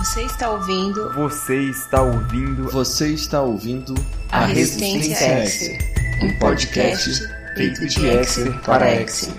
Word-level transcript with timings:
Você 0.00 0.22
está 0.22 0.50
ouvindo. 0.50 1.12
Você 1.12 1.56
está 1.56 2.00
ouvindo. 2.00 2.70
Você 2.70 3.08
está 3.08 3.42
ouvindo. 3.42 3.94
A 4.30 4.46
Resistência 4.46 5.44
Exer, 5.44 5.78
um 6.22 6.38
podcast 6.38 7.28
feito 7.54 7.86
de 7.86 8.06
Exer 8.06 8.58
para 8.62 9.02
Exer. 9.02 9.34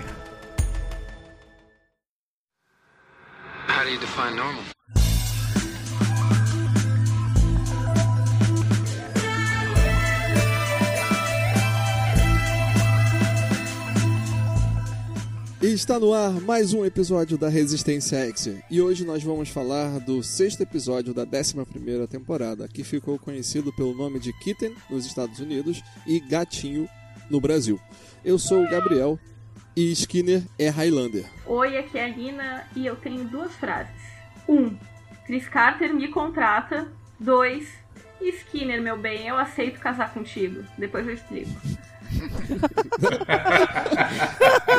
Está 15.82 15.98
no 15.98 16.14
ar 16.14 16.40
mais 16.42 16.72
um 16.72 16.84
episódio 16.84 17.36
da 17.36 17.48
Resistência 17.48 18.24
Exer. 18.28 18.62
E 18.70 18.80
hoje 18.80 19.04
nós 19.04 19.20
vamos 19.24 19.48
falar 19.48 19.98
do 19.98 20.22
sexto 20.22 20.60
episódio 20.60 21.12
da 21.12 21.26
11ª 21.26 22.06
temporada, 22.06 22.68
que 22.68 22.84
ficou 22.84 23.18
conhecido 23.18 23.72
pelo 23.72 23.92
nome 23.92 24.20
de 24.20 24.32
Kitten 24.32 24.76
nos 24.88 25.04
Estados 25.04 25.40
Unidos 25.40 25.82
e 26.06 26.20
Gatinho 26.20 26.88
no 27.28 27.40
Brasil. 27.40 27.80
Eu 28.24 28.38
sou 28.38 28.62
o 28.62 28.70
Gabriel 28.70 29.18
e 29.74 29.90
Skinner 29.90 30.44
é 30.56 30.68
Highlander. 30.68 31.24
Oi, 31.46 31.76
aqui 31.76 31.98
é 31.98 32.04
a 32.04 32.08
Lina 32.08 32.64
e 32.76 32.86
eu 32.86 32.94
tenho 32.94 33.24
duas 33.24 33.52
frases. 33.56 33.92
Um, 34.48 34.76
Chris 35.26 35.48
Carter 35.48 35.92
me 35.92 36.06
contrata. 36.06 36.86
Dois, 37.18 37.68
Skinner, 38.20 38.80
meu 38.80 38.96
bem, 38.96 39.26
eu 39.26 39.36
aceito 39.36 39.80
casar 39.80 40.14
contigo. 40.14 40.64
Depois 40.78 41.04
eu 41.08 41.14
explico. 41.14 41.50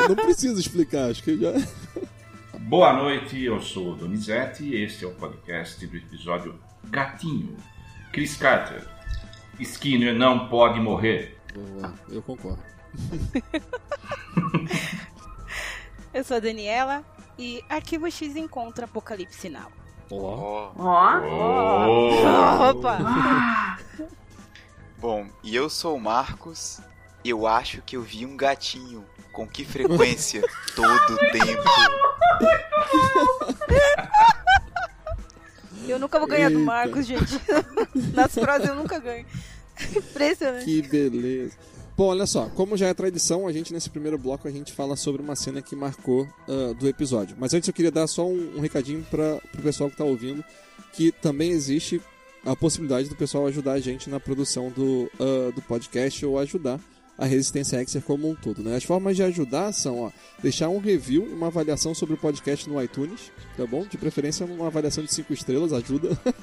Não 0.08 0.16
preciso 0.16 0.60
explicar, 0.60 1.10
acho 1.10 1.22
que 1.22 1.36
já. 1.36 1.52
Boa 2.60 2.92
noite, 2.94 3.42
eu 3.42 3.60
sou 3.60 3.92
o 3.92 3.96
Donizete 3.96 4.64
e 4.64 4.82
este 4.82 5.04
é 5.04 5.08
o 5.08 5.12
podcast 5.14 5.84
do 5.86 5.96
episódio 5.96 6.58
Gatinho. 6.84 7.56
Chris 8.12 8.36
Carter. 8.36 8.86
Skinner 9.60 10.14
não 10.14 10.48
pode 10.48 10.80
morrer. 10.80 11.38
Boa, 11.54 11.94
eu 12.08 12.22
concordo. 12.22 12.62
Eu 16.12 16.22
sou 16.22 16.36
a 16.36 16.40
Daniela 16.40 17.04
e 17.36 17.60
Arquivo 17.68 18.08
X 18.08 18.36
encontra 18.36 18.84
Apocalipse 18.84 19.36
Sinal. 19.36 19.72
Ó. 20.08 20.70
Ó, 20.78 21.88
Oh. 21.88 22.70
Opa! 22.70 23.78
Bom, 24.98 25.26
e 25.42 25.56
eu 25.56 25.68
sou 25.68 25.96
o 25.96 26.00
Marcos. 26.00 26.80
Eu 27.24 27.46
acho 27.46 27.80
que 27.82 27.96
eu 27.96 28.02
vi 28.02 28.26
um 28.26 28.36
gatinho. 28.36 29.04
Com 29.32 29.48
que 29.48 29.64
frequência? 29.64 30.42
Todo 30.76 31.18
tempo. 31.32 31.64
Eu 35.86 35.98
nunca 35.98 36.18
vou 36.18 36.26
ganhar 36.26 36.48
do 36.48 36.58
Eita. 36.58 36.64
Marcos, 36.64 37.06
gente. 37.06 37.38
Nas 38.14 38.32
frases 38.32 38.68
eu 38.68 38.74
nunca 38.74 38.98
ganho. 38.98 39.26
Impressionante. 39.94 40.64
Que 40.64 40.80
beleza. 40.80 41.52
Bom, 41.94 42.06
olha 42.06 42.26
só, 42.26 42.46
como 42.46 42.76
já 42.76 42.88
é 42.88 42.94
tradição, 42.94 43.46
a 43.46 43.52
gente 43.52 43.72
nesse 43.72 43.90
primeiro 43.90 44.16
bloco 44.16 44.48
a 44.48 44.50
gente 44.50 44.72
fala 44.72 44.96
sobre 44.96 45.20
uma 45.20 45.36
cena 45.36 45.60
que 45.60 45.76
marcou 45.76 46.26
ah, 46.48 46.72
do 46.72 46.88
episódio. 46.88 47.36
Mas 47.38 47.52
antes 47.52 47.68
eu 47.68 47.74
queria 47.74 47.90
dar 47.90 48.06
só 48.06 48.26
um, 48.26 48.56
um 48.56 48.60
recadinho 48.60 49.06
para 49.10 49.38
o 49.54 49.62
pessoal 49.62 49.90
que 49.90 49.94
está 49.94 50.04
ouvindo, 50.04 50.42
que 50.94 51.12
também 51.12 51.50
existe 51.50 52.00
a 52.46 52.56
possibilidade 52.56 53.08
do 53.08 53.14
pessoal 53.14 53.46
ajudar 53.46 53.72
a 53.72 53.80
gente 53.80 54.08
na 54.08 54.18
produção 54.18 54.70
do, 54.70 55.10
ah, 55.20 55.52
do 55.54 55.60
podcast 55.60 56.24
ou 56.24 56.38
ajudar 56.38 56.80
a 57.16 57.24
Resistência 57.24 57.80
Exer 57.80 58.02
como 58.02 58.28
um 58.28 58.34
todo. 58.34 58.62
Né? 58.62 58.76
As 58.76 58.84
formas 58.84 59.16
de 59.16 59.22
ajudar 59.22 59.72
são 59.72 60.00
ó, 60.00 60.10
deixar 60.42 60.68
um 60.68 60.78
review 60.78 61.26
e 61.28 61.32
uma 61.32 61.46
avaliação 61.46 61.94
sobre 61.94 62.14
o 62.14 62.18
podcast 62.18 62.68
no 62.68 62.82
iTunes, 62.82 63.32
tá 63.56 63.64
bom? 63.66 63.86
De 63.86 63.96
preferência 63.96 64.44
uma 64.46 64.66
avaliação 64.66 65.04
de 65.04 65.12
5 65.12 65.32
estrelas, 65.32 65.72
ajuda. 65.72 66.18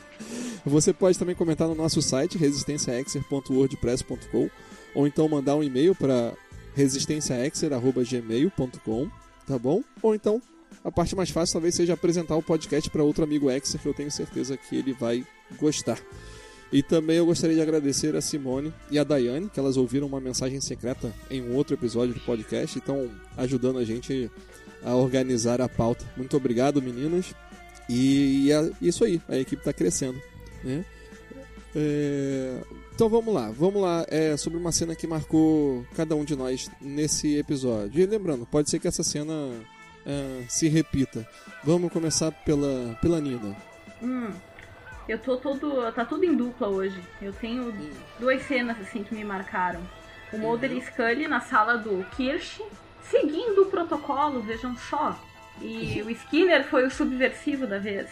Você 0.66 0.94
pode 0.94 1.20
também 1.20 1.36
comentar 1.36 1.68
no 1.68 1.76
nosso 1.76 2.02
site 2.02 2.38
resistenciaexer.wordpress.com 2.38 4.50
ou 4.94 5.08
então 5.08 5.28
mandar 5.28 5.56
um 5.56 5.64
e-mail 5.64 5.96
para 5.96 6.34
resistenciaexer@gmail.com, 6.76 9.10
tá 9.48 9.60
bom? 9.60 9.82
Ou 10.02 10.16
então 10.16 10.42
a 10.84 10.92
parte 10.92 11.16
mais 11.16 11.30
fácil 11.30 11.54
talvez 11.54 11.76
seja 11.76 11.94
apresentar 11.94 12.36
o 12.36 12.42
podcast 12.42 12.90
para 12.90 13.04
outro 13.04 13.24
amigo 13.24 13.52
Exer 13.52 13.80
que 13.80 13.88
eu 13.88 13.94
tenho 13.94 14.10
certeza 14.10 14.58
que 14.58 14.76
ele 14.76 14.94
vai 14.94 15.24
gostar. 15.60 16.00
E 16.72 16.82
também 16.82 17.18
eu 17.18 17.26
gostaria 17.26 17.56
de 17.56 17.62
agradecer 17.62 18.16
a 18.16 18.22
Simone 18.22 18.74
e 18.90 18.98
a 18.98 19.04
Daiane, 19.04 19.50
que 19.50 19.60
elas 19.60 19.76
ouviram 19.76 20.08
uma 20.08 20.22
mensagem 20.22 20.62
secreta 20.62 21.14
em 21.30 21.42
um 21.42 21.56
outro 21.56 21.76
episódio 21.76 22.14
do 22.14 22.20
podcast 22.22 22.78
e 22.78 22.80
estão 22.80 23.10
ajudando 23.36 23.78
a 23.78 23.84
gente 23.84 24.32
a 24.84 24.96
organizar 24.96 25.62
a 25.62 25.68
pauta. 25.68 26.06
Muito 26.16 26.36
obrigado, 26.38 26.82
meninas. 26.82 27.36
E, 27.90 28.50
é 28.52 28.72
isso 28.82 29.04
aí, 29.04 29.22
a 29.28 29.38
equipe 29.38 29.62
está 29.62 29.74
crescendo. 29.74 30.22
Né? 30.64 30.86
É, 31.76 32.62
Então 32.94 33.10
vamos 33.10 33.34
lá, 33.34 33.50
vamos 33.52 33.82
lá. 33.82 34.06
É 34.08 34.38
sobre 34.38 34.58
uma 34.58 34.72
cena 34.72 34.96
que 34.96 35.08
marcou 35.08 35.86
cada 35.96 36.16
um 36.16 36.24
de 36.24 36.36
nós 36.36 36.70
nesse 36.80 37.36
episódio. 37.38 38.02
E 38.02 38.06
lembrando, 38.06 38.46
pode 38.46 38.70
ser 38.70 38.80
que 38.80 38.88
essa 38.88 39.04
cena 39.04 39.34
é, 40.06 40.44
se 40.48 40.70
repita. 40.70 41.28
Vamos 41.64 41.92
começar 41.92 42.32
pela, 42.32 42.98
pela 43.02 43.20
Nina. 43.20 43.56
Hum, 44.02 44.32
eu 45.08 45.18
tô 45.20 45.38
todo. 45.38 45.92
tá 45.92 46.06
tudo 46.06 46.24
em 46.26 46.36
dupla 46.36 46.68
hoje. 46.68 47.02
Eu 47.22 47.34
tenho 47.34 47.74
duas 48.20 48.42
cenas 48.44 48.80
assim 48.80 49.04
que 49.04 49.16
me 49.16 49.24
marcaram. 49.24 49.82
O 50.32 50.38
Mulder 50.38 50.72
e 50.72 50.82
Scully 50.82 51.28
na 51.28 51.42
sala 51.42 51.78
do 51.78 52.06
Kirsch, 52.16 52.62
seguindo 53.04 53.64
o 53.64 53.66
protocolo, 53.66 54.42
vejam 54.42 54.76
só. 54.78 55.20
E 55.60 56.02
o 56.06 56.10
Skinner 56.10 56.64
foi 56.66 56.86
o 56.86 56.92
subversivo 56.92 57.68
da 57.68 57.78
vez. 57.78 58.10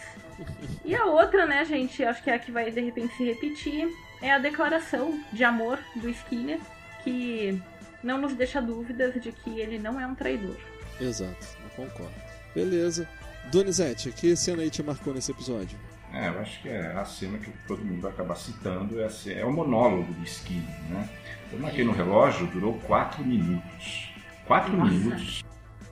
E 0.84 0.94
a 0.94 1.04
outra, 1.06 1.46
né, 1.46 1.64
gente, 1.64 2.02
acho 2.02 2.22
que 2.22 2.30
é 2.30 2.34
a 2.34 2.38
que 2.38 2.50
vai 2.50 2.70
de 2.70 2.80
repente 2.80 3.14
se 3.16 3.24
repetir, 3.24 3.88
é 4.22 4.32
a 4.32 4.38
declaração 4.38 5.22
de 5.32 5.44
amor 5.44 5.78
do 5.96 6.08
Skinner, 6.08 6.60
que 7.02 7.60
não 8.02 8.18
nos 8.18 8.34
deixa 8.34 8.60
dúvidas 8.60 9.20
de 9.20 9.32
que 9.32 9.60
ele 9.60 9.78
não 9.78 10.00
é 10.00 10.06
um 10.06 10.14
traidor. 10.14 10.56
Exato, 11.00 11.46
eu 11.64 11.84
concordo. 11.84 12.14
Beleza. 12.54 13.08
Donizete, 13.50 14.12
que 14.12 14.36
cena 14.36 14.62
aí 14.62 14.70
te 14.70 14.82
marcou 14.82 15.14
nesse 15.14 15.30
episódio? 15.30 15.78
É, 16.12 16.28
eu 16.28 16.40
acho 16.40 16.60
que 16.62 16.68
é 16.68 16.92
a 16.92 17.04
cena 17.04 17.38
que 17.38 17.50
todo 17.68 17.84
mundo 17.84 18.00
vai 18.02 18.10
acabar 18.10 18.34
citando, 18.34 19.00
é, 19.00 19.04
a 19.04 19.10
ce- 19.10 19.32
é 19.32 19.44
o 19.44 19.52
monólogo 19.52 20.12
do 20.12 20.24
Skinner, 20.24 20.80
né? 20.88 21.08
Eu 21.52 21.58
marquei 21.60 21.84
no 21.84 21.92
relógio, 21.92 22.46
durou 22.48 22.74
4 22.80 23.24
minutos. 23.24 24.10
4 24.46 24.76
Nossa. 24.76 24.90
minutos. 24.90 25.44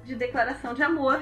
De 0.04 0.14
declaração 0.16 0.74
de 0.74 0.82
amor. 0.82 1.20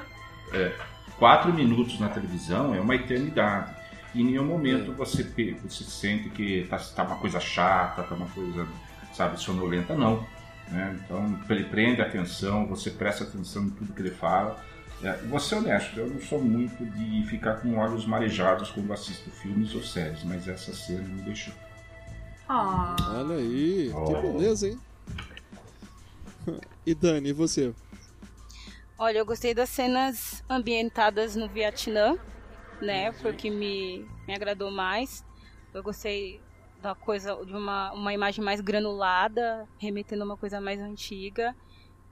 Quatro 1.18 1.52
minutos 1.52 1.98
na 1.98 2.08
televisão 2.08 2.74
é 2.74 2.80
uma 2.80 2.94
eternidade. 2.94 3.74
E 4.14 4.22
em 4.22 4.24
nenhum 4.24 4.44
momento 4.46 4.92
É. 4.92 4.94
você, 4.94 5.22
você 5.62 5.84
sente 5.84 6.28
que 6.30 6.66
tá, 6.70 6.78
tá 6.78 7.02
uma 7.04 7.16
coisa 7.16 7.40
chata, 7.40 8.02
tá 8.02 8.14
uma 8.14 8.26
coisa, 8.28 8.66
sabe, 9.12 9.38
sonolenta, 9.40 9.94
não. 9.94 10.26
né? 10.68 10.98
Então, 11.04 11.38
ele 11.50 11.64
prende 11.64 12.00
a 12.00 12.06
atenção, 12.06 12.66
você 12.66 12.90
presta 12.90 13.24
atenção 13.24 13.64
em 13.64 13.70
tudo 13.70 13.92
que 13.92 14.00
ele 14.02 14.10
fala. 14.10 14.58
É, 15.02 15.12
vou 15.26 15.38
ser 15.38 15.56
honesto, 15.56 15.98
eu 16.00 16.08
não 16.08 16.20
sou 16.20 16.42
muito 16.42 16.84
de 16.84 17.26
ficar 17.26 17.56
com 17.60 17.76
olhos 17.76 18.06
marejados 18.06 18.70
quando 18.70 18.92
assisto 18.92 19.30
filmes 19.30 19.74
ou 19.74 19.82
séries, 19.82 20.24
mas 20.24 20.48
essa 20.48 20.72
cena 20.72 21.06
me 21.06 21.22
deixou. 21.22 21.52
Ah, 22.48 22.96
Olha 23.18 23.36
aí, 23.36 23.88
que 23.88 24.14
Oh. 24.14 24.22
beleza, 24.22 24.68
hein? 24.68 24.78
E 26.86 26.94
Dani, 26.94 27.30
e 27.30 27.32
você? 27.32 27.74
Olha, 28.98 29.18
eu 29.18 29.26
gostei 29.26 29.52
das 29.52 29.68
cenas 29.68 30.42
ambientadas 30.48 31.36
no 31.36 31.48
Vietnã, 31.48 32.14
né? 32.80 33.12
Foi 33.12 33.32
o 33.32 33.36
que 33.36 33.50
me, 33.50 34.06
me 34.26 34.34
agradou 34.34 34.70
mais. 34.70 35.22
Eu 35.74 35.82
gostei 35.82 36.40
da 36.80 36.94
coisa, 36.94 37.36
de 37.44 37.52
uma, 37.52 37.92
uma 37.92 38.14
imagem 38.14 38.42
mais 38.42 38.60
granulada, 38.60 39.66
remetendo 39.78 40.22
a 40.22 40.24
uma 40.24 40.36
coisa 40.36 40.60
mais 40.60 40.80
antiga. 40.80 41.54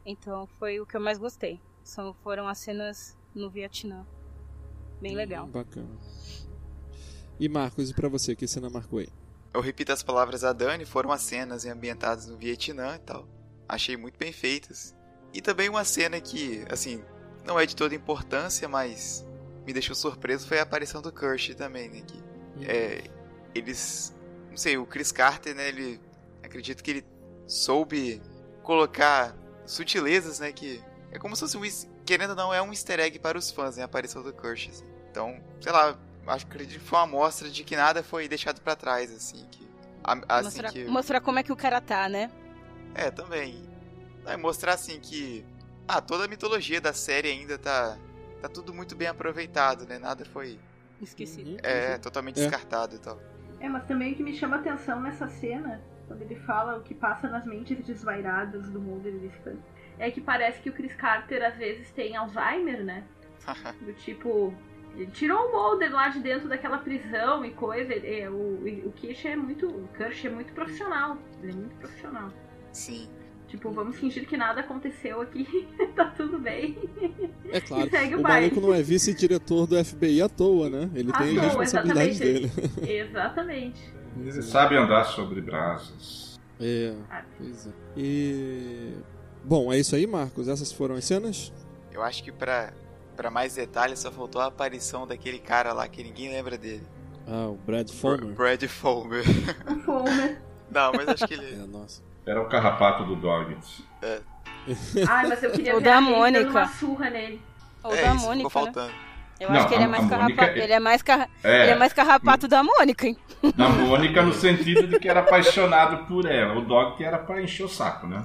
Então 0.05 0.47
foi 0.59 0.81
o 0.81 0.87
que 0.87 0.97
eu 0.97 1.01
mais 1.01 1.17
gostei. 1.17 1.59
São, 1.85 2.15
foram 2.15 2.49
as 2.49 2.59
cenas 2.59 3.17
no 3.35 3.51
Vietnã. 3.51 4.07
Bem 5.01 5.15
legal. 5.15 5.47
Hum, 5.47 5.51
Bacana. 5.51 5.99
E 7.39 7.49
Marcos, 7.49 7.91
e 7.91 7.95
pra 7.95 8.09
você, 8.09 8.35
que 8.35 8.49
cena 8.49 8.71
marcou 8.71 9.01
aí? 9.01 9.09
Eu 9.53 9.61
repito 9.61 9.93
as 9.93 10.03
palavras 10.03 10.41
da 10.41 10.53
Dani, 10.53 10.85
foram 10.85 11.13
as 11.13 11.23
cenas 11.23 11.67
ambientadas 11.67 12.27
no 12.27 12.37
Vietnã 12.39 12.97
e 12.97 12.99
tal. 13.01 13.29
Achei 13.69 13.97
muito 13.97 14.19
bem 14.19 14.33
feitas. 14.33 14.97
E 15.33 15.41
também 15.41 15.69
uma 15.69 15.85
cena 15.85 16.21
que, 16.21 16.65
assim, 16.71 17.05
não 17.45 17.61
é 17.61 17.67
de 17.67 17.77
toda 17.77 17.95
importância, 17.95 18.69
mas 18.69 19.27
me 19.67 19.73
deixou 19.73 19.95
surpreso 19.95 20.47
foi 20.47 20.59
a 20.59 20.63
aparição 20.63 21.03
do 21.03 21.13
Kirsch 21.13 21.55
também, 21.55 21.89
né? 21.89 22.01
Que 22.01 22.65
é, 22.67 23.05
eles. 23.55 24.15
Não 24.51 24.57
sei, 24.57 24.79
o 24.79 24.87
Chris 24.87 25.13
Carter, 25.13 25.55
né? 25.55 25.69
Ele. 25.69 26.01
Acredito 26.43 26.83
que 26.83 26.91
ele 26.91 27.05
soube 27.47 28.23
colocar 28.63 29.37
sutilezas, 29.67 30.39
né? 30.39 30.53
Que 30.53 30.83
é 31.15 31.19
como 31.19 31.35
se 31.37 31.41
fosse 31.41 31.57
um. 31.57 31.63
Querendo 32.05 32.31
ou 32.31 32.37
não, 32.37 32.53
é 32.53 32.61
um 32.61 32.71
easter 32.71 33.01
egg 33.01 33.19
para 33.19 33.39
os 33.39 33.51
fãs, 33.51 33.77
né? 33.77 33.83
A 33.83 33.87
aparição 33.87 34.23
do 34.23 34.33
Kirsch. 34.33 34.69
assim. 34.71 34.85
Então, 35.11 35.41
sei 35.61 35.73
lá, 35.73 35.97
acho 36.27 36.45
que 36.47 36.53
acredito 36.53 36.81
que 36.81 36.87
foi 36.87 36.99
uma 36.99 37.05
amostra 37.05 37.49
de 37.49 37.65
que 37.65 37.77
nada 37.77 38.03
foi 38.03 38.29
deixado 38.29 38.61
pra 38.61 38.75
trás, 38.77 39.11
assim. 39.13 39.47
Que, 39.51 39.67
a- 40.03 40.13
assim 40.29 40.45
mostrar, 40.45 40.73
que... 40.73 40.85
mostrar 40.87 41.21
como 41.21 41.39
é 41.39 41.43
que 41.43 41.53
o 41.53 41.57
cara 41.57 41.81
tá, 41.81 42.09
né? 42.09 42.31
É, 42.95 43.11
também. 43.11 43.65
É, 44.27 44.37
mostrar 44.37 44.75
assim 44.75 45.01
que. 45.01 45.45
Ah, 45.87 46.01
toda 46.01 46.25
a 46.25 46.29
mitologia 46.29 46.81
da 46.81 46.93
série 46.93 47.29
ainda 47.31 47.57
tá. 47.59 47.97
Tá 48.43 48.49
tudo 48.49 48.75
muito 48.75 48.95
bem 48.95 49.09
aproveitado, 49.09 49.87
né? 49.87 49.99
Nada 49.99 50.25
foi 50.27 50.59
Esqueci. 51.01 51.43
Uhum. 51.43 51.57
É, 51.63 51.97
totalmente 51.99 52.39
É. 52.41 52.43
descartado 52.43 52.95
e 52.95 52.99
tal. 52.99 53.19
É, 53.61 53.69
mas 53.69 53.85
também 53.87 54.13
o 54.13 54.17
que 54.17 54.23
me 54.23 54.35
chama 54.37 54.57
atenção 54.57 55.01
nessa 55.01 55.27
cena, 55.29 55.81
quando 56.07 56.21
ele 56.23 56.37
fala 56.37 56.77
o 56.79 56.83
que 56.83 56.95
passa 56.95 57.29
nas 57.29 57.47
mentes 57.47 57.83
desvairadas 57.87 58.69
do 58.69 58.79
Mulder 58.81 59.15
e 59.15 59.19
do 59.19 59.31
Scully, 59.35 59.59
é 59.99 60.11
que 60.11 60.21
parece 60.21 60.61
que 60.61 60.69
o 60.71 60.73
Chris 60.73 60.95
Carter 60.95 61.43
às 61.45 61.57
vezes 61.57 61.91
tem 61.93 62.17
Alzheimer, 62.17 62.85
né? 62.85 63.05
Do 63.83 63.93
tipo, 63.95 64.55
ele 64.97 65.07
tirou 65.11 65.49
o 65.49 65.53
Mulder 65.53 65.93
lá 65.93 66.09
de 66.09 66.21
dentro 66.21 66.49
daquela 66.49 66.79
prisão 66.79 67.45
e 67.45 67.51
coisa. 67.51 67.93
ele- 67.93 68.21
é, 68.21 68.31
o, 68.31 68.87
o 68.87 68.93
Kish 68.97 69.25
é 69.27 69.37
muito. 69.37 69.67
O 69.69 69.89
Kirsch 69.97 70.25
é 70.27 70.31
muito 70.31 70.53
profissional. 70.53 71.19
Ele 71.43 71.53
é 71.53 71.55
muito 71.57 71.77
profissional. 71.77 72.29
Sim. 72.73 73.09
Tipo, 73.49 73.71
vamos 73.71 73.97
fingir 73.97 74.27
que 74.27 74.37
nada 74.37 74.63
aconteceu 74.63 75.21
aqui, 75.21 75.69
tá 75.95 76.07
tudo 76.07 76.39
bem. 76.41 76.77
É 77.53 77.61
claro, 77.61 77.87
E 77.87 77.91
segue 77.91 78.15
o 78.17 78.19
o 78.19 78.23
maluco 78.23 78.61
não 78.61 78.75
é 78.75 78.83
vice-diretor 78.83 79.67
do 79.69 79.85
FBI 79.85 80.23
à 80.23 80.29
toa, 80.29 80.69
né? 80.69 80.91
Ele 80.95 81.11
À 81.13 81.19
tem 81.19 81.35
toa, 81.35 81.45
responsabilidades 81.45 82.19
dele. 82.19 82.51
exatamente. 82.81 82.91
Exatamente. 82.91 83.95
Ele 84.19 84.43
sabe 84.43 84.77
andar 84.77 85.05
sobre 85.05 85.41
brasas. 85.41 86.37
É, 86.59 86.95
Ah. 87.11 87.23
pois 87.39 87.67
é. 87.67 87.71
E. 87.97 88.95
Bom, 89.45 89.73
é 89.73 89.79
isso 89.79 89.95
aí, 89.95 90.07
Marcos. 90.07 90.49
Essas 90.49 90.73
foram 90.73 90.95
as 90.95 91.05
cenas? 91.05 91.53
Eu 91.93 92.03
acho 92.03 92.23
que 92.25 92.33
pra, 92.33 92.73
pra 93.17 93.31
mais 93.31 93.55
detalhes 93.55 93.99
só 93.99 94.11
faltou 94.11 94.41
a 94.41 94.47
aparição 94.47 95.07
daquele 95.07 95.39
cara 95.39 95.73
lá 95.73 95.87
que 95.87 96.03
ninguém 96.03 96.31
lembra 96.31 96.57
dele. 96.59 96.83
Ah, 97.29 97.47
o 97.49 97.55
Brad 97.65 97.89
Fulmer. 97.91 98.35
Brad 98.35 98.63
Fulmer. 98.65 99.25
Fulmer. 99.85 100.43
Não, 100.71 100.93
mas 100.93 101.09
acho 101.09 101.27
que 101.29 101.35
ele. 101.35 101.55
É, 101.55 101.67
nossa. 101.67 102.03
Era 102.27 102.41
o 102.43 102.49
carrapato 102.49 103.05
do 103.05 103.17
Doggett. 103.17 103.85
Ai, 105.09 105.27
mas 105.29 105.43
eu 105.43 105.51
queria 105.53 105.75
O 105.77 105.79
ver 105.79 105.85
da 105.85 106.01
Mônica. 106.01 106.49
uma 106.51 106.69
surra 106.69 107.11
nele. 107.11 107.41
Ou 107.83 107.95
é, 107.95 108.03
da 108.03 108.09
isso 108.09 108.15
ficou 108.17 108.29
Mônica, 108.29 108.45
né? 108.45 108.51
faltando. 108.51 108.93
Eu 109.41 109.51
Não, 109.51 109.57
acho 109.59 109.69
que 109.69 109.75
ele 109.75 109.85
é 109.85 109.87
mais 109.87 110.09
carrapato. 110.09 110.41
Mônica- 110.43 110.59
Ele 110.65 110.73
é 110.73 110.79
mais, 110.81 111.03
carra... 111.03 111.29
É. 111.43 111.63
ele 111.63 111.71
é 111.73 111.75
mais 111.75 111.93
carrapato 111.93 112.49
da 112.49 112.63
Mônica, 112.63 113.07
hein? 113.07 113.17
Na 113.57 113.69
Mônica, 113.69 114.23
no 114.23 114.33
sentido 114.33 114.87
de 114.87 114.99
que 114.99 115.09
era 115.09 115.21
apaixonado 115.21 116.07
por 116.07 116.25
ela. 116.25 116.55
O 116.59 116.63
Doggett 116.65 117.03
era 117.05 117.19
pra 117.19 117.43
encher 117.43 117.65
o 117.65 117.69
saco, 117.69 118.07
né? 118.07 118.25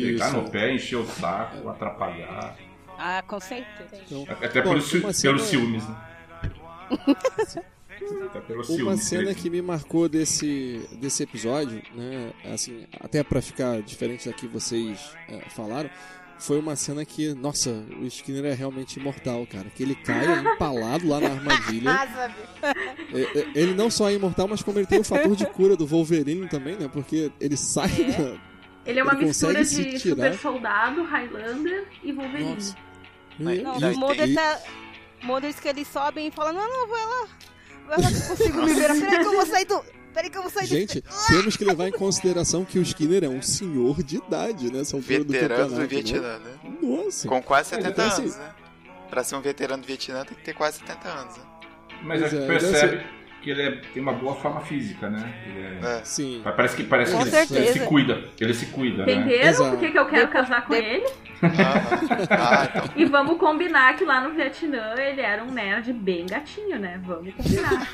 Pegar 0.00 0.28
Isso. 0.28 0.36
no 0.36 0.50
pé, 0.50 0.74
encher 0.74 0.96
o 0.96 1.06
saco, 1.06 1.68
atrapalhar. 1.68 2.56
Ah, 2.98 3.22
com 3.26 3.38
certeza. 3.40 4.02
Então, 4.06 4.24
Até 4.40 4.62
Bom, 4.62 4.70
pelos, 4.70 4.92
uma 4.94 5.12
cena- 5.12 5.34
pelos 5.34 5.48
ciúmes, 5.48 5.88
né? 5.88 5.96
Até 8.26 8.40
pelos 8.40 8.68
Uma 8.68 8.76
ciúmes. 8.78 9.04
cena 9.04 9.34
que 9.34 9.48
me 9.50 9.62
marcou 9.62 10.08
desse, 10.08 10.86
desse 11.00 11.22
episódio, 11.22 11.82
né? 11.94 12.32
Assim, 12.52 12.84
até 13.00 13.22
pra 13.22 13.40
ficar 13.40 13.80
diferente 13.82 14.28
da 14.28 14.34
que 14.34 14.46
vocês 14.46 15.14
é, 15.28 15.40
falaram, 15.50 15.88
foi 16.38 16.58
uma 16.58 16.74
cena 16.74 17.04
que, 17.04 17.32
nossa, 17.34 17.70
o 18.00 18.04
Skinner 18.06 18.44
é 18.46 18.54
realmente 18.54 18.98
imortal, 18.98 19.46
cara. 19.46 19.66
Que 19.74 19.82
ele 19.84 19.94
cai 19.94 20.24
empalado 20.40 21.06
lá 21.08 21.20
na 21.20 21.28
armadilha. 21.30 21.90
É, 23.14 23.20
é, 23.40 23.46
Ele 23.54 23.74
não 23.74 23.90
só 23.90 24.08
é 24.08 24.14
imortal, 24.14 24.48
mas 24.48 24.62
como 24.62 24.78
ele 24.78 24.86
tem 24.86 25.00
o 25.00 25.04
fator 25.04 25.36
de 25.36 25.44
cura 25.44 25.76
do 25.76 25.86
Wolverine 25.86 26.48
também, 26.48 26.76
né? 26.76 26.88
Porque 26.90 27.30
ele 27.38 27.58
sai 27.58 27.88
da. 27.88 28.51
Ele 28.84 28.98
é 29.00 29.02
uma 29.02 29.12
Ele 29.14 29.26
mistura 29.26 29.64
de 29.64 29.98
super 29.98 30.38
soldado, 30.38 31.02
Highlander 31.04 31.86
e 32.02 32.12
Wolverine. 32.12 32.54
Nossa. 32.54 32.76
Mas- 33.38 33.58
E- 33.58 33.62
Não, 33.62 33.74
o 33.76 33.98
Mulder 33.98 34.28
e- 34.28 34.34
tá. 34.34 34.60
Mulder 35.22 35.54
que 35.54 35.68
ele 35.68 35.84
sobe 35.84 36.26
e 36.26 36.30
fala: 36.32 36.52
Não, 36.52 36.68
não, 36.68 36.88
vai 36.88 37.04
lá. 37.06 37.28
Vai 37.86 38.00
lá 38.02 38.08
que 38.10 38.16
eu 38.16 38.22
consigo 38.28 38.62
me 38.62 38.74
ver. 38.74 38.88
Peraí 39.00 39.18
que 39.20 39.26
eu 39.26 39.32
vou 39.32 39.46
sair 39.46 39.64
do. 39.64 39.84
Peraí 40.12 40.30
que 40.30 40.36
eu 40.38 40.42
vou 40.42 40.50
sair 40.50 40.64
do. 40.66 40.68
Gente, 40.68 41.04
temos 41.28 41.56
que 41.56 41.64
levar 41.64 41.88
em 41.88 41.92
consideração 41.92 42.64
que 42.64 42.78
o 42.78 42.82
Skinner 42.82 43.24
é 43.24 43.28
um 43.28 43.40
senhor 43.40 44.02
de 44.02 44.16
idade, 44.16 44.72
né? 44.72 44.80
Altura 44.80 45.24
do 45.24 45.32
Veterano 45.32 45.70
do 45.70 45.80
campeonato, 45.80 45.80
né? 45.80 45.86
Vietnã, 45.86 46.38
né? 46.38 46.58
Nossa. 46.82 47.28
Com 47.28 47.42
quase 47.42 47.68
70 47.70 47.88
então, 47.90 48.06
assim- 48.06 48.22
anos, 48.22 48.36
né? 48.36 48.50
Pra 49.08 49.22
ser 49.24 49.36
um 49.36 49.40
veterano 49.40 49.82
do 49.82 49.86
Vietnã 49.86 50.24
tem 50.24 50.36
que 50.36 50.42
ter 50.42 50.54
quase 50.54 50.78
70 50.78 51.08
anos, 51.08 51.36
né? 51.36 51.42
Mas 52.02 52.22
é, 52.22 52.28
deve 52.30 52.46
percebe 52.46 53.06
que 53.42 53.50
ele 53.50 53.62
é- 53.62 53.70
tem 53.92 54.02
uma 54.02 54.12
boa 54.12 54.34
forma 54.36 54.60
física, 54.60 55.10
né? 55.10 55.32
Ele 55.46 55.60
é- 55.86 55.98
É. 55.98 56.04
Sim. 56.04 56.40
Parece 56.44 56.76
que, 56.76 56.84
parece 56.84 57.12
Com 57.12 57.22
que 57.24 57.28
ele, 57.28 57.36
ele 57.58 57.66
se 57.72 57.80
cuida. 57.80 58.24
Ele 58.40 58.54
se 58.54 58.66
cuida, 58.66 59.04
né? 59.04 59.12
Entenderam 59.12 59.48
Exato. 59.48 59.70
por 59.70 59.78
que, 59.80 59.90
que 59.90 59.98
eu 59.98 60.06
quero 60.06 60.28
casar 60.28 60.64
com 60.66 60.72
de- 60.74 60.78
ele? 60.80 61.06
Aham. 61.42 61.82
Ah, 62.30 62.68
então. 62.70 62.84
E 62.94 63.04
vamos 63.04 63.36
combinar 63.38 63.96
que 63.96 64.04
lá 64.04 64.20
no 64.20 64.32
Vietnã 64.34 64.94
ele 64.96 65.20
era 65.20 65.42
um 65.42 65.50
nerd 65.50 65.92
bem 65.92 66.24
gatinho, 66.24 66.78
né? 66.78 67.00
Vamos 67.04 67.34
combinar. 67.34 67.88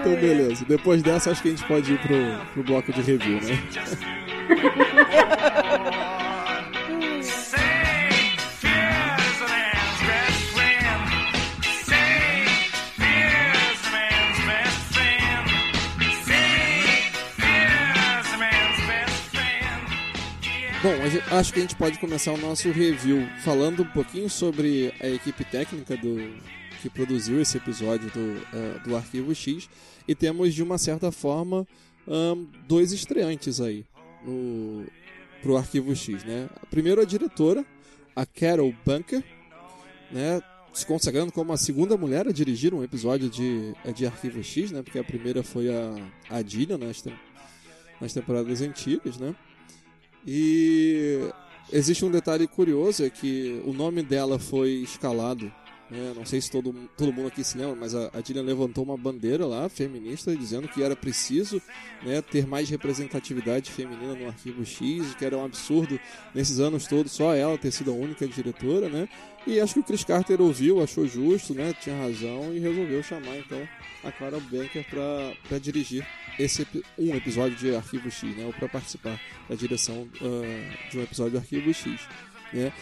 Então, 0.00 0.14
beleza. 0.16 0.64
Depois 0.66 1.02
dessa, 1.02 1.30
acho 1.30 1.40
que 1.42 1.48
a 1.48 1.50
gente 1.52 1.64
pode 1.64 1.92
ir 1.92 1.98
pro, 2.00 2.16
pro 2.52 2.62
bloco 2.64 2.92
de 2.92 3.00
review, 3.00 3.40
né? 3.40 3.58
Bom, 20.82 20.94
acho 21.36 21.52
que 21.52 21.58
a 21.58 21.62
gente 21.62 21.76
pode 21.76 21.98
começar 21.98 22.32
o 22.32 22.38
nosso 22.38 22.70
review 22.70 23.28
falando 23.44 23.82
um 23.82 23.86
pouquinho 23.86 24.30
sobre 24.30 24.94
a 24.98 25.08
equipe 25.08 25.44
técnica 25.44 25.94
do 25.94 26.16
que 26.80 26.88
produziu 26.88 27.38
esse 27.38 27.58
episódio 27.58 28.10
do, 28.10 28.38
eh, 28.56 28.80
do 28.82 28.96
Arquivo 28.96 29.34
X. 29.34 29.68
E 30.08 30.14
temos, 30.14 30.54
de 30.54 30.62
uma 30.62 30.78
certa 30.78 31.12
forma, 31.12 31.68
ahn, 32.08 32.46
dois 32.66 32.92
estreantes 32.92 33.60
aí 33.60 33.84
no, 34.24 34.86
pro 35.42 35.58
Arquivo 35.58 35.94
X, 35.94 36.24
né? 36.24 36.48
Primeiro 36.70 37.02
a 37.02 37.04
diretora, 37.04 37.62
a 38.16 38.24
Carol 38.24 38.74
Bunker, 38.82 39.22
né? 40.10 40.40
Se 40.72 40.86
consagrando 40.86 41.30
como 41.30 41.52
a 41.52 41.58
segunda 41.58 41.94
mulher 41.94 42.26
a 42.26 42.32
dirigir 42.32 42.72
um 42.72 42.82
episódio 42.82 43.28
de, 43.28 43.74
eh, 43.84 43.92
de 43.92 44.06
Arquivo 44.06 44.42
X, 44.42 44.70
né? 44.70 44.80
Porque 44.82 44.98
a 44.98 45.04
primeira 45.04 45.42
foi 45.42 45.68
a, 45.68 45.94
a 46.30 46.42
Gillian 46.42 46.78
nas, 46.78 47.04
nas 48.00 48.14
temporadas 48.14 48.62
antigas, 48.62 49.18
né? 49.18 49.36
E 50.26 51.30
existe 51.72 52.04
um 52.04 52.10
detalhe 52.10 52.46
curioso, 52.46 53.04
é 53.04 53.10
que 53.10 53.62
o 53.64 53.72
nome 53.72 54.02
dela 54.02 54.38
foi 54.38 54.70
escalado. 54.82 55.52
Né? 55.90 56.12
Não 56.14 56.24
sei 56.24 56.40
se 56.40 56.50
todo, 56.50 56.72
todo 56.96 57.12
mundo 57.12 57.28
aqui 57.28 57.42
se 57.42 57.58
lembra, 57.58 57.74
mas 57.74 57.94
a, 57.94 58.06
a 58.08 58.42
levantou 58.42 58.84
uma 58.84 58.96
bandeira 58.96 59.44
lá, 59.44 59.68
feminista, 59.68 60.34
dizendo 60.36 60.68
que 60.68 60.82
era 60.82 60.94
preciso 60.94 61.60
né, 62.02 62.22
ter 62.22 62.46
mais 62.46 62.70
representatividade 62.70 63.70
feminina 63.70 64.14
no 64.14 64.28
Arquivo 64.28 64.64
X, 64.64 65.14
que 65.16 65.24
era 65.24 65.36
um 65.36 65.44
absurdo 65.44 65.98
nesses 66.34 66.60
anos 66.60 66.86
todos 66.86 67.10
só 67.12 67.34
ela 67.34 67.58
ter 67.58 67.72
sido 67.72 67.90
a 67.90 67.94
única 67.94 68.26
diretora, 68.26 68.88
né? 68.88 69.08
E 69.46 69.58
acho 69.58 69.74
que 69.74 69.80
o 69.80 69.82
Chris 69.82 70.04
Carter 70.04 70.40
ouviu, 70.40 70.82
achou 70.82 71.06
justo, 71.08 71.54
né? 71.54 71.74
Tinha 71.80 71.96
razão 71.96 72.54
e 72.54 72.58
resolveu 72.58 73.02
chamar 73.02 73.38
então 73.38 73.66
a 74.04 74.12
Clara 74.12 74.38
Banker 74.38 74.84
para 74.88 75.58
dirigir 75.58 76.06
esse 76.38 76.66
um 76.98 77.14
episódio 77.14 77.56
de 77.56 77.74
Arquivo 77.74 78.10
X, 78.10 78.36
né? 78.36 78.44
Ou 78.44 78.52
para 78.52 78.68
participar 78.68 79.20
da 79.48 79.54
direção 79.54 80.06
ah, 80.20 80.88
de 80.90 80.98
um 80.98 81.02
episódio 81.02 81.32
de 81.32 81.38
Arquivo 81.38 81.72
X, 81.72 82.00
né? 82.52 82.72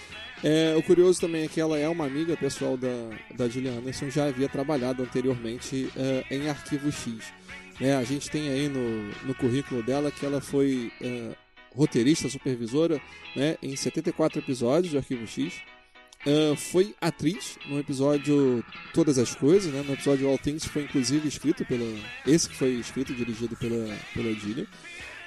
É, 0.42 0.75
o 0.76 0.83
curioso 0.83 1.21
também 1.21 1.45
é 1.45 1.49
que 1.49 1.61
ela 1.61 1.78
é 1.78 1.88
uma 1.88 2.07
amiga 2.07 2.37
pessoal 2.37 2.76
da, 2.76 2.88
da 3.37 3.49
Gillian 3.49 3.78
Anderson, 3.78 4.09
já 4.09 4.26
havia 4.26 4.49
trabalhado 4.49 5.02
anteriormente 5.02 5.90
ah, 5.97 6.25
em 6.33 6.49
Arquivo 6.49 6.92
X. 6.92 7.33
Né? 7.80 7.97
A 7.97 8.04
gente 8.04 8.30
tem 8.30 8.49
aí 8.49 8.68
no, 8.68 9.09
no 9.26 9.35
currículo 9.35 9.83
dela 9.83 10.11
que 10.11 10.25
ela 10.25 10.40
foi 10.40 10.92
ah, 11.02 11.35
roteirista, 11.75 12.28
supervisora 12.28 13.00
né? 13.35 13.57
em 13.62 13.75
74 13.75 14.38
episódios 14.38 14.92
de 14.92 14.97
Arquivo 14.97 15.26
X. 15.26 15.54
Ah, 16.25 16.57
foi 16.57 16.95
atriz 17.00 17.59
no 17.66 17.78
episódio 17.78 18.64
Todas 18.95 19.18
as 19.18 19.35
Coisas, 19.35 19.73
né? 19.73 19.83
no 19.85 19.95
episódio 19.95 20.28
All 20.28 20.38
Things 20.38 20.64
foi 20.64 20.83
inclusive 20.83 21.26
escrito 21.26 21.64
pela. 21.64 21.85
Esse 22.25 22.49
que 22.49 22.54
foi 22.54 22.71
escrito 22.75 23.12
e 23.12 23.16
dirigido 23.16 23.57
pela, 23.57 23.97
pela 24.14 24.33
Gillian. 24.35 24.66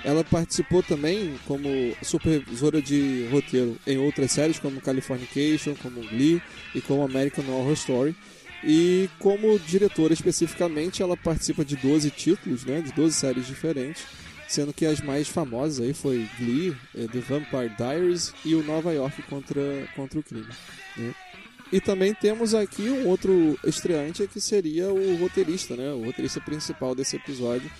Ela 0.03 0.23
participou 0.23 0.81
também 0.81 1.35
como 1.45 1.69
supervisora 2.01 2.81
de 2.81 3.27
roteiro 3.31 3.77
em 3.85 3.97
outras 3.97 4.31
séries, 4.31 4.59
como 4.59 4.81
Californication, 4.81 5.75
como 5.75 6.01
Glee 6.01 6.41
e 6.73 6.81
como 6.81 7.03
American 7.03 7.45
Horror 7.47 7.73
Story. 7.73 8.15
E 8.63 9.09
como 9.19 9.57
diretora 9.59 10.13
especificamente, 10.13 11.01
ela 11.01 11.17
participa 11.17 11.65
de 11.65 11.75
12 11.75 12.09
títulos, 12.11 12.63
né, 12.63 12.81
de 12.81 12.91
12 12.93 13.15
séries 13.15 13.47
diferentes, 13.47 14.03
sendo 14.47 14.73
que 14.73 14.85
as 14.85 15.01
mais 15.01 15.27
famosas 15.27 15.83
aí 15.83 15.93
foi 15.93 16.27
Glee, 16.37 16.75
eh, 16.95 17.07
The 17.11 17.19
Vampire 17.19 17.75
Diaries 17.75 18.33
e 18.45 18.53
o 18.53 18.63
Nova 18.63 18.91
York 18.93 19.21
contra, 19.23 19.61
contra 19.95 20.19
o 20.19 20.23
crime. 20.23 20.47
né. 20.97 21.13
E 21.71 21.79
também 21.79 22.13
temos 22.13 22.53
aqui 22.53 22.83
um 22.89 23.07
outro 23.07 23.57
estreante 23.65 24.27
que 24.27 24.41
seria 24.41 24.91
o 24.91 25.15
roteirista, 25.15 25.75
né, 25.75 25.91
o 25.93 26.03
roteirista 26.03 26.41
principal 26.41 26.93
desse 26.93 27.15
episódio, 27.15 27.71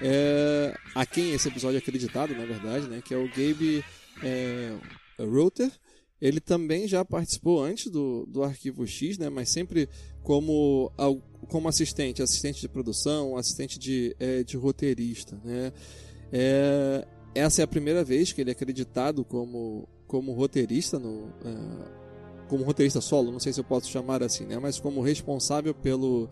é, 0.00 0.74
a 0.94 1.04
quem 1.04 1.32
esse 1.32 1.48
episódio 1.48 1.76
é 1.76 1.78
acreditado, 1.78 2.34
na 2.34 2.44
verdade, 2.44 2.88
né, 2.88 3.02
que 3.04 3.14
é 3.14 3.16
o 3.16 3.28
Gabe 3.28 3.84
é. 4.22 4.74
Ele 6.20 6.40
também 6.40 6.86
já 6.86 7.02
participou 7.04 7.62
antes 7.62 7.90
do, 7.90 8.26
do 8.26 8.42
Arquivo 8.42 8.86
X, 8.86 9.16
né, 9.16 9.30
mas 9.30 9.48
sempre 9.48 9.88
como, 10.22 10.92
como 11.48 11.68
assistente, 11.68 12.22
assistente 12.22 12.60
de 12.60 12.68
produção, 12.68 13.36
assistente 13.36 13.78
de, 13.78 14.14
é, 14.18 14.42
de 14.42 14.56
roteirista. 14.56 15.40
Né. 15.42 15.72
É, 16.32 17.06
essa 17.34 17.62
é 17.62 17.64
a 17.64 17.68
primeira 17.68 18.04
vez 18.04 18.32
que 18.32 18.40
ele 18.40 18.50
é 18.50 18.52
acreditado 18.52 19.24
como, 19.24 19.88
como 20.06 20.32
roteirista 20.32 20.98
no, 20.98 21.28
é, 21.44 22.00
como 22.50 22.64
roteirista 22.64 23.00
solo, 23.00 23.30
não 23.30 23.38
sei 23.38 23.52
se 23.52 23.60
eu 23.60 23.64
posso 23.64 23.88
chamar 23.88 24.22
assim, 24.24 24.44
né? 24.44 24.58
Mas 24.58 24.80
como 24.80 25.00
responsável 25.00 25.72
pelo, 25.72 26.24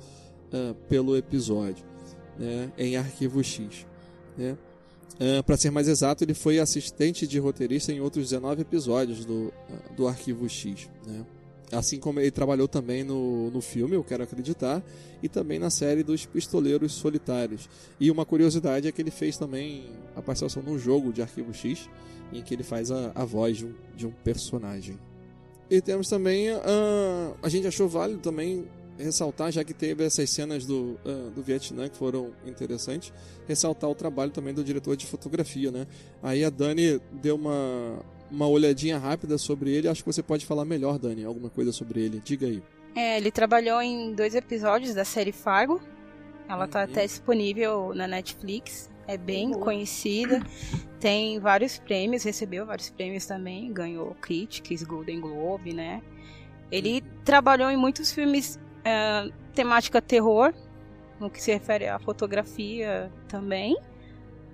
uh, 0.53 0.75
pelo 0.89 1.17
episódio, 1.17 1.87
né? 2.39 2.73
Em 2.79 2.97
Arquivo 2.97 3.43
X, 3.43 3.87
né? 4.37 4.57
Uh, 5.15 5.43
para 5.43 5.57
ser 5.57 5.71
mais 5.71 5.89
exato, 5.89 6.23
ele 6.23 6.35
foi 6.35 6.61
assistente 6.61 7.27
de 7.27 7.39
roteirista 7.41 7.93
em 7.93 8.01
outros 8.01 8.31
19 8.31 8.63
episódios 8.63 9.25
do, 9.25 9.53
do 9.97 10.07
Arquivo 10.07 10.49
X, 10.49 10.89
né? 11.05 11.27
Assim 11.71 11.99
como 11.99 12.19
ele 12.19 12.31
trabalhou 12.31 12.67
também 12.67 13.05
no, 13.05 13.51
no 13.51 13.61
filme, 13.61 13.95
eu 13.95 14.03
quero 14.03 14.23
acreditar, 14.23 14.83
e 15.23 15.29
também 15.29 15.59
na 15.59 15.69
série 15.69 16.03
dos 16.03 16.25
Pistoleiros 16.25 16.93
Solitários. 16.93 17.69
E 18.01 18.11
uma 18.11 18.25
curiosidade 18.25 18.89
é 18.89 18.93
que 18.93 19.03
ele 19.03 19.11
fez 19.11 19.37
também 19.37 19.91
a 20.17 20.23
participação 20.23 20.63
num 20.63 20.79
jogo 20.79 21.13
de 21.13 21.21
Arquivo 21.21 21.53
X, 21.53 21.89
em 22.33 22.43
que 22.43 22.55
ele 22.55 22.63
faz 22.63 22.91
a, 22.91 23.13
a 23.15 23.25
voz 23.25 23.59
de 23.59 23.67
um, 23.67 23.75
de 23.95 24.07
um 24.07 24.11
personagem. 24.11 24.99
E 25.71 25.81
temos 25.83 26.09
também. 26.09 26.51
Uh, 26.51 27.37
a 27.43 27.49
gente 27.49 27.67
achou 27.67 27.87
válido 27.87 28.21
também 28.21 28.67
ressaltar, 28.99 29.53
já 29.53 29.65
que 29.65 29.73
teve 29.73 30.05
essas 30.05 30.29
cenas 30.31 30.67
do, 30.67 30.99
uh, 31.05 31.31
do 31.35 31.43
Vietnã 31.43 31.89
que 31.89 31.97
foram 31.97 32.33
interessantes, 32.45 33.13
ressaltar 33.47 33.89
o 33.89 33.95
trabalho 33.95 34.31
também 34.31 34.53
do 34.53 34.65
diretor 34.65 34.97
de 34.97 35.07
fotografia, 35.07 35.71
né? 35.71 35.87
Aí 36.23 36.45
a 36.45 36.51
Dani 36.51 37.01
deu 37.13 37.37
uma, 37.37 38.01
uma 38.31 38.47
olhadinha 38.49 38.99
rápida 38.99 39.39
sobre 39.39 39.71
ele, 39.71 39.89
acho 39.89 40.03
que 40.03 40.13
você 40.13 40.23
pode 40.23 40.45
falar 40.45 40.65
melhor, 40.65 40.99
Dani, 40.99 41.25
alguma 41.25 41.49
coisa 41.49 41.73
sobre 41.73 42.01
ele. 42.01 42.21
Diga 42.25 42.47
aí. 42.47 42.63
É, 42.95 43.17
ele 43.17 43.31
trabalhou 43.31 43.81
em 43.81 44.13
dois 44.13 44.35
episódios 44.35 44.95
da 44.95 45.05
série 45.05 45.33
Fargo. 45.33 45.81
Ela 46.49 46.65
está 46.65 46.83
até 46.83 47.07
disponível 47.07 47.93
na 47.95 48.07
Netflix. 48.07 48.91
É 49.07 49.17
bem 49.17 49.55
uhum. 49.55 49.61
conhecida. 49.61 50.43
Tem 50.99 51.39
vários 51.39 51.79
prêmios, 51.79 52.25
recebeu 52.25 52.67
vários 52.67 52.91
prêmios 52.91 53.25
também. 53.25 53.73
Ganhou 53.73 54.17
Critics, 54.21 54.83
Golden 54.83 55.21
Globe, 55.21 55.73
né? 55.73 56.03
Ele 56.73 56.95
uhum. 56.95 57.23
trabalhou 57.25 57.71
em 57.71 57.77
muitos 57.77 58.11
filmes 58.11 58.59
uh, 58.81 59.33
temática 59.55 60.01
terror, 60.01 60.53
no 61.21 61.29
que 61.31 61.43
se 61.43 61.53
refere 61.53 61.89
à 61.89 61.99
fotografia 61.99 63.13
também. 63.29 63.77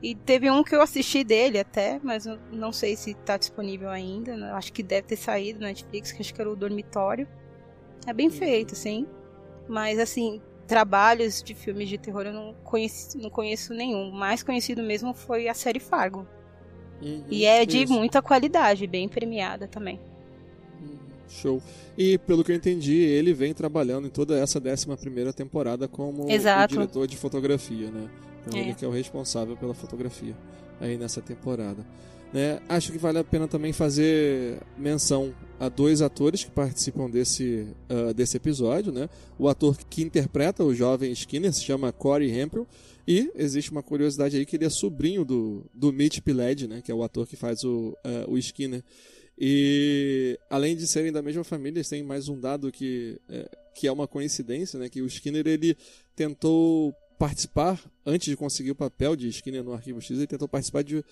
E 0.02 0.14
teve 0.14 0.50
um 0.50 0.62
que 0.62 0.74
eu 0.74 0.82
assisti 0.82 1.24
dele 1.24 1.58
até, 1.58 1.98
mas 2.02 2.26
não 2.52 2.72
sei 2.72 2.94
se 2.94 3.12
está 3.12 3.36
disponível 3.38 3.88
ainda. 3.88 4.36
Né? 4.36 4.52
Acho 4.52 4.72
que 4.72 4.82
deve 4.82 5.06
ter 5.06 5.16
saído 5.16 5.60
na 5.60 5.68
Netflix, 5.68 6.12
que 6.12 6.20
acho 6.20 6.34
que 6.34 6.40
era 6.40 6.50
o 6.50 6.56
Dormitório. 6.56 7.26
É 8.06 8.12
bem 8.12 8.26
uhum. 8.26 8.32
feito, 8.32 8.74
sim. 8.74 9.06
Mas 9.66 9.98
assim, 9.98 10.42
trabalhos 10.66 11.42
de 11.42 11.54
filmes 11.54 11.88
de 11.88 11.96
terror 11.96 12.26
eu 12.26 12.32
não 12.34 12.54
conheço, 12.64 13.16
não 13.18 13.30
conheço 13.30 13.72
nenhum. 13.72 14.10
O 14.10 14.12
mais 14.12 14.42
conhecido 14.42 14.82
mesmo 14.82 15.14
foi 15.14 15.48
a 15.48 15.54
série 15.54 15.80
Fargo. 15.80 16.26
Uhum, 17.00 17.24
e 17.30 17.44
é 17.44 17.64
de 17.64 17.84
isso. 17.84 17.92
muita 17.92 18.20
qualidade, 18.20 18.86
bem 18.86 19.08
premiada 19.08 19.66
também. 19.66 19.98
Show. 21.34 21.62
E 21.96 22.18
pelo 22.18 22.42
que 22.42 22.52
eu 22.52 22.56
entendi, 22.56 22.96
ele 22.96 23.32
vem 23.32 23.52
trabalhando 23.52 24.06
em 24.06 24.10
toda 24.10 24.38
essa 24.38 24.58
11 24.58 24.86
primeira 24.96 25.32
temporada 25.32 25.86
como 25.88 26.30
diretor 26.84 27.06
de 27.06 27.16
fotografia, 27.16 27.90
né? 27.90 28.08
Então 28.46 28.58
é. 28.58 28.62
ele 28.62 28.74
que 28.74 28.84
é 28.84 28.88
o 28.88 28.90
responsável 28.90 29.56
pela 29.56 29.74
fotografia 29.74 30.34
aí 30.80 30.96
nessa 30.96 31.20
temporada. 31.20 31.84
Né? 32.34 32.60
Acho 32.68 32.90
que 32.90 32.98
vale 32.98 33.18
a 33.18 33.22
pena 33.22 33.46
também 33.46 33.72
fazer 33.72 34.60
menção 34.76 35.32
a 35.60 35.68
dois 35.68 36.02
atores 36.02 36.42
que 36.42 36.50
participam 36.50 37.08
desse, 37.08 37.68
uh, 37.88 38.12
desse 38.12 38.36
episódio. 38.36 38.92
Né? 38.92 39.08
O 39.38 39.48
ator 39.48 39.76
que 39.88 40.02
interpreta 40.02 40.64
o 40.64 40.74
jovem 40.74 41.12
Skinner 41.12 41.52
se 41.52 41.62
chama 41.62 41.92
Corey 41.92 42.36
Hempel. 42.36 42.66
E 43.06 43.30
existe 43.36 43.70
uma 43.70 43.84
curiosidade 43.84 44.36
aí 44.36 44.44
que 44.44 44.56
ele 44.56 44.64
é 44.64 44.70
sobrinho 44.70 45.24
do, 45.24 45.64
do 45.72 45.92
Mitch 45.92 46.20
Pileggi, 46.20 46.66
né? 46.66 46.82
que 46.82 46.90
é 46.90 46.94
o 46.94 47.04
ator 47.04 47.24
que 47.24 47.36
faz 47.36 47.62
o, 47.62 47.96
uh, 48.04 48.28
o 48.28 48.36
Skinner. 48.36 48.82
E 49.38 50.38
além 50.48 50.76
de 50.76 50.86
serem 50.86 51.10
da 51.10 51.22
mesma 51.22 51.44
família, 51.44 51.78
eles 51.78 51.88
têm 51.88 52.02
mais 52.02 52.28
um 52.28 52.38
dado 52.38 52.70
que, 52.70 53.20
é, 53.28 53.48
que 53.74 53.86
é 53.86 53.92
uma 53.92 54.06
coincidência, 54.06 54.78
né? 54.78 54.88
Que 54.88 55.02
o 55.02 55.06
Skinner 55.06 55.46
ele 55.46 55.76
tentou 56.14 56.94
participar, 57.18 57.80
antes 58.04 58.26
de 58.26 58.36
conseguir 58.36 58.72
o 58.72 58.74
papel 58.74 59.14
de 59.14 59.28
Skinner 59.28 59.62
no 59.62 59.72
Arquivo 59.72 60.00
X, 60.00 60.10
ele 60.10 60.26
tentou 60.26 60.48
participar 60.48 60.82
de 60.82 60.96
uh, 60.96 61.04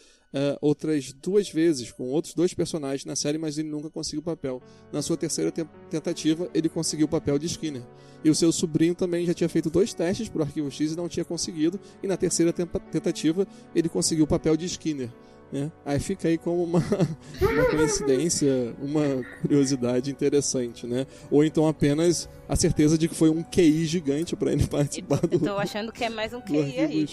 outras 0.60 1.12
duas 1.12 1.48
vezes, 1.48 1.90
com 1.92 2.10
outros 2.10 2.34
dois 2.34 2.52
personagens 2.52 3.04
na 3.04 3.14
série, 3.14 3.38
mas 3.38 3.56
ele 3.56 3.68
nunca 3.68 3.88
conseguiu 3.88 4.20
o 4.20 4.24
papel. 4.24 4.60
Na 4.92 5.00
sua 5.00 5.16
terceira 5.16 5.50
te 5.50 5.64
tentativa, 5.90 6.50
ele 6.52 6.68
conseguiu 6.68 7.06
o 7.06 7.08
papel 7.08 7.38
de 7.38 7.46
Skinner. 7.46 7.82
E 8.24 8.30
o 8.30 8.34
seu 8.34 8.52
sobrinho 8.52 8.94
também 8.94 9.24
já 9.26 9.34
tinha 9.34 9.48
feito 9.48 9.70
dois 9.70 9.94
testes 9.94 10.28
para 10.28 10.40
o 10.40 10.42
Arquivo 10.42 10.70
X 10.70 10.92
e 10.92 10.96
não 10.96 11.08
tinha 11.08 11.24
conseguido, 11.24 11.78
e 12.02 12.06
na 12.06 12.16
terceira 12.16 12.52
tentativa, 12.52 13.46
ele 13.74 13.88
conseguiu 13.88 14.24
o 14.24 14.28
papel 14.28 14.56
de 14.56 14.66
Skinner. 14.66 15.10
Né? 15.52 15.70
Aí 15.84 16.00
fica 16.00 16.28
aí 16.28 16.38
como 16.38 16.64
uma, 16.64 16.78
uma 17.42 17.64
coincidência, 17.66 18.74
uma 18.80 19.22
curiosidade 19.42 20.10
interessante, 20.10 20.86
né? 20.86 21.06
Ou 21.30 21.44
então 21.44 21.68
apenas 21.68 22.26
a 22.48 22.56
certeza 22.56 22.96
de 22.96 23.06
que 23.06 23.14
foi 23.14 23.28
um 23.28 23.42
QI 23.42 23.84
gigante 23.84 24.34
para 24.34 24.50
ele 24.50 24.66
participar 24.66 25.20
do. 25.20 25.38
Tô 25.38 25.58
achando 25.58 25.92
que 25.92 26.04
é 26.04 26.08
mais 26.08 26.32
um 26.32 26.40
QI 26.40 26.78
aí. 26.78 27.06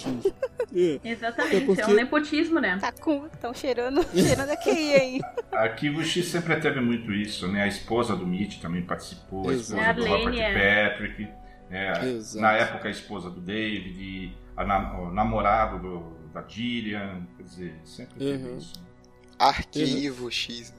É. 0.73 0.99
Exatamente, 1.03 1.55
é, 1.55 1.59
porque... 1.65 1.81
é 1.81 1.87
um 1.87 1.93
nepotismo, 1.93 2.61
né? 2.61 2.77
Tá 2.79 2.93
com, 2.93 3.27
tão 3.41 3.53
cheirando, 3.53 4.01
cheirando 4.15 4.51
a 4.51 4.55
QI 4.55 4.93
aí. 4.93 5.19
Arquivo 5.51 6.01
X 6.05 6.27
sempre 6.27 6.55
teve 6.61 6.79
muito 6.79 7.11
isso, 7.11 7.45
né? 7.45 7.63
A 7.63 7.67
esposa 7.67 8.15
do 8.15 8.25
Mitch 8.25 8.61
também 8.61 8.83
participou, 8.83 9.49
a 9.49 9.53
esposa 9.53 9.81
é, 9.81 9.93
do 9.93 10.05
Robert 10.05 10.39
é. 10.39 10.89
Patrick, 10.89 11.27
né? 11.69 11.93
na 12.35 12.53
época 12.53 12.87
a 12.87 12.91
esposa 12.91 13.29
do 13.29 13.41
David, 13.41 14.33
a 14.55 14.63
namorado 15.11 15.79
do 15.79 16.18
da 16.33 16.43
Gillian, 16.47 17.27
quer 17.37 17.43
dizer, 17.43 17.75
sempre 17.83 18.19
teve 18.19 18.47
uhum. 18.47 18.57
isso. 18.57 18.73
Arquivo 19.37 20.25
uhum. 20.25 20.31
X. 20.31 20.73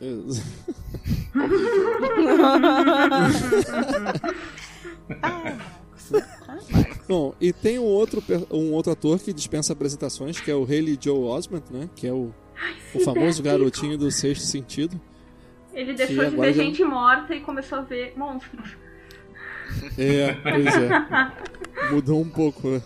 Bom, 7.08 7.34
e 7.40 7.52
tem 7.52 7.78
um 7.78 7.84
outro, 7.84 8.20
um 8.50 8.72
outro 8.72 8.92
ator 8.92 9.20
que 9.20 9.32
dispensa 9.32 9.72
apresentações, 9.72 10.40
que 10.40 10.50
é 10.50 10.54
o 10.54 10.64
Haley 10.64 10.98
Joe 11.00 11.24
Osment, 11.24 11.62
né? 11.70 11.88
Que 11.94 12.06
é 12.06 12.12
o, 12.12 12.34
Ai, 12.56 12.76
o 12.94 13.00
famoso 13.00 13.42
garotinho 13.42 13.98
do 13.98 14.10
sexto 14.10 14.44
sentido. 14.44 15.00
Ele 15.72 15.92
deixou 15.92 16.30
de 16.30 16.36
ver 16.36 16.52
já... 16.52 16.62
gente 16.62 16.84
morta 16.84 17.34
e 17.34 17.40
começou 17.40 17.78
a 17.78 17.82
ver 17.82 18.14
monstros. 18.16 18.76
É, 19.98 20.34
pois 20.34 20.66
é. 20.66 21.90
Mudou 21.90 22.20
um 22.20 22.28
pouco, 22.28 22.80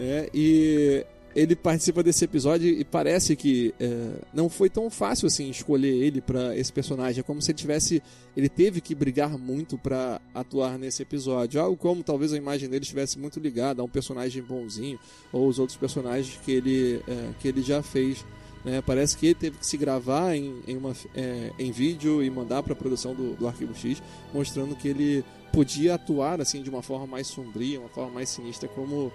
né? 0.00 0.28
E 0.32 1.04
ele 1.36 1.54
participa 1.54 2.02
desse 2.02 2.24
episódio 2.24 2.66
e 2.66 2.82
parece 2.84 3.36
que 3.36 3.72
é, 3.78 4.12
não 4.32 4.48
foi 4.48 4.70
tão 4.70 4.90
fácil 4.90 5.26
assim 5.26 5.50
escolher 5.50 5.94
ele 5.94 6.22
para 6.22 6.56
esse 6.56 6.72
personagem. 6.72 7.20
É 7.20 7.22
como 7.22 7.40
se 7.42 7.52
ele 7.52 7.58
tivesse, 7.58 8.02
ele 8.34 8.48
teve 8.48 8.80
que 8.80 8.94
brigar 8.94 9.38
muito 9.38 9.76
para 9.76 10.20
atuar 10.34 10.78
nesse 10.78 11.02
episódio. 11.02 11.60
Algo 11.60 11.76
como 11.76 12.02
talvez 12.02 12.32
a 12.32 12.36
imagem 12.36 12.68
dele 12.68 12.82
estivesse 12.82 13.18
muito 13.18 13.38
ligada 13.38 13.82
a 13.82 13.84
um 13.84 13.88
personagem 13.88 14.42
bonzinho 14.42 14.98
ou 15.32 15.46
os 15.46 15.58
outros 15.58 15.76
personagens 15.76 16.40
que 16.44 16.50
ele 16.50 17.02
é, 17.06 17.28
que 17.38 17.46
ele 17.46 17.62
já 17.62 17.82
fez. 17.82 18.24
Né? 18.64 18.82
Parece 18.82 19.16
que 19.16 19.26
ele 19.26 19.34
teve 19.34 19.58
que 19.58 19.66
se 19.66 19.76
gravar 19.76 20.34
em, 20.34 20.62
em, 20.66 20.76
uma, 20.76 20.94
é, 21.14 21.52
em 21.58 21.70
vídeo 21.70 22.22
e 22.22 22.30
mandar 22.30 22.62
para 22.62 22.72
a 22.72 22.76
produção 22.76 23.14
do, 23.14 23.34
do 23.34 23.46
Arquivo 23.46 23.74
X, 23.74 24.02
mostrando 24.32 24.74
que 24.74 24.88
ele 24.88 25.24
podia 25.52 25.94
atuar 25.94 26.40
assim 26.40 26.62
de 26.62 26.70
uma 26.70 26.82
forma 26.82 27.06
mais 27.06 27.26
sombria, 27.26 27.80
uma 27.80 27.88
forma 27.88 28.12
mais 28.12 28.28
sinistra, 28.28 28.68
como 28.68 29.12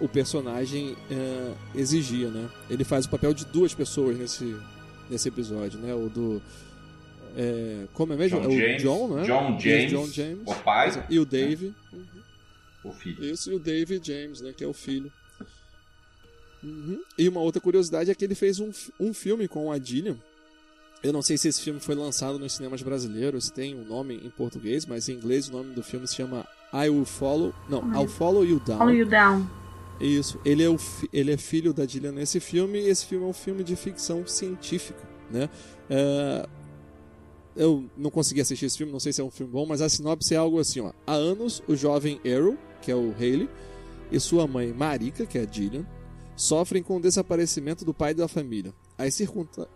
o 0.00 0.08
personagem 0.08 0.96
uh, 1.10 1.56
exigia, 1.74 2.28
né? 2.28 2.48
Ele 2.68 2.84
faz 2.84 3.06
o 3.06 3.10
papel 3.10 3.32
de 3.32 3.44
duas 3.46 3.74
pessoas 3.74 4.16
nesse, 4.18 4.56
nesse 5.08 5.28
episódio, 5.28 5.78
né? 5.78 5.94
O 5.94 6.08
do 6.08 6.42
é, 7.36 7.86
como 7.92 8.12
é 8.12 8.16
mesmo? 8.16 8.40
John 8.40 8.50
é 8.50 8.74
o 8.74 8.78
John, 8.78 9.14
né? 9.14 9.22
John 9.22 9.60
James, 9.60 9.90
John 9.90 10.06
James, 10.08 10.42
o 10.44 10.54
pai, 10.56 11.06
e 11.08 11.18
o 11.18 11.24
Dave, 11.24 11.74
uhum. 11.92 12.04
o 12.84 12.92
filho. 12.92 13.24
Isso 13.24 13.52
e 13.52 13.54
o 13.54 13.58
Dave 13.58 14.00
James, 14.02 14.40
né? 14.40 14.52
Que 14.56 14.64
é 14.64 14.66
o 14.66 14.72
filho. 14.72 15.12
Uhum. 16.62 17.00
E 17.16 17.28
uma 17.28 17.40
outra 17.40 17.60
curiosidade 17.60 18.10
é 18.10 18.14
que 18.14 18.24
ele 18.24 18.34
fez 18.34 18.58
um, 18.58 18.70
um 18.98 19.14
filme 19.14 19.46
com 19.46 19.70
a 19.70 19.78
Dillian. 19.78 20.16
Eu 21.00 21.12
não 21.12 21.22
sei 21.22 21.38
se 21.38 21.46
esse 21.46 21.62
filme 21.62 21.78
foi 21.78 21.94
lançado 21.94 22.40
nos 22.40 22.54
cinemas 22.54 22.82
brasileiros, 22.82 23.44
se 23.44 23.52
tem 23.52 23.72
um 23.72 23.84
nome 23.84 24.16
em 24.16 24.30
português, 24.30 24.84
mas 24.84 25.08
em 25.08 25.12
inglês 25.12 25.48
o 25.48 25.52
nome 25.52 25.72
do 25.72 25.82
filme 25.82 26.08
se 26.08 26.16
chama 26.16 26.44
I 26.72 26.88
Will 26.88 27.04
Follow. 27.04 27.54
Não. 27.68 27.94
I'll 27.94 28.08
Follow 28.08 28.44
You 28.44 28.58
Down. 28.58 28.78
Follow 28.78 28.94
You 28.94 29.06
Down. 29.06 29.46
Isso. 30.00 30.38
Ele 30.44 30.62
é, 30.62 30.68
o 30.68 30.76
ele 31.12 31.32
é 31.32 31.36
filho 31.36 31.72
da 31.72 31.84
Dillian 31.84 32.12
nesse 32.12 32.40
filme, 32.40 32.78
e 32.78 32.88
esse 32.88 33.04
filme 33.06 33.24
é 33.24 33.28
um 33.28 33.32
filme 33.32 33.64
de 33.64 33.74
ficção 33.76 34.26
científica, 34.26 35.02
né? 35.30 35.48
É... 35.90 36.48
Eu 37.56 37.90
não 37.96 38.08
consegui 38.08 38.40
assistir 38.40 38.66
esse 38.66 38.78
filme, 38.78 38.92
não 38.92 39.00
sei 39.00 39.12
se 39.12 39.20
é 39.20 39.24
um 39.24 39.30
filme 39.30 39.52
bom, 39.52 39.66
mas 39.66 39.82
a 39.82 39.88
sinopse 39.88 40.32
é 40.32 40.36
algo 40.36 40.60
assim, 40.60 40.80
ó. 40.80 40.92
Há 41.04 41.14
anos, 41.14 41.60
o 41.66 41.74
jovem 41.74 42.20
Arrow, 42.24 42.56
que 42.80 42.90
é 42.90 42.94
o 42.94 43.10
Haley, 43.12 43.48
e 44.12 44.20
sua 44.20 44.46
mãe 44.46 44.72
Marika, 44.72 45.26
que 45.26 45.36
é 45.36 45.42
a 45.42 45.44
Dillian, 45.44 45.84
sofrem 46.36 46.84
com 46.84 46.98
o 46.98 47.00
desaparecimento 47.00 47.84
do 47.84 47.92
pai 47.92 48.14
da 48.14 48.28
família. 48.28 48.72
As 48.98 49.16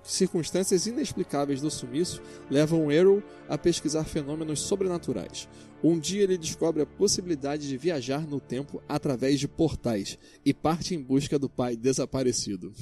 circunstâncias 0.03 0.87
inexplicáveis 0.87 1.61
do 1.61 1.71
sumiço 1.71 2.21
levam 2.51 2.91
Arrow 2.91 3.23
a 3.49 3.57
pesquisar 3.57 4.03
fenômenos 4.03 4.61
sobrenaturais. 4.61 5.49
Um 5.83 5.97
dia 5.97 6.25
ele 6.25 6.37
descobre 6.37 6.83
a 6.83 6.87
possibilidade 6.87 7.69
de 7.69 7.77
viajar 7.77 8.27
no 8.27 8.41
tempo 8.41 8.83
através 8.89 9.39
de 9.39 9.47
portais 9.47 10.19
e 10.45 10.53
parte 10.53 10.95
em 10.95 11.01
busca 11.01 11.39
do 11.39 11.49
pai 11.49 11.77
desaparecido. 11.77 12.73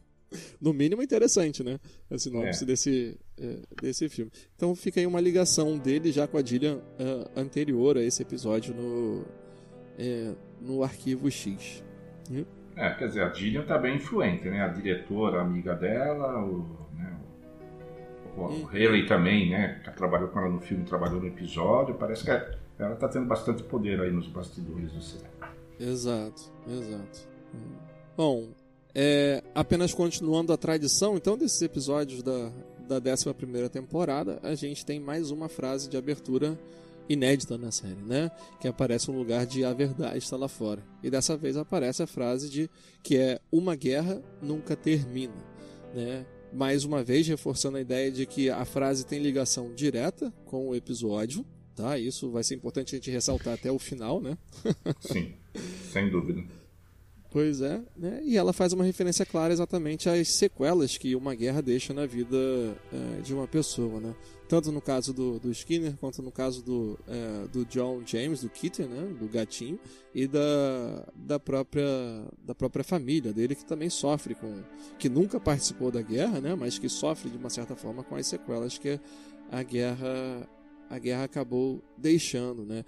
no 0.60 0.72
mínimo 0.74 1.02
interessante, 1.02 1.62
né? 1.62 1.78
A 2.10 2.18
sinopse 2.18 2.64
é. 2.64 2.66
desse, 2.66 3.18
é, 3.38 3.58
desse 3.80 4.08
filme. 4.08 4.30
Então 4.54 4.74
fica 4.74 5.00
aí 5.00 5.06
uma 5.06 5.20
ligação 5.20 5.78
dele 5.78 6.12
já 6.12 6.26
com 6.26 6.36
a 6.36 6.42
Dillian 6.42 6.76
uh, 6.76 7.30
anterior 7.40 7.96
a 7.96 8.02
esse 8.02 8.22
episódio 8.22 8.74
no, 8.74 9.24
é, 9.98 10.34
no 10.60 10.82
Arquivo 10.82 11.30
X. 11.30 11.82
É, 12.76 12.90
quer 12.90 13.08
dizer, 13.08 13.22
a 13.22 13.28
Dillian 13.28 13.62
tá 13.62 13.78
bem 13.78 13.96
influente, 13.96 14.48
né? 14.50 14.62
A 14.62 14.68
diretora, 14.68 15.40
amiga 15.40 15.74
dela, 15.74 16.44
o, 16.44 16.58
né, 16.94 17.16
o, 18.36 18.40
o 18.42 18.68
Haley 18.68 19.06
também, 19.06 19.50
né? 19.50 19.80
Que 19.82 19.90
trabalhou 19.92 20.28
com 20.28 20.38
ela 20.38 20.50
no 20.50 20.60
filme, 20.60 20.84
trabalhou 20.84 21.20
no 21.20 21.26
episódio. 21.26 21.94
Parece 21.94 22.24
que 22.24 22.30
ela 22.78 22.94
tá 22.96 23.08
tendo 23.08 23.24
bastante 23.24 23.62
poder 23.62 23.98
aí 24.00 24.10
nos 24.10 24.28
bastidores 24.28 24.92
do 24.92 25.00
cinema. 25.00 25.30
Exato, 25.80 26.52
exato. 26.68 27.28
Bom, 28.14 28.48
é, 28.94 29.42
apenas 29.54 29.94
continuando 29.94 30.52
a 30.52 30.56
tradição, 30.56 31.16
então, 31.16 31.36
desses 31.36 31.60
episódios 31.62 32.22
da, 32.22 32.50
da 33.00 33.12
11 33.12 33.68
temporada, 33.70 34.38
a 34.42 34.54
gente 34.54 34.84
tem 34.84 35.00
mais 35.00 35.30
uma 35.30 35.48
frase 35.48 35.88
de 35.88 35.96
abertura 35.96 36.58
inédita 37.08 37.56
na 37.56 37.70
série, 37.70 38.02
né? 38.02 38.30
Que 38.60 38.68
aparece 38.68 39.10
um 39.10 39.16
lugar 39.16 39.46
de 39.46 39.64
a 39.64 39.72
verdade 39.72 40.18
está 40.18 40.36
lá 40.36 40.48
fora. 40.48 40.82
E 41.02 41.10
dessa 41.10 41.36
vez 41.36 41.56
aparece 41.56 42.02
a 42.02 42.06
frase 42.06 42.48
de 42.48 42.70
que 43.02 43.16
é 43.16 43.40
uma 43.50 43.74
guerra 43.74 44.22
nunca 44.42 44.76
termina, 44.76 45.34
né? 45.94 46.26
Mais 46.52 46.84
uma 46.84 47.02
vez 47.02 47.26
reforçando 47.26 47.76
a 47.76 47.80
ideia 47.80 48.10
de 48.10 48.24
que 48.24 48.48
a 48.48 48.64
frase 48.64 49.04
tem 49.04 49.20
ligação 49.20 49.74
direta 49.74 50.32
com 50.44 50.68
o 50.68 50.74
episódio, 50.74 51.44
tá? 51.74 51.98
Isso 51.98 52.30
vai 52.30 52.42
ser 52.42 52.54
importante 52.54 52.94
a 52.94 52.98
gente 52.98 53.10
ressaltar 53.10 53.54
até 53.54 53.70
o 53.70 53.78
final, 53.78 54.20
né? 54.20 54.38
Sim, 55.00 55.34
sem 55.92 56.08
dúvida. 56.08 56.42
Pois 57.36 57.60
é, 57.60 57.82
né? 57.94 58.22
E 58.24 58.38
ela 58.38 58.50
faz 58.50 58.72
uma 58.72 58.82
referência 58.82 59.26
clara 59.26 59.52
exatamente 59.52 60.08
às 60.08 60.26
sequelas 60.28 60.96
que 60.96 61.14
uma 61.14 61.34
guerra 61.34 61.60
deixa 61.60 61.92
na 61.92 62.06
vida 62.06 62.34
é, 62.90 63.20
de 63.20 63.34
uma 63.34 63.46
pessoa, 63.46 64.00
né? 64.00 64.14
Tanto 64.48 64.72
no 64.72 64.80
caso 64.80 65.12
do, 65.12 65.38
do 65.38 65.50
Skinner, 65.50 65.98
quanto 66.00 66.22
no 66.22 66.32
caso 66.32 66.64
do, 66.64 66.98
é, 67.06 67.46
do 67.48 67.66
John 67.66 68.00
James, 68.06 68.40
do 68.40 68.48
Kitten, 68.48 68.86
né? 68.86 69.14
Do 69.20 69.28
gatinho, 69.28 69.78
e 70.14 70.26
da, 70.26 71.06
da, 71.14 71.38
própria, 71.38 71.84
da 72.42 72.54
própria 72.54 72.82
família 72.82 73.34
dele, 73.34 73.54
que 73.54 73.66
também 73.66 73.90
sofre 73.90 74.34
com... 74.34 74.62
que 74.98 75.10
nunca 75.10 75.38
participou 75.38 75.90
da 75.90 76.00
guerra, 76.00 76.40
né? 76.40 76.54
Mas 76.54 76.78
que 76.78 76.88
sofre 76.88 77.28
de 77.28 77.36
uma 77.36 77.50
certa 77.50 77.76
forma 77.76 78.02
com 78.02 78.16
as 78.16 78.26
sequelas 78.26 78.78
que 78.78 78.98
a 79.52 79.62
guerra, 79.62 80.48
a 80.88 80.98
guerra 80.98 81.24
acabou 81.24 81.82
deixando, 81.98 82.64
né? 82.64 82.82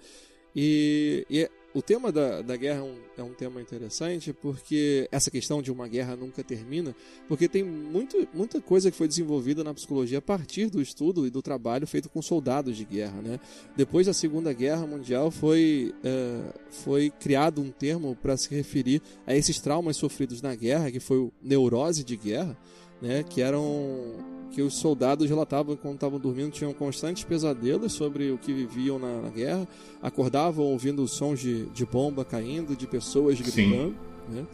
E, 0.55 1.23
e 1.29 1.47
o 1.73 1.81
tema 1.81 2.11
da, 2.11 2.41
da 2.41 2.55
guerra 2.55 2.79
é 2.79 2.83
um, 2.83 2.95
é 3.17 3.23
um, 3.23 3.33
tema 3.33 3.61
interessante 3.61 4.33
porque 4.33 5.07
essa 5.11 5.29
questão 5.29 5.61
de 5.61 5.71
uma 5.71 5.87
guerra 5.87 6.15
nunca 6.15 6.43
termina, 6.43 6.95
porque 7.27 7.47
tem 7.47 7.63
muito, 7.63 8.27
muita 8.33 8.59
coisa 8.59 8.89
que 8.89 8.97
foi 8.97 9.07
desenvolvida 9.07 9.63
na 9.63 9.73
psicologia 9.73 10.17
a 10.17 10.21
partir 10.21 10.69
do 10.69 10.81
estudo 10.81 11.27
e 11.27 11.29
do 11.29 11.41
trabalho 11.41 11.85
feito 11.85 12.09
com 12.09 12.21
soldados 12.21 12.75
de 12.75 12.85
guerra. 12.85 13.21
Né? 13.21 13.39
Depois 13.75 14.07
da 14.07 14.13
Segunda 14.13 14.51
Guerra 14.51 14.87
Mundial 14.87 15.29
foi, 15.29 15.93
é, 16.03 16.53
foi 16.71 17.11
criado 17.11 17.61
um 17.61 17.69
termo 17.69 18.15
para 18.15 18.35
se 18.35 18.49
referir 18.53 19.01
a 19.27 19.35
esses 19.35 19.59
traumas 19.59 19.95
sofridos 19.95 20.41
na 20.41 20.55
guerra, 20.55 20.91
que 20.91 20.99
foi 20.99 21.17
o 21.17 21.31
neurose 21.41 22.03
de 22.03 22.17
guerra, 22.17 22.57
né? 23.01 23.23
que 23.27 23.41
eram 23.41 24.27
que 24.51 24.61
os 24.63 24.75
soldados 24.75 25.29
relatavam 25.29 25.75
quando 25.75 25.95
estavam 25.95 26.19
dormindo 26.19 26.51
tinham 26.51 26.73
constantes 26.73 27.23
pesadelos 27.23 27.93
sobre 27.93 28.31
o 28.31 28.37
que 28.37 28.51
viviam 28.51 28.97
na, 28.97 29.21
na 29.21 29.29
guerra, 29.29 29.67
acordavam 30.01 30.65
ouvindo 30.65 31.07
sons 31.07 31.39
de, 31.39 31.65
de 31.67 31.85
bomba 31.85 32.25
caindo, 32.25 32.75
de 32.75 32.87
pessoas 32.87 33.39
gritando, 33.39 33.95
né? 34.27 34.45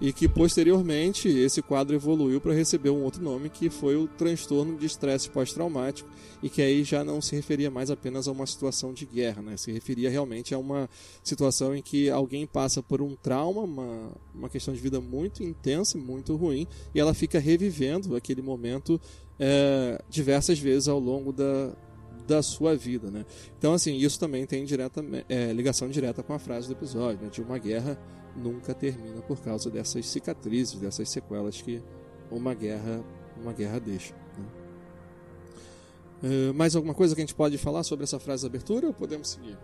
E 0.00 0.12
que 0.12 0.28
posteriormente 0.28 1.28
esse 1.28 1.62
quadro 1.62 1.94
evoluiu 1.94 2.40
para 2.40 2.52
receber 2.52 2.90
um 2.90 3.02
outro 3.02 3.22
nome 3.22 3.48
que 3.48 3.70
foi 3.70 3.96
o 3.96 4.06
transtorno 4.08 4.76
de 4.76 4.86
estresse 4.86 5.30
pós-traumático 5.30 6.08
e 6.42 6.48
que 6.48 6.60
aí 6.60 6.84
já 6.84 7.04
não 7.04 7.20
se 7.20 7.34
referia 7.34 7.70
mais 7.70 7.90
apenas 7.90 8.28
a 8.28 8.32
uma 8.32 8.46
situação 8.46 8.92
de 8.92 9.06
guerra, 9.06 9.42
né? 9.42 9.56
se 9.56 9.72
referia 9.72 10.10
realmente 10.10 10.54
a 10.54 10.58
uma 10.58 10.88
situação 11.22 11.74
em 11.74 11.82
que 11.82 12.10
alguém 12.10 12.46
passa 12.46 12.82
por 12.82 13.00
um 13.00 13.14
trauma, 13.14 13.62
uma, 13.62 14.12
uma 14.34 14.48
questão 14.48 14.74
de 14.74 14.80
vida 14.80 15.00
muito 15.00 15.42
intensa, 15.42 15.96
muito 15.96 16.36
ruim, 16.36 16.66
e 16.94 17.00
ela 17.00 17.14
fica 17.14 17.38
revivendo 17.38 18.16
aquele 18.16 18.42
momento 18.42 19.00
é, 19.38 20.02
diversas 20.08 20.58
vezes 20.58 20.88
ao 20.88 20.98
longo 20.98 21.32
da, 21.32 21.72
da 22.26 22.42
sua 22.42 22.76
vida, 22.76 23.10
né? 23.10 23.24
Então, 23.58 23.72
assim, 23.72 23.96
isso 23.96 24.18
também 24.18 24.46
tem 24.46 24.64
direta, 24.64 25.04
é, 25.28 25.52
ligação 25.52 25.88
direta 25.88 26.22
com 26.22 26.32
a 26.32 26.38
frase 26.38 26.68
do 26.68 26.72
episódio, 26.72 27.24
né? 27.24 27.30
De 27.30 27.42
uma 27.42 27.58
guerra 27.58 27.98
nunca 28.36 28.74
termina 28.74 29.20
por 29.22 29.40
causa 29.40 29.70
dessas 29.70 30.06
cicatrizes, 30.06 30.78
dessas 30.78 31.08
sequelas 31.08 31.60
que 31.60 31.82
uma 32.30 32.54
guerra, 32.54 33.02
uma 33.40 33.52
guerra 33.52 33.78
deixa. 33.78 34.14
Né? 34.38 34.44
Uh, 36.22 36.54
mais 36.54 36.74
alguma 36.74 36.94
coisa 36.94 37.14
que 37.14 37.20
a 37.20 37.24
gente 37.24 37.34
pode 37.34 37.58
falar 37.58 37.82
sobre 37.82 38.04
essa 38.04 38.18
frase 38.18 38.42
de 38.42 38.48
abertura 38.48 38.86
ou 38.86 38.94
podemos 38.94 39.30
seguir? 39.30 39.58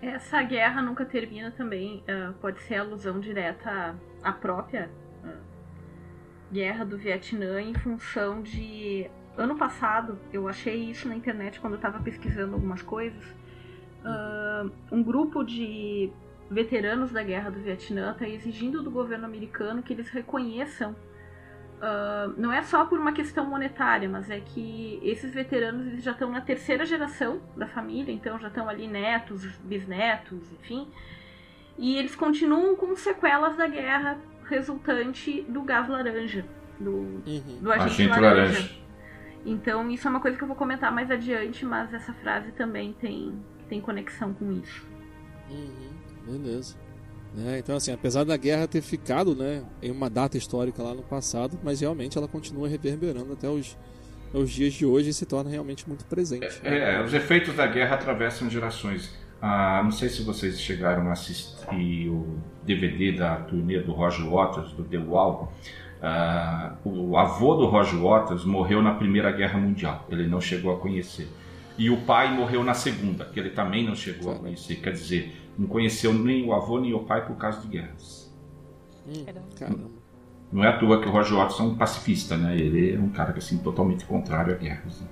Essa 0.00 0.42
guerra 0.42 0.80
nunca 0.80 1.04
termina 1.04 1.50
também 1.50 2.02
uh, 2.08 2.32
pode 2.40 2.60
ser 2.62 2.76
alusão 2.76 3.20
direta 3.20 3.94
à 4.22 4.32
própria 4.32 4.90
guerra 6.50 6.84
do 6.84 6.98
Vietnã 6.98 7.60
em 7.60 7.74
função 7.74 8.42
de. 8.42 9.08
Ano 9.36 9.56
passado, 9.56 10.18
eu 10.32 10.48
achei 10.48 10.90
isso 10.90 11.08
na 11.08 11.14
internet 11.14 11.60
quando 11.60 11.74
eu 11.74 11.78
estava 11.78 12.00
pesquisando 12.00 12.54
algumas 12.54 12.82
coisas. 12.82 13.24
Uh, 14.04 14.70
um 14.90 15.02
grupo 15.02 15.44
de 15.44 16.10
veteranos 16.50 17.12
da 17.12 17.22
guerra 17.22 17.50
do 17.50 17.60
Vietnã 17.60 18.10
está 18.10 18.28
exigindo 18.28 18.82
do 18.82 18.90
governo 18.90 19.24
americano 19.24 19.82
que 19.82 19.92
eles 19.92 20.10
reconheçam. 20.10 20.96
Uh, 21.80 22.34
não 22.36 22.52
é 22.52 22.60
só 22.62 22.84
por 22.84 22.98
uma 22.98 23.12
questão 23.12 23.46
monetária, 23.46 24.08
mas 24.08 24.28
é 24.28 24.40
que 24.40 25.00
esses 25.02 25.32
veteranos 25.32 25.86
eles 25.86 26.02
já 26.02 26.10
estão 26.10 26.30
na 26.30 26.40
terceira 26.42 26.84
geração 26.84 27.40
da 27.56 27.66
família, 27.66 28.12
então 28.12 28.38
já 28.38 28.48
estão 28.48 28.68
ali 28.68 28.86
netos, 28.86 29.46
bisnetos, 29.58 30.52
enfim. 30.52 30.88
E 31.78 31.96
eles 31.96 32.14
continuam 32.14 32.76
com 32.76 32.94
sequelas 32.96 33.56
da 33.56 33.66
guerra 33.66 34.18
resultante 34.44 35.42
do 35.42 35.62
gás 35.62 35.88
laranja, 35.88 36.44
do, 36.78 36.90
uhum. 36.90 37.58
do 37.62 37.72
agente, 37.72 38.02
agente 38.02 38.20
laranja. 38.20 38.52
laranja. 38.52 38.80
Então 39.46 39.90
isso 39.90 40.06
é 40.06 40.10
uma 40.10 40.20
coisa 40.20 40.36
que 40.36 40.42
eu 40.42 40.48
vou 40.48 40.56
comentar 40.56 40.92
mais 40.92 41.10
adiante, 41.10 41.64
mas 41.64 41.94
essa 41.94 42.12
frase 42.12 42.52
também 42.52 42.92
tem, 42.92 43.42
tem 43.68 43.80
conexão 43.80 44.34
com 44.34 44.52
isso. 44.52 44.86
Uhum. 45.48 45.89
Beleza. 46.26 46.76
É, 47.46 47.58
então, 47.58 47.76
assim, 47.76 47.92
apesar 47.92 48.24
da 48.24 48.36
guerra 48.36 48.66
ter 48.66 48.82
ficado 48.82 49.36
né, 49.36 49.62
em 49.80 49.90
uma 49.90 50.10
data 50.10 50.36
histórica 50.36 50.82
lá 50.82 50.94
no 50.94 51.02
passado, 51.02 51.58
mas 51.62 51.80
realmente 51.80 52.18
ela 52.18 52.26
continua 52.26 52.68
reverberando 52.68 53.32
até 53.32 53.48
os, 53.48 53.78
os 54.34 54.50
dias 54.50 54.72
de 54.72 54.84
hoje 54.84 55.10
e 55.10 55.12
se 55.12 55.24
torna 55.24 55.48
realmente 55.48 55.88
muito 55.88 56.04
presente. 56.06 56.60
É, 56.64 56.96
é 56.96 57.04
os 57.04 57.14
efeitos 57.14 57.54
da 57.54 57.66
guerra 57.66 57.94
atravessam 57.94 58.50
gerações. 58.50 59.14
Ah, 59.40 59.80
não 59.82 59.90
sei 59.90 60.08
se 60.08 60.22
vocês 60.22 60.60
chegaram 60.60 61.08
a 61.08 61.12
assistir 61.12 62.08
o 62.08 62.38
DVD 62.64 63.12
da 63.12 63.36
turnê 63.36 63.78
do 63.80 63.92
Roger 63.92 64.28
Waters, 64.28 64.72
do 64.72 64.84
The 64.84 64.98
Wall. 64.98 65.52
Ah, 66.02 66.74
o 66.84 67.16
avô 67.16 67.54
do 67.54 67.66
Roger 67.66 67.98
Waters 68.00 68.44
morreu 68.44 68.82
na 68.82 68.94
Primeira 68.94 69.30
Guerra 69.30 69.58
Mundial. 69.58 70.06
Ele 70.10 70.26
não 70.26 70.40
chegou 70.40 70.74
a 70.74 70.78
conhecer. 70.78 71.28
E 71.78 71.88
o 71.88 71.96
pai 71.98 72.34
morreu 72.34 72.62
na 72.62 72.74
Segunda, 72.74 73.24
que 73.24 73.40
ele 73.40 73.50
também 73.50 73.86
não 73.86 73.94
chegou 73.94 74.32
a 74.32 74.34
conhecer. 74.34 74.76
Quer 74.76 74.92
dizer, 74.92 75.34
não 75.60 75.66
conheceu 75.66 76.14
nem 76.14 76.48
o 76.48 76.54
avô 76.54 76.80
nem 76.80 76.94
o 76.94 77.00
pai 77.00 77.26
por 77.26 77.36
causa 77.36 77.60
de 77.60 77.68
guerras. 77.68 78.32
Hum, 79.06 79.26
caramba. 79.58 79.90
Não 80.50 80.64
é 80.64 80.68
à 80.68 80.78
toa 80.78 81.02
que 81.02 81.06
o 81.06 81.12
Roger 81.12 81.36
Waters 81.36 81.60
é 81.60 81.62
um 81.62 81.76
pacifista, 81.76 82.34
né? 82.34 82.56
Ele 82.56 82.94
é 82.94 82.98
um 82.98 83.10
cara 83.10 83.36
assim, 83.36 83.58
totalmente 83.58 84.06
contrário 84.06 84.54
a 84.54 84.56
guerras. 84.56 85.02
Né? 85.02 85.08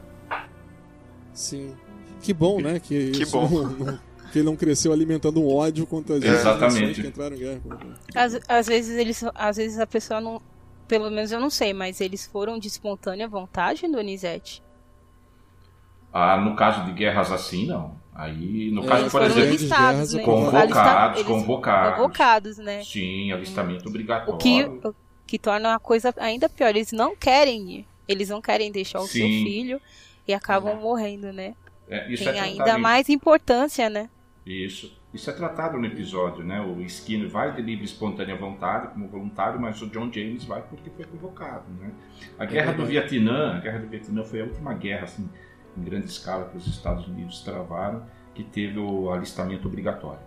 Sim. 1.35 1.77
Que 2.23 2.33
bom, 2.33 2.63
né? 2.63 2.81
Que, 2.81 3.11
que 3.11 3.27
bom. 3.27 3.47
Não, 3.47 3.99
que 4.33 4.39
ele 4.39 4.47
não 4.47 4.57
cresceu 4.57 4.91
alimentando 4.91 5.39
um 5.41 5.55
ódio 5.55 5.87
contra 5.87 6.17
as 6.17 6.25
Exatamente. 6.25 7.03
que 7.03 7.09
entraram 7.09 7.37
em 7.37 7.41
guerra. 7.41 7.61
Às, 8.15 8.41
às, 8.49 8.67
vezes 8.67 8.97
eles, 8.97 9.23
às 9.35 9.59
vezes 9.59 9.79
a 9.79 9.87
pessoa 9.87 10.19
não, 10.19 10.41
pelo 10.89 11.11
menos 11.11 11.31
eu 11.31 11.39
não 11.39 11.51
sei, 11.51 11.75
mas 11.75 12.01
eles 12.01 12.27
foram 12.27 12.59
de 12.59 12.69
espontânea 12.69 13.29
vontade, 13.29 13.87
Donizete? 13.87 14.63
Ah, 16.11 16.39
no 16.39 16.57
caso 16.57 16.87
de 16.87 16.93
guerras 16.93 17.31
assim, 17.31 17.67
não. 17.67 17.95
Aí, 18.18 18.72
no 18.72 18.83
é, 18.83 18.87
caso, 18.88 19.11
por 19.12 19.22
exemplo, 19.22 19.50
listados, 19.50 20.12
né? 20.12 20.22
convocados, 20.24 20.76
Alista, 20.76 21.24
convocados. 21.24 21.96
Convocados, 21.96 22.59
né? 22.59 22.83
Sim, 22.83 23.31
alistamento 23.31 23.88
obrigatório. 23.88 24.35
O 24.35 24.38
que, 24.38 24.64
o 24.64 24.94
que 25.24 25.38
torna 25.38 25.72
a 25.72 25.78
coisa 25.78 26.12
ainda 26.16 26.48
pior. 26.48 26.70
Eles 26.70 26.90
não 26.90 27.14
querem 27.14 27.70
ir. 27.70 27.87
Eles 28.09 28.28
não 28.28 28.42
querem 28.42 28.72
deixar 28.72 28.98
o 28.98 29.07
Sim. 29.07 29.20
seu 29.20 29.28
filho 29.28 29.81
e 30.26 30.35
acabam 30.35 30.72
é. 30.72 30.74
morrendo, 30.74 31.33
né? 31.33 31.54
É, 31.88 32.12
Tem 32.16 32.26
é 32.26 32.40
ainda 32.40 32.76
mais 32.76 33.09
importância, 33.09 33.88
né? 33.88 34.11
Isso. 34.44 34.98
Isso 35.14 35.31
é 35.31 35.33
tratado 35.33 35.78
no 35.78 35.87
episódio, 35.87 36.44
né? 36.44 36.61
O 36.61 36.83
Skinner 36.83 37.28
vai 37.28 37.54
de 37.54 37.62
livre 37.62 37.85
espontânea 37.85 38.35
vontade 38.35 38.92
como 38.92 39.07
voluntário, 39.07 39.61
mas 39.61 39.81
o 39.81 39.88
John 39.90 40.12
James 40.12 40.44
vai 40.44 40.61
porque 40.61 40.90
foi 40.90 41.04
convocado, 41.04 41.70
né? 41.78 41.92
A 42.37 42.44
Guerra 42.44 42.72
do 42.72 42.85
Vietnã, 42.85 43.57
a 43.57 43.61
Guerra 43.61 43.78
do 43.78 43.87
Vietnã 43.87 44.24
foi 44.24 44.40
a 44.40 44.44
última 44.44 44.74
guerra 44.74 45.04
assim 45.04 45.31
em 45.79 45.85
grande 45.85 46.07
escala 46.07 46.47
que 46.47 46.57
os 46.57 46.67
Estados 46.67 47.07
Unidos 47.07 47.41
travaram, 47.41 48.03
que 48.35 48.43
teve 48.43 48.79
o 48.79 49.11
alistamento 49.11 49.69
obrigatório. 49.69 50.21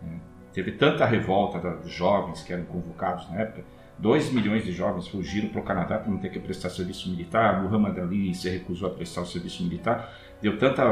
Né? 0.00 0.20
Teve 0.52 0.72
tanta 0.72 1.04
revolta 1.06 1.58
dos 1.58 1.90
jovens 1.90 2.42
que 2.42 2.52
eram 2.52 2.64
convocados 2.64 3.28
na 3.30 3.40
época, 3.40 3.64
2 3.98 4.32
milhões 4.32 4.64
de 4.64 4.72
jovens 4.72 5.06
fugiram 5.06 5.48
para 5.48 5.60
o 5.60 5.64
Canadá 5.64 5.98
para 5.98 6.10
não 6.10 6.18
ter 6.18 6.30
que 6.30 6.40
prestar 6.40 6.70
serviço 6.70 7.08
militar. 7.08 7.62
Muhammad 7.62 7.96
Ali 7.98 8.34
se 8.34 8.50
recusou 8.50 8.88
a 8.88 8.92
prestar 8.92 9.20
o 9.20 9.26
serviço 9.26 9.62
militar. 9.62 10.12
Deu 10.40 10.58
tanta, 10.58 10.84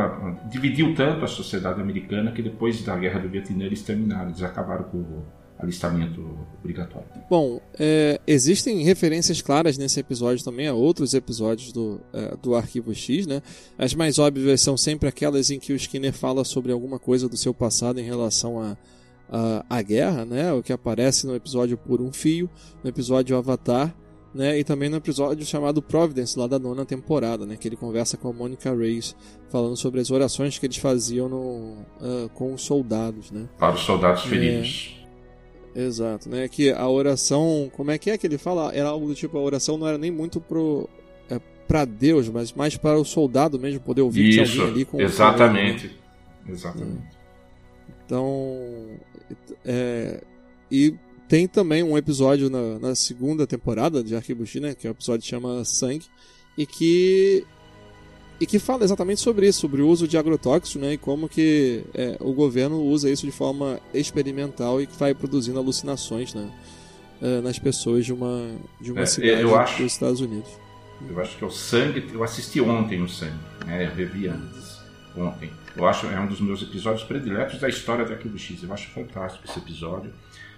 dividiu 0.49 0.95
tanto 0.95 1.25
a 1.25 1.29
sociedade 1.29 1.81
americana 1.81 2.31
que 2.31 2.41
depois 2.41 2.85
da 2.85 2.97
guerra 2.97 3.19
do 3.19 3.29
Vietnã 3.29 3.65
eles 3.65 3.83
terminaram, 3.83 4.29
eles 4.29 4.43
acabaram 4.43 4.85
com 4.85 4.99
o 4.99 5.25
alistamento 5.63 6.39
obrigatório. 6.59 7.09
Bom, 7.29 7.61
é, 7.79 8.21
existem 8.27 8.83
referências 8.83 9.41
claras 9.41 9.77
nesse 9.79 10.01
episódio 10.01 10.45
também 10.45 10.67
a 10.67 10.75
outros 10.75 11.15
episódios 11.15 11.73
do, 11.73 12.01
é, 12.13 12.37
do 12.37 12.55
Arquivo 12.55 12.95
X, 12.95 13.27
né? 13.27 13.43
As 13.79 13.95
mais 13.95 14.19
óbvias 14.19 14.61
são 14.61 14.77
sempre 14.77 15.09
aquelas 15.09 15.51
em 15.51 15.59
que 15.59 15.73
o 15.73 15.77
Skinner 15.77 16.13
fala 16.13 16.45
sobre 16.45 16.73
alguma 16.73 16.99
coisa 16.99 17.29
do 17.29 17.37
seu 17.37 17.55
passado 17.55 18.01
em 18.01 18.05
relação 18.05 18.61
a 18.61 18.77
a, 19.31 19.65
a 19.71 19.83
guerra, 19.83 20.25
né? 20.25 20.53
O 20.53 20.63
que 20.63 20.73
aparece 20.73 21.27
no 21.27 21.35
episódio 21.35 21.79
Por 21.79 22.03
um 22.03 22.13
Fio, 22.13 22.51
no 22.83 22.91
episódio 22.91 23.37
Avatar, 23.37 23.95
né? 24.35 24.59
E 24.59 24.65
também 24.65 24.89
no 24.89 24.97
episódio 24.97 25.47
chamado 25.47 25.81
Providence, 25.81 26.39
lá 26.39 26.47
da 26.47 26.59
nona 26.59 26.85
temporada, 26.85 27.47
né? 27.47 27.57
Que 27.57 27.69
ele 27.69 27.77
conversa 27.77 28.17
com 28.17 28.29
a 28.29 28.33
Monica 28.33 28.75
Reyes, 28.75 29.15
falando 29.49 29.77
sobre 29.77 30.01
as 30.01 30.11
orações 30.11 30.59
que 30.59 30.67
eles 30.67 30.77
faziam 30.77 31.29
no, 31.29 31.39
uh, 32.01 32.29
com 32.35 32.53
os 32.53 32.63
soldados, 32.63 33.31
né? 33.31 33.49
Para 33.59 33.75
os 33.75 33.83
soldados 33.83 34.25
feridos. 34.25 34.97
É, 34.97 35.00
exato, 35.75 36.29
né? 36.29 36.49
Que 36.49 36.71
a 36.71 36.89
oração, 36.89 37.71
como 37.75 37.91
é 37.91 37.99
que 37.99 38.11
é 38.11 38.19
que 38.19 38.27
ele 38.27 38.39
fala? 38.39 38.73
Era 38.75 38.89
algo 38.89 39.07
do 39.07 39.15
tipo, 39.15 39.37
a 39.39 39.41
oração 39.41 39.79
não 39.79 39.87
era 39.87 39.99
nem 39.99 40.11
muito 40.11 40.41
pro... 40.41 40.89
É, 41.29 41.41
para 41.67 41.85
Deus, 41.85 42.29
mas 42.29 42.53
mais 42.53 42.77
para 42.77 42.99
o 42.99 43.05
soldado 43.05 43.59
mesmo 43.59 43.81
poder 43.81 44.03
ouvir 44.03 44.29
Isso, 44.29 44.53
que 44.53 44.61
alguém 44.61 44.75
ali 44.75 44.85
com 44.85 45.01
exatamente, 45.01 45.87
o... 45.87 45.91
né? 45.91 45.95
exatamente. 46.55 47.21
Então, 48.05 48.57
é, 49.65 50.21
e 50.71 50.95
tem 51.29 51.47
também 51.47 51.83
um 51.83 51.97
episódio 51.97 52.51
na, 52.51 52.79
na, 52.81 52.95
segunda 52.97 53.47
temporada 53.47 54.03
de 54.03 54.17
Arquivo 54.17 54.45
X, 54.45 54.61
né, 54.61 54.75
que 54.75 54.87
é 54.87 54.91
o 54.91 54.93
episódio 54.93 55.23
que 55.23 55.29
chama 55.29 55.65
Sangue, 55.65 56.07
e 56.59 56.67
que 56.67 57.47
e 58.41 58.47
que 58.47 58.59
fala 58.59 58.85
exatamente 58.85 59.21
sobre 59.21 59.47
isso, 59.47 59.61
sobre 59.61 59.83
o 59.83 59.89
uso 59.89 60.09
de 60.09 60.17
agrotóxicos, 60.17 60.81
né, 60.81 60.95
e 60.95 60.99
como 60.99 61.29
que 61.29 61.85
é, 61.93 62.17
o 62.21 62.33
governo 62.33 62.81
usa 62.81 63.11
isso 63.11 63.27
de 63.27 63.33
forma 63.33 63.79
experimental 63.93 64.81
e 64.81 64.87
que 64.87 64.97
vai 64.99 65.15
produzindo 65.15 65.59
alucinações, 65.59 66.33
né, 66.33 66.51
é, 67.21 67.41
nas 67.43 67.59
pessoas 67.59 68.07
de 68.07 68.15
uma 68.15 68.51
de 68.81 68.93
uma 68.93 69.03
é, 69.03 69.07
cidade 69.07 69.55
acho, 69.55 69.83
dos 69.83 69.93
Estados 69.93 70.21
Unidos. 70.21 70.51
Eu 71.09 71.21
acho 71.21 71.37
que 71.37 71.45
é 71.45 71.47
o 71.47 71.51
Sangue, 71.51 72.09
eu 72.13 72.25
assisti 72.25 72.61
ontem 72.63 73.03
o 73.03 73.09
Sangue, 73.09 73.35
né, 73.67 73.85
eu 73.85 73.95
revi 73.95 74.27
antes, 74.27 74.81
ontem. 75.15 75.51
Eu 75.77 75.87
acho 75.87 76.07
é 76.07 76.19
um 76.19 76.27
dos 76.27 76.41
meus 76.41 76.63
episódios 76.63 77.05
prediletos 77.05 77.61
da 77.61 77.69
história 77.69 78.05
do 78.05 78.13
Arquivo 78.13 78.39
X. 78.39 78.63
Eu 78.63 78.73
acho 78.73 78.89
fantástico 78.91 79.45
esse 79.49 79.59
episódio. 79.59 80.13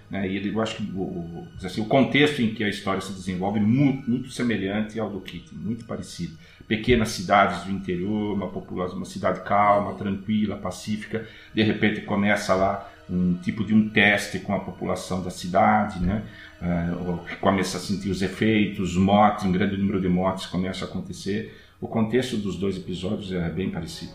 Né? 0.09 0.27
E 0.27 0.37
ele, 0.37 0.53
eu 0.53 0.61
acho 0.61 0.77
que 0.77 0.83
o, 0.93 1.01
o, 1.01 1.47
assim, 1.63 1.81
o 1.81 1.85
contexto 1.85 2.41
em 2.41 2.53
que 2.53 2.63
a 2.63 2.69
história 2.69 3.01
se 3.01 3.13
desenvolve 3.13 3.59
é 3.59 3.61
muito, 3.61 4.09
muito 4.09 4.31
semelhante 4.31 4.99
ao 4.99 5.09
do 5.09 5.19
Keating, 5.21 5.55
muito 5.55 5.85
parecido. 5.85 6.37
Pequenas 6.67 7.09
cidades 7.09 7.65
do 7.65 7.71
interior, 7.71 8.33
uma 8.33 8.47
população, 8.47 8.97
uma 8.97 9.05
cidade 9.05 9.41
calma, 9.41 9.93
tranquila, 9.95 10.55
pacífica. 10.55 11.27
De 11.53 11.61
repente 11.61 12.01
começa 12.01 12.55
lá 12.55 12.89
um 13.09 13.35
tipo 13.35 13.63
de 13.63 13.73
um 13.73 13.89
teste 13.89 14.39
com 14.39 14.55
a 14.55 14.59
população 14.59 15.21
da 15.21 15.29
cidade, 15.29 15.99
né? 15.99 16.23
Uh, 16.61 17.19
começa 17.41 17.77
a 17.77 17.79
sentir 17.79 18.09
os 18.09 18.21
efeitos, 18.21 18.95
mortes, 18.95 19.45
um 19.45 19.51
grande 19.51 19.75
número 19.75 19.99
de 19.99 20.07
mortes 20.07 20.45
começa 20.45 20.85
a 20.85 20.87
acontecer. 20.87 21.59
O 21.81 21.87
contexto 21.87 22.37
dos 22.37 22.57
dois 22.57 22.77
episódios 22.77 23.31
é 23.33 23.49
bem 23.49 23.69
parecido. 23.69 24.13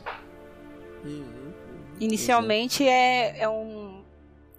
Uhum. 1.05 1.53
Inicialmente 2.01 2.87
é, 2.87 3.43
é, 3.43 3.49
um, 3.49 4.03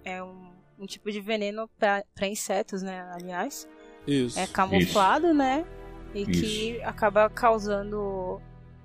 é 0.04 0.22
um, 0.22 0.50
um 0.78 0.86
tipo 0.86 1.10
de 1.10 1.20
veneno 1.20 1.68
para 1.78 2.28
insetos, 2.28 2.82
né? 2.82 3.04
Aliás. 3.12 3.68
Isso. 4.06 4.38
É 4.38 4.46
camuflado, 4.46 5.26
Isso. 5.26 5.34
né? 5.34 5.64
E 6.14 6.22
Isso. 6.22 6.30
que 6.32 6.82
acaba 6.82 7.28
causando 7.30 8.40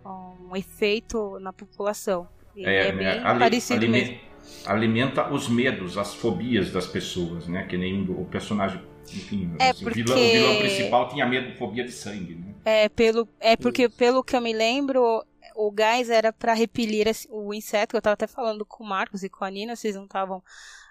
um 0.05 0.55
efeito 0.55 1.39
na 1.39 1.51
população. 1.51 2.27
E 2.55 2.65
é, 2.65 2.87
é 2.87 2.91
bem 2.91 3.07
ali, 3.07 3.39
parecido 3.39 3.79
aliment, 3.79 4.07
mesmo. 4.07 4.19
Alimenta 4.65 5.33
os 5.33 5.49
medos, 5.49 5.97
as 5.97 6.13
fobias 6.13 6.71
das 6.71 6.87
pessoas, 6.87 7.47
né? 7.47 7.63
Que 7.63 7.77
nem 7.77 8.03
o 8.09 8.25
personagem 8.25 8.81
enfim, 9.13 9.53
é 9.59 9.69
assim, 9.69 9.83
porque... 9.83 10.01
o, 10.01 10.05
vilão, 10.05 10.17
o, 10.17 10.31
vilão, 10.31 10.57
principal 10.57 11.09
tinha 11.09 11.25
medo, 11.25 11.55
fobia 11.57 11.83
de 11.83 11.91
sangue, 11.91 12.35
né? 12.35 12.55
É, 12.65 12.89
pelo, 12.89 13.27
é 13.39 13.55
porque, 13.55 13.87
pelo 13.87 14.23
que 14.23 14.35
eu 14.35 14.41
me 14.41 14.51
lembro, 14.51 15.23
o 15.55 15.71
gás 15.71 16.09
era 16.09 16.33
para 16.33 16.53
repelir 16.53 17.07
o 17.29 17.53
inseto. 17.53 17.95
Eu 17.95 18.01
tava 18.01 18.15
até 18.15 18.25
falando 18.25 18.65
com 18.65 18.83
o 18.83 18.87
Marcos 18.87 19.23
e 19.23 19.29
com 19.29 19.45
a 19.45 19.51
Nina, 19.51 19.75
vocês 19.75 19.95
não 19.95 20.05
estavam 20.05 20.43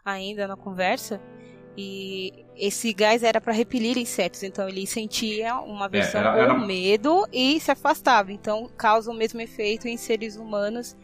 ainda 0.04 0.46
na 0.46 0.56
conversa. 0.56 1.20
E 1.76 2.32
esse 2.56 2.92
gás 2.92 3.22
era 3.22 3.40
para 3.40 3.52
repelir 3.52 3.98
insetos, 3.98 4.42
então 4.44 4.68
ele 4.68 4.86
sentia 4.86 5.56
uma 5.56 5.88
versão 5.88 6.20
é, 6.20 6.24
era, 6.24 6.38
era... 6.38 6.58
medo 6.58 7.26
e 7.32 7.58
se 7.58 7.70
afastava. 7.70 8.32
Então 8.32 8.70
causa 8.76 9.10
o 9.10 9.14
mesmo 9.14 9.40
efeito 9.40 9.88
em 9.88 9.96
seres 9.96 10.36
humanos. 10.36 10.96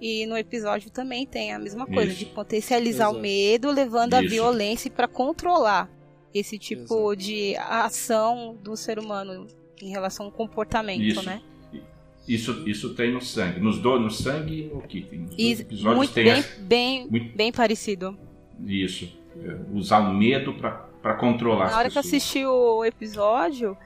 E 0.00 0.26
no 0.26 0.36
episódio 0.36 0.90
também 0.90 1.26
tem 1.26 1.52
a 1.52 1.58
mesma 1.58 1.84
coisa, 1.86 2.12
Isso. 2.12 2.20
de 2.20 2.26
potencializar 2.26 3.06
Exato. 3.06 3.18
o 3.18 3.20
medo, 3.20 3.70
levando 3.70 4.14
Isso. 4.14 4.24
a 4.24 4.28
violência 4.28 4.90
para 4.90 5.08
controlar 5.08 5.90
esse 6.32 6.56
tipo 6.56 7.12
Exato. 7.12 7.16
de 7.16 7.56
ação 7.56 8.56
do 8.62 8.76
ser 8.76 8.98
humano 8.98 9.46
em 9.82 9.90
relação 9.90 10.26
ao 10.26 10.32
comportamento, 10.32 11.02
Isso. 11.02 11.22
né? 11.22 11.42
Isso, 12.28 12.68
isso 12.68 12.94
tem 12.94 13.10
no 13.10 13.22
sangue. 13.22 13.58
Nos 13.58 13.78
do, 13.78 13.98
no 13.98 14.10
sangue 14.10 14.64
e 14.64 14.66
no 14.66 14.82
kitten. 14.82 15.20
Nos 15.20 15.34
dois 15.34 15.60
episódios 15.60 15.96
muito 15.96 16.12
tem 16.12 16.24
bem, 16.24 16.44
bem, 16.58 17.08
muito... 17.10 17.36
bem 17.36 17.50
parecido. 17.50 18.18
Isso. 18.66 19.17
É, 19.44 19.56
usar 19.72 20.00
o 20.00 20.12
medo 20.12 20.54
para 20.54 21.14
controlar 21.14 21.70
Na 21.70 21.78
hora 21.78 21.90
que 21.90 21.96
eu 21.96 22.00
assisti 22.00 22.44
o 22.44 22.84
episódio, 22.84 23.76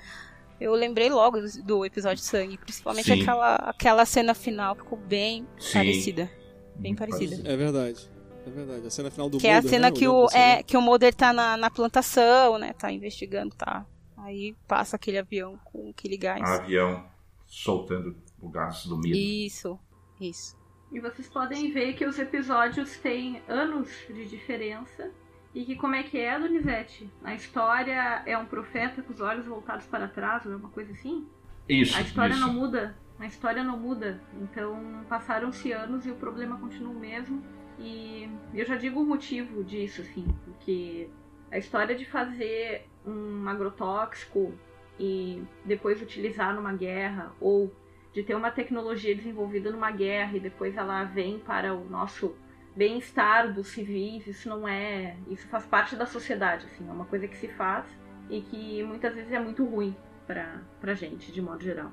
eu 0.60 0.74
lembrei 0.74 1.10
logo 1.10 1.38
do 1.64 1.84
episódio 1.84 2.18
de 2.18 2.24
sangue. 2.24 2.56
Principalmente 2.56 3.12
aquela, 3.12 3.56
aquela 3.56 4.06
cena 4.06 4.34
final. 4.34 4.74
Ficou 4.76 4.98
bem 4.98 5.46
Sim. 5.58 5.72
parecida. 5.74 6.30
Bem 6.76 6.94
parecida. 6.94 7.48
É 7.48 7.56
verdade. 7.56 8.08
É 8.46 8.50
verdade. 8.50 8.86
A 8.86 8.90
cena 8.90 9.10
final 9.10 9.28
do 9.28 9.38
Que 9.38 9.46
Mulder, 9.46 9.64
é 9.64 9.66
a 9.66 9.70
cena 9.70 9.90
né? 9.90 9.96
que, 9.96 10.08
o, 10.08 10.26
é, 10.32 10.62
que 10.62 10.76
o 10.76 10.80
Mulder 10.80 11.14
tá 11.14 11.32
na, 11.32 11.56
na 11.56 11.70
plantação, 11.70 12.58
né? 12.58 12.72
Tá 12.72 12.90
investigando, 12.90 13.54
tá. 13.54 13.86
Aí 14.16 14.54
passa 14.68 14.96
aquele 14.96 15.18
avião 15.18 15.58
com 15.64 15.90
aquele 15.90 16.16
gás. 16.16 16.42
Avião 16.42 17.04
soltando 17.46 18.16
o 18.40 18.48
gás 18.48 18.86
do 18.86 18.96
medo. 18.96 19.16
Isso, 19.16 19.78
isso. 20.20 20.56
E 20.92 21.00
vocês 21.00 21.28
podem 21.28 21.72
ver 21.72 21.94
que 21.94 22.04
os 22.04 22.18
episódios 22.18 22.96
têm 22.98 23.42
anos 23.48 23.88
de 24.08 24.26
diferença. 24.26 25.10
E 25.54 25.64
que 25.64 25.76
como 25.76 25.94
é 25.94 26.02
que 26.02 26.18
é, 26.18 26.38
Donizete? 26.38 27.10
A 27.22 27.34
história 27.34 28.22
é 28.24 28.36
um 28.38 28.46
profeta 28.46 29.02
com 29.02 29.12
os 29.12 29.20
olhos 29.20 29.46
voltados 29.46 29.86
para 29.86 30.08
trás, 30.08 30.46
ou 30.46 30.52
é 30.52 30.56
uma 30.56 30.70
coisa 30.70 30.92
assim? 30.92 31.26
Isso. 31.68 31.96
A 31.96 32.00
história 32.00 32.32
isso. 32.32 32.40
não 32.40 32.52
muda. 32.52 32.96
A 33.18 33.26
história 33.26 33.62
não 33.62 33.78
muda. 33.78 34.20
Então 34.40 35.04
passaram-se 35.08 35.70
anos 35.72 36.06
e 36.06 36.10
o 36.10 36.14
problema 36.14 36.58
continua 36.58 36.92
o 36.92 36.98
mesmo. 36.98 37.42
E 37.78 38.28
eu 38.54 38.64
já 38.64 38.76
digo 38.76 39.00
o 39.00 39.06
motivo 39.06 39.62
disso, 39.62 40.02
assim, 40.02 40.26
porque 40.44 41.08
a 41.50 41.58
história 41.58 41.94
de 41.94 42.04
fazer 42.06 42.88
um 43.06 43.46
agrotóxico 43.48 44.54
e 44.98 45.42
depois 45.64 46.00
utilizar 46.00 46.54
numa 46.54 46.72
guerra, 46.72 47.32
ou 47.40 47.72
de 48.12 48.22
ter 48.22 48.34
uma 48.34 48.50
tecnologia 48.50 49.14
desenvolvida 49.14 49.70
numa 49.70 49.90
guerra 49.90 50.36
e 50.36 50.40
depois 50.40 50.76
ela 50.76 51.04
vem 51.04 51.38
para 51.38 51.74
o 51.74 51.88
nosso 51.88 52.36
bem-estar 52.74 53.52
dos 53.52 53.68
civis, 53.68 54.26
isso 54.26 54.48
não 54.48 54.66
é. 54.66 55.16
Isso 55.28 55.46
faz 55.48 55.66
parte 55.66 55.96
da 55.96 56.06
sociedade, 56.06 56.66
assim, 56.66 56.88
é 56.88 56.92
uma 56.92 57.04
coisa 57.04 57.28
que 57.28 57.36
se 57.36 57.48
faz 57.48 57.86
e 58.30 58.40
que 58.40 58.82
muitas 58.82 59.14
vezes 59.14 59.32
é 59.32 59.38
muito 59.38 59.64
ruim 59.64 59.94
pra, 60.26 60.62
pra 60.80 60.94
gente, 60.94 61.30
de 61.32 61.42
modo 61.42 61.62
geral. 61.62 61.90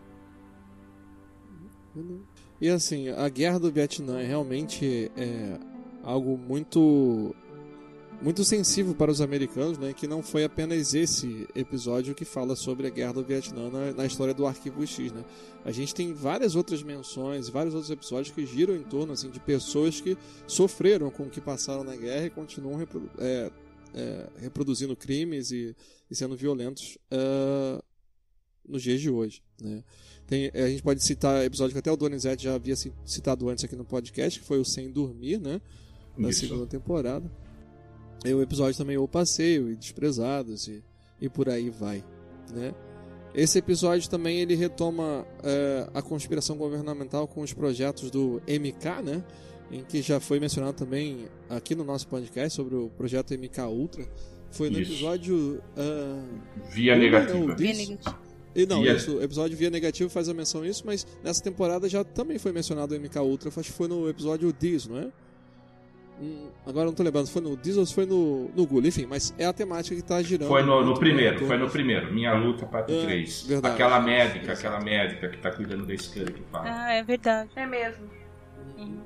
E 2.61 2.69
assim, 2.69 3.09
a 3.09 3.27
guerra 3.29 3.59
do 3.59 3.71
Vietnã 3.71 4.19
é 4.21 4.25
realmente 4.25 5.11
é 5.17 5.59
algo 6.03 6.37
muito 6.37 7.35
muito 8.21 8.43
sensível 8.43 8.93
para 8.93 9.09
os 9.09 9.21
americanos, 9.21 9.77
né, 9.77 9.93
que 9.93 10.05
não 10.05 10.21
foi 10.21 10.43
apenas 10.43 10.93
esse 10.93 11.47
episódio 11.55 12.13
que 12.13 12.25
fala 12.25 12.55
sobre 12.55 12.87
a 12.87 12.89
guerra 12.89 13.13
do 13.13 13.23
Vietnã 13.23 13.69
na, 13.69 13.93
na, 13.93 14.05
história 14.05 14.33
do 14.33 14.45
Arquivo 14.45 14.85
X, 14.85 15.11
né. 15.11 15.23
A 15.63 15.71
gente 15.71 15.95
tem 15.95 16.13
várias 16.13 16.55
outras 16.55 16.83
menções, 16.83 17.47
vários 17.47 17.73
outros 17.73 17.91
episódios 17.91 18.33
que 18.33 18.45
giram 18.45 18.75
em 18.75 18.83
torno 18.83 19.13
assim 19.13 19.29
de 19.29 19.39
pessoas 19.39 20.01
que 20.01 20.17
sofreram 20.45 21.09
com 21.09 21.23
o 21.23 21.29
que 21.29 21.39
passaram 21.39 21.83
na 21.83 21.95
guerra 21.95 22.25
e 22.25 22.29
continuam 22.29 22.75
reprodu 22.75 23.09
é, 23.19 23.51
é, 23.93 24.27
reproduzindo 24.37 24.95
crimes 24.95 25.51
e, 25.51 25.75
e 26.11 26.15
sendo 26.15 26.35
violentos 26.35 26.97
uh, 27.11 27.81
nos 28.67 28.83
dias 28.83 28.99
de 28.99 29.09
hoje, 29.09 29.41
né. 29.61 29.83
Tem, 30.27 30.51
a 30.53 30.69
gente 30.69 30.83
pode 30.83 31.03
citar 31.03 31.43
episódio 31.43 31.73
que 31.73 31.79
até 31.79 31.91
o 31.91 31.97
Donizete 31.97 32.43
já 32.43 32.53
havia 32.53 32.75
citado 32.75 33.49
antes 33.49 33.63
aqui 33.63 33.75
no 33.75 33.83
podcast, 33.83 34.39
que 34.39 34.45
foi 34.45 34.59
o 34.59 34.65
Sem 34.65 34.91
Dormir, 34.91 35.39
né, 35.39 35.59
na 36.15 36.29
Isso. 36.29 36.41
segunda 36.41 36.67
temporada. 36.67 37.31
E 38.25 38.33
o 38.33 38.41
episódio 38.41 38.77
também 38.77 38.97
O 38.97 39.07
Passeio 39.07 39.71
e 39.71 39.75
Desprezados 39.75 40.67
e, 40.67 40.83
e 41.21 41.29
por 41.29 41.49
aí 41.49 41.69
vai, 41.69 42.03
né? 42.53 42.73
Esse 43.33 43.59
episódio 43.59 44.09
também 44.09 44.39
ele 44.39 44.55
retoma 44.55 45.25
é, 45.43 45.87
a 45.93 46.01
conspiração 46.01 46.57
governamental 46.57 47.27
com 47.27 47.41
os 47.41 47.53
projetos 47.53 48.09
do 48.11 48.41
MK, 48.47 49.01
né? 49.03 49.23
Em 49.71 49.83
que 49.83 50.01
já 50.01 50.19
foi 50.19 50.39
mencionado 50.39 50.73
também 50.73 51.27
aqui 51.47 51.75
no 51.75 51.83
nosso 51.83 52.07
podcast 52.07 52.55
sobre 52.55 52.75
o 52.75 52.89
projeto 52.89 53.33
MK 53.35 53.61
Ultra, 53.67 54.03
Foi 54.51 54.67
no 54.69 54.79
Isso. 54.79 54.93
episódio. 54.93 55.61
ah, 55.77 56.23
Via 56.71 56.95
Não, 56.95 57.01
negativa. 57.03 57.37
não, 57.39 57.55
Via 57.55 57.71
Isso. 57.71 57.89
negativo. 57.91 58.15
E 58.55 58.65
não, 58.65 58.81
Via- 58.81 58.93
isso, 58.95 59.17
o 59.17 59.23
episódio 59.23 59.55
via 59.55 59.69
negativo 59.69 60.09
faz 60.09 60.27
a 60.27 60.33
menção 60.33 60.63
a 60.63 60.67
isso, 60.67 60.81
mas 60.83 61.05
nessa 61.23 61.41
temporada 61.41 61.87
já 61.87 62.03
também 62.03 62.39
foi 62.39 62.51
mencionado 62.51 62.95
o 62.95 62.99
MK 62.99 63.19
Ultra, 63.19 63.49
acho 63.49 63.71
que 63.71 63.77
foi 63.77 63.87
no 63.87 64.09
episódio 64.09 64.51
Diz, 64.51 64.87
não 64.87 64.97
é? 64.97 65.11
Hum, 66.21 66.47
agora 66.65 66.83
eu 66.85 66.87
não 66.87 66.93
tô 66.93 67.01
lembrando, 67.03 67.27
se 67.27 67.31
foi 67.31 67.41
no 67.41 67.55
Diz 67.55 67.77
ou 67.77 67.85
se 67.85 67.93
foi 67.95 68.05
no, 68.05 68.49
no 68.55 68.65
Gula, 68.65 68.87
enfim, 68.87 69.05
mas 69.05 69.33
é 69.37 69.45
a 69.45 69.53
temática 69.53 69.95
que 69.95 70.01
tá 70.01 70.21
girando. 70.21 70.49
Foi 70.49 70.61
no, 70.61 70.79
no 70.81 70.85
muito 70.87 70.99
primeiro, 70.99 71.45
foi 71.45 71.57
no 71.57 71.69
primeiro. 71.69 72.13
Minha 72.13 72.33
luta 72.33 72.65
parte 72.65 72.91
É, 72.91 73.01
3. 73.05 73.43
verdade. 73.47 73.73
Aquela 73.75 73.99
médica, 74.01 74.51
aquela 74.53 74.79
médica 74.81 75.29
que 75.29 75.37
tá 75.37 75.49
cuidando 75.51 75.85
da 75.85 75.95
Scully 75.97 76.33
que 76.33 76.41
fala. 76.51 76.65
Ah, 76.67 76.91
é 76.93 77.03
verdade. 77.03 77.49
É 77.55 77.65
mesmo. 77.65 78.09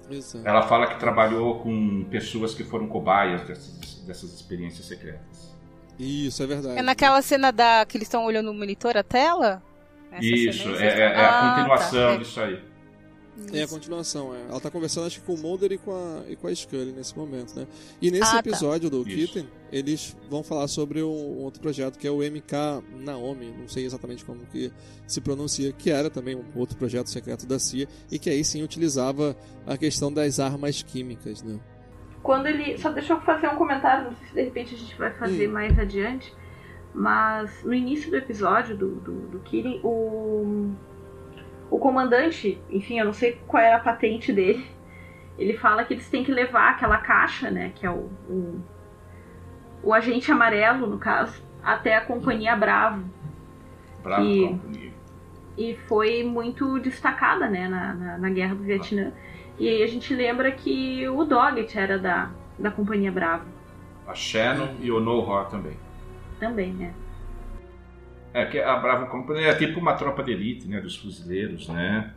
Exato. 0.10 0.47
Ela 0.47 0.63
fala 0.63 0.88
que 0.88 0.99
trabalhou 0.99 1.60
com 1.60 2.04
pessoas 2.06 2.54
que 2.54 2.63
foram 2.63 2.88
cobaias 2.88 3.41
dessas, 3.43 4.04
dessas 4.06 4.34
experiências 4.34 4.86
secretas. 4.86 5.54
Isso, 5.97 6.41
é 6.43 6.47
verdade. 6.47 6.80
É 6.80 6.82
naquela 6.82 7.21
cena 7.21 7.52
da 7.52 7.86
que 7.86 7.97
eles 7.97 8.08
estão 8.08 8.26
olhando 8.26 8.47
no 8.52 8.54
monitor 8.58 8.97
a 8.97 9.04
tela? 9.04 9.62
Essa 10.12 10.26
Isso, 10.26 10.63
cena 10.76 10.84
é, 10.84 10.88
é- 10.88 10.99
é 10.99 11.15
a 11.15 11.30
Ah, 11.39 11.56
continuação 11.56 12.12
tá, 12.13 12.17
disso 12.17 12.39
aí. 12.41 12.60
É 13.52 13.63
a 13.63 13.67
continuação, 13.67 14.34
é. 14.36 14.41
Ela 14.48 14.60
tá 14.60 14.69
conversando 14.69 15.08
acho 15.08 15.19
que 15.19 15.26
com 15.26 15.34
o 15.34 15.38
Mulder 15.38 15.72
e 15.72 15.78
com 15.78 15.91
a, 15.91 16.24
e 16.30 16.36
com 16.36 16.48
a 16.48 16.54
Scully 16.56 16.91
nesse 16.91 17.17
momento, 17.17 17.56
né? 17.56 17.67
E 18.02 18.12
nesse 18.12 18.30
Ah, 18.30 18.34
tá. 18.34 18.39
episódio 18.50 18.89
do 18.89 19.02
Isso. 19.08 19.34
Kitten, 19.34 19.48
eles 19.72 20.15
vão 20.30 20.43
falar 20.43 20.67
sobre 20.67 21.02
um, 21.02 21.08
um 21.10 21.43
outro 21.43 21.60
projeto 21.60 21.98
que 21.98 22.08
é 22.08 22.12
o 22.12 22.17
MK 22.19 22.84
Naomi, 23.00 23.52
não 23.58 23.67
sei 23.67 23.86
exatamente 23.86 24.24
como 24.24 24.46
que 24.46 24.72
se 25.08 25.19
pronuncia, 25.19 25.72
que 25.74 25.89
era 25.89 26.10
também 26.12 26.36
um 26.36 26.43
outro 26.56 26.78
projeto 26.78 27.10
secreto 27.10 27.48
da 27.48 27.58
CIA 27.58 27.88
e 28.12 28.19
que 28.19 28.30
aí 28.30 28.43
sim 28.46 28.62
utilizava 28.62 29.36
a 29.65 29.78
questão 29.78 30.13
das 30.13 30.39
armas 30.39 30.84
químicas, 30.84 31.41
né? 31.41 31.60
Quando 32.22 32.46
ele. 32.48 32.78
Só 32.78 32.89
deixa 32.91 33.13
eu 33.13 33.22
fazer 33.22 33.48
um 33.48 33.56
comentário, 33.56 34.12
não 34.12 34.15
sei 34.17 34.28
se 34.28 34.34
de 34.36 34.41
repente 34.43 34.76
a 34.76 34.78
gente 34.78 34.96
vai 34.96 35.12
fazer 35.13 35.50
Hum. 35.50 35.54
mais 35.54 35.78
adiante. 35.78 36.34
Mas 36.93 37.63
no 37.63 37.74
início 37.74 38.10
do 38.12 38.15
episódio 38.17 38.78
do, 38.78 38.96
do, 38.96 39.39
do 39.39 39.41
o. 39.84 40.72
O 41.73 41.79
comandante, 41.79 42.62
enfim, 42.69 42.99
eu 42.99 43.05
não 43.05 43.13
sei 43.13 43.39
qual 43.47 43.63
era 43.63 43.77
a 43.77 43.79
patente 43.79 44.31
dele. 44.31 44.63
Ele 45.39 45.57
fala 45.57 45.83
que 45.83 45.95
eles 45.95 46.07
têm 46.07 46.23
que 46.23 46.31
levar 46.31 46.69
aquela 46.69 46.99
caixa, 46.99 47.49
né? 47.49 47.71
Que 47.73 47.83
é 47.83 47.89
o, 47.89 48.12
o, 48.29 48.62
o 49.81 49.91
agente 49.91 50.31
amarelo, 50.31 50.86
no 50.86 50.99
caso, 50.99 51.41
até 51.63 51.95
a 51.95 52.01
companhia 52.01 52.55
Bravo. 52.55 53.03
Bravo 54.03 54.21
E- 54.23 54.47
Company. 54.47 54.93
E 55.57 55.75
foi 55.88 56.23
muito 56.23 56.79
destacada, 56.79 57.47
né, 57.49 57.67
na, 57.67 57.93
na, 57.93 58.17
na 58.19 58.29
guerra 58.29 58.53
do 58.55 58.63
Vietnã. 58.63 59.12
E 59.57 59.67
aí 59.67 59.81
a 59.83 59.88
gente 59.88 60.13
lembra 60.13 60.51
que 60.51 61.07
o 61.09 61.23
Doggett 61.25 61.75
era 61.77 61.97
da, 61.97 62.29
da 62.57 62.69
companhia 62.71 63.12
Bravo 63.12 63.45
A 64.07 64.13
Shannon 64.15 64.75
e 64.79 64.91
o 64.91 64.99
No-Hor 64.99 65.45
também. 65.49 65.77
também, 66.39 66.71
né? 66.73 66.93
É 68.34 68.46
que 68.46 68.60
a 68.60 68.76
Bravo 68.78 69.08
Company 69.08 69.43
é 69.43 69.54
tipo 69.54 69.80
uma 69.80 69.93
tropa 69.93 70.24
de 70.24 70.32
elite, 70.32 70.67
né, 70.67 70.82
dos 70.82 70.96
fuzileiros, 70.96 71.67
né? 71.69 72.13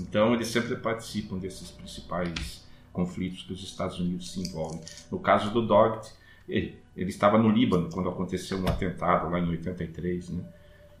Então 0.00 0.32
eles 0.32 0.48
sempre 0.48 0.76
participam 0.76 1.38
desses 1.38 1.70
principais 1.70 2.66
conflitos 2.92 3.42
que 3.42 3.52
os 3.52 3.62
Estados 3.62 4.00
Unidos 4.00 4.32
se 4.32 4.40
envolvem. 4.40 4.80
No 5.10 5.18
caso 5.18 5.50
do 5.50 5.66
Doggett, 5.66 6.10
ele, 6.48 6.80
estava 6.96 7.36
no 7.36 7.50
Líbano 7.50 7.90
quando 7.92 8.08
aconteceu 8.08 8.58
um 8.58 8.68
atentado 8.68 9.28
lá 9.30 9.38
em 9.38 9.48
83, 9.48 10.30
né? 10.30 10.44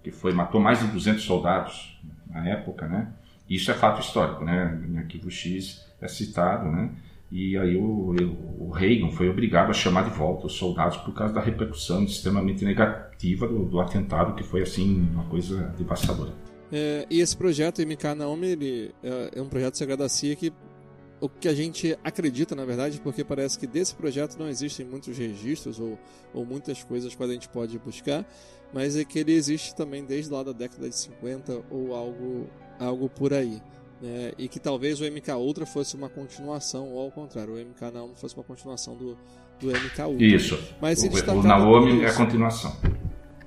Que 0.02 0.10
foi 0.10 0.32
matou 0.32 0.60
mais 0.60 0.80
de 0.80 0.86
200 0.88 1.22
soldados 1.22 1.98
na 2.28 2.46
época, 2.46 2.86
né? 2.86 3.12
Isso 3.48 3.70
é 3.70 3.74
fato 3.74 4.00
histórico, 4.00 4.44
né? 4.44 4.66
No 4.86 4.98
arquivo 4.98 5.30
X 5.30 5.86
é 6.00 6.06
citado, 6.06 6.70
né? 6.70 6.90
E 7.30 7.58
aí 7.58 7.76
o, 7.76 8.14
o 8.58 8.70
Reagan 8.70 9.10
foi 9.10 9.28
obrigado 9.28 9.70
a 9.70 9.74
chamar 9.74 10.08
de 10.08 10.16
volta 10.16 10.46
os 10.46 10.54
soldados 10.54 10.96
por 10.98 11.12
causa 11.12 11.34
da 11.34 11.40
repercussão 11.40 12.02
extremamente 12.04 12.64
negativa 12.64 13.46
do, 13.46 13.66
do 13.66 13.80
atentado, 13.80 14.34
que 14.34 14.42
foi 14.42 14.62
assim 14.62 15.06
uma 15.12 15.24
coisa 15.24 15.74
devastadora. 15.76 16.32
É, 16.72 17.06
e 17.10 17.20
esse 17.20 17.36
projeto 17.36 17.82
MK 17.82 18.14
Naomi, 18.16 18.48
ele 18.48 18.94
é, 19.02 19.30
é 19.36 19.42
um 19.42 19.48
projeto 19.48 19.76
sagrado 19.76 20.02
da 20.02 20.08
CIA 20.08 20.36
que 20.36 20.52
o 21.20 21.28
que 21.28 21.48
a 21.48 21.54
gente 21.54 21.98
acredita, 22.04 22.54
na 22.54 22.64
verdade, 22.64 23.00
porque 23.00 23.24
parece 23.24 23.58
que 23.58 23.66
desse 23.66 23.94
projeto 23.94 24.38
não 24.38 24.48
existem 24.48 24.86
muitos 24.86 25.16
registros 25.18 25.80
ou, 25.80 25.98
ou 26.32 26.46
muitas 26.46 26.82
coisas 26.84 27.14
que 27.14 27.22
a 27.22 27.26
gente 27.26 27.48
pode 27.48 27.78
buscar, 27.78 28.24
mas 28.72 28.96
é 28.96 29.04
que 29.04 29.18
ele 29.18 29.32
existe 29.32 29.74
também 29.74 30.04
desde 30.04 30.32
lá 30.32 30.42
da 30.42 30.52
década 30.52 30.88
de 30.88 30.96
50 30.96 31.64
ou 31.70 31.94
algo, 31.94 32.46
algo 32.78 33.08
por 33.08 33.32
aí. 33.32 33.60
Né? 34.00 34.32
E 34.38 34.48
que 34.48 34.58
talvez 34.60 35.00
o 35.00 35.04
MK 35.04 35.32
Ultra 35.32 35.66
fosse 35.66 35.96
uma 35.96 36.08
continuação, 36.08 36.88
ou 36.88 37.00
ao 37.04 37.10
contrário, 37.10 37.54
o 37.54 37.58
MK 37.58 37.90
Naomi 37.92 38.14
fosse 38.16 38.34
uma 38.34 38.44
continuação 38.44 38.94
do, 38.96 39.16
do 39.60 39.68
MK 39.68 40.02
Ultra. 40.02 40.26
Isso. 40.26 40.58
Mas 40.80 41.02
o, 41.02 41.08
o 41.32 41.42
Naomi 41.42 42.02
é 42.02 42.08
a 42.08 42.14
continuação. 42.14 42.76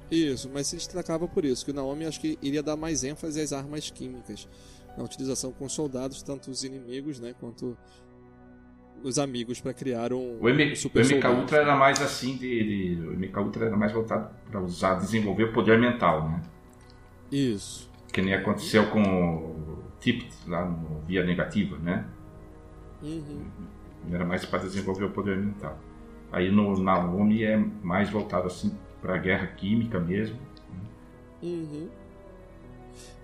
Isso, 0.09 0.49
mas 0.53 0.67
se 0.67 0.75
destacava 0.75 1.25
por 1.27 1.45
isso, 1.45 1.63
que 1.63 1.71
o 1.71 1.73
Naomi 1.73 2.05
acho 2.05 2.19
que 2.19 2.37
iria 2.41 2.61
dar 2.61 2.75
mais 2.75 3.03
ênfase 3.05 3.39
às 3.39 3.53
armas 3.53 3.89
químicas, 3.89 4.45
na 4.97 5.05
utilização 5.05 5.53
com 5.53 5.69
soldados, 5.69 6.21
tanto 6.21 6.51
os 6.51 6.65
inimigos, 6.65 7.17
né, 7.21 7.33
quanto 7.39 7.77
os 9.01 9.17
amigos 9.17 9.61
para 9.61 9.73
criar 9.73 10.11
um 10.11 10.37
O, 10.41 10.49
M, 10.49 10.69
um 10.69 10.73
o 10.73 10.75
super 10.75 10.99
MK 11.05 11.09
soldado. 11.13 11.39
Ultra 11.39 11.57
era 11.59 11.75
mais 11.77 12.01
assim 12.01 12.35
de, 12.35 12.95
de- 12.95 13.01
o 13.07 13.13
MK 13.17 13.39
Ultra 13.39 13.65
era 13.67 13.77
mais 13.77 13.93
voltado 13.93 14.29
para 14.51 14.59
usar, 14.61 14.95
desenvolver 14.95 15.45
o 15.45 15.53
poder 15.53 15.79
mental, 15.79 16.27
né? 16.29 16.41
Isso. 17.31 17.89
Que 18.11 18.21
nem 18.21 18.33
aconteceu 18.33 18.89
com 18.91 19.70
o 20.01 20.03
Tippett 20.03 20.33
lá 20.47 20.65
no 20.65 20.99
Via 21.01 21.23
Negativa, 21.23 21.77
né? 21.77 22.05
Uhum. 23.01 23.45
Era 24.11 24.25
mais 24.25 24.43
para 24.45 24.59
desenvolver 24.59 25.05
o 25.05 25.11
poder 25.11 25.37
mental. 25.37 25.77
Aí 26.31 26.51
no 26.51 26.77
Naomi 26.81 27.43
é 27.43 27.57
mais 27.83 28.09
voltado 28.09 28.47
assim 28.47 28.75
para 29.01 29.15
a 29.15 29.17
guerra 29.17 29.47
química 29.47 29.99
mesmo. 29.99 30.37
Uhum. 31.41 31.89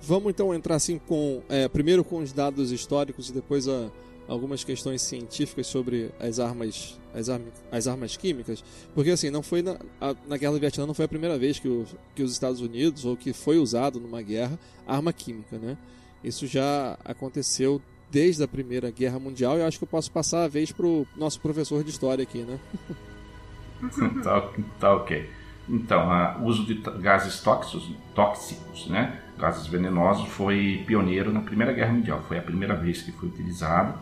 Vamos 0.01 0.29
então 0.29 0.53
entrar 0.53 0.75
assim 0.75 0.99
com 0.99 1.41
é, 1.49 1.67
primeiro 1.67 2.03
com 2.03 2.19
os 2.19 2.31
dados 2.31 2.71
históricos 2.71 3.29
e 3.29 3.33
depois 3.33 3.67
a, 3.67 3.89
algumas 4.27 4.63
questões 4.63 5.01
científicas 5.01 5.67
sobre 5.67 6.11
as 6.19 6.39
armas 6.39 6.99
as, 7.13 7.29
arma, 7.29 7.45
as 7.71 7.87
armas 7.87 8.15
químicas, 8.15 8.63
porque 8.93 9.09
assim 9.09 9.29
não 9.29 9.41
foi 9.41 9.61
na, 9.61 9.77
a, 9.99 10.15
na 10.27 10.37
guerra 10.37 10.53
do 10.53 10.59
Vietnã 10.59 10.85
não 10.85 10.93
foi 10.93 11.05
a 11.05 11.07
primeira 11.07 11.37
vez 11.37 11.59
que, 11.59 11.67
o, 11.67 11.85
que 12.15 12.23
os 12.23 12.31
Estados 12.31 12.61
Unidos 12.61 13.05
ou 13.05 13.17
que 13.17 13.33
foi 13.33 13.57
usado 13.57 13.99
numa 13.99 14.21
guerra 14.21 14.57
arma 14.85 15.11
química, 15.11 15.57
né? 15.57 15.77
Isso 16.27 16.45
já 16.45 16.97
aconteceu 17.03 17.81
desde 18.11 18.43
a 18.43 18.47
Primeira 18.47 18.91
Guerra 18.91 19.19
Mundial 19.19 19.57
e 19.57 19.61
acho 19.61 19.77
que 19.77 19.83
eu 19.83 19.87
posso 19.87 20.11
passar 20.11 20.43
a 20.43 20.47
vez 20.47 20.71
pro 20.71 21.05
nosso 21.15 21.39
professor 21.39 21.83
de 21.83 21.89
história 21.89 22.23
aqui, 22.23 22.39
né? 22.39 22.59
tá, 24.23 24.49
tá 24.79 24.95
ok. 24.95 25.29
Então, 25.69 26.07
o 26.39 26.45
uso 26.45 26.65
de 26.65 26.75
gases 27.01 27.41
tóxicos, 27.41 27.91
tóxicos, 28.15 28.87
né? 28.87 29.19
Gases 29.37 29.67
venenosos 29.67 30.27
foi 30.29 30.83
pioneiro 30.87 31.31
na 31.31 31.41
Primeira 31.41 31.73
Guerra 31.73 31.93
Mundial. 31.93 32.23
Foi 32.27 32.37
a 32.37 32.41
primeira 32.41 32.75
vez 32.75 33.01
que 33.01 33.11
foi 33.11 33.27
utilizado 33.27 33.99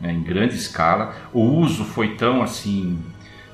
né, 0.00 0.12
em 0.12 0.22
grande 0.22 0.54
escala. 0.54 1.14
O 1.32 1.40
uso 1.40 1.84
foi 1.84 2.14
tão 2.16 2.40
assim 2.40 3.02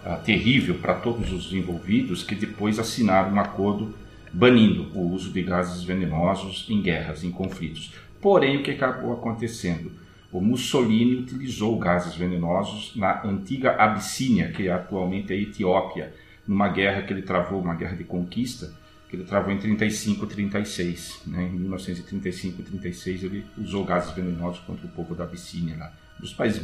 ah, 0.05 0.17
terrível 0.17 0.75
para 0.75 0.95
todos 0.95 1.33
os 1.33 1.53
envolvidos 1.53 2.23
que 2.23 2.35
depois 2.35 2.79
assinaram 2.79 3.33
um 3.33 3.41
acordo 3.41 3.95
banindo 4.31 4.91
o 4.95 5.13
uso 5.13 5.33
de 5.33 5.43
gases 5.43 5.83
venenosos 5.85 6.67
em 6.69 6.83
guerras, 6.83 7.25
em 7.25 7.31
conflitos. 7.31 7.93
Porém, 8.25 8.57
o 8.57 8.63
que 8.63 8.71
acabou 8.71 9.13
acontecendo? 9.13 9.93
O 10.33 10.41
Mussolini 10.41 11.17
utilizou 11.17 11.79
gases 11.79 12.15
venenosos 12.15 12.97
na 12.97 13.23
antiga 13.23 13.73
Abissínia, 13.73 14.51
que 14.51 14.67
atualmente 14.67 15.31
é 15.31 15.37
a 15.37 15.41
Etiópia, 15.43 16.11
numa 16.49 16.67
guerra 16.69 17.03
que 17.03 17.13
ele 17.13 17.21
travou, 17.21 17.61
uma 17.61 17.75
guerra 17.75 17.95
de 17.95 18.05
conquista, 18.05 18.73
que 19.11 19.17
ele 19.17 19.25
travou 19.25 19.53
em 19.53 19.59
35 19.59 20.25
e 20.25 20.29
36. 20.29 21.21
Né? 21.27 21.43
Em 21.43 21.51
1935 21.51 22.63
e 22.63 22.65
36 22.65 23.25
ele 23.25 23.45
usou 23.59 23.85
gases 23.85 24.13
venenosos 24.13 24.61
contra 24.61 24.87
o 24.87 24.89
povo 24.89 25.15
da 25.15 25.25
Abissínia, 25.25 25.77
lá, 25.77 25.93
dos 26.19 26.33
países 26.33 26.63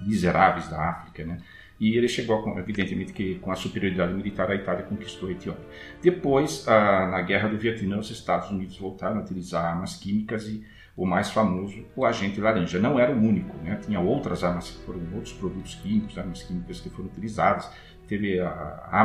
miseráveis 0.00 0.66
da 0.68 0.80
África. 0.82 1.26
Né? 1.26 1.42
E 1.78 1.94
ele 1.94 2.08
chegou, 2.08 2.42
com- 2.42 2.58
evidentemente, 2.58 3.12
que 3.12 3.34
com 3.34 3.52
a 3.52 3.54
superioridade 3.54 4.14
militar 4.14 4.50
a 4.50 4.54
Itália 4.54 4.84
conquistou 4.84 5.28
a 5.28 5.32
Etiópia. 5.32 5.62
Depois, 6.02 6.66
ah, 6.66 7.06
na 7.10 7.20
guerra 7.20 7.50
do 7.50 7.58
Vietnã, 7.58 7.98
os 7.98 8.10
Estados 8.10 8.48
Unidos 8.50 8.78
voltaram 8.78 9.18
a 9.18 9.22
utilizar 9.22 9.62
armas 9.62 9.96
químicas 9.96 10.46
e 10.48 10.64
o 10.96 11.06
mais 11.06 11.30
famoso, 11.30 11.84
o 11.96 12.04
agente 12.04 12.40
laranja. 12.40 12.78
Não 12.78 12.98
era 12.98 13.12
o 13.12 13.18
único, 13.18 13.56
né? 13.58 13.78
tinha 13.84 13.98
outras 14.00 14.44
armas 14.44 14.70
que 14.70 14.84
foram, 14.84 15.00
outros 15.14 15.32
produtos 15.32 15.74
químicos, 15.76 16.18
armas 16.18 16.42
químicas 16.42 16.80
que 16.80 16.90
foram 16.90 17.06
utilizadas. 17.08 17.70
Teve 18.06 18.38
a, 18.40 18.48
a, 18.50 19.02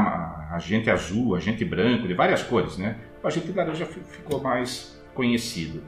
a 0.52 0.56
agente 0.56 0.90
azul, 0.90 1.36
agente 1.36 1.64
branco, 1.64 2.08
de 2.08 2.14
várias 2.14 2.44
cores, 2.44 2.78
né? 2.78 2.98
O 3.24 3.28
agente 3.28 3.52
laranja 3.54 3.86
fi- 3.86 4.02
ficou 4.02 4.42
mais 4.42 5.02
conhecido. 5.14 5.82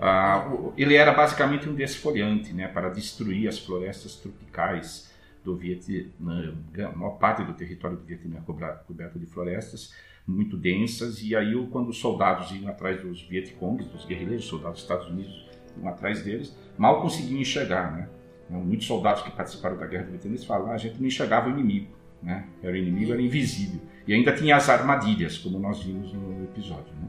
Ah, 0.00 0.50
ele 0.76 0.94
era 0.96 1.12
basicamente 1.12 1.68
um 1.68 1.74
desfoliante, 1.74 2.52
né? 2.52 2.66
Para 2.66 2.88
destruir 2.90 3.48
as 3.48 3.58
florestas 3.58 4.16
tropicais 4.16 5.12
do 5.44 5.56
Vietnã. 5.56 6.54
A 6.78 6.96
maior 6.96 7.18
parte 7.18 7.44
do 7.44 7.52
território 7.54 7.96
do 7.96 8.04
Vietnã 8.04 8.38
é 8.38 8.40
coberto 8.86 9.18
de 9.18 9.26
florestas 9.26 9.94
muito 10.26 10.56
densas 10.56 11.22
e 11.22 11.36
aí 11.36 11.54
quando 11.70 11.88
os 11.88 11.98
soldados 11.98 12.50
iam 12.50 12.68
atrás 12.68 13.00
dos 13.00 13.22
Vietcongs, 13.22 13.86
dos 13.88 14.04
guerrilheiros, 14.04 14.44
soldados 14.46 14.80
dos 14.80 14.82
Estados 14.82 15.08
Unidos 15.08 15.46
iam 15.78 15.88
atrás 15.88 16.22
deles, 16.22 16.56
mal 16.76 17.00
conseguiam 17.00 17.40
enxergar, 17.40 17.92
né? 17.92 18.08
Muitos 18.48 18.86
soldados 18.86 19.22
que 19.22 19.30
participaram 19.30 19.76
da 19.76 19.86
guerra 19.86 20.04
do 20.04 20.10
Vietnã 20.10 20.36
falam, 20.46 20.70
"Ah, 20.70 20.74
a 20.74 20.78
gente 20.78 21.00
não 21.00 21.06
enxergava 21.06 21.48
o 21.48 21.50
inimigo, 21.50 21.88
né? 22.22 22.44
Era 22.62 22.72
o 22.72 22.76
inimigo, 22.76 23.12
era 23.12 23.20
invisível. 23.20 23.80
E 24.06 24.14
ainda 24.14 24.32
tinha 24.32 24.56
as 24.56 24.68
armadilhas, 24.68 25.38
como 25.38 25.58
nós 25.58 25.82
vimos 25.82 26.12
no 26.12 26.44
episódio. 26.44 26.92
Né? 27.00 27.08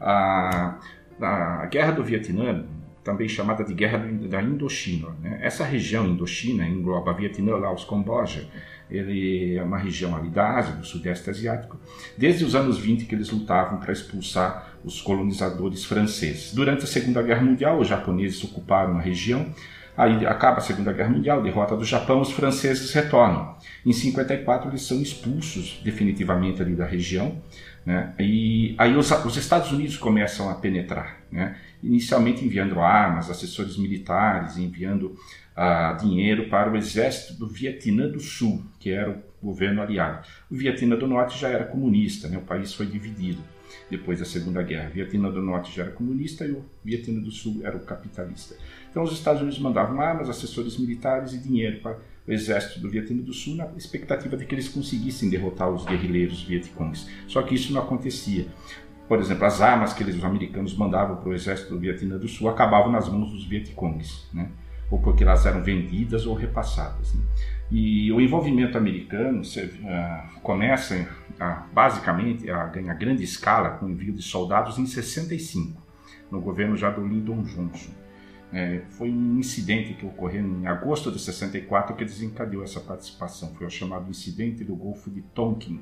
A, 0.00 0.78
a 1.20 1.66
Guerra 1.66 1.92
do 1.92 2.02
Vietnã, 2.02 2.66
também 3.04 3.28
chamada 3.28 3.64
de 3.64 3.74
Guerra 3.74 3.98
da 3.98 4.42
Indochina, 4.42 5.10
né? 5.20 5.38
essa 5.42 5.64
região 5.64 6.06
Indochina 6.06 6.66
engloba 6.66 7.12
Vietnã, 7.12 7.56
Laos, 7.56 7.84
Camboja, 7.84 8.48
ele 8.92 9.56
é 9.56 9.62
uma 9.62 9.78
região 9.78 10.14
ali 10.14 10.28
da 10.28 10.58
Ásia, 10.58 10.74
do 10.74 10.84
Sudeste 10.84 11.30
Asiático, 11.30 11.80
desde 12.16 12.44
os 12.44 12.54
anos 12.54 12.78
20 12.78 13.06
que 13.06 13.14
eles 13.14 13.30
lutavam 13.30 13.78
para 13.78 13.92
expulsar 13.92 14.74
os 14.84 15.00
colonizadores 15.00 15.84
franceses. 15.84 16.52
Durante 16.52 16.84
a 16.84 16.86
Segunda 16.86 17.22
Guerra 17.22 17.42
Mundial, 17.42 17.80
os 17.80 17.88
japoneses 17.88 18.44
ocuparam 18.44 18.98
a 18.98 19.00
região, 19.00 19.46
aí 19.96 20.26
acaba 20.26 20.58
a 20.58 20.60
Segunda 20.60 20.92
Guerra 20.92 21.08
Mundial, 21.08 21.42
derrota 21.42 21.74
do 21.76 21.84
Japão, 21.84 22.20
os 22.20 22.30
franceses 22.30 22.92
retornam. 22.92 23.56
Em 23.84 23.92
54 23.92 24.70
eles 24.70 24.82
são 24.82 25.00
expulsos 25.00 25.80
definitivamente 25.82 26.60
ali 26.60 26.74
da 26.74 26.84
região, 26.84 27.40
né? 27.84 28.12
e 28.18 28.74
aí 28.78 28.94
os, 28.94 29.10
os 29.10 29.36
Estados 29.36 29.72
Unidos 29.72 29.96
começam 29.96 30.50
a 30.50 30.54
penetrar, 30.54 31.16
né? 31.30 31.56
inicialmente 31.82 32.44
enviando 32.44 32.78
armas, 32.80 33.30
assessores 33.30 33.76
militares, 33.76 34.56
enviando 34.56 35.16
dinheiro 36.00 36.48
para 36.48 36.70
o 36.70 36.76
exército 36.76 37.38
do 37.38 37.46
Vietnã 37.46 38.08
do 38.08 38.20
Sul, 38.20 38.62
que 38.78 38.90
era 38.90 39.10
o 39.10 39.46
governo 39.46 39.82
aliado. 39.82 40.26
O 40.50 40.54
Vietnã 40.54 40.96
do 40.96 41.06
Norte 41.06 41.38
já 41.38 41.48
era 41.48 41.64
comunista, 41.64 42.28
né? 42.28 42.38
o 42.38 42.42
país 42.42 42.72
foi 42.72 42.86
dividido 42.86 43.42
depois 43.90 44.18
da 44.18 44.24
Segunda 44.24 44.62
Guerra. 44.62 44.90
O 44.90 44.94
Vietnã 44.94 45.30
do 45.30 45.42
Norte 45.42 45.74
já 45.74 45.84
era 45.84 45.92
comunista 45.92 46.46
e 46.46 46.52
o 46.52 46.64
Vietnã 46.84 47.20
do 47.20 47.30
Sul 47.30 47.60
era 47.62 47.76
o 47.76 47.80
capitalista. 47.80 48.54
Então 48.90 49.02
os 49.02 49.12
Estados 49.12 49.42
Unidos 49.42 49.58
mandavam 49.58 50.00
armas, 50.00 50.28
assessores 50.28 50.78
militares 50.78 51.32
e 51.32 51.38
dinheiro 51.38 51.80
para 51.80 51.98
o 52.26 52.32
exército 52.32 52.80
do 52.80 52.88
Vietnã 52.88 53.22
do 53.22 53.32
Sul 53.32 53.56
na 53.56 53.66
expectativa 53.76 54.36
de 54.36 54.46
que 54.46 54.54
eeles 54.54 54.68
conseguissem 54.68 55.28
derrotar 55.28 55.70
os 55.70 55.84
guerrilheiros 55.84 56.42
vietcongues. 56.42 57.08
Só 57.26 57.42
que 57.42 57.54
isso 57.54 57.72
não 57.72 57.82
acontecia. 57.82 58.46
Por 59.08 59.18
exemplo, 59.18 59.44
as 59.44 59.60
armas 59.60 59.92
que 59.92 60.02
eles, 60.02 60.16
os 60.16 60.24
americanos 60.24 60.74
mandavam 60.76 61.16
para 61.16 61.28
o 61.28 61.34
exército 61.34 61.74
do 61.74 61.80
Vietnã 61.80 62.16
do 62.16 62.28
Sul 62.28 62.48
acabavam 62.48 62.90
nas 62.90 63.08
mãos 63.08 63.30
dos 63.30 63.44
vietcongues. 63.44 64.26
Né? 64.32 64.48
Ou 64.92 64.98
porque 64.98 65.24
elas 65.24 65.46
eram 65.46 65.62
vendidas 65.62 66.26
ou 66.26 66.34
repassadas. 66.34 67.14
Né? 67.14 67.24
E 67.70 68.12
o 68.12 68.20
envolvimento 68.20 68.76
americano 68.76 69.42
se, 69.42 69.62
uh, 69.62 70.40
começa 70.42 71.08
a, 71.40 71.66
basicamente 71.72 72.48
a 72.50 72.66
ganhar 72.66 72.92
grande 72.92 73.24
escala 73.24 73.70
com 73.70 73.86
o 73.86 73.90
envio 73.90 74.12
de 74.12 74.20
soldados 74.20 74.78
em 74.78 74.84
65, 74.84 75.80
no 76.30 76.42
governo 76.42 76.76
já 76.76 76.90
do 76.90 77.06
Lyndon 77.06 77.42
Johnson. 77.42 77.90
É, 78.52 78.82
foi 78.90 79.10
um 79.10 79.38
incidente 79.38 79.94
que 79.94 80.04
ocorreu 80.04 80.44
em 80.44 80.66
agosto 80.66 81.10
de 81.10 81.18
64 81.18 81.96
que 81.96 82.04
desencadeou 82.04 82.62
essa 82.62 82.80
participação. 82.80 83.54
Foi 83.54 83.66
o 83.66 83.70
chamado 83.70 84.10
incidente 84.10 84.62
do 84.62 84.76
Golfo 84.76 85.10
de 85.10 85.22
Tonkin. 85.22 85.80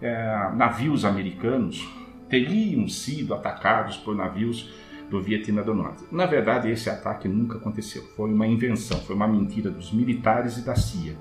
É, 0.00 0.52
navios 0.54 1.04
americanos 1.04 1.84
teriam 2.28 2.86
sido 2.88 3.34
atacados 3.34 3.96
por 3.96 4.14
navios 4.14 4.72
do 5.14 5.22
Vietnã 5.22 5.62
do 5.62 5.72
Norte. 5.72 6.02
Na 6.10 6.26
verdade, 6.26 6.68
esse 6.68 6.90
ataque 6.90 7.28
nunca 7.28 7.56
aconteceu. 7.56 8.02
Foi 8.16 8.32
uma 8.32 8.48
invenção, 8.48 8.98
foi 8.98 9.14
uma 9.14 9.28
mentira 9.28 9.70
dos 9.70 9.92
militares 9.92 10.58
e 10.58 10.62
da 10.62 10.74
CIA. 10.74 11.14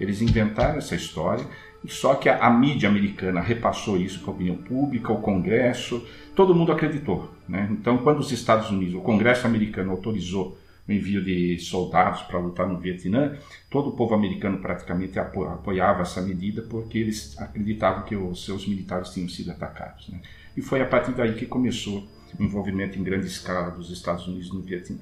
Eles 0.00 0.20
inventaram 0.20 0.78
essa 0.78 0.96
história, 0.96 1.46
só 1.86 2.16
que 2.16 2.28
a, 2.28 2.44
a 2.44 2.50
mídia 2.50 2.88
americana 2.88 3.40
repassou 3.40 3.96
isso 3.96 4.20
para 4.20 4.30
a 4.30 4.34
opinião 4.34 4.56
pública, 4.56 5.12
o 5.12 5.20
Congresso, 5.20 6.04
todo 6.34 6.56
mundo 6.56 6.72
acreditou. 6.72 7.30
Né? 7.48 7.68
Então, 7.70 7.98
quando 7.98 8.18
os 8.18 8.32
Estados 8.32 8.68
Unidos, 8.68 8.96
o 8.96 9.00
Congresso 9.00 9.46
americano 9.46 9.92
autorizou 9.92 10.58
o 10.88 10.92
envio 10.92 11.22
de 11.22 11.58
soldados 11.60 12.22
para 12.22 12.40
lutar 12.40 12.66
no 12.68 12.78
Vietnã, 12.78 13.36
todo 13.70 13.90
o 13.90 13.92
povo 13.92 14.14
americano 14.14 14.58
praticamente 14.58 15.18
apoiava 15.18 16.02
essa 16.02 16.20
medida 16.20 16.62
porque 16.62 16.98
eles 16.98 17.38
acreditavam 17.38 18.02
que 18.02 18.16
os 18.16 18.44
seus 18.44 18.66
militares 18.66 19.10
tinham 19.10 19.28
sido 19.28 19.52
atacados. 19.52 20.08
Né? 20.08 20.20
E 20.56 20.60
foi 20.60 20.80
a 20.80 20.86
partir 20.86 21.12
daí 21.12 21.34
que 21.34 21.46
começou 21.46 22.06
envolvimento 22.38 22.98
em 22.98 23.02
grande 23.02 23.26
escala 23.26 23.70
dos 23.70 23.90
Estados 23.90 24.26
Unidos 24.26 24.52
no 24.52 24.60
Vietnã. 24.60 24.98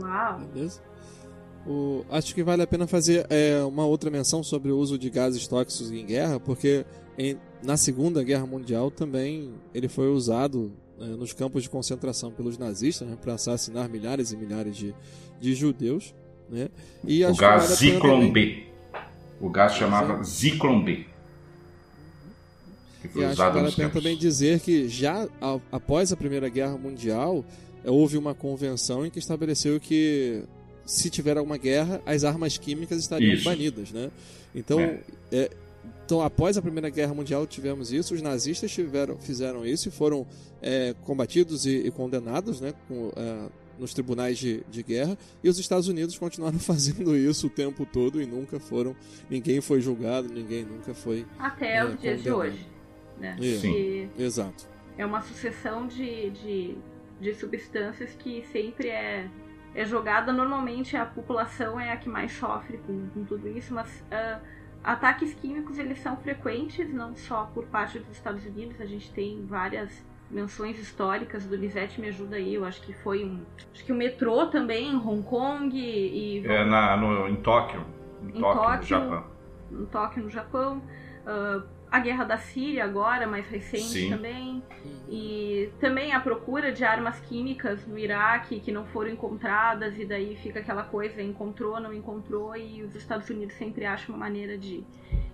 Uau! 0.00 0.40
Beleza? 0.52 0.80
O, 1.66 2.04
acho 2.10 2.34
que 2.34 2.42
vale 2.42 2.62
a 2.62 2.66
pena 2.66 2.86
fazer 2.86 3.26
é, 3.30 3.62
uma 3.64 3.86
outra 3.86 4.10
menção 4.10 4.42
sobre 4.42 4.70
o 4.70 4.76
uso 4.76 4.98
de 4.98 5.08
gases 5.08 5.46
tóxicos 5.46 5.90
em 5.90 6.04
guerra, 6.04 6.38
porque 6.38 6.84
em, 7.16 7.38
na 7.62 7.76
Segunda 7.76 8.22
Guerra 8.22 8.46
Mundial 8.46 8.90
também 8.90 9.54
ele 9.72 9.88
foi 9.88 10.08
usado 10.08 10.72
é, 11.00 11.04
nos 11.04 11.32
campos 11.32 11.62
de 11.62 11.70
concentração 11.70 12.30
pelos 12.30 12.58
nazistas 12.58 13.08
né, 13.08 13.16
para 13.20 13.34
assassinar 13.34 13.88
milhares 13.88 14.32
e 14.32 14.36
milhares 14.36 14.76
de, 14.76 14.94
de 15.40 15.54
judeus. 15.54 16.14
Né? 16.50 16.68
E 17.02 17.24
o 17.24 17.34
gás 17.34 17.64
vale 17.64 17.76
Zyklon 17.76 18.30
B. 18.30 18.66
O 19.40 19.48
gás 19.48 19.72
chamava 19.72 20.22
Zyklon 20.22 20.84
B 20.84 21.06
e 23.14 23.18
usado 23.18 23.26
acho 23.26 23.36
que 23.36 23.52
vale 23.52 23.68
a 23.68 23.72
pena 23.72 23.90
também 23.90 24.16
dizer 24.16 24.60
que 24.60 24.88
já 24.88 25.28
após 25.70 26.12
a 26.12 26.16
Primeira 26.16 26.48
Guerra 26.48 26.76
Mundial 26.76 27.44
é, 27.84 27.90
houve 27.90 28.16
uma 28.16 28.34
convenção 28.34 29.04
em 29.04 29.10
que 29.10 29.18
estabeleceu 29.18 29.78
que 29.78 30.42
se 30.86 31.08
tiver 31.08 31.36
alguma 31.36 31.56
guerra, 31.56 32.00
as 32.04 32.24
armas 32.24 32.58
químicas 32.58 32.98
estariam 33.00 33.34
isso. 33.34 33.44
banidas, 33.44 33.90
né? 33.90 34.10
Então, 34.54 34.80
é. 34.80 35.00
É, 35.32 35.50
então, 36.04 36.20
após 36.20 36.58
a 36.58 36.62
Primeira 36.62 36.90
Guerra 36.90 37.14
Mundial 37.14 37.46
tivemos 37.46 37.90
isso, 37.90 38.14
os 38.14 38.20
nazistas 38.20 38.70
tiveram, 38.70 39.16
fizeram 39.18 39.64
isso 39.64 39.88
e 39.88 39.90
foram 39.90 40.26
é, 40.60 40.94
combatidos 41.04 41.64
e, 41.64 41.86
e, 41.86 41.90
condenados, 41.90 42.60
né? 42.60 42.74
Com, 42.86 43.10
é, 43.16 43.48
nos 43.78 43.92
tribunais 43.92 44.38
de, 44.38 44.62
de 44.70 44.82
guerra 44.82 45.18
e 45.42 45.48
os 45.48 45.58
Estados 45.58 45.88
Unidos 45.88 46.16
continuaram 46.16 46.58
fazendo 46.60 47.16
isso 47.16 47.48
o 47.48 47.50
tempo 47.50 47.84
todo 47.84 48.22
e 48.22 48.26
nunca 48.26 48.60
foram 48.60 48.94
ninguém 49.28 49.60
foi 49.60 49.80
julgado 49.80 50.28
ninguém 50.28 50.64
nunca 50.64 50.94
foi 50.94 51.26
até 51.40 51.78
é, 51.78 51.84
os 51.84 52.00
dias 52.00 52.22
de 52.22 52.30
hoje 52.30 52.64
né? 53.18 53.36
Sim. 53.40 54.10
Exato. 54.18 54.66
É 54.96 55.04
uma 55.04 55.20
sucessão 55.20 55.86
de, 55.86 56.30
de, 56.30 56.78
de 57.20 57.34
substâncias 57.34 58.14
que 58.14 58.44
sempre 58.52 58.88
é, 58.88 59.28
é 59.74 59.84
jogada. 59.84 60.32
Normalmente 60.32 60.96
a 60.96 61.04
população 61.04 61.78
é 61.78 61.92
a 61.92 61.96
que 61.96 62.08
mais 62.08 62.32
sofre 62.32 62.78
com, 62.78 63.08
com 63.08 63.24
tudo 63.24 63.48
isso, 63.48 63.74
mas 63.74 63.88
uh, 64.02 64.40
ataques 64.82 65.34
químicos 65.34 65.78
eles 65.78 65.98
são 65.98 66.16
frequentes, 66.16 66.92
não 66.92 67.16
só 67.16 67.50
por 67.52 67.64
parte 67.66 67.98
dos 67.98 68.10
Estados 68.10 68.44
Unidos. 68.46 68.80
A 68.80 68.86
gente 68.86 69.12
tem 69.12 69.44
várias 69.46 70.04
menções 70.30 70.78
históricas 70.78 71.44
do 71.44 71.56
Lisette 71.56 72.00
me 72.00 72.08
ajuda 72.08 72.36
aí. 72.36 72.54
Eu 72.54 72.64
acho 72.64 72.82
que 72.82 72.92
foi 72.92 73.24
um, 73.24 73.42
acho 73.72 73.84
que 73.84 73.92
o 73.92 73.94
metrô 73.94 74.46
também 74.46 74.92
em 74.92 74.96
Hong 74.96 75.22
Kong 75.22 75.76
e 75.76 76.44
é 76.46 76.64
na 76.64 76.96
no, 76.96 77.28
em 77.28 77.36
Tóquio, 77.36 77.84
em, 78.22 78.38
em 78.38 78.40
Tóquio, 78.40 78.62
Tóquio, 78.62 78.76
no 78.76 78.82
Japão. 78.82 79.24
Em 79.72 79.86
Tóquio, 79.86 80.22
no 80.24 80.30
Japão. 80.30 80.82
Uh, 81.24 81.73
a 81.94 82.00
guerra 82.00 82.24
da 82.24 82.36
Síria 82.36 82.82
agora, 82.82 83.24
mais 83.24 83.46
recente 83.46 83.84
Sim. 83.84 84.10
também. 84.10 84.60
E 85.08 85.70
também 85.78 86.12
a 86.12 86.18
procura 86.18 86.72
de 86.72 86.84
armas 86.84 87.20
químicas 87.20 87.86
no 87.86 87.96
Iraque 87.96 88.58
que 88.58 88.72
não 88.72 88.84
foram 88.86 89.10
encontradas, 89.10 89.96
e 89.96 90.04
daí 90.04 90.34
fica 90.34 90.58
aquela 90.58 90.82
coisa, 90.82 91.22
encontrou, 91.22 91.78
não 91.78 91.92
encontrou, 91.94 92.56
e 92.56 92.82
os 92.82 92.96
Estados 92.96 93.30
Unidos 93.30 93.54
sempre 93.54 93.86
acham 93.86 94.12
uma 94.12 94.24
maneira 94.24 94.58
de 94.58 94.82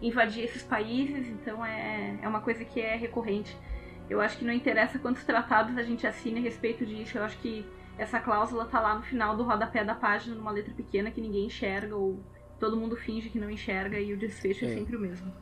invadir 0.02 0.44
esses 0.44 0.62
países, 0.62 1.28
então 1.28 1.64
é, 1.64 2.18
é 2.20 2.28
uma 2.28 2.42
coisa 2.42 2.62
que 2.62 2.78
é 2.78 2.94
recorrente. 2.94 3.56
Eu 4.10 4.20
acho 4.20 4.36
que 4.36 4.44
não 4.44 4.52
interessa 4.52 4.98
quantos 4.98 5.24
tratados 5.24 5.78
a 5.78 5.82
gente 5.82 6.06
assina 6.06 6.40
a 6.40 6.42
respeito 6.42 6.84
disso, 6.84 7.16
eu 7.16 7.24
acho 7.24 7.38
que 7.38 7.64
essa 7.96 8.20
cláusula 8.20 8.66
tá 8.66 8.80
lá 8.80 8.94
no 8.96 9.02
final 9.02 9.34
do 9.34 9.44
rodapé 9.44 9.82
da 9.82 9.94
página, 9.94 10.36
numa 10.36 10.50
letra 10.50 10.74
pequena 10.74 11.10
que 11.10 11.22
ninguém 11.22 11.46
enxerga, 11.46 11.96
ou 11.96 12.22
todo 12.58 12.76
mundo 12.76 12.96
finge 12.96 13.30
que 13.30 13.38
não 13.38 13.48
enxerga, 13.48 13.98
e 13.98 14.12
o 14.12 14.18
desfecho 14.18 14.66
é, 14.66 14.68
é 14.68 14.74
sempre 14.74 14.94
o 14.94 15.00
mesmo. 15.00 15.32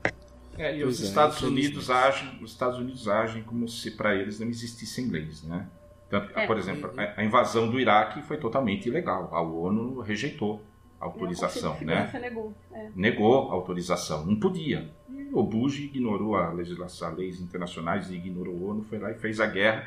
É, 0.58 0.76
e 0.76 0.84
os 0.84 1.00
é, 1.00 1.04
Estados 1.04 1.40
Unidos 1.40 1.88
agem, 1.88 2.42
os 2.42 2.50
Estados 2.50 2.78
Unidos 2.78 3.08
agem 3.08 3.42
como 3.44 3.68
se 3.68 3.92
para 3.92 4.14
eles 4.14 4.40
não 4.40 4.48
existissem 4.48 5.08
leis, 5.08 5.42
né? 5.44 5.68
Tanto, 6.10 6.36
é, 6.36 6.46
por 6.46 6.58
exemplo, 6.58 6.92
a, 6.96 7.20
a 7.20 7.24
invasão 7.24 7.70
do 7.70 7.78
Iraque 7.78 8.22
foi 8.22 8.38
totalmente 8.38 8.88
ilegal. 8.88 9.28
A 9.32 9.40
ONU 9.40 10.00
rejeitou 10.00 10.60
a 11.00 11.04
autorização, 11.04 11.78
né? 11.80 12.10
Negou, 12.20 12.54
é. 12.72 12.90
negou 12.96 13.50
a 13.50 13.54
autorização, 13.54 14.26
não 14.26 14.36
podia. 14.36 14.90
E 15.08 15.28
o 15.32 15.42
Bush 15.42 15.78
ignorou 15.78 16.34
a 16.34 16.50
legislação, 16.50 17.08
as 17.08 17.16
leis 17.16 17.40
internacionais, 17.40 18.10
ignorou 18.10 18.54
a 18.54 18.70
ONU, 18.72 18.82
foi 18.84 18.98
lá 18.98 19.10
e 19.12 19.14
fez 19.14 19.38
a 19.38 19.46
guerra, 19.46 19.86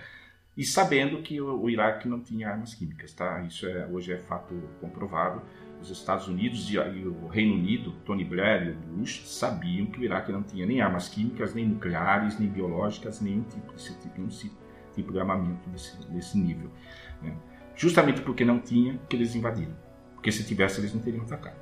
e 0.56 0.64
sabendo 0.64 1.22
que 1.22 1.41
o, 1.41 1.64
o 1.64 1.70
Iraque 1.70 2.08
não 2.08 2.20
tinha 2.20 2.50
armas 2.50 2.74
químicas, 2.74 3.14
tá? 3.14 3.41
Isso 3.41 3.68
é, 3.68 3.88
hoje 3.88 4.14
é 4.14 4.18
fato 4.18 4.54
comprovado 4.80 5.41
os 5.82 5.90
Estados 5.90 6.28
Unidos 6.28 6.70
e, 6.70 6.78
o 6.78 7.28
Reino 7.28 7.56
Unido, 7.56 7.92
Tony 8.06 8.24
Blair 8.24 8.68
e 8.68 8.72
o 8.72 8.76
Bush, 8.76 9.24
sabiam 9.26 9.88
que 9.88 10.00
o 10.00 10.04
Iraque 10.04 10.32
não 10.32 10.44
tinha 10.44 10.66
nem 10.66 10.82
armas 10.82 11.10
químicas, 11.10 11.54
nem 11.54 11.66
nucleares, 11.66 12.40
nem 12.40 12.48
biológicas, 12.48 13.20
nenhum 13.20 13.44
tipo, 13.44 13.74
desse 13.74 13.98
tipo, 14.00 14.22
tipo 14.94 15.12
de 15.12 15.20
armamento 15.20 15.68
desse, 15.70 15.98
desse 16.08 16.38
nível. 16.38 16.70
Né? 17.22 17.34
Justamente 17.76 18.22
porque 18.22 18.46
não 18.46 18.60
tinha, 18.60 19.00
que 19.10 19.16
eles 19.16 19.34
invadiram. 19.36 19.76
Porque 20.14 20.32
se 20.32 20.44
tivesse, 20.44 20.80
eles 20.80 20.94
não 20.94 21.02
teriam 21.02 21.24
atacado. 21.24 21.60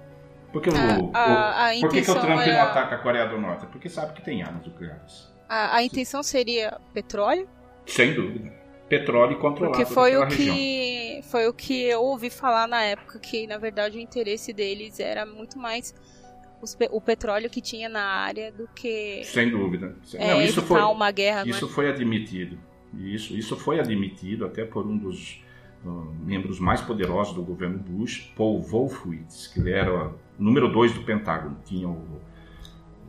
Porque, 0.52 0.70
a, 0.70 1.00
o, 1.00 1.12
a, 1.14 1.70
a 1.70 1.80
por 1.80 1.90
que, 1.90 2.02
que 2.02 2.12
o 2.12 2.16
Trump 2.16 2.42
era... 2.42 2.54
não 2.54 2.62
ataca 2.72 2.96
a 2.96 2.98
Coreia 2.98 3.28
do 3.28 3.40
Norte? 3.40 3.68
Porque 3.68 3.88
sabe 3.88 4.14
que 4.14 4.22
tem 4.22 4.44
armas 4.44 4.66
nucleares. 4.66 5.32
A, 5.48 5.78
a 5.78 5.84
intenção 5.84 6.22
seria 6.22 6.78
petróleo? 6.94 7.48
Sem 7.86 8.14
dúvida 8.14 8.59
petróleo 8.90 9.38
controlado 9.38 9.78
Porque 9.78 9.94
foi 9.94 10.18
o 10.18 10.28
que 10.28 10.44
região. 10.44 11.24
foi 11.24 11.48
o 11.48 11.54
que 11.54 11.84
eu 11.84 12.02
ouvi 12.02 12.30
falar 12.30 12.68
na 12.68 12.82
época 12.84 13.20
que 13.20 13.46
na 13.48 13.58
verdade 13.58 13.98
o 13.98 14.02
interesse 14.02 14.52
deles 14.52 15.00
era 15.00 15.26
muito 15.26 15.58
mais 15.60 15.94
o 16.92 17.00
petróleo 17.00 17.50
que 17.50 17.62
tinha 17.62 17.88
na 17.88 18.04
área 18.04 18.52
do 18.52 18.68
que. 18.76 19.24
Sem 19.24 19.50
dúvida. 19.50 19.96
É, 20.14 20.34
Não, 20.34 20.42
isso 20.42 20.62
foi 20.62 20.82
uma 20.82 21.10
guerra. 21.12 21.48
Isso 21.48 21.68
né? 21.68 21.72
foi 21.72 21.90
admitido. 21.90 22.58
Isso, 22.98 23.38
isso 23.38 23.56
foi 23.56 23.80
admitido 23.80 24.46
até 24.46 24.66
por 24.66 24.86
um 24.86 24.98
dos 24.98 25.42
uh, 25.86 25.90
membros 26.26 26.60
mais 26.60 26.82
poderosos 26.82 27.34
do 27.34 27.44
governo 27.44 27.78
Bush, 27.78 28.34
Paul 28.36 28.60
Wolfowitz, 28.60 29.48
que 29.48 29.60
ele 29.60 29.72
era 29.72 30.08
o 30.08 30.14
número 30.38 30.68
dois 30.70 30.92
do 30.92 31.02
Pentágono. 31.02 31.58
Tinha 31.64 31.88
o, 31.88 32.22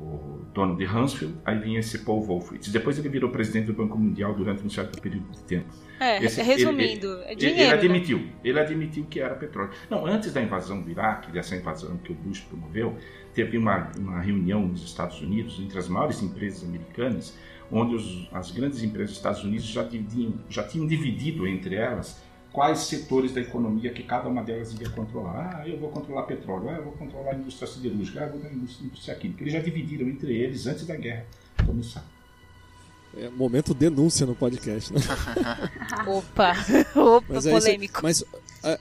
o 0.00 0.46
dono 0.54 0.76
de 0.76 0.84
Hansfield, 0.84 1.36
aí 1.44 1.58
vinha 1.58 1.78
esse 1.78 1.98
Paul 1.98 2.22
Wolfowitz. 2.22 2.68
Depois 2.68 2.98
ele 2.98 3.08
virou 3.08 3.30
presidente 3.30 3.66
do 3.66 3.74
Banco 3.74 3.98
Mundial 3.98 4.34
durante 4.34 4.64
um 4.64 4.70
certo 4.70 5.00
período 5.00 5.30
de 5.30 5.42
tempo. 5.42 5.68
É, 6.00 6.24
esse, 6.24 6.42
resumindo, 6.42 7.06
ele, 7.06 7.24
é 7.24 7.34
dinheiro. 7.34 7.60
Ele 7.60 7.72
admitiu, 7.72 8.18
né? 8.18 8.32
ele 8.42 8.60
admitiu 8.60 9.04
que 9.04 9.20
era 9.20 9.34
petróleo. 9.34 9.70
Não, 9.90 10.06
antes 10.06 10.32
da 10.32 10.42
invasão 10.42 10.80
do 10.80 10.90
Iraque, 10.90 11.30
dessa 11.30 11.54
invasão 11.54 11.98
que 11.98 12.12
o 12.12 12.14
Bush 12.14 12.40
promoveu, 12.40 12.96
teve 13.34 13.58
uma, 13.58 13.90
uma 13.98 14.20
reunião 14.20 14.66
nos 14.66 14.82
Estados 14.82 15.20
Unidos 15.20 15.60
entre 15.60 15.78
as 15.78 15.88
maiores 15.88 16.22
empresas 16.22 16.64
americanas, 16.64 17.36
onde 17.70 17.94
os, 17.94 18.28
as 18.32 18.50
grandes 18.50 18.82
empresas 18.82 19.10
dos 19.10 19.18
Estados 19.18 19.44
Unidos 19.44 19.66
já, 19.66 19.82
dividiam, 19.82 20.34
já 20.48 20.64
tinham 20.64 20.86
dividido 20.86 21.46
entre 21.46 21.74
elas 21.76 22.22
quais 22.52 22.80
setores 22.80 23.32
da 23.32 23.40
economia 23.40 23.92
que 23.92 24.02
cada 24.02 24.28
uma 24.28 24.42
delas 24.42 24.72
iria 24.72 24.90
controlar. 24.90 25.60
Ah, 25.60 25.68
eu 25.68 25.78
vou 25.78 25.90
controlar 25.90 26.22
petróleo, 26.24 26.68
ah, 26.68 26.76
eu 26.76 26.84
vou 26.84 26.92
controlar 26.92 27.32
a 27.32 27.34
indústria 27.34 27.68
siderúrgica, 27.68 28.20
ah, 28.20 28.24
eu 28.24 28.30
vou 28.30 28.40
controlar 28.40 28.54
a 28.54 28.84
indústria 28.86 29.14
química. 29.14 29.42
Eles 29.42 29.52
já 29.52 29.60
dividiram 29.60 30.08
entre 30.08 30.34
eles 30.34 30.66
antes 30.66 30.86
da 30.86 30.96
guerra 30.96 31.26
começar. 31.64 32.04
É 33.16 33.28
momento 33.28 33.74
denúncia 33.74 34.24
no 34.24 34.36
podcast, 34.36 34.92
né? 34.92 35.00
Opa, 36.06 36.52
opa, 36.94 37.26
mas 37.28 37.44
polêmico. 37.44 38.06
Esse, 38.06 38.24
mas, 38.24 38.24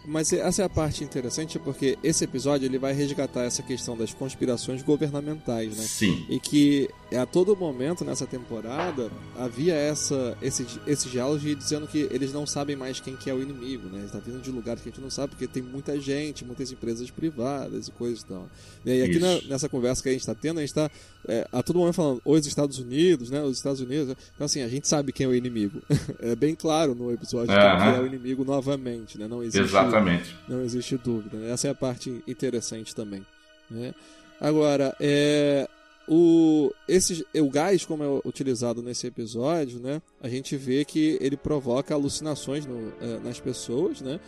mas 0.06 0.34
essa 0.34 0.62
é 0.62 0.66
a 0.66 0.70
parte 0.70 1.04
interessante 1.04 1.58
porque 1.58 1.98
esse 2.04 2.24
episódio 2.24 2.66
ele 2.66 2.78
vai 2.78 2.94
resgatar 2.94 3.44
essa 3.44 3.64
questão 3.64 3.98
das 3.98 4.14
conspirações 4.14 4.82
governamentais, 4.82 5.78
né? 5.78 5.84
Sim. 5.84 6.26
E 6.30 6.40
que 6.40 6.90
a 7.16 7.26
todo 7.26 7.56
momento 7.56 8.04
nessa 8.04 8.28
temporada 8.28 9.10
havia 9.38 9.74
essa, 9.74 10.38
esse, 10.42 10.66
esse 10.86 11.10
diálogo 11.10 11.40
dizendo 11.56 11.88
que 11.88 12.08
eles 12.12 12.34
não 12.34 12.46
sabem 12.46 12.76
mais 12.76 13.00
quem 13.00 13.16
que 13.16 13.30
é 13.30 13.34
o 13.34 13.42
inimigo, 13.42 13.88
né? 13.88 14.04
Está 14.06 14.20
vindo 14.20 14.42
de 14.42 14.52
lugares 14.52 14.82
que 14.82 14.90
a 14.90 14.92
gente 14.92 15.02
não 15.02 15.10
sabe 15.10 15.30
porque 15.30 15.48
tem 15.48 15.64
muita 15.64 16.00
gente, 16.00 16.44
muitas 16.44 16.72
empresas 16.72 17.10
privadas 17.10 17.88
e 17.88 17.92
coisas 17.92 18.22
e 18.22 18.26
tal. 18.26 18.50
E 18.86 19.02
aqui 19.02 19.20
na, 19.20 19.42
nessa 19.48 19.70
conversa 19.70 20.04
que 20.04 20.10
a 20.10 20.12
gente 20.12 20.22
está 20.22 20.36
tendo, 20.36 20.58
a 20.58 20.62
gente 20.62 20.70
está 20.70 20.90
é, 21.28 21.48
a 21.52 21.62
todo 21.62 21.80
momento 21.80 21.96
falando 21.96 22.22
os 22.24 22.46
Estados 22.46 22.80
Unidos, 22.80 23.30
né? 23.30 23.42
Os 23.42 23.58
Estados 23.58 23.82
Unidos. 23.82 24.16
Então, 24.36 24.46
assim, 24.46 24.62
a 24.62 24.68
gente 24.68 24.88
sabe 24.88 25.12
quem 25.12 25.26
é 25.26 25.30
o 25.30 25.36
inimigo. 25.36 25.82
é 26.20 26.36
bem 26.36 26.56
claro 26.56 26.96
no 26.96 27.12
episódio 27.12 27.54
uhum. 27.54 27.78
quem 27.78 27.96
é 27.96 28.00
o 28.00 28.06
inimigo 28.06 28.46
novamente, 28.46 29.18
né? 29.18 29.28
Não 29.28 29.44
existe, 29.44 29.69
Exatamente. 29.70 30.36
Não 30.48 30.62
existe 30.62 30.98
dúvida. 30.98 31.38
Né? 31.38 31.52
Essa 31.52 31.68
é 31.68 31.72
a 31.72 31.76
parte 31.76 32.24
interessante 32.28 32.96
também. 32.96 33.26
Né? 33.70 33.94
Agora, 34.40 34.96
é, 35.00 35.68
o, 36.12 36.74
esse, 36.88 37.26
o 37.36 37.50
gás, 37.52 37.86
como 37.86 38.04
é 38.04 38.22
utilizado 38.28 38.82
nesse 38.82 39.06
episódio, 39.06 39.80
né? 39.80 40.02
A 40.20 40.28
gente 40.28 40.58
vê 40.58 40.84
que 40.84 41.20
ele 41.22 41.38
provoca 41.38 41.94
alucinações 41.94 42.66
no, 42.66 42.92
é, 43.00 43.20
nas 43.20 43.40
pessoas, 43.40 44.02
né? 44.02 44.20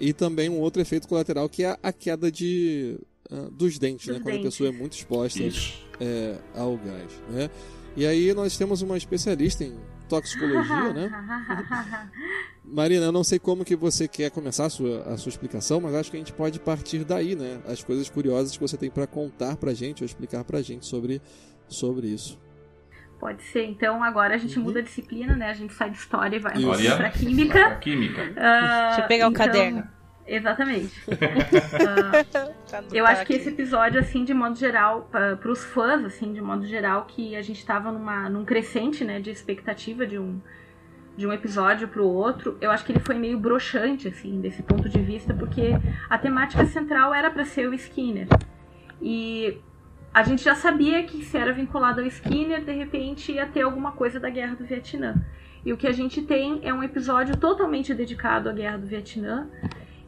E 0.00 0.12
também 0.12 0.48
um 0.48 0.60
outro 0.60 0.80
efeito 0.80 1.08
colateral 1.08 1.48
que 1.48 1.64
é 1.64 1.76
a 1.82 1.92
queda 1.92 2.30
de, 2.30 2.96
uh, 3.30 3.50
dos 3.50 3.78
dentes, 3.78 4.06
dos 4.06 4.16
né? 4.16 4.22
Dentes. 4.22 4.22
Quando 4.22 4.40
a 4.40 4.42
pessoa 4.44 4.68
é 4.68 4.72
muito 4.72 4.92
exposta 4.92 5.42
é, 6.00 6.38
ao 6.54 6.76
gás, 6.76 7.10
né? 7.28 7.50
E 7.96 8.06
aí 8.06 8.32
nós 8.32 8.56
temos 8.56 8.82
uma 8.82 8.96
especialista 8.96 9.64
em 9.64 9.76
toxicologia, 10.08 10.92
né? 10.94 11.10
Marina, 12.64 13.04
eu 13.06 13.12
não 13.12 13.22
sei 13.22 13.38
como 13.38 13.64
que 13.64 13.76
você 13.76 14.08
quer 14.08 14.30
começar 14.30 14.66
a 14.66 14.70
sua, 14.70 15.02
a 15.02 15.16
sua 15.18 15.28
explicação, 15.28 15.80
mas 15.80 15.94
acho 15.94 16.10
que 16.10 16.16
a 16.16 16.20
gente 16.20 16.32
pode 16.32 16.58
partir 16.58 17.04
daí, 17.04 17.36
né? 17.36 17.60
As 17.66 17.84
coisas 17.84 18.08
curiosas 18.08 18.56
que 18.56 18.60
você 18.60 18.76
tem 18.76 18.90
para 18.90 19.06
contar 19.06 19.56
pra 19.56 19.74
gente 19.74 20.02
ou 20.02 20.06
explicar 20.06 20.44
pra 20.44 20.62
gente 20.62 20.86
sobre, 20.86 21.20
sobre 21.68 22.06
isso. 22.08 22.40
Pode 23.20 23.42
ser. 23.44 23.64
Então 23.66 24.02
agora 24.02 24.34
a 24.34 24.38
gente 24.38 24.58
uhum. 24.58 24.64
muda 24.64 24.80
a 24.80 24.82
disciplina, 24.82 25.36
né? 25.36 25.50
A 25.50 25.54
gente 25.54 25.74
sai 25.74 25.90
de 25.90 25.98
história 25.98 26.36
e 26.36 26.38
vai 26.38 26.54
para 26.96 27.10
química. 27.10 27.76
química. 27.76 28.22
Uh, 28.22 28.34
Deixa 28.34 29.00
eu 29.02 29.08
pegar 29.08 29.28
o 29.28 29.30
então, 29.30 29.46
caderno. 29.46 29.88
Exatamente. 30.26 30.94
uh, 31.08 32.84
eu 32.92 33.06
acho 33.06 33.26
que 33.26 33.34
esse 33.34 33.50
episódio, 33.50 34.00
assim, 34.00 34.24
de 34.24 34.32
modo 34.32 34.56
geral, 34.56 35.08
para 35.10 35.50
os 35.50 35.62
fãs, 35.64 36.02
assim, 36.02 36.32
de 36.32 36.40
modo 36.40 36.66
geral, 36.66 37.04
que 37.04 37.36
a 37.36 37.42
gente 37.42 37.58
estava 37.58 37.92
numa, 37.92 38.28
num 38.30 38.44
crescente, 38.44 39.04
né, 39.04 39.20
de 39.20 39.30
expectativa 39.30 40.06
de 40.06 40.18
um, 40.18 40.40
de 41.16 41.26
um 41.26 41.32
episódio 41.32 41.86
para 41.88 42.02
o 42.02 42.08
outro, 42.08 42.56
eu 42.60 42.70
acho 42.70 42.84
que 42.84 42.92
ele 42.92 43.00
foi 43.00 43.14
meio 43.16 43.38
broxante, 43.38 44.08
assim, 44.08 44.40
desse 44.40 44.62
ponto 44.62 44.88
de 44.88 45.00
vista, 45.00 45.32
porque 45.32 45.70
a 46.10 46.18
temática 46.18 46.64
central 46.66 47.14
era 47.14 47.30
para 47.30 47.44
ser 47.44 47.68
o 47.68 47.74
Skinner. 47.74 48.26
E 49.00 49.58
a 50.12 50.22
gente 50.22 50.42
já 50.42 50.54
sabia 50.54 51.02
que 51.04 51.24
se 51.24 51.36
era 51.36 51.52
vinculado 51.52 52.00
ao 52.00 52.06
Skinner, 52.06 52.64
de 52.64 52.72
repente 52.72 53.32
ia 53.32 53.46
ter 53.46 53.62
alguma 53.62 53.92
coisa 53.92 54.18
da 54.18 54.28
Guerra 54.28 54.56
do 54.56 54.64
Vietnã. 54.64 55.14
E 55.64 55.72
o 55.72 55.76
que 55.76 55.86
a 55.86 55.92
gente 55.92 56.20
tem 56.22 56.60
é 56.62 56.74
um 56.74 56.82
episódio 56.82 57.36
totalmente 57.36 57.94
dedicado 57.94 58.48
à 58.48 58.52
Guerra 58.52 58.78
do 58.78 58.86
Vietnã 58.86 59.48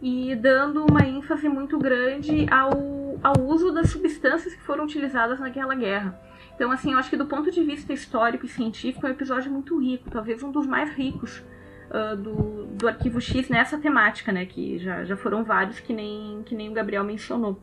e 0.02 0.34
dando 0.34 0.84
uma 0.84 1.06
ênfase 1.06 1.48
muito 1.48 1.78
grande 1.78 2.46
ao, 2.50 3.18
ao 3.22 3.40
uso 3.40 3.72
das 3.72 3.90
substâncias 3.90 4.54
que 4.54 4.62
foram 4.62 4.84
utilizadas 4.84 5.40
naquela 5.40 5.74
guerra. 5.74 6.20
Então, 6.56 6.72
assim, 6.72 6.92
eu 6.92 6.98
acho 6.98 7.10
que 7.10 7.18
do 7.18 7.26
ponto 7.26 7.50
de 7.50 7.62
vista 7.62 7.92
histórico 7.92 8.46
e 8.46 8.48
científico 8.48 9.06
é 9.06 9.10
um 9.10 9.12
episódio 9.12 9.52
muito 9.52 9.78
rico, 9.78 10.10
talvez 10.10 10.42
um 10.42 10.50
dos 10.50 10.66
mais 10.66 10.90
ricos 10.90 11.44
uh, 11.90 12.16
do, 12.16 12.64
do 12.64 12.88
Arquivo 12.88 13.20
X 13.20 13.50
nessa 13.50 13.76
temática, 13.76 14.32
né? 14.32 14.46
Que 14.46 14.78
já, 14.78 15.04
já 15.04 15.16
foram 15.18 15.44
vários 15.44 15.78
que 15.78 15.92
nem, 15.92 16.42
que 16.46 16.54
nem 16.54 16.70
o 16.70 16.72
Gabriel 16.72 17.04
mencionou. 17.04 17.60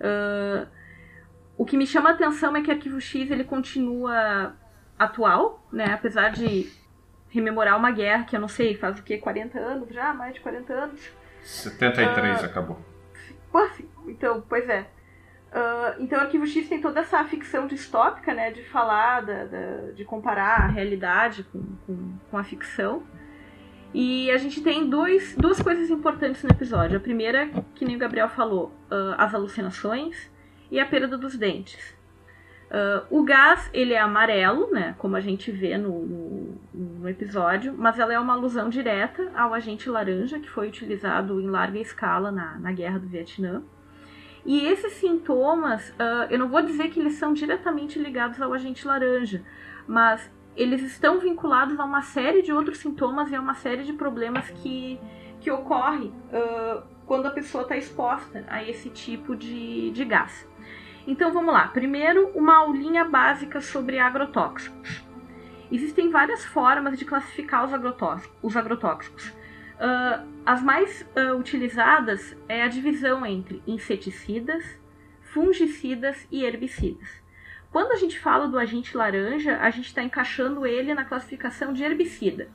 Uh, 0.00 0.66
o 1.56 1.66
que 1.66 1.76
me 1.76 1.86
chama 1.86 2.10
a 2.10 2.12
atenção 2.14 2.56
é 2.56 2.62
que 2.62 2.70
o 2.70 2.72
Arquivo 2.72 2.98
X 2.98 3.30
ele 3.30 3.44
continua 3.44 4.56
atual, 4.98 5.62
né? 5.70 5.92
Apesar 5.92 6.30
de 6.30 6.72
rememorar 7.28 7.76
uma 7.76 7.90
guerra 7.90 8.24
que 8.24 8.34
eu 8.34 8.40
não 8.40 8.48
sei, 8.48 8.74
faz 8.74 8.98
o 8.98 9.02
que, 9.02 9.18
40 9.18 9.58
anos 9.58 9.92
já? 9.92 10.14
Mais 10.14 10.32
de 10.32 10.40
40 10.40 10.72
anos? 10.72 11.10
73 11.42 12.40
uh, 12.40 12.44
acabou. 12.46 12.78
Então, 14.08 14.42
pois 14.48 14.66
é. 14.68 14.86
Uh, 15.54 16.02
então, 16.02 16.18
o 16.18 16.22
Arquivo 16.22 16.44
X 16.48 16.68
tem 16.68 16.80
toda 16.80 16.98
essa 16.98 17.22
ficção 17.24 17.68
distópica, 17.68 18.34
né, 18.34 18.50
de 18.50 18.64
falar, 18.64 19.20
da, 19.20 19.44
da, 19.44 19.92
de 19.94 20.04
comparar 20.04 20.62
a 20.62 20.66
realidade 20.66 21.44
com, 21.44 21.62
com, 21.86 22.18
com, 22.28 22.36
a 22.36 22.42
ficção. 22.42 23.04
E 23.92 24.32
a 24.32 24.36
gente 24.36 24.60
tem 24.64 24.90
dois, 24.90 25.36
duas 25.36 25.62
coisas 25.62 25.90
importantes 25.90 26.42
no 26.42 26.50
episódio. 26.50 26.96
A 26.96 27.00
primeira, 27.00 27.48
que 27.76 27.84
nem 27.84 27.94
o 27.94 27.98
Gabriel 28.00 28.28
falou, 28.28 28.74
uh, 28.90 29.14
as 29.16 29.32
alucinações 29.32 30.28
e 30.72 30.80
a 30.80 30.86
perda 30.86 31.16
dos 31.16 31.36
dentes. 31.36 31.94
Uh, 32.64 33.06
o 33.08 33.22
gás, 33.22 33.70
ele 33.72 33.92
é 33.94 34.00
amarelo, 34.00 34.72
né, 34.72 34.96
como 34.98 35.14
a 35.14 35.20
gente 35.20 35.52
vê 35.52 35.78
no, 35.78 36.04
no, 36.04 36.60
no, 36.74 37.08
episódio, 37.08 37.72
mas 37.78 38.00
ela 38.00 38.12
é 38.12 38.18
uma 38.18 38.32
alusão 38.32 38.68
direta 38.68 39.30
ao 39.36 39.54
agente 39.54 39.88
laranja, 39.88 40.40
que 40.40 40.50
foi 40.50 40.66
utilizado 40.66 41.40
em 41.40 41.46
larga 41.48 41.78
escala 41.78 42.32
na, 42.32 42.58
na 42.58 42.72
Guerra 42.72 42.98
do 42.98 43.06
Vietnã. 43.06 43.62
E 44.44 44.66
esses 44.66 44.92
sintomas, 44.94 45.88
uh, 45.90 46.26
eu 46.30 46.38
não 46.38 46.48
vou 46.48 46.60
dizer 46.60 46.90
que 46.90 47.00
eles 47.00 47.14
são 47.14 47.32
diretamente 47.32 47.98
ligados 47.98 48.40
ao 48.40 48.52
agente 48.52 48.86
laranja, 48.86 49.42
mas 49.86 50.30
eles 50.56 50.82
estão 50.82 51.18
vinculados 51.18 51.78
a 51.80 51.84
uma 51.84 52.02
série 52.02 52.42
de 52.42 52.52
outros 52.52 52.78
sintomas 52.78 53.30
e 53.30 53.34
a 53.34 53.40
uma 53.40 53.54
série 53.54 53.82
de 53.82 53.92
problemas 53.92 54.50
que, 54.50 55.00
que 55.40 55.50
ocorre 55.50 56.06
uh, 56.06 56.82
quando 57.06 57.26
a 57.26 57.30
pessoa 57.30 57.62
está 57.62 57.76
exposta 57.76 58.44
a 58.48 58.62
esse 58.62 58.90
tipo 58.90 59.34
de, 59.34 59.90
de 59.90 60.04
gás. 60.04 60.46
Então 61.06 61.32
vamos 61.32 61.52
lá. 61.52 61.68
Primeiro, 61.68 62.28
uma 62.34 62.56
aulinha 62.56 63.04
básica 63.04 63.60
sobre 63.60 63.98
agrotóxicos. 63.98 65.04
Existem 65.70 66.10
várias 66.10 66.44
formas 66.44 66.98
de 66.98 67.04
classificar 67.04 67.64
os 67.64 67.72
agrotóxicos. 67.72 68.36
Os 68.42 68.56
agrotóxicos. 68.56 69.28
Uh, 69.28 70.33
as 70.44 70.62
mais 70.62 71.02
uh, 71.16 71.36
utilizadas 71.38 72.36
é 72.48 72.62
a 72.62 72.68
divisão 72.68 73.24
entre 73.24 73.62
inseticidas, 73.66 74.62
fungicidas 75.22 76.26
e 76.30 76.44
herbicidas. 76.44 77.08
Quando 77.72 77.92
a 77.92 77.96
gente 77.96 78.20
fala 78.20 78.46
do 78.46 78.58
agente 78.58 78.96
laranja, 78.96 79.58
a 79.58 79.70
gente 79.70 79.86
está 79.86 80.02
encaixando 80.02 80.66
ele 80.66 80.94
na 80.94 81.04
classificação 81.04 81.72
de 81.72 81.82
herbicida. 81.82 82.48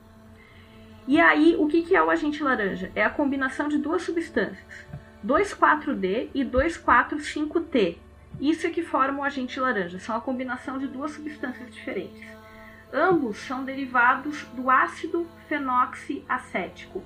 E 1.06 1.20
aí, 1.20 1.56
o 1.58 1.66
que, 1.66 1.82
que 1.82 1.96
é 1.96 2.02
o 2.02 2.10
agente 2.10 2.42
laranja? 2.42 2.92
É 2.94 3.04
a 3.04 3.10
combinação 3.10 3.68
de 3.68 3.76
duas 3.76 4.02
substâncias, 4.02 4.86
2,4-D 5.26 6.30
e 6.32 6.44
2,4,5-T, 6.44 7.98
isso 8.38 8.66
é 8.66 8.70
que 8.70 8.82
forma 8.82 9.20
o 9.20 9.24
agente 9.24 9.58
laranja, 9.58 9.98
são 9.98 10.16
a 10.16 10.20
combinação 10.20 10.78
de 10.78 10.86
duas 10.86 11.10
substâncias 11.10 11.74
diferentes. 11.74 12.24
Ambos 12.92 13.38
são 13.38 13.64
derivados 13.64 14.44
do 14.54 14.70
ácido 14.70 15.26
fenoxiacético. 15.48 17.02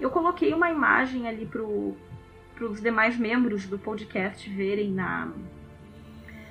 Eu 0.00 0.10
coloquei 0.10 0.52
uma 0.52 0.70
imagem 0.70 1.28
ali 1.28 1.46
para 1.46 1.62
os 2.66 2.80
demais 2.80 3.16
membros 3.16 3.66
do 3.66 3.78
podcast 3.78 4.48
verem 4.48 4.92
na 4.92 5.28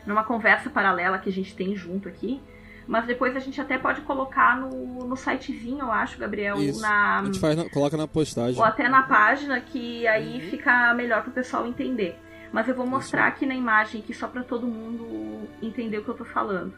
numa 0.05 0.23
conversa 0.23 0.69
paralela 0.69 1.19
que 1.19 1.29
a 1.29 1.31
gente 1.31 1.53
tem 1.53 1.75
junto 1.75 2.07
aqui. 2.07 2.41
Mas 2.87 3.05
depois 3.05 3.35
a 3.35 3.39
gente 3.39 3.59
até 3.59 3.77
pode 3.77 3.99
colocar 4.01 4.57
no, 4.57 5.05
no 5.05 5.17
sitezinho, 5.17 5.79
eu 5.79 5.91
acho, 5.91 6.17
Gabriel. 6.17 6.55
Isso. 6.55 6.81
Na, 6.81 7.19
a 7.19 7.25
gente 7.25 7.37
faz, 7.37 7.61
coloca 7.69 7.97
na 7.97 8.07
postagem. 8.07 8.57
Ou 8.57 8.63
até 8.63 8.87
na 8.87 9.03
página, 9.03 9.59
que 9.59 10.07
aí 10.07 10.35
uhum. 10.35 10.49
fica 10.49 10.93
melhor 10.93 11.21
para 11.21 11.31
o 11.31 11.33
pessoal 11.33 11.67
entender. 11.67 12.17
Mas 12.49 12.69
eu 12.69 12.73
vou 12.73 12.87
mostrar 12.87 13.27
aqui 13.27 13.45
na 13.45 13.53
imagem 13.53 13.99
aqui 13.99 14.13
só 14.13 14.25
para 14.25 14.41
todo 14.41 14.65
mundo 14.65 15.49
entender 15.61 15.97
o 15.97 16.03
que 16.03 16.09
eu 16.09 16.13
estou 16.13 16.25
falando. 16.25 16.73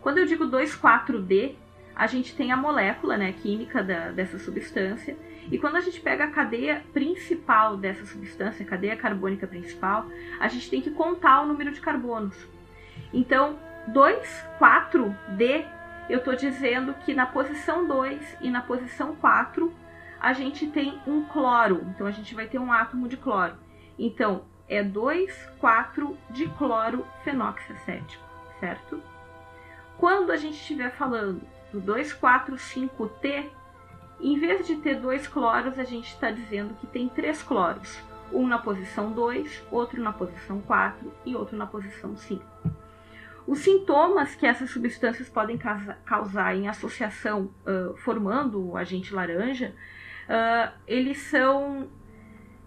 Quando 0.00 0.18
eu 0.18 0.26
digo 0.26 0.44
2,4-D, 0.46 1.56
a 2.00 2.06
gente 2.06 2.34
tem 2.34 2.50
a 2.50 2.56
molécula 2.56 3.18
né, 3.18 3.30
química 3.30 3.82
da, 3.82 4.10
dessa 4.10 4.38
substância. 4.38 5.14
E 5.52 5.58
quando 5.58 5.76
a 5.76 5.80
gente 5.80 6.00
pega 6.00 6.24
a 6.24 6.30
cadeia 6.30 6.82
principal 6.94 7.76
dessa 7.76 8.06
substância, 8.06 8.64
a 8.64 8.68
cadeia 8.68 8.96
carbônica 8.96 9.46
principal, 9.46 10.06
a 10.40 10.48
gente 10.48 10.70
tem 10.70 10.80
que 10.80 10.90
contar 10.90 11.42
o 11.42 11.46
número 11.46 11.70
de 11.70 11.78
carbonos. 11.78 12.34
Então, 13.12 13.58
2, 13.88 14.46
4D, 14.58 15.66
eu 16.08 16.20
estou 16.20 16.34
dizendo 16.34 16.94
que 17.04 17.12
na 17.12 17.26
posição 17.26 17.86
2 17.86 18.38
e 18.40 18.50
na 18.50 18.62
posição 18.62 19.14
4 19.16 19.70
a 20.18 20.32
gente 20.32 20.68
tem 20.68 20.98
um 21.06 21.26
cloro. 21.26 21.86
Então, 21.90 22.06
a 22.06 22.12
gente 22.12 22.34
vai 22.34 22.46
ter 22.46 22.58
um 22.58 22.72
átomo 22.72 23.08
de 23.08 23.18
cloro. 23.18 23.58
Então, 23.98 24.44
é 24.66 24.82
2, 24.82 25.50
4 25.58 26.16
de 26.30 26.48
cloro 26.48 27.06
certo? 28.58 29.02
Quando 29.98 30.32
a 30.32 30.36
gente 30.38 30.54
estiver 30.54 30.92
falando 30.92 31.59
do 31.72 31.80
2,4,5T, 31.80 33.50
em 34.20 34.38
vez 34.38 34.66
de 34.66 34.76
ter 34.76 34.96
dois 34.96 35.26
cloros, 35.26 35.78
a 35.78 35.84
gente 35.84 36.08
está 36.08 36.30
dizendo 36.30 36.74
que 36.74 36.86
tem 36.86 37.08
três 37.08 37.42
cloros. 37.42 37.98
Um 38.32 38.46
na 38.46 38.58
posição 38.58 39.12
2, 39.12 39.64
outro 39.70 40.00
na 40.00 40.12
posição 40.12 40.60
4 40.60 41.12
e 41.24 41.34
outro 41.34 41.56
na 41.56 41.66
posição 41.66 42.16
5. 42.16 42.44
Os 43.46 43.60
sintomas 43.60 44.34
que 44.34 44.46
essas 44.46 44.70
substâncias 44.70 45.28
podem 45.28 45.58
causar 46.04 46.54
em 46.54 46.68
associação 46.68 47.50
uh, 47.66 47.96
formando 47.96 48.64
o 48.64 48.76
agente 48.76 49.12
laranja, 49.12 49.74
uh, 50.28 50.72
eles 50.86 51.18
são 51.18 51.88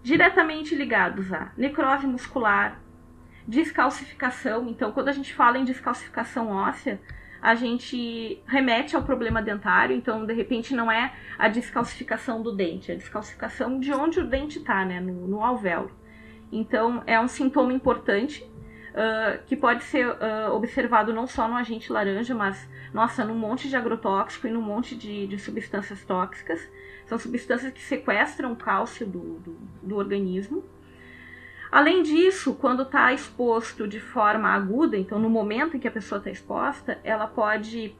diretamente 0.02 0.74
ligados 0.74 1.32
a 1.32 1.52
necrose 1.56 2.06
muscular, 2.06 2.78
descalcificação. 3.48 4.68
Então, 4.68 4.92
quando 4.92 5.08
a 5.08 5.12
gente 5.12 5.32
fala 5.32 5.56
em 5.56 5.64
descalcificação 5.64 6.50
óssea, 6.50 7.00
a 7.44 7.54
gente 7.54 8.42
remete 8.46 8.96
ao 8.96 9.02
problema 9.02 9.42
dentário, 9.42 9.94
então 9.94 10.24
de 10.24 10.32
repente 10.32 10.74
não 10.74 10.90
é 10.90 11.12
a 11.38 11.46
descalcificação 11.46 12.42
do 12.42 12.56
dente, 12.56 12.90
é 12.90 12.94
a 12.94 12.96
descalcificação 12.96 13.78
de 13.78 13.92
onde 13.92 14.18
o 14.18 14.26
dente 14.26 14.60
está, 14.60 14.82
né, 14.82 14.98
no, 14.98 15.28
no 15.28 15.44
alvéolo. 15.44 15.90
Então 16.50 17.02
é 17.06 17.20
um 17.20 17.28
sintoma 17.28 17.70
importante 17.70 18.42
uh, 18.92 19.44
que 19.44 19.54
pode 19.54 19.84
ser 19.84 20.08
uh, 20.08 20.54
observado 20.54 21.12
não 21.12 21.26
só 21.26 21.46
no 21.46 21.54
agente 21.54 21.92
laranja, 21.92 22.34
mas 22.34 22.66
nossa, 22.94 23.22
num 23.22 23.36
monte 23.36 23.68
de 23.68 23.76
agrotóxico 23.76 24.46
e 24.46 24.50
num 24.50 24.62
monte 24.62 24.96
de, 24.96 25.26
de 25.26 25.38
substâncias 25.38 26.02
tóxicas. 26.02 26.66
São 27.04 27.18
substâncias 27.18 27.70
que 27.70 27.82
sequestram 27.82 28.52
o 28.52 28.56
cálcio 28.56 29.06
do, 29.06 29.38
do, 29.40 29.58
do 29.82 29.96
organismo. 29.96 30.64
Além 31.74 32.04
disso, 32.04 32.54
quando 32.54 32.84
está 32.84 33.12
exposto 33.12 33.88
de 33.88 33.98
forma 33.98 34.48
aguda, 34.48 34.96
então 34.96 35.18
no 35.18 35.28
momento 35.28 35.76
em 35.76 35.80
que 35.80 35.88
a 35.88 35.90
pessoa 35.90 36.20
está 36.20 36.30
exposta, 36.30 37.00
ela 37.02 37.26
pode 37.26 37.92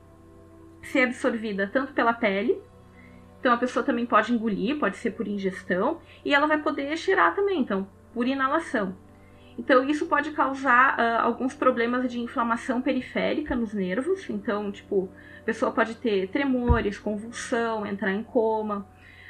ser 0.81 1.01
absorvida 1.01 1.67
tanto 1.67 1.93
pela 1.93 2.13
pele, 2.13 2.57
então 3.41 3.53
a 3.53 3.57
pessoa 3.57 3.85
também 3.85 4.07
pode 4.07 4.33
engolir, 4.33 4.79
pode 4.79 4.97
ser 4.99 5.11
por 5.11 5.27
ingestão, 5.27 6.01
e 6.25 6.33
ela 6.33 6.47
vai 6.47 6.59
poder 6.59 6.97
cheirar 6.97 7.35
também, 7.35 7.63
então 7.63 7.89
por 8.13 8.29
inalação. 8.29 8.95
Então 9.59 9.85
isso 9.91 10.07
pode 10.07 10.31
causar 10.31 10.97
uh, 10.97 11.23
alguns 11.27 11.53
problemas 11.53 12.09
de 12.09 12.21
inflamação 12.21 12.81
periférica 12.81 13.57
nos 13.57 13.75
nervos, 13.75 14.31
então 14.31 14.71
tipo 14.71 15.11
a 15.41 15.43
pessoa 15.43 15.73
pode 15.73 15.97
ter 15.97 16.29
tremores, 16.29 16.97
convulsão, 16.97 17.85
entrar 17.85 18.13
em 18.13 18.23
coma, 18.23 18.87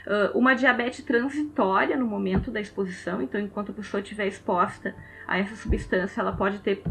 uh, 0.07 0.39
uma 0.39 0.55
diabetes 0.55 1.05
transitória 1.05 1.97
no 1.97 2.07
momento 2.07 2.51
da 2.51 2.61
exposição, 2.61 3.23
então 3.23 3.41
enquanto 3.41 3.71
a 3.71 3.75
pessoa 3.75 4.01
estiver 4.01 4.27
exposta 4.27 4.95
a 5.27 5.39
essa 5.39 5.57
substância, 5.57 6.21
ela 6.21 6.33
pode 6.33 6.59
ter 6.59 6.83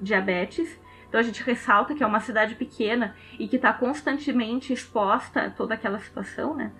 diabetes. 0.00 0.80
Então 1.08 1.20
a 1.20 1.22
gente 1.22 1.42
ressalta 1.42 1.94
que 1.94 2.02
é 2.02 2.06
uma 2.06 2.20
cidade 2.20 2.54
pequena 2.54 3.14
e 3.38 3.46
que 3.46 3.56
está 3.56 3.72
constantemente 3.72 4.72
exposta 4.72 5.42
a 5.42 5.50
toda 5.50 5.74
aquela 5.74 5.98
situação, 5.98 6.54
né? 6.54 6.72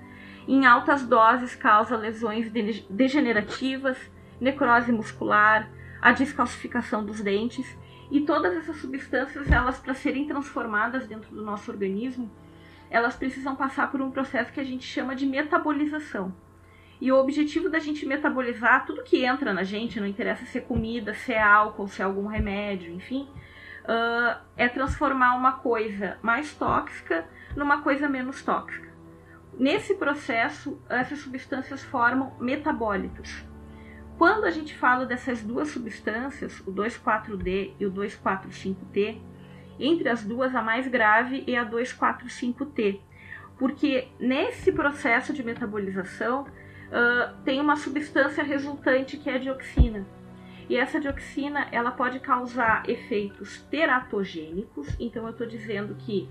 Em 0.47 0.67
altas 0.67 1.07
doses 1.07 1.55
causa 1.55 1.97
lesões 1.97 2.51
degenerativas, 2.91 3.97
necrose 4.41 4.93
muscular, 4.93 5.71
a 6.03 6.13
descalcificação 6.13 7.05
dos 7.05 7.21
dentes 7.21 7.67
e 8.11 8.21
todas 8.21 8.55
essas 8.55 8.77
substâncias, 8.77 9.51
elas 9.51 9.79
para 9.79 9.95
serem 9.95 10.27
transformadas 10.27 11.07
dentro 11.07 11.35
do 11.35 11.43
nosso 11.43 11.71
organismo, 11.71 12.31
elas 12.95 13.17
precisam 13.17 13.57
passar 13.57 13.91
por 13.91 14.01
um 14.01 14.13
processo 14.13 14.53
que 14.53 14.61
a 14.61 14.65
gente 14.65 14.87
chama 14.87 15.17
de 15.17 15.27
metabolização. 15.27 16.33
E 17.01 17.11
o 17.11 17.17
objetivo 17.17 17.69
da 17.69 17.81
gente 17.81 18.07
metabolizar 18.07 18.87
tudo 18.87 19.03
que 19.03 19.25
entra 19.25 19.53
na 19.53 19.65
gente, 19.65 19.99
não 19.99 20.07
interessa 20.07 20.47
se 20.47 20.59
é 20.59 20.61
comida, 20.61 21.13
se 21.13 21.33
é 21.33 21.43
álcool, 21.43 21.89
se 21.89 22.01
é 22.01 22.05
algum 22.05 22.29
remédio, 22.29 22.95
enfim, 22.95 23.29
uh, 23.83 24.39
é 24.57 24.69
transformar 24.69 25.35
uma 25.35 25.55
coisa 25.55 26.19
mais 26.23 26.55
tóxica 26.55 27.27
numa 27.57 27.83
coisa 27.83 28.09
menos 28.09 28.45
tóxica. 28.45 28.89
Nesse 29.59 29.97
processo, 29.97 30.81
essas 30.89 31.19
substâncias 31.19 31.83
formam 31.83 32.37
metabólitos. 32.39 33.45
Quando 34.17 34.45
a 34.45 34.53
gente 34.53 34.73
fala 34.73 35.05
dessas 35.05 35.43
duas 35.43 35.67
substâncias, 35.67 36.61
o 36.61 36.73
2,4-D 36.73 37.75
e 37.81 37.87
o 37.87 37.91
2,4,5-T, 37.91 39.21
entre 39.79 40.09
as 40.09 40.25
duas, 40.25 40.55
a 40.55 40.63
mais 40.63 40.87
grave 40.89 41.45
é 41.47 41.59
a 41.59 41.65
2,4,5-T, 41.65 43.01
porque 43.59 44.09
nesse 44.19 44.73
processo 44.73 45.33
de 45.33 45.43
metabolização 45.43 46.43
uh, 46.43 47.35
tem 47.45 47.61
uma 47.61 47.77
substância 47.77 48.43
resultante 48.43 49.17
que 49.17 49.31
é 49.31 49.35
a 49.35 49.39
dioxina. 49.39 50.07
E 50.69 50.77
essa 50.77 50.99
dioxina 50.99 51.69
ela 51.71 51.91
pode 51.91 52.21
causar 52.21 52.89
efeitos 52.89 53.61
teratogênicos, 53.71 54.89
então 54.99 55.25
eu 55.25 55.31
estou 55.31 55.47
dizendo 55.47 55.95
que 55.95 56.29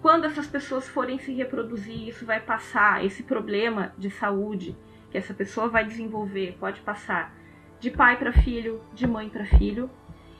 quando 0.00 0.26
essas 0.26 0.46
pessoas 0.46 0.88
forem 0.88 1.18
se 1.18 1.32
reproduzir, 1.32 2.08
isso 2.08 2.26
vai 2.26 2.38
passar, 2.38 3.04
esse 3.04 3.22
problema 3.22 3.92
de 3.96 4.10
saúde 4.10 4.76
que 5.10 5.18
essa 5.18 5.32
pessoa 5.32 5.68
vai 5.68 5.84
desenvolver 5.84 6.56
pode 6.60 6.80
passar 6.82 7.34
de 7.80 7.90
pai 7.90 8.18
para 8.18 8.32
filho, 8.32 8.80
de 8.92 9.06
mãe 9.06 9.28
para 9.28 9.44
filho, 9.44 9.90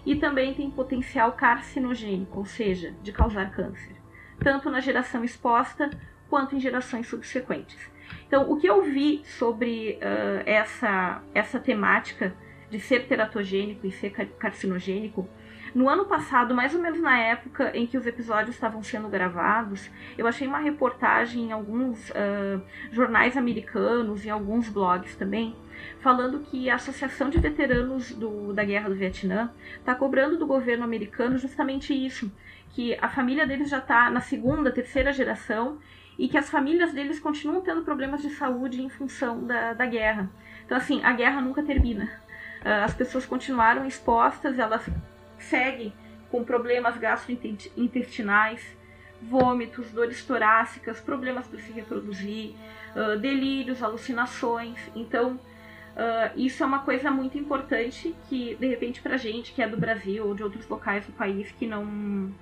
e 0.04 0.16
também 0.16 0.54
tem 0.54 0.70
potencial 0.70 1.32
carcinogênico, 1.32 2.38
ou 2.38 2.44
seja, 2.44 2.94
de 3.02 3.12
causar 3.12 3.50
câncer, 3.50 3.96
tanto 4.40 4.70
na 4.70 4.80
geração 4.80 5.24
exposta 5.24 5.90
quanto 6.28 6.56
em 6.56 6.60
gerações 6.60 7.06
subsequentes. 7.06 7.78
Então, 8.26 8.50
o 8.50 8.56
que 8.56 8.66
eu 8.66 8.82
vi 8.82 9.22
sobre 9.24 9.98
uh, 9.98 10.42
essa, 10.44 11.22
essa 11.34 11.58
temática 11.58 12.34
de 12.70 12.80
ser 12.80 13.06
teratogênico 13.06 13.86
e 13.86 13.92
ser 13.92 14.10
carcinogênico, 14.10 15.28
no 15.74 15.88
ano 15.88 16.04
passado, 16.04 16.54
mais 16.54 16.72
ou 16.72 16.80
menos 16.80 17.00
na 17.00 17.18
época 17.18 17.76
em 17.76 17.84
que 17.86 17.98
os 17.98 18.06
episódios 18.06 18.54
estavam 18.54 18.82
sendo 18.82 19.08
gravados, 19.08 19.90
eu 20.16 20.26
achei 20.26 20.46
uma 20.46 20.58
reportagem 20.58 21.46
em 21.46 21.52
alguns 21.52 22.10
uh, 22.10 22.62
jornais 22.92 23.36
americanos 23.36 24.24
e 24.24 24.30
alguns 24.30 24.68
blogs 24.68 25.16
também, 25.16 25.56
falando 26.00 26.40
que 26.40 26.68
a 26.70 26.76
Associação 26.76 27.30
de 27.30 27.38
Veteranos 27.38 28.12
do, 28.12 28.52
da 28.52 28.64
Guerra 28.64 28.88
do 28.88 28.94
Vietnã 28.94 29.50
está 29.78 29.94
cobrando 29.94 30.38
do 30.38 30.46
governo 30.46 30.84
americano 30.84 31.38
justamente 31.38 31.94
isso, 31.94 32.30
que 32.70 32.96
a 33.00 33.08
família 33.08 33.46
deles 33.46 33.68
já 33.68 33.78
está 33.78 34.10
na 34.10 34.20
segunda, 34.20 34.70
terceira 34.70 35.12
geração 35.12 35.78
e 36.18 36.28
que 36.28 36.38
as 36.38 36.50
famílias 36.50 36.92
deles 36.92 37.18
continuam 37.18 37.60
tendo 37.60 37.82
problemas 37.82 38.22
de 38.22 38.30
saúde 38.30 38.82
em 38.82 38.88
função 38.88 39.44
da, 39.44 39.72
da 39.72 39.86
guerra. 39.86 40.30
Então, 40.64 40.76
assim, 40.76 41.02
a 41.02 41.12
guerra 41.12 41.40
nunca 41.40 41.62
termina. 41.62 42.10
Ah, 42.64 42.84
as 42.84 42.94
pessoas 42.94 43.26
continuaram 43.26 43.86
expostas, 43.86 44.58
elas 44.58 44.88
seguem 45.38 45.92
com 46.30 46.42
problemas 46.42 46.96
gastrointestinais, 46.96 48.76
vômitos, 49.20 49.92
dores 49.92 50.24
torácicas, 50.24 51.00
problemas 51.00 51.46
para 51.46 51.58
se 51.58 51.70
reproduzir, 51.72 52.54
uh, 52.96 53.18
delírios, 53.18 53.82
alucinações. 53.82 54.78
Então, 54.96 55.38
Uh, 55.94 56.36
isso 56.36 56.60
é 56.60 56.66
uma 56.66 56.80
coisa 56.80 57.08
muito 57.08 57.38
importante 57.38 58.14
que, 58.28 58.56
de 58.56 58.66
repente, 58.66 59.00
pra 59.00 59.16
gente 59.16 59.52
que 59.52 59.62
é 59.62 59.68
do 59.68 59.76
Brasil 59.76 60.26
ou 60.26 60.34
de 60.34 60.42
outros 60.42 60.68
locais 60.68 61.06
do 61.06 61.12
país 61.12 61.52
que 61.52 61.68
não, 61.68 62.34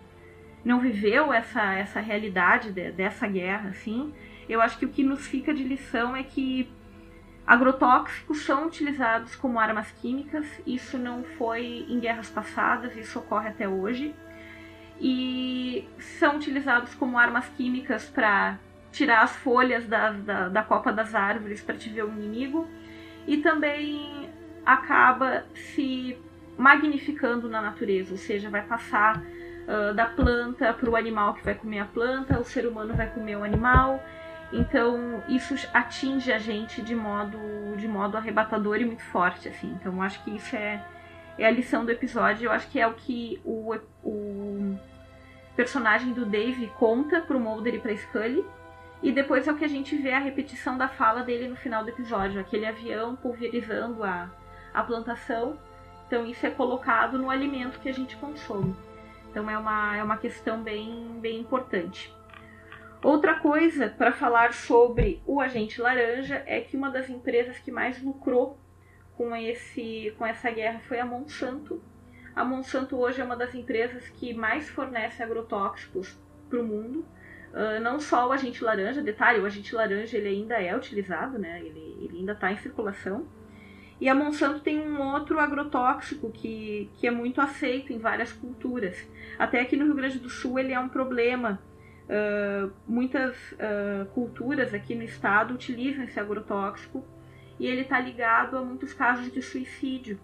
não 0.65 0.81
viveu 0.81 1.31
essa, 1.31 1.75
essa 1.75 2.01
realidade 2.01 2.73
de, 2.73 2.91
dessa 2.93 3.27
guerra, 3.27 3.69
assim, 3.69 4.15
eu 4.49 4.63
acho 4.63 4.79
que 4.79 4.87
o 4.87 4.89
que 4.89 5.03
nos 5.03 5.27
fica 5.27 5.53
de 5.53 5.65
lição 5.65 6.17
é 6.17 6.23
que 6.23 6.73
agrotóxicos 7.47 8.41
são 8.41 8.67
utilizados 8.67 9.37
como 9.37 9.59
armas 9.59 9.91
químicas, 10.01 10.47
isso 10.67 10.97
não 10.97 11.23
foi 11.23 11.85
em 11.91 12.01
guerras 12.01 12.31
passadas, 12.31 12.97
isso 12.97 13.19
ocorre 13.19 13.51
até 13.51 13.69
hoje, 13.69 14.15
e 14.99 15.87
são 15.99 16.37
utilizados 16.37 16.95
como 16.95 17.19
armas 17.19 17.47
químicas 17.51 18.09
para 18.09 18.59
tirar 18.91 19.23
as 19.23 19.37
folhas 19.37 19.87
da, 19.87 20.11
da, 20.13 20.49
da 20.49 20.63
copa 20.63 20.91
das 20.91 21.15
árvores 21.15 21.61
para 21.61 21.77
te 21.77 21.91
ver 21.91 22.05
o 22.05 22.09
inimigo 22.09 22.67
e 23.27 23.39
também 23.39 24.29
acaba 24.65 25.45
se 25.55 26.17
magnificando 26.57 27.49
na 27.49 27.61
natureza, 27.61 28.13
ou 28.13 28.19
seja, 28.19 28.51
vai 28.51 28.63
passar 28.63 29.19
uh, 29.19 29.95
da 29.95 30.07
planta 30.07 30.73
para 30.73 30.89
o 30.89 30.97
animal 30.97 31.35
que 31.35 31.45
vai 31.45 31.55
comer 31.55 31.81
a 31.81 31.85
planta, 31.85 32.39
o 32.39 32.45
ser 32.45 32.67
humano 32.67 32.95
vai 32.95 33.09
comer 33.09 33.37
o 33.37 33.45
animal. 33.45 34.03
Então 34.53 35.23
isso 35.29 35.55
atinge 35.73 36.31
a 36.31 36.39
gente 36.39 36.83
de 36.83 36.95
modo 36.95 37.39
de 37.77 37.89
modo 37.89 38.19
arrebatador 38.19 38.77
e 38.77 38.85
muito 38.85 39.03
forte, 39.05 39.49
assim. 39.49 39.75
Então 39.81 40.03
acho 40.03 40.23
que 40.23 40.37
isso 40.37 40.55
é 40.55 40.85
é 41.39 41.47
a 41.47 41.51
lição 41.51 41.85
do 41.85 41.91
episódio. 41.91 42.47
Eu 42.47 42.53
acho 42.53 42.69
que 42.69 42.79
é 42.79 42.87
o 42.87 42.93
que 42.93 43.41
o, 43.45 43.75
o 44.05 44.79
personagem 45.57 46.13
do 46.13 46.27
Dave 46.27 46.67
conta 46.79 47.21
pro 47.21 47.41
Mulder 47.41 47.75
e 47.75 47.79
pra 47.79 47.97
Scully. 47.97 48.45
E 49.03 49.11
depois 49.11 49.49
é 49.49 49.53
o 49.53 49.57
que 49.57 49.65
a 49.65 49.69
gente 49.69 49.97
vê 49.97 50.13
a 50.13 50.21
repetição 50.21 50.79
da 50.79 50.89
fala 50.89 51.23
dele 51.23 51.49
no 51.49 51.57
final 51.57 51.83
do 51.83 51.91
episódio. 51.91 52.41
Aquele 52.41 52.67
avião 52.67 53.17
pulverizando 53.17 54.05
a, 54.05 54.31
a 54.73 54.83
plantação. 54.83 55.59
Então 56.07 56.25
isso 56.25 56.47
é 56.47 56.51
colocado 56.51 57.19
no 57.19 57.29
alimento 57.29 57.81
que 57.81 57.89
a 57.89 57.95
gente 57.95 58.17
consome. 58.17 58.77
Então 59.31 59.51
é 59.51 59.59
uma, 59.59 59.97
é 59.97 60.05
uma 60.05 60.19
questão 60.19 60.63
bem, 60.63 61.19
bem 61.21 61.41
importante. 61.41 62.15
Outra 63.03 63.35
coisa 63.41 63.89
para 63.89 64.13
falar 64.13 64.53
sobre 64.53 65.21
o 65.27 65.41
agente 65.41 65.81
laranja 65.81 66.41
é 66.47 66.61
que 66.61 66.77
uma 66.77 66.89
das 66.89 67.11
empresas 67.11 67.59
que 67.59 67.73
mais 67.73 68.01
lucrou 68.01 68.57
com, 69.17 69.35
esse, 69.35 70.15
com 70.17 70.25
essa 70.25 70.49
guerra 70.53 70.79
foi 70.87 71.01
a 71.01 71.05
Monsanto. 71.05 71.83
A 72.37 72.45
Monsanto 72.45 72.97
hoje 72.97 73.21
é 73.21 73.25
uma 73.25 73.37
das 73.37 73.55
empresas 73.55 74.09
que 74.09 74.33
mais 74.33 74.71
fornece 74.71 75.21
agrotóxicos 75.21 76.17
para 76.49 76.61
o 76.61 76.65
mundo. 76.65 77.05
Uh, 77.53 77.81
não 77.83 78.01
só 78.01 78.29
o 78.29 78.33
agente 78.33 78.65
laranja, 78.65 79.03
detalhe, 79.03 79.41
o 79.41 79.47
agente 79.47 79.75
laranja 79.75 80.17
ele 80.17 80.29
ainda 80.29 80.55
é 80.55 80.75
utilizado, 80.75 81.39
né? 81.39 81.61
ele, 81.61 81.99
ele 82.01 82.19
ainda 82.19 82.33
está 82.33 82.51
em 82.51 82.57
circulação. 82.57 83.27
E 84.01 84.09
a 84.09 84.15
Monsanto 84.15 84.61
tem 84.61 84.81
um 84.81 85.01
outro 85.01 85.39
agrotóxico 85.39 86.31
que, 86.31 86.91
que 86.97 87.07
é 87.07 87.11
muito 87.11 87.41
aceito 87.41 87.93
em 87.93 87.99
várias 87.99 88.33
culturas. 88.33 88.97
Até 89.39 89.61
aqui 89.61 89.77
no 89.77 89.85
Rio 89.85 89.95
Grande 89.95 90.19
do 90.19 90.29
Sul 90.29 90.59
ele 90.59 90.73
é 90.73 90.81
um 90.81 90.89
problema 90.89 91.61
Uh, 92.03 92.71
muitas 92.87 93.35
uh, 93.53 94.05
culturas 94.13 94.75
aqui 94.75 94.95
no 94.95 95.03
estado 95.05 95.55
utilizam 95.55 96.05
esse 96.05 96.19
agrotóxico 96.19 97.03
e 97.59 97.67
ele 97.67 97.83
está 97.83 97.99
ligado 98.01 98.59
a 98.59 98.63
muitos 98.63 98.93
casos 98.93 99.33
de 99.33 99.41
suicídio. 99.41 100.19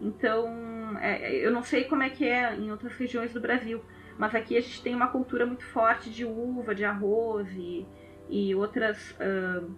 Então, 0.00 0.98
é, 1.00 1.34
eu 1.34 1.52
não 1.52 1.62
sei 1.62 1.84
como 1.84 2.02
é 2.02 2.10
que 2.10 2.26
é 2.26 2.54
em 2.56 2.70
outras 2.70 2.94
regiões 2.96 3.32
do 3.32 3.40
Brasil, 3.40 3.82
mas 4.18 4.34
aqui 4.34 4.56
a 4.56 4.60
gente 4.60 4.82
tem 4.82 4.94
uma 4.94 5.08
cultura 5.08 5.44
muito 5.46 5.64
forte 5.64 6.10
de 6.10 6.24
uva, 6.24 6.74
de 6.74 6.84
arroz 6.84 7.48
e, 7.52 7.86
e 8.28 8.54
outras, 8.54 9.12
uh, 9.12 9.70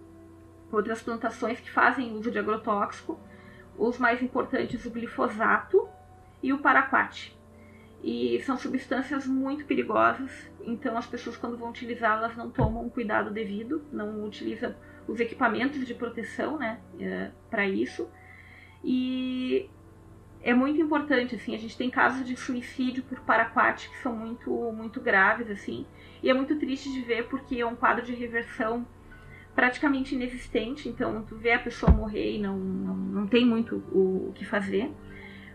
outras 0.71 1.01
plantações 1.01 1.59
que 1.59 1.69
fazem 1.69 2.13
uso 2.13 2.31
de 2.31 2.39
agrotóxico. 2.39 3.19
Os 3.77 3.97
mais 3.97 4.21
importantes, 4.21 4.85
o 4.85 4.89
glifosato 4.89 5.87
e 6.41 6.51
o 6.51 6.59
paraquat 6.59 7.37
e 8.03 8.39
são 8.41 8.57
substâncias 8.57 9.25
muito 9.25 9.65
perigosas, 9.65 10.31
então 10.61 10.97
as 10.97 11.07
pessoas 11.07 11.35
quando 11.35 11.57
vão 11.57 11.69
utilizá-las 11.69 12.35
não 12.35 12.49
tomam 12.49 12.85
um 12.85 12.89
cuidado 12.89 13.31
devido, 13.31 13.83
não 13.91 14.23
utilizam 14.23 14.75
os 15.07 15.19
equipamentos 15.19 15.85
de 15.85 15.93
proteção, 15.93 16.57
né, 16.57 16.79
para 17.49 17.67
isso. 17.67 18.09
E 18.83 19.69
é 20.41 20.53
muito 20.53 20.79
importante, 20.81 21.35
assim, 21.35 21.55
a 21.55 21.57
gente 21.57 21.77
tem 21.77 21.89
casos 21.89 22.25
de 22.25 22.35
suicídio 22.35 23.03
por 23.03 23.19
paraquat 23.21 23.89
que 23.89 23.97
são 23.97 24.15
muito, 24.15 24.51
muito 24.71 25.01
graves, 25.01 25.49
assim, 25.49 25.85
e 26.21 26.29
é 26.29 26.33
muito 26.33 26.55
triste 26.57 26.91
de 26.91 27.01
ver 27.01 27.27
porque 27.27 27.59
é 27.59 27.65
um 27.65 27.75
quadro 27.75 28.05
de 28.05 28.13
reversão 28.13 28.85
praticamente 29.55 30.13
inexistente, 30.13 30.87
então 30.87 31.23
tu 31.23 31.35
vê 31.35 31.51
a 31.51 31.59
pessoa 31.59 31.91
morrer 31.91 32.35
e 32.35 32.39
não, 32.39 32.57
não, 32.57 32.95
não 32.95 33.27
tem 33.27 33.43
muito 33.43 33.77
o, 33.91 34.29
o 34.29 34.33
que 34.33 34.45
fazer. 34.45 34.91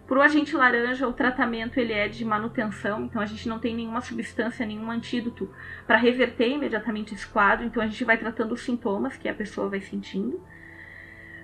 Para 0.06 0.18
o 0.18 0.22
agente 0.22 0.54
laranja, 0.56 1.06
o 1.06 1.12
tratamento 1.12 1.78
ele 1.78 1.92
é 1.92 2.08
de 2.08 2.24
manutenção, 2.24 3.04
então 3.04 3.22
a 3.22 3.26
gente 3.26 3.48
não 3.48 3.58
tem 3.58 3.74
nenhuma 3.74 4.00
substância, 4.00 4.66
nenhum 4.66 4.90
antídoto 4.90 5.48
para 5.86 5.96
reverter 5.96 6.48
imediatamente 6.48 7.14
esse 7.14 7.26
quadro, 7.26 7.64
então 7.64 7.82
a 7.82 7.86
gente 7.86 8.04
vai 8.04 8.18
tratando 8.18 8.52
os 8.52 8.62
sintomas 8.62 9.16
que 9.16 9.28
a 9.28 9.34
pessoa 9.34 9.68
vai 9.68 9.80
sentindo. 9.80 10.36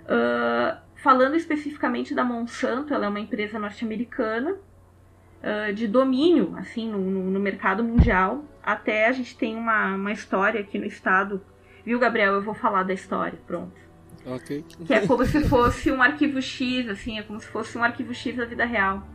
Uh, 0.05 0.88
falando 0.99 1.36
especificamente 1.36 2.14
da 2.14 2.24
Monsanto, 2.24 2.92
ela 2.92 3.07
é 3.07 3.09
uma 3.09 3.20
empresa 3.20 3.59
norte-americana 3.59 4.53
uh, 4.53 5.72
de 5.72 5.86
domínio 5.86 6.55
assim 6.57 6.90
no, 6.90 6.99
no, 6.99 7.40
mercado 7.40 7.82
mundial. 7.82 8.44
Até 8.62 9.07
a 9.07 9.12
gente 9.12 9.36
tem 9.36 9.57
uma, 9.57 9.94
uma 9.94 10.12
história 10.12 10.61
aqui 10.61 10.78
no 10.78 10.86
estado, 10.86 11.40
viu, 11.84 11.99
Gabriel? 11.99 12.34
Eu 12.34 12.42
vou 12.42 12.55
falar 12.55 12.82
da 12.82 12.92
história, 12.92 13.38
pronto. 13.46 13.88
Ok. 14.26 14.64
Que 14.84 14.92
é 14.92 15.07
como 15.07 15.24
se 15.24 15.49
fosse 15.49 15.90
um 15.90 16.03
arquivo 16.03 16.42
X, 16.42 16.88
assim, 16.88 17.18
é 17.18 17.22
como 17.22 17.40
se 17.40 17.46
fosse 17.46 17.78
um 17.78 17.84
arquivo 17.84 18.12
X 18.12 18.36
da 18.36 18.44
vida 18.44 18.64
real. 18.64 19.07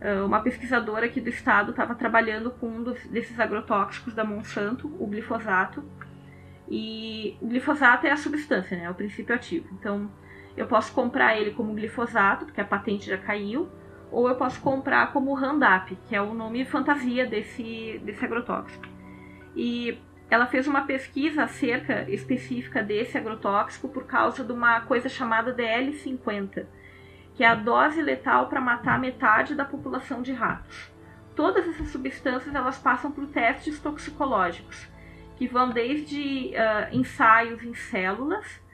Uh, 0.00 0.24
uma 0.24 0.40
pesquisadora 0.40 1.06
aqui 1.06 1.20
do 1.20 1.28
estado 1.28 1.70
estava 1.70 1.94
trabalhando 1.94 2.50
com 2.50 2.68
um 2.68 2.82
dos, 2.82 3.04
desses 3.06 3.38
agrotóxicos 3.40 4.14
da 4.14 4.24
Monsanto, 4.24 4.94
o 4.98 5.06
glifosato. 5.06 5.84
E 6.68 7.36
o 7.40 7.48
glifosato 7.48 8.06
é 8.06 8.12
a 8.12 8.16
substância, 8.16 8.76
né? 8.76 8.84
É 8.84 8.90
o 8.90 8.94
princípio 8.94 9.34
ativo. 9.34 9.68
Então, 9.72 10.10
eu 10.56 10.66
posso 10.66 10.92
comprar 10.92 11.36
ele 11.36 11.50
como 11.50 11.74
glifosato, 11.74 12.46
porque 12.46 12.60
a 12.60 12.64
patente 12.64 13.08
já 13.08 13.18
caiu, 13.18 13.68
ou 14.10 14.28
eu 14.28 14.36
posso 14.36 14.60
comprar 14.60 15.12
como 15.12 15.34
Roundup, 15.34 15.96
que 16.08 16.16
é 16.16 16.22
o 16.22 16.32
nome 16.32 16.64
fantasia 16.64 17.26
desse, 17.26 18.00
desse 18.04 18.24
agrotóxico. 18.24 18.86
E 19.54 19.98
ela 20.30 20.46
fez 20.46 20.66
uma 20.66 20.82
pesquisa 20.82 21.44
acerca 21.44 22.10
específica 22.10 22.82
desse 22.82 23.16
agrotóxico 23.16 23.88
por 23.88 24.04
causa 24.04 24.42
de 24.42 24.52
uma 24.52 24.80
coisa 24.80 25.08
chamada 25.08 25.54
DL50, 25.54 26.66
que 27.34 27.44
é 27.44 27.48
a 27.48 27.54
dose 27.54 28.00
letal 28.00 28.48
para 28.48 28.60
matar 28.60 28.98
metade 28.98 29.54
da 29.54 29.64
população 29.64 30.22
de 30.22 30.32
ratos. 30.32 30.90
Todas 31.34 31.68
essas 31.68 31.88
substâncias 31.88 32.54
elas 32.54 32.78
passam 32.78 33.12
por 33.12 33.26
testes 33.26 33.78
toxicológicos, 33.78 34.88
que 35.36 35.46
vão 35.46 35.68
desde 35.68 36.54
uh, 36.54 36.96
ensaios 36.96 37.62
em 37.62 37.74
células 37.74 38.64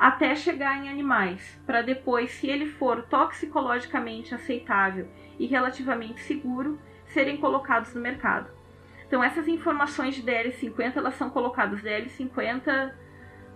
até 0.00 0.34
chegar 0.34 0.82
em 0.82 0.88
animais, 0.88 1.60
para 1.66 1.82
depois, 1.82 2.30
se 2.30 2.48
ele 2.48 2.64
for 2.64 3.02
toxicologicamente 3.02 4.34
aceitável 4.34 5.06
e 5.38 5.46
relativamente 5.46 6.22
seguro, 6.22 6.80
serem 7.08 7.36
colocados 7.36 7.92
no 7.92 8.00
mercado. 8.00 8.48
Então 9.06 9.22
essas 9.22 9.46
informações 9.46 10.14
de 10.14 10.22
DL50 10.22 10.96
elas 10.96 11.16
são 11.16 11.28
colocadas 11.28 11.82
DL50 11.82 12.92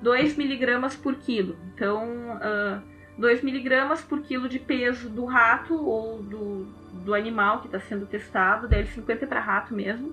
2 0.03 0.37
miligramas 0.37 0.95
por 0.95 1.15
quilo. 1.15 1.57
Então 1.75 2.37
uh, 2.37 2.83
2 3.17 3.43
miligramas 3.43 4.03
por 4.03 4.21
quilo 4.21 4.47
de 4.47 4.59
peso 4.59 5.09
do 5.09 5.25
rato 5.25 5.75
ou 5.75 6.23
do, 6.23 6.67
do 7.05 7.15
animal 7.15 7.61
que 7.61 7.69
está 7.69 7.81
sendo 7.81 8.05
testado, 8.05 8.69
DL50 8.69 9.23
é 9.23 9.27
para 9.27 9.41
rato 9.41 9.73
mesmo, 9.73 10.09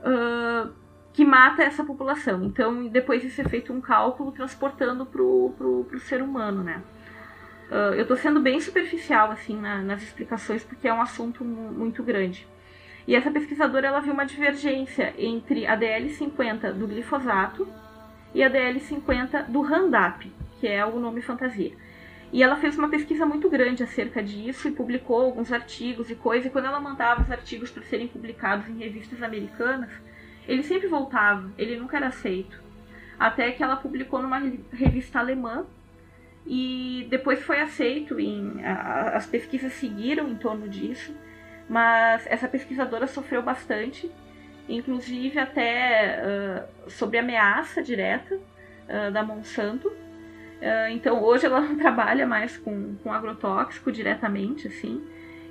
uh, 0.00 0.72
que 1.16 1.24
mata 1.24 1.62
essa 1.62 1.82
população. 1.82 2.44
Então 2.44 2.88
depois 2.88 3.24
isso 3.24 3.40
é 3.40 3.44
feito 3.44 3.72
um 3.72 3.80
cálculo 3.80 4.30
transportando 4.32 5.06
para 5.06 5.22
o 5.22 5.98
ser 6.00 6.22
humano, 6.22 6.62
né? 6.62 6.82
Uh, 7.70 7.94
eu 7.94 8.02
estou 8.02 8.18
sendo 8.18 8.38
bem 8.38 8.60
superficial 8.60 9.30
assim 9.30 9.58
na, 9.58 9.78
nas 9.78 10.02
explicações 10.02 10.62
porque 10.62 10.86
é 10.86 10.92
um 10.92 11.00
assunto 11.00 11.42
muito 11.42 12.02
grande. 12.02 12.46
E 13.08 13.16
essa 13.16 13.30
pesquisadora 13.30 13.86
ela 13.86 14.00
viu 14.00 14.12
uma 14.12 14.26
divergência 14.26 15.14
entre 15.16 15.66
a 15.66 15.74
DL50 15.74 16.72
do 16.74 16.86
glifosato 16.86 17.66
e 18.34 18.42
a 18.42 18.50
DL50 18.50 19.46
do 19.46 19.62
Roundup, 19.62 20.30
que 20.60 20.68
é 20.68 20.84
o 20.84 21.00
nome 21.00 21.22
fantasia. 21.22 21.72
E 22.30 22.42
ela 22.42 22.56
fez 22.56 22.76
uma 22.76 22.90
pesquisa 22.90 23.24
muito 23.24 23.48
grande 23.48 23.82
acerca 23.82 24.22
disso 24.22 24.68
e 24.68 24.72
publicou 24.72 25.22
alguns 25.22 25.50
artigos 25.50 26.10
e 26.10 26.14
coisas. 26.14 26.46
E 26.46 26.50
quando 26.50 26.66
ela 26.66 26.78
mandava 26.78 27.22
os 27.22 27.30
artigos 27.30 27.70
para 27.70 27.84
serem 27.84 28.06
publicados 28.06 28.68
em 28.68 28.76
revistas 28.76 29.22
americanas, 29.22 29.90
ele 30.46 30.62
sempre 30.62 30.88
voltava, 30.88 31.50
ele 31.58 31.76
nunca 31.76 31.96
era 31.96 32.08
aceito. 32.08 32.62
Até 33.18 33.50
que 33.52 33.62
ela 33.62 33.76
publicou 33.76 34.20
numa 34.20 34.38
revista 34.72 35.18
alemã 35.18 35.66
e 36.46 37.06
depois 37.10 37.42
foi 37.42 37.60
aceito. 37.60 38.20
Em, 38.20 38.64
as 38.64 39.26
pesquisas 39.26 39.72
seguiram 39.72 40.28
em 40.28 40.36
torno 40.36 40.68
disso 40.68 41.14
mas 41.68 42.26
essa 42.26 42.48
pesquisadora 42.48 43.06
sofreu 43.06 43.42
bastante, 43.42 44.10
inclusive 44.68 45.38
até 45.38 46.22
uh, 46.22 46.90
sobre 46.90 47.18
ameaça 47.18 47.82
direta 47.82 48.36
uh, 48.36 49.10
da 49.10 49.22
Monsanto. 49.22 49.88
Uh, 49.88 50.90
então 50.90 51.22
hoje 51.22 51.46
ela 51.46 51.60
não 51.60 51.76
trabalha 51.76 52.26
mais 52.26 52.56
com, 52.56 52.96
com 53.02 53.12
agrotóxico 53.12 53.90
diretamente, 53.90 54.68
assim. 54.68 55.02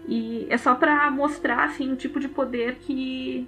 E 0.08 0.48
é 0.50 0.58
só 0.58 0.76
para 0.76 1.10
mostrar 1.12 1.66
assim 1.66 1.92
o 1.92 1.96
tipo 1.96 2.20
de 2.20 2.28
poder 2.28 2.76
que, 2.76 3.48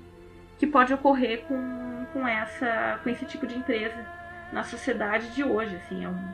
que 0.58 0.66
pode 0.66 0.94
ocorrer 0.94 1.44
com, 1.48 2.06
com, 2.14 2.28
essa, 2.28 3.00
com 3.04 3.10
esse 3.10 3.26
tipo 3.26 3.46
de 3.46 3.56
empresa 3.56 4.06
na 4.52 4.64
sociedade 4.64 5.34
de 5.34 5.44
hoje, 5.44 5.76
assim, 5.76 6.04
é 6.04 6.10
um, 6.10 6.28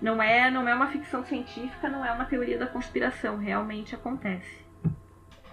não 0.00 0.22
é 0.22 0.50
não 0.50 0.68
é 0.68 0.74
uma 0.74 0.86
ficção 0.86 1.24
científica, 1.24 1.88
não 1.88 2.04
é 2.04 2.12
uma 2.12 2.24
teoria 2.24 2.58
da 2.58 2.66
conspiração, 2.66 3.38
realmente 3.38 3.94
acontece. 3.94 4.64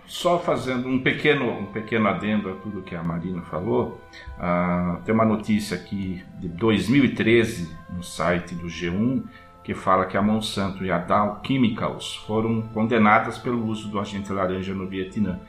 Só 0.05 0.39
fazendo 0.39 0.89
um 0.89 1.01
pequeno, 1.01 1.49
um 1.49 1.65
pequeno 1.67 2.07
adendo 2.07 2.49
a 2.51 2.55
tudo 2.55 2.81
que 2.81 2.95
a 2.95 3.01
Marina 3.01 3.41
falou, 3.43 4.01
uh, 4.37 5.01
tem 5.03 5.15
uma 5.15 5.23
notícia 5.23 5.77
aqui 5.77 6.23
de 6.37 6.49
2013 6.49 7.73
no 7.89 8.03
site 8.03 8.53
do 8.53 8.67
G1 8.67 9.23
que 9.63 9.73
fala 9.73 10.05
que 10.05 10.17
a 10.17 10.21
Monsanto 10.21 10.83
e 10.83 10.91
a 10.91 10.97
Dow 10.97 11.39
Chemicals 11.45 12.15
foram 12.27 12.61
condenadas 12.73 13.37
pelo 13.37 13.65
uso 13.65 13.89
do 13.89 13.99
agente 13.99 14.31
laranja 14.33 14.73
no 14.73 14.87
Vietnã 14.87 15.39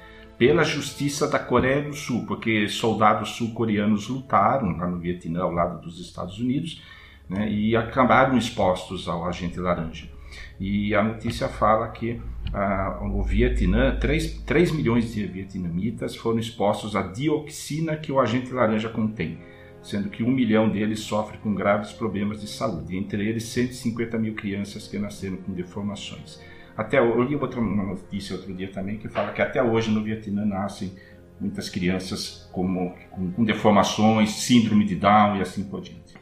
pela 0.42 0.64
justiça 0.64 1.28
da 1.28 1.38
Coreia 1.38 1.82
do 1.82 1.94
Sul, 1.94 2.26
porque 2.26 2.68
soldados 2.68 3.36
sul-coreanos 3.36 4.08
lutaram 4.08 4.76
lá 4.76 4.88
no 4.88 4.98
Vietnã 4.98 5.42
ao 5.42 5.52
lado 5.52 5.80
dos 5.80 6.00
Estados 6.00 6.40
Unidos 6.40 6.82
né, 7.28 7.48
e 7.48 7.76
acabaram 7.76 8.36
expostos 8.36 9.06
ao 9.06 9.24
agente 9.24 9.60
laranja. 9.60 10.08
E 10.58 10.96
a 10.96 11.02
notícia 11.04 11.46
fala 11.46 11.86
que 11.90 12.20
ah, 12.52 12.98
o 13.04 13.22
Vietnã, 13.22 13.94
3, 14.00 14.42
3 14.44 14.72
milhões 14.72 15.14
de 15.14 15.24
vietnamitas 15.28 16.16
foram 16.16 16.40
expostos 16.40 16.96
à 16.96 17.02
dioxina 17.02 17.94
que 17.94 18.10
o 18.10 18.18
agente 18.18 18.52
laranja 18.52 18.88
contém, 18.88 19.38
sendo 19.80 20.10
que 20.10 20.24
um 20.24 20.30
milhão 20.32 20.68
deles 20.68 20.98
sofre 20.98 21.38
com 21.38 21.54
graves 21.54 21.92
problemas 21.92 22.40
de 22.40 22.48
saúde, 22.48 22.96
entre 22.96 23.28
eles 23.28 23.44
150 23.44 24.18
mil 24.18 24.34
crianças 24.34 24.88
que 24.88 24.98
nasceram 24.98 25.36
com 25.36 25.52
deformações. 25.52 26.40
Até 26.76 26.98
eu 26.98 27.22
li 27.22 27.36
outra 27.36 27.60
uma 27.60 27.84
notícia 27.84 28.36
outro 28.36 28.52
dia 28.54 28.70
também 28.70 28.98
que 28.98 29.08
fala 29.08 29.32
que 29.32 29.42
até 29.42 29.62
hoje 29.62 29.90
no 29.90 30.02
Vietnã 30.02 30.44
nascem 30.44 30.92
muitas 31.40 31.68
crianças 31.68 32.48
como, 32.52 32.94
com, 33.10 33.30
com 33.32 33.44
deformações, 33.44 34.30
síndrome 34.30 34.84
de 34.84 34.94
Down 34.96 35.38
e 35.38 35.42
assim 35.42 35.64
por 35.64 35.80
diante. 35.80 36.14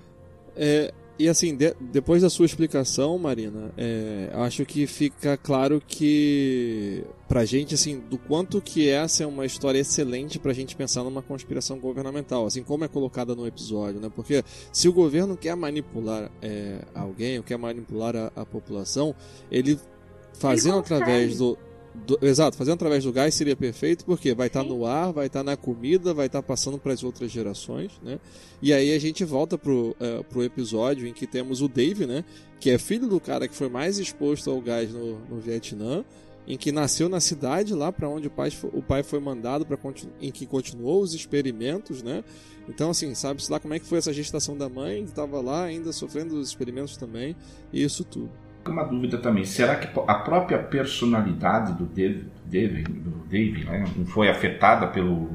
É, 0.57 0.93
e 1.21 1.29
assim, 1.29 1.55
de, 1.55 1.75
depois 1.79 2.23
da 2.23 2.31
sua 2.31 2.47
explicação, 2.47 3.19
Marina, 3.19 3.71
é, 3.77 4.31
acho 4.37 4.65
que 4.65 4.87
fica 4.87 5.37
claro 5.37 5.83
que 5.87 7.05
pra 7.29 7.45
gente, 7.45 7.75
assim, 7.75 8.01
do 8.01 8.17
quanto 8.17 8.59
que 8.63 8.89
essa 8.89 9.23
é 9.23 9.27
uma 9.27 9.45
história 9.45 9.79
excelente 9.79 10.39
pra 10.39 10.55
gente 10.55 10.75
pensar 10.75 11.05
numa 11.05 11.21
conspiração 11.21 11.79
governamental, 11.79 12.47
assim 12.47 12.63
como 12.63 12.85
é 12.85 12.89
colocada 12.89 13.35
no 13.35 13.47
episódio, 13.47 14.01
né? 14.01 14.11
Porque 14.13 14.43
se 14.73 14.89
o 14.89 14.95
governo 14.95 15.37
quer 15.37 15.55
manipular 15.55 16.31
é, 16.41 16.79
alguém, 16.95 17.37
ou 17.37 17.45
quer 17.45 17.59
manipular 17.59 18.17
a, 18.17 18.33
a 18.35 18.47
população, 18.47 19.15
ele 19.51 19.79
fazendo 20.41 20.79
através 20.79 21.37
do, 21.39 21.57
do- 22.07 22.19
exato, 22.23 22.57
fazendo 22.57 22.75
através 22.75 23.05
do 23.05 23.13
gás 23.13 23.35
seria 23.35 23.55
perfeito, 23.55 24.05
porque 24.05 24.35
vai 24.35 24.47
estar 24.47 24.63
Sim. 24.63 24.69
no 24.71 24.87
ar, 24.87 25.13
vai 25.13 25.27
estar 25.27 25.45
na 25.45 25.57
comida, 25.57 26.13
vai 26.15 26.27
estar 26.27 26.43
passando 26.43 26.79
para 26.79 26.93
as 26.93 27.05
outras 27.05 27.31
gerações, 27.31 27.93
né? 28.03 28.19
E 28.63 28.73
aí 28.73 28.93
a 28.95 28.99
gente 28.99 29.25
volta 29.25 29.57
pro, 29.59 29.95
eh, 30.01 30.23
pro 30.29 30.43
episódio 30.43 31.07
em 31.07 31.13
que 31.13 31.27
temos 31.27 31.61
o 31.63 31.69
Dave, 31.69 32.07
né? 32.07 32.25
Que 32.59 32.71
é 32.71 32.79
filho 32.79 33.07
do 33.07 33.21
cara 33.21 33.47
que 33.47 33.55
foi 33.55 33.69
mais 33.69 33.99
exposto 33.99 34.51
ao 34.51 34.61
gás 34.61 34.93
no, 34.93 35.19
no 35.29 35.39
Vietnã, 35.39 36.05
em 36.47 36.57
que 36.57 36.73
nasceu 36.73 37.09
na 37.09 37.21
cidade 37.21 37.75
lá 37.75 37.93
para 37.93 38.09
onde 38.09 38.27
o 38.27 38.31
pai, 38.31 38.51
o 38.73 38.83
pai 38.83 39.03
foi 39.03 39.21
mandado 39.21 39.65
para 39.67 39.79
em 40.21 40.33
que 40.33 40.47
continuou 40.47 41.03
os 41.03 41.15
experimentos, 41.15 42.03
né? 42.03 42.25
Então 42.69 42.91
assim, 42.91 43.15
sabe-se 43.15 43.51
lá 43.51 43.61
como 43.61 43.75
é 43.75 43.79
que 43.79 43.87
foi 43.87 43.99
essa 43.99 44.13
gestação 44.13 44.57
da 44.57 44.69
mãe, 44.69 45.03
que 45.05 45.11
estava 45.11 45.41
lá 45.41 45.65
ainda 45.65 45.93
sofrendo 45.93 46.37
os 46.39 46.49
experimentos 46.49 46.97
também, 46.97 47.37
e 47.73 47.83
isso 47.83 48.05
tudo. 48.05 48.31
Uma 48.73 48.85
dúvida 48.85 49.19
também, 49.19 49.45
será 49.45 49.77
que 49.77 49.89
a 50.07 50.15
própria 50.15 50.59
personalidade 50.59 51.73
do 51.73 51.85
Dave, 51.85 52.83
do 52.83 53.27
Dave 53.29 53.65
né, 53.65 53.85
não 53.97 54.07
foi 54.07 54.29
afetada 54.29 54.87
pelo 54.87 55.29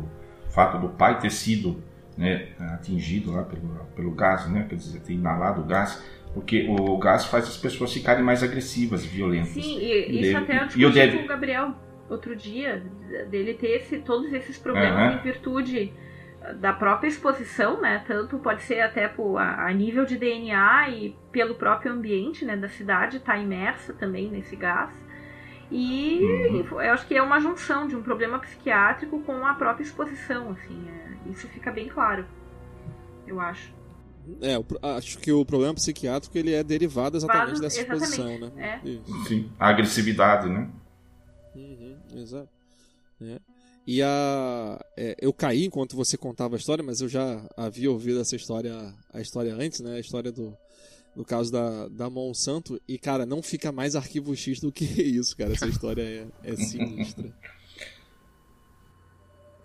fato 0.49 0.77
do 0.77 0.89
pai 0.89 1.19
ter 1.19 1.31
sido 1.31 1.83
né, 2.17 2.47
atingido 2.73 3.31
lá 3.31 3.43
pelo, 3.43 3.67
pelo 3.95 4.11
gás, 4.11 4.47
né, 4.49 4.65
quer 4.69 4.75
dizer, 4.75 4.99
ter 5.01 5.13
inalado 5.13 5.61
o 5.61 5.65
gás? 5.65 6.01
Porque 6.33 6.67
o 6.67 6.97
gás 6.97 7.25
faz 7.25 7.45
as 7.45 7.57
pessoas 7.57 7.93
ficarem 7.93 8.23
mais 8.23 8.43
agressivas 8.43 9.05
violentas. 9.05 9.49
Sim, 9.49 9.77
e 9.79 10.21
isso 10.21 10.37
até 10.37 10.63
eu 10.63 10.67
discuti 10.67 11.17
com 11.17 11.23
o 11.23 11.27
Gabriel 11.27 11.75
outro 12.09 12.35
dia, 12.35 12.83
dele 13.29 13.53
ter 13.53 13.77
esse, 13.77 13.97
todos 13.99 14.31
esses 14.31 14.57
problemas 14.57 14.99
Aham. 14.99 15.19
em 15.19 15.23
virtude 15.23 15.93
da 16.53 16.71
própria 16.73 17.07
exposição, 17.07 17.81
né? 17.81 18.03
Tanto 18.07 18.37
pode 18.39 18.63
ser 18.63 18.81
até 18.81 19.07
por, 19.07 19.37
a, 19.37 19.65
a 19.67 19.73
nível 19.73 20.05
de 20.05 20.17
DNA 20.17 20.89
e 20.89 21.15
pelo 21.31 21.55
próprio 21.55 21.91
ambiente, 21.91 22.45
né, 22.45 22.55
da 22.55 22.69
cidade, 22.69 23.19
tá 23.19 23.37
imersa 23.37 23.93
também 23.93 24.29
nesse 24.29 24.55
gás. 24.55 24.91
E 25.71 26.21
Uhum. 26.51 26.81
eu 26.81 26.93
acho 26.93 27.07
que 27.07 27.15
é 27.15 27.21
uma 27.21 27.39
junção 27.39 27.87
de 27.87 27.95
um 27.95 28.03
problema 28.03 28.37
psiquiátrico 28.39 29.19
com 29.23 29.45
a 29.45 29.53
própria 29.55 29.83
exposição, 29.83 30.51
assim, 30.51 30.87
é, 30.87 31.29
isso 31.31 31.47
fica 31.49 31.71
bem 31.71 31.87
claro, 31.89 32.25
eu 33.25 33.39
acho. 33.39 33.73
É, 34.41 34.61
pro- 34.61 34.79
acho 34.81 35.17
que 35.19 35.31
o 35.31 35.43
problema 35.45 35.73
psiquiátrico 35.73 36.37
ele 36.37 36.53
é 36.53 36.63
derivado 36.63 37.17
exatamente 37.17 37.47
Vado- 37.49 37.61
dessa 37.61 37.79
exposição, 37.81 38.27
exatamente, 38.35 38.55
né? 38.55 38.79
é. 38.83 38.87
Isso. 38.89 39.23
Sim, 39.27 39.51
a 39.59 39.69
agressividade, 39.69 40.47
né? 40.49 40.69
Uhum, 41.55 41.97
exato. 42.15 42.49
É. 43.21 43.39
E 43.87 44.01
a, 44.01 44.79
é, 44.97 45.15
eu 45.21 45.31
caí 45.31 45.65
enquanto 45.65 45.95
você 45.95 46.17
contava 46.17 46.55
a 46.55 46.57
história, 46.57 46.83
mas 46.83 47.01
eu 47.01 47.07
já 47.07 47.47
havia 47.55 47.91
ouvido 47.91 48.19
essa 48.19 48.35
história, 48.35 48.73
a 49.13 49.21
história 49.21 49.53
antes, 49.53 49.79
né? 49.79 49.97
A 49.97 49.99
história 49.99 50.31
do, 50.31 50.57
do 51.15 51.23
caso 51.23 51.51
da, 51.51 51.87
da 51.89 52.09
Monsanto. 52.09 52.81
E, 52.87 52.97
cara, 52.97 53.25
não 53.25 53.43
fica 53.43 53.71
mais 53.71 53.95
arquivo 53.95 54.35
X 54.35 54.59
do 54.59 54.71
que 54.71 54.85
isso, 55.01 55.37
cara. 55.37 55.53
Essa 55.53 55.67
história 55.67 56.01
é, 56.01 56.27
é 56.51 56.55
sinistra. 56.55 57.31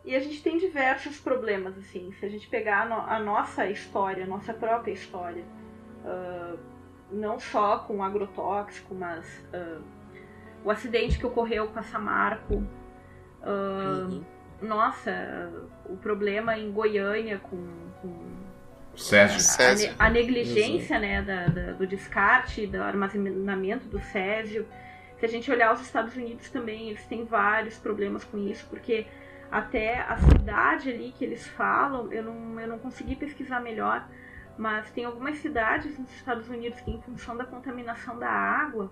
E 0.05 0.15
a 0.15 0.21
gente 0.21 0.43
tem 0.43 0.59
diversos 0.59 1.19
problemas, 1.19 1.77
assim, 1.79 2.11
se 2.19 2.25
a 2.25 2.29
gente 2.29 2.49
pegar 2.49 2.83
a, 2.91 3.19
no- 3.19 3.25
nossa 3.25 3.71
história, 3.71 4.25
a 4.25 4.27
nossa 4.27 4.53
própria 4.53 4.93
história, 4.93 5.45
ah, 6.05 6.57
não 7.13 7.39
só 7.39 7.79
com 7.81 8.03
agrotóxico, 8.03 8.95
mas 8.95 9.27
ah, 9.53 9.81
o 10.65 10.71
acidente 10.71 11.19
que 11.19 11.27
ocorreu 11.27 11.69
com 11.69 11.79
a 11.79 11.83
Samarco, 11.83 12.67
Uhum. 13.45 14.23
nossa, 14.63 15.51
o 15.87 15.97
problema 15.97 16.57
em 16.59 16.71
Goiânia 16.71 17.39
com, 17.39 17.57
com 18.03 18.15
a, 19.37 19.39
Césio. 19.41 19.89
ne- 19.91 19.97
a 19.99 20.11
negligência 20.11 20.99
né, 20.99 21.23
da- 21.23 21.47
da- 21.47 21.73
do 21.73 21.87
descarte, 21.87 22.67
do 22.67 22.83
armazenamento 22.83 23.87
do 23.89 23.99
césio. 24.01 24.67
Se 25.19 25.25
a 25.27 25.29
gente 25.29 25.51
olhar 25.51 25.73
os 25.73 25.81
Estados 25.81 26.15
Unidos 26.17 26.49
também, 26.51 26.89
eles 26.91 27.05
têm 27.07 27.25
vários 27.25 27.79
problemas 27.79 28.25
com 28.25 28.39
isso, 28.39 28.67
porque 28.69 29.07
até 29.51 30.01
a 30.01 30.17
cidade 30.17 30.91
ali 30.91 31.13
que 31.17 31.25
eles 31.25 31.47
falam, 31.49 32.13
eu 32.13 32.23
não, 32.23 32.61
eu 32.61 32.69
não 32.69 32.79
consegui 32.79 33.17
pesquisar 33.17 33.61
melhor, 33.61 34.07
mas 34.57 34.91
tem 34.91 35.05
algumas 35.05 35.39
cidades 35.39 35.99
nos 35.99 36.11
Estados 36.15 36.49
Unidos 36.49 36.81
que, 36.81 36.91
em 36.91 37.01
função 37.03 37.37
da 37.37 37.45
contaminação 37.45 38.19
da 38.19 38.29
água, 38.31 38.91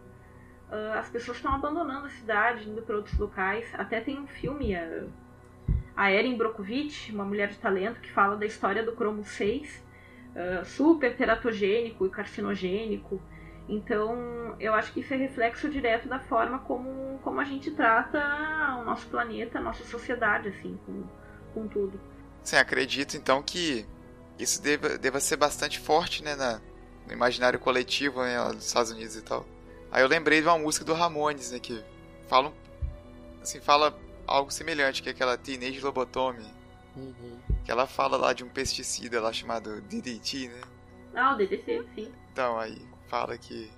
ah, 0.70 0.98
as 0.98 1.08
pessoas 1.08 1.38
estão 1.38 1.54
abandonando 1.54 2.06
a 2.06 2.10
cidade, 2.10 2.68
indo 2.68 2.82
para 2.82 2.96
outros 2.96 3.18
locais. 3.18 3.66
Até 3.74 4.00
tem 4.00 4.18
um 4.18 4.26
filme, 4.26 4.74
a, 4.74 5.04
a 5.96 6.12
Erin 6.12 6.36
Brockovich, 6.36 7.12
uma 7.12 7.24
mulher 7.24 7.48
de 7.48 7.58
talento, 7.58 8.00
que 8.00 8.10
fala 8.10 8.36
da 8.36 8.46
história 8.46 8.82
do 8.82 8.92
cromo 8.92 9.24
6, 9.24 9.82
ah, 10.36 10.64
super 10.64 11.16
teratogênico 11.16 12.06
e 12.06 12.10
carcinogênico. 12.10 13.20
Então, 13.68 14.56
eu 14.58 14.72
acho 14.72 14.92
que 14.92 15.00
isso 15.00 15.12
é 15.12 15.16
reflexo 15.16 15.68
direto 15.68 16.08
da 16.08 16.18
forma 16.18 16.58
como, 16.60 17.18
como 17.22 17.38
a 17.38 17.44
gente 17.44 17.70
trata 17.70 18.18
o 18.80 18.84
nosso 18.84 19.06
planeta, 19.08 19.58
a 19.58 19.62
nossa 19.62 19.84
sociedade, 19.84 20.48
assim, 20.48 20.78
com, 20.86 21.04
com 21.52 21.68
tudo. 21.68 22.00
Sim, 22.42 22.56
acredito 22.56 23.14
então 23.14 23.42
que 23.42 23.84
isso 24.38 24.62
deva, 24.62 24.96
deva 24.96 25.20
ser 25.20 25.36
bastante 25.36 25.78
forte, 25.78 26.24
né, 26.24 26.34
na- 26.34 26.62
no 27.06 27.12
imaginário 27.12 27.58
coletivo, 27.58 28.22
né, 28.22 28.38
dos 28.54 28.66
Estados 28.66 28.90
Unidos 28.90 29.16
e 29.16 29.22
tal. 29.22 29.44
Aí 29.90 30.02
eu 30.02 30.08
lembrei 30.08 30.40
de 30.40 30.46
uma 30.46 30.58
música 30.58 30.84
do 30.84 30.92
Ramones, 30.92 31.50
né, 31.50 31.58
que 31.58 31.82
fala, 32.28 32.48
um- 32.48 32.52
assim, 33.42 33.60
fala 33.60 33.98
algo 34.26 34.50
semelhante, 34.50 35.02
que 35.02 35.08
é 35.08 35.12
aquela 35.12 35.36
Teenage 35.38 35.80
Lobotomy, 35.80 36.46
Uhum. 36.96 37.38
que 37.64 37.70
ela 37.70 37.86
fala 37.86 38.16
lá 38.16 38.32
de 38.32 38.44
um 38.44 38.48
pesticida 38.48 39.20
lá 39.20 39.32
chamado 39.32 39.80
DDT, 39.82 40.48
né. 40.48 40.60
Ah, 41.14 41.34
o 41.34 41.36
DDC, 41.38 41.84
sim. 41.94 42.12
Então, 42.32 42.58
aí 42.58 42.80
fala 43.08 43.36
que. 43.38 43.70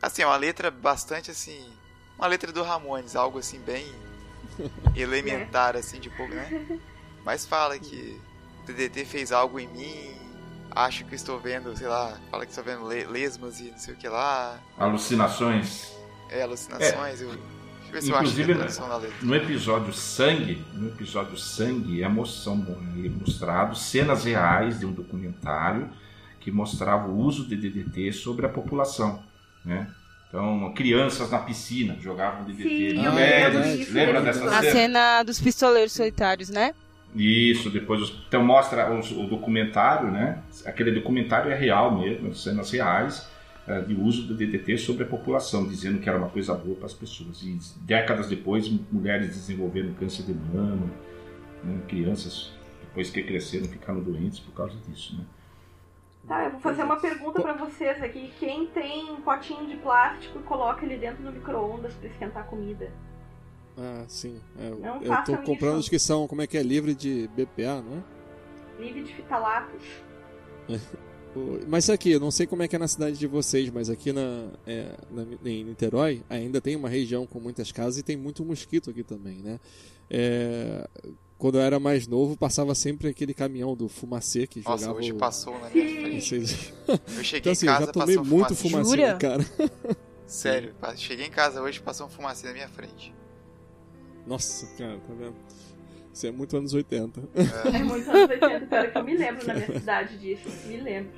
Assim, 0.00 0.22
é 0.22 0.26
uma 0.26 0.36
letra 0.36 0.70
bastante 0.70 1.30
assim. 1.30 1.72
Uma 2.16 2.26
letra 2.26 2.52
do 2.52 2.62
Ramones, 2.62 3.16
algo 3.16 3.38
assim 3.38 3.58
bem 3.60 3.86
elementar, 4.96 5.76
assim, 5.76 5.98
de 6.00 6.08
pouco, 6.10 6.32
né? 6.34 6.48
Mas 7.24 7.44
fala 7.46 7.78
que 7.78 8.20
o 8.62 8.66
DDT 8.66 9.04
fez 9.04 9.32
algo 9.32 9.58
em 9.58 9.66
mim, 9.68 10.16
acho 10.70 11.04
que 11.04 11.14
estou 11.14 11.38
vendo, 11.40 11.76
sei 11.76 11.86
lá, 11.88 12.16
fala 12.30 12.44
que 12.44 12.50
estou 12.52 12.64
vendo 12.64 12.86
le- 12.86 13.04
lesmas 13.06 13.60
e 13.60 13.70
não 13.70 13.78
sei 13.78 13.94
o 13.94 13.96
que 13.96 14.08
lá, 14.08 14.58
Alucinações. 14.78 15.92
é, 16.30 16.42
alucinações. 16.42 17.20
Eu... 17.20 17.28
Deixa 17.28 17.38
eu 17.88 17.92
ver 17.92 18.02
se 18.02 18.10
eu 18.10 18.14
acho 18.16 18.24
Inclusive, 18.24 18.52
a 18.52 18.56
tradução 18.56 18.88
da 18.88 18.96
letra. 18.98 19.16
No 19.22 19.34
episódio 19.34 19.92
Sangue, 19.92 20.64
no 20.74 20.88
episódio 20.88 21.36
Sangue, 21.36 22.02
é 22.02 22.08
moção, 22.08 22.64
é 23.04 23.08
mostrado 23.08 23.74
cenas 23.76 24.24
reais 24.24 24.78
de 24.78 24.86
um 24.86 24.92
documentário 24.92 25.88
que 26.38 26.50
mostrava 26.52 27.08
o 27.08 27.18
uso 27.18 27.46
de 27.48 27.56
DDT 27.56 28.12
sobre 28.12 28.46
a 28.46 28.48
população, 28.48 29.22
né? 29.64 29.88
Então, 30.28 30.72
crianças 30.76 31.28
na 31.32 31.40
piscina 31.40 31.96
jogavam 32.00 32.44
DDT. 32.44 32.62
Sim, 32.62 33.04
eu 33.04 33.76
disso, 33.76 33.92
lembra 33.92 34.20
lembro 34.20 34.22
dessa 34.22 34.40
disso. 34.40 34.54
A 34.54 34.60
cena? 34.60 34.72
cena 34.72 35.22
dos 35.24 35.40
pistoleiros 35.40 35.92
solitários, 35.92 36.48
né? 36.48 36.72
Isso, 37.14 37.70
depois 37.70 38.00
os- 38.02 38.22
então 38.28 38.44
mostra 38.44 38.92
os- 38.92 39.10
o, 39.10 39.24
documentário, 39.26 40.10
né? 40.10 40.42
Aquele 40.64 40.92
documentário 40.92 41.50
é 41.50 41.54
real 41.56 41.98
mesmo, 41.98 42.34
cenas 42.34 42.70
reais 42.70 43.28
eh, 43.66 43.80
de 43.82 43.94
uso 43.94 44.26
do 44.26 44.34
DDT 44.34 44.78
sobre 44.78 45.04
a 45.04 45.06
população, 45.06 45.66
dizendo 45.66 45.98
que 46.00 46.08
era 46.08 46.16
uma 46.18 46.28
coisa 46.28 46.54
boa 46.54 46.76
para 46.76 46.86
as 46.86 46.94
pessoas. 46.94 47.42
E 47.42 47.58
décadas 47.82 48.28
depois, 48.28 48.68
mulheres 48.90 49.28
desenvolveram 49.28 49.92
câncer 49.94 50.22
de 50.24 50.32
mama, 50.34 50.86
né? 51.62 51.80
crianças 51.86 52.52
depois 52.80 53.10
que 53.10 53.22
cresceram 53.22 53.66
ficaram 53.66 54.00
doentes 54.00 54.40
por 54.40 54.52
causa 54.54 54.76
disso, 54.88 55.16
né? 55.16 55.24
Tá, 56.26 56.44
eu 56.44 56.50
vou 56.52 56.60
fazer 56.60 56.82
uma 56.82 57.00
pergunta 57.00 57.40
pra 57.40 57.52
vocês 57.54 58.02
aqui. 58.02 58.30
Quem 58.38 58.66
tem 58.66 59.10
um 59.10 59.20
potinho 59.20 59.66
de 59.66 59.76
plástico 59.76 60.38
e 60.38 60.42
coloca 60.42 60.84
ele 60.84 60.96
dentro 60.96 61.22
do 61.22 61.32
micro-ondas 61.32 61.92
pra 61.94 62.08
esquentar 62.08 62.44
comida? 62.46 62.90
Ah, 63.82 64.04
sim. 64.08 64.38
É, 64.58 64.70
Não 64.70 65.02
eu 65.02 65.24
tô 65.24 65.36
comprando 65.38 65.72
isso. 65.74 65.84
os 65.84 65.88
que 65.88 65.98
são, 65.98 66.28
como 66.28 66.42
é 66.42 66.46
que 66.46 66.58
é, 66.58 66.62
livre 66.62 66.94
de 66.94 67.28
BPA, 67.28 67.82
não 67.82 67.96
é? 67.98 68.82
Livre 68.82 69.02
de 69.02 69.14
fitalatos. 69.14 69.82
Mas 71.68 71.88
aqui, 71.88 72.10
eu 72.10 72.20
não 72.20 72.30
sei 72.30 72.46
como 72.46 72.62
é 72.62 72.68
que 72.68 72.74
é 72.76 72.78
na 72.78 72.88
cidade 72.88 73.16
de 73.16 73.26
vocês, 73.26 73.70
mas 73.70 73.88
aqui 73.88 74.12
na, 74.12 74.48
é, 74.66 74.96
na, 75.12 75.24
em 75.48 75.62
Niterói 75.62 76.24
ainda 76.28 76.60
tem 76.60 76.74
uma 76.74 76.88
região 76.88 77.24
com 77.24 77.38
muitas 77.38 77.70
casas 77.70 77.98
e 77.98 78.02
tem 78.02 78.16
muito 78.16 78.44
mosquito 78.44 78.90
aqui 78.90 79.04
também, 79.04 79.36
né? 79.36 79.60
É, 80.10 80.88
quando 81.38 81.56
eu 81.58 81.60
era 81.62 81.78
mais 81.78 82.08
novo, 82.08 82.36
passava 82.36 82.74
sempre 82.74 83.06
aquele 83.08 83.32
caminhão 83.32 83.76
do 83.76 83.88
fumacê 83.88 84.44
que 84.44 84.60
Nossa, 84.64 84.78
jogava. 84.82 84.98
hoje 84.98 85.12
o... 85.12 85.16
passou 85.16 85.56
na 85.60 85.70
minha 85.70 86.00
frente. 86.00 86.34
Eu 86.34 87.24
cheguei 87.24 87.38
Então, 87.38 87.52
assim, 87.52 87.66
em 87.66 87.68
eu 87.68 87.74
casa, 87.74 87.86
já 87.86 87.92
tomei 87.92 88.16
passou 88.16 88.30
muito 88.30 88.54
fumacê. 88.56 88.96
fumacê, 88.96 88.96
Jura? 88.96 89.16
cara. 89.16 89.46
Sério, 90.26 90.74
cheguei 90.96 91.26
em 91.26 91.30
casa 91.30 91.62
hoje 91.62 91.80
passou 91.80 92.06
um 92.06 92.10
fumacê 92.10 92.46
na 92.46 92.52
minha 92.52 92.68
frente. 92.68 93.14
Nossa, 94.30 94.66
cara, 94.78 94.96
tá 95.06 95.12
vendo? 95.18 95.34
Isso 96.12 96.26
é 96.26 96.30
muito 96.30 96.56
anos 96.56 96.72
80. 96.72 97.20
É 97.74 97.78
muito 97.82 98.08
anos 98.10 98.30
80, 98.30 98.66
pior 98.66 98.90
que 98.92 98.98
eu 98.98 99.04
me 99.04 99.16
lembro 99.16 99.46
na 99.46 99.54
minha 99.54 99.66
cidade 99.78 100.18
disso. 100.18 100.48
Me 100.68 100.76
lembro. 100.80 101.12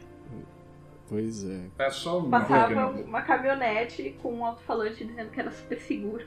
Pois 1.09 1.45
é. 1.45 1.67
É 1.79 1.91
só 1.91 2.19
uma 2.21 2.41
Passava 2.41 2.69
pequena- 2.69 2.89
uma 3.07 3.23
caminhonete 3.23 4.17
com 4.23 4.35
um 4.35 4.45
alto-falante 4.47 5.05
dizendo 5.05 5.31
que 5.31 5.39
era 5.41 5.51
super 5.51 5.79
seguro, 5.79 6.25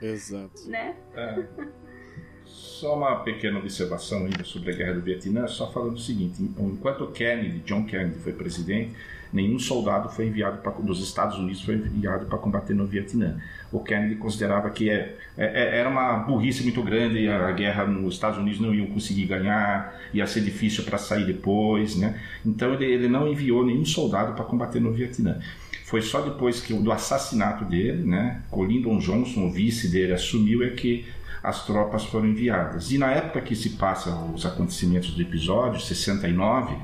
Exato. 0.00 0.68
né? 0.68 0.94
É. 1.14 1.44
Só 2.44 2.96
uma 2.96 3.20
pequena 3.24 3.58
observação 3.58 4.20
ainda 4.24 4.44
sobre 4.44 4.72
a 4.72 4.76
guerra 4.76 4.94
do 4.94 5.00
Vietnã, 5.02 5.46
só 5.48 5.70
falando 5.72 5.96
o 5.96 6.00
seguinte: 6.00 6.40
enquanto 6.40 7.06
Kennedy, 7.08 7.58
John 7.60 7.84
Kennedy, 7.84 8.18
foi 8.20 8.32
presidente, 8.32 8.94
nenhum 9.32 9.58
soldado 9.58 10.08
foi 10.08 10.26
enviado 10.26 10.58
pra, 10.58 10.72
dos 10.72 11.02
Estados 11.02 11.38
Unidos 11.38 11.62
foi 11.62 11.74
enviado 11.76 12.26
para 12.26 12.38
combater 12.38 12.74
no 12.74 12.86
Vietnã. 12.86 13.36
O 13.72 13.80
Kennedy 13.80 14.16
considerava 14.16 14.68
que 14.70 14.90
é, 14.90 15.16
é- 15.36 15.44
é- 15.46 15.78
era 15.78 15.88
uma 15.88 16.18
burrice 16.18 16.62
muito 16.62 16.82
grande, 16.82 17.28
a, 17.28 17.50
guerra 17.52 17.86
nos 17.86 18.14
Estados 18.14 18.38
Unidos 18.38 18.60
não 18.60 18.74
iam 18.74 18.86
conseguir 18.86 19.26
ganhar, 19.26 19.96
ia 20.12 20.26
ser 20.26 20.40
difícil 20.40 20.84
para 20.84 20.98
sair 20.98 21.24
depois, 21.24 21.96
né? 21.96 22.20
Então 22.44 22.74
ele, 22.74 22.84
ele 22.84 23.08
não 23.08 23.28
enviou 23.28 23.64
nenhum 23.64 23.84
soldado 23.84 24.34
para 24.34 24.44
combater 24.44 24.80
no 24.80 24.92
Vietnã. 24.92 25.38
Foi 25.84 26.02
só 26.02 26.20
depois 26.20 26.60
que 26.60 26.72
do 26.72 26.92
assassinato 26.92 27.64
dele, 27.64 28.04
né? 28.04 28.42
O 28.52 28.64
Lyndon 28.64 28.98
Johnson, 28.98 29.46
o 29.46 29.50
vice 29.50 29.88
dele, 29.88 30.12
assumiu 30.12 30.62
é 30.62 30.70
que 30.70 31.04
as 31.42 31.64
tropas 31.64 32.04
foram 32.04 32.26
enviadas. 32.26 32.90
E 32.90 32.98
na 32.98 33.10
época 33.10 33.40
que 33.40 33.56
se 33.56 33.70
passa 33.70 34.10
os 34.10 34.44
acontecimentos 34.44 35.10
do 35.10 35.22
episódio, 35.22 35.80
69, 35.80 36.76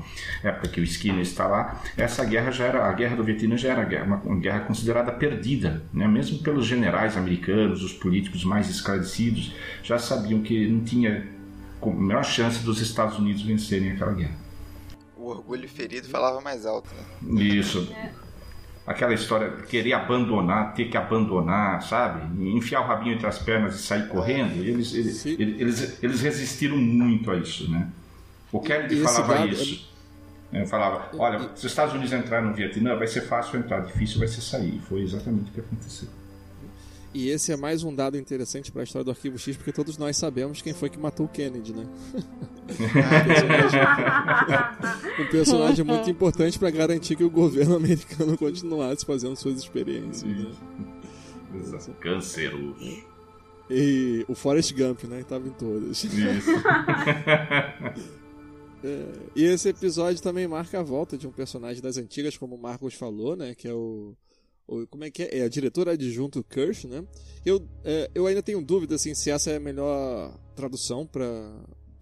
época 0.43 0.67
que 0.67 0.81
o 0.81 0.83
Skinner 0.83 1.21
está 1.21 1.47
lá, 1.47 1.81
essa 1.95 2.25
guerra 2.25 2.51
já 2.51 2.65
era, 2.65 2.87
a 2.87 2.93
guerra 2.93 3.15
do 3.15 3.23
Vietnã 3.23 3.57
já 3.57 3.69
era 3.69 4.03
uma, 4.03 4.17
uma 4.17 4.39
guerra 4.39 4.61
considerada 4.61 5.11
perdida, 5.11 5.83
né? 5.93 6.07
mesmo 6.07 6.39
pelos 6.39 6.65
generais 6.65 7.15
americanos, 7.15 7.83
os 7.83 7.93
políticos 7.93 8.43
mais 8.43 8.69
esclarecidos, 8.69 9.53
já 9.83 9.99
sabiam 9.99 10.41
que 10.41 10.67
não 10.67 10.83
tinha 10.83 11.27
a 11.81 11.85
menor 11.85 12.23
chance 12.23 12.63
dos 12.63 12.81
Estados 12.81 13.17
Unidos 13.19 13.43
vencerem 13.43 13.91
aquela 13.91 14.13
guerra. 14.13 14.35
O 15.15 15.27
orgulho 15.29 15.67
ferido 15.67 16.07
falava 16.07 16.41
mais 16.41 16.65
alto, 16.65 16.89
né? 17.21 17.43
Isso. 17.43 17.87
Aquela 18.87 19.13
história 19.13 19.49
de 19.49 19.63
querer 19.63 19.93
abandonar, 19.93 20.73
ter 20.73 20.85
que 20.85 20.95
abandonar, 20.95 21.83
sabe? 21.83 22.21
Enfiar 22.55 22.81
o 22.81 22.85
rabinho 22.85 23.15
entre 23.15 23.27
as 23.27 23.37
pernas 23.37 23.75
e 23.75 23.83
sair 23.83 24.07
correndo. 24.07 24.63
Eles, 24.63 24.93
eles, 24.93 25.25
eles, 25.25 26.01
eles 26.01 26.21
resistiram 26.21 26.77
muito 26.77 27.29
a 27.29 27.35
isso, 27.35 27.69
né? 27.69 27.89
O 28.51 28.61
Kennedy 28.61 28.95
falava 29.01 29.45
isso. 29.45 29.89
Ele 30.53 30.65
falava, 30.65 31.09
olha, 31.17 31.39
se 31.55 31.65
os 31.65 31.65
Estados 31.65 31.93
Unidos 31.93 32.13
entrarem 32.13 32.47
no 32.47 32.55
Vietnã, 32.55 32.95
vai 32.95 33.07
ser 33.07 33.21
fácil 33.21 33.59
entrar, 33.59 33.81
difícil 33.81 34.19
vai 34.19 34.27
ser 34.29 34.39
sair. 34.39 34.77
E 34.77 34.79
foi 34.79 35.01
exatamente 35.01 35.51
o 35.51 35.53
que 35.53 35.59
aconteceu. 35.59 36.07
E 37.17 37.29
esse 37.29 37.51
é 37.51 37.57
mais 37.57 37.83
um 37.83 37.95
dado 37.95 38.15
interessante 38.15 38.71
para 38.71 38.81
a 38.81 38.83
história 38.83 39.03
do 39.03 39.09
Arquivo 39.09 39.39
X, 39.39 39.57
porque 39.57 39.71
todos 39.71 39.97
nós 39.97 40.15
sabemos 40.15 40.61
quem 40.61 40.71
foi 40.71 40.87
que 40.87 40.99
matou 40.99 41.25
o 41.25 41.29
Kennedy, 41.29 41.73
né? 41.73 41.83
Um 45.19 45.25
personagem 45.31 45.83
muito 45.83 46.07
importante 46.11 46.59
para 46.59 46.69
garantir 46.69 47.15
que 47.15 47.23
o 47.23 47.29
governo 47.29 47.75
americano 47.75 48.37
continuasse 48.37 49.03
fazendo 49.03 49.35
suas 49.35 49.57
experiências. 49.57 50.31
Né? 50.31 50.51
Exato. 51.55 51.91
Canceroso. 51.93 52.75
E 53.67 54.23
o 54.27 54.35
Forrest 54.35 54.75
Gump, 54.75 55.05
né? 55.05 55.23
Tava 55.23 55.47
em 55.47 55.51
todas. 55.51 56.03
Isso. 56.03 56.51
É, 58.83 59.05
e 59.35 59.43
esse 59.43 59.69
episódio 59.69 60.21
também 60.21 60.47
marca 60.47 60.79
a 60.79 60.83
volta 60.83 61.17
de 61.17 61.27
um 61.27 61.31
personagem 61.31 61.81
das 61.81 61.97
antigas, 61.97 62.37
como 62.37 62.55
o 62.55 62.61
Marcos 62.61 62.93
falou, 62.93 63.35
né? 63.35 63.55
Que 63.55 63.67
é 63.67 63.73
o. 63.73 64.15
como 64.89 65.03
é 65.03 65.09
que 65.09 65.23
é? 65.23 65.39
É 65.39 65.43
a 65.43 65.49
diretora 65.49 65.91
adjunto 65.91 66.43
Kirsch, 66.43 66.85
né? 66.85 67.03
Eu, 67.45 67.65
é, 67.83 68.11
eu 68.13 68.27
ainda 68.27 68.43
tenho 68.43 68.61
dúvida 68.61 68.95
assim, 68.95 69.15
se 69.15 69.31
essa 69.31 69.51
é 69.51 69.55
a 69.55 69.59
melhor 69.59 70.37
tradução 70.55 71.05
para 71.05 71.53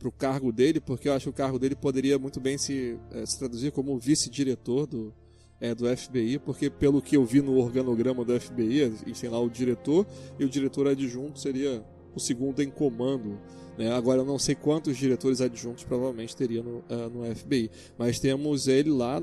o 0.04 0.12
cargo 0.12 0.52
dele, 0.52 0.80
porque 0.80 1.08
eu 1.08 1.14
acho 1.14 1.26
que 1.26 1.30
o 1.30 1.34
cargo 1.34 1.60
dele 1.60 1.76
poderia 1.76 2.18
muito 2.18 2.40
bem 2.40 2.58
se, 2.58 2.98
é, 3.12 3.26
se 3.26 3.38
traduzir 3.38 3.72
como 3.72 3.98
vice-diretor 4.00 4.88
do, 4.88 5.14
é, 5.62 5.76
do 5.76 5.86
FBI, 5.96 6.40
porque 6.40 6.70
pelo 6.70 7.02
que 7.02 7.16
eu 7.16 7.24
vi 7.24 7.42
no 7.42 7.58
organograma 7.58 8.26
do 8.26 8.40
FBI, 8.40 8.94
e 9.06 9.14
sei 9.14 9.30
lá, 9.30 9.40
o 9.40 9.50
diretor 9.50 10.06
e 10.40 10.46
o 10.46 10.50
diretor 10.50 10.88
adjunto 10.88 11.40
seria 11.40 11.86
o 12.16 12.20
segundo 12.20 12.64
em 12.64 12.70
comando. 12.70 13.40
Né? 13.78 13.92
Agora 13.92 14.22
eu 14.22 14.26
não 14.26 14.40
sei 14.40 14.56
quantos 14.56 14.98
diretores 14.98 15.42
adjuntos 15.42 15.84
provavelmente 15.84 16.36
teria 16.36 16.64
no, 16.64 16.84
ah, 16.90 17.10
no 17.10 17.36
FBI, 17.36 17.70
mas 17.98 18.20
temos 18.20 18.68
ele 18.68 18.90
lá, 18.90 19.22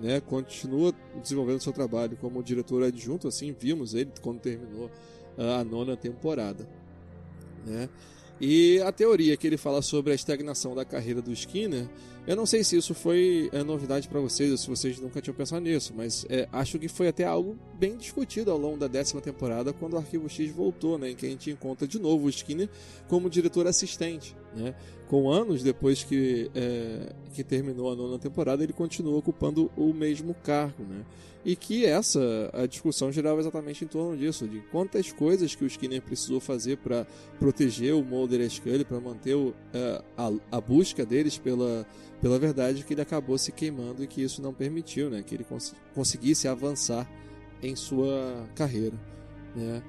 né? 0.00 0.20
continua 0.20 0.94
desenvolvendo 1.20 1.60
seu 1.60 1.72
trabalho 1.72 2.16
como 2.16 2.42
diretor 2.42 2.82
adjunto, 2.82 3.28
assim 3.28 3.54
vimos 3.58 3.94
ele 3.94 4.10
quando 4.20 4.40
terminou 4.40 4.90
ah, 5.38 5.60
a 5.60 5.64
nona 5.64 5.96
temporada. 5.96 6.68
Né? 7.66 7.88
E 8.40 8.80
a 8.80 8.90
teoria 8.90 9.36
que 9.36 9.46
ele 9.46 9.56
fala 9.56 9.80
sobre 9.82 10.10
a 10.10 10.14
estagnação 10.16 10.74
da 10.74 10.84
carreira 10.84 11.22
do 11.22 11.32
Skinner, 11.32 11.88
eu 12.26 12.34
não 12.34 12.44
sei 12.44 12.64
se 12.64 12.76
isso 12.76 12.92
foi 12.92 13.48
é, 13.52 13.62
novidade 13.62 14.08
para 14.08 14.18
vocês 14.18 14.50
ou 14.50 14.56
se 14.56 14.68
vocês 14.68 14.98
nunca 14.98 15.20
tinham 15.20 15.34
pensado 15.34 15.62
nisso, 15.62 15.92
mas 15.96 16.26
é, 16.28 16.48
acho 16.50 16.76
que 16.78 16.88
foi 16.88 17.06
até 17.06 17.24
algo 17.24 17.56
bem 17.78 17.96
discutido 17.96 18.50
ao 18.50 18.58
longo 18.58 18.78
da 18.78 18.88
décima 18.88 19.20
temporada, 19.20 19.72
quando 19.72 19.94
o 19.94 19.96
Arquivo 19.96 20.28
X 20.28 20.50
voltou, 20.50 20.98
né, 20.98 21.10
em 21.10 21.14
que 21.14 21.24
a 21.26 21.28
gente 21.28 21.50
encontra 21.50 21.86
de 21.86 22.00
novo 22.00 22.26
o 22.26 22.30
Skinner 22.30 22.68
como 23.08 23.30
diretor 23.30 23.66
assistente. 23.66 24.36
Né? 24.54 24.74
Com 25.08 25.30
anos 25.30 25.62
depois 25.62 26.02
que, 26.02 26.50
é, 26.54 27.12
que 27.34 27.42
terminou 27.42 27.90
a 27.92 27.96
nona 27.96 28.18
temporada, 28.18 28.62
ele 28.62 28.72
continua 28.72 29.16
ocupando 29.18 29.70
o 29.76 29.92
mesmo 29.92 30.34
cargo. 30.34 30.84
Né? 30.84 31.04
E 31.44 31.56
que 31.56 31.84
essa 31.84 32.50
a 32.52 32.66
discussão 32.66 33.10
girava 33.10 33.40
exatamente 33.40 33.84
em 33.84 33.88
torno 33.88 34.16
disso, 34.16 34.46
de 34.46 34.60
quantas 34.70 35.10
coisas 35.10 35.54
que 35.54 35.64
o 35.64 35.66
Skinner 35.66 36.00
precisou 36.00 36.38
fazer 36.38 36.76
para 36.78 37.06
proteger 37.38 37.94
o 37.94 38.04
Mulder 38.04 38.40
e 38.40 38.44
a 38.44 38.48
Scully, 38.48 38.84
para 38.84 39.00
manter 39.00 39.34
o, 39.34 39.52
eh, 39.74 40.02
a, 40.16 40.32
a 40.52 40.60
busca 40.60 41.04
deles 41.04 41.38
pela, 41.38 41.84
pela 42.20 42.38
verdade, 42.38 42.84
que 42.84 42.94
ele 42.94 43.00
acabou 43.00 43.36
se 43.38 43.50
queimando 43.50 44.04
e 44.04 44.06
que 44.06 44.22
isso 44.22 44.40
não 44.40 44.54
permitiu 44.54 45.10
né, 45.10 45.24
que 45.24 45.34
ele 45.34 45.42
cons 45.42 45.74
conseguisse 45.92 46.46
avançar 46.46 47.10
em 47.60 47.74
sua 47.74 48.46
carreira. 48.54 48.94
Né? 49.56 49.82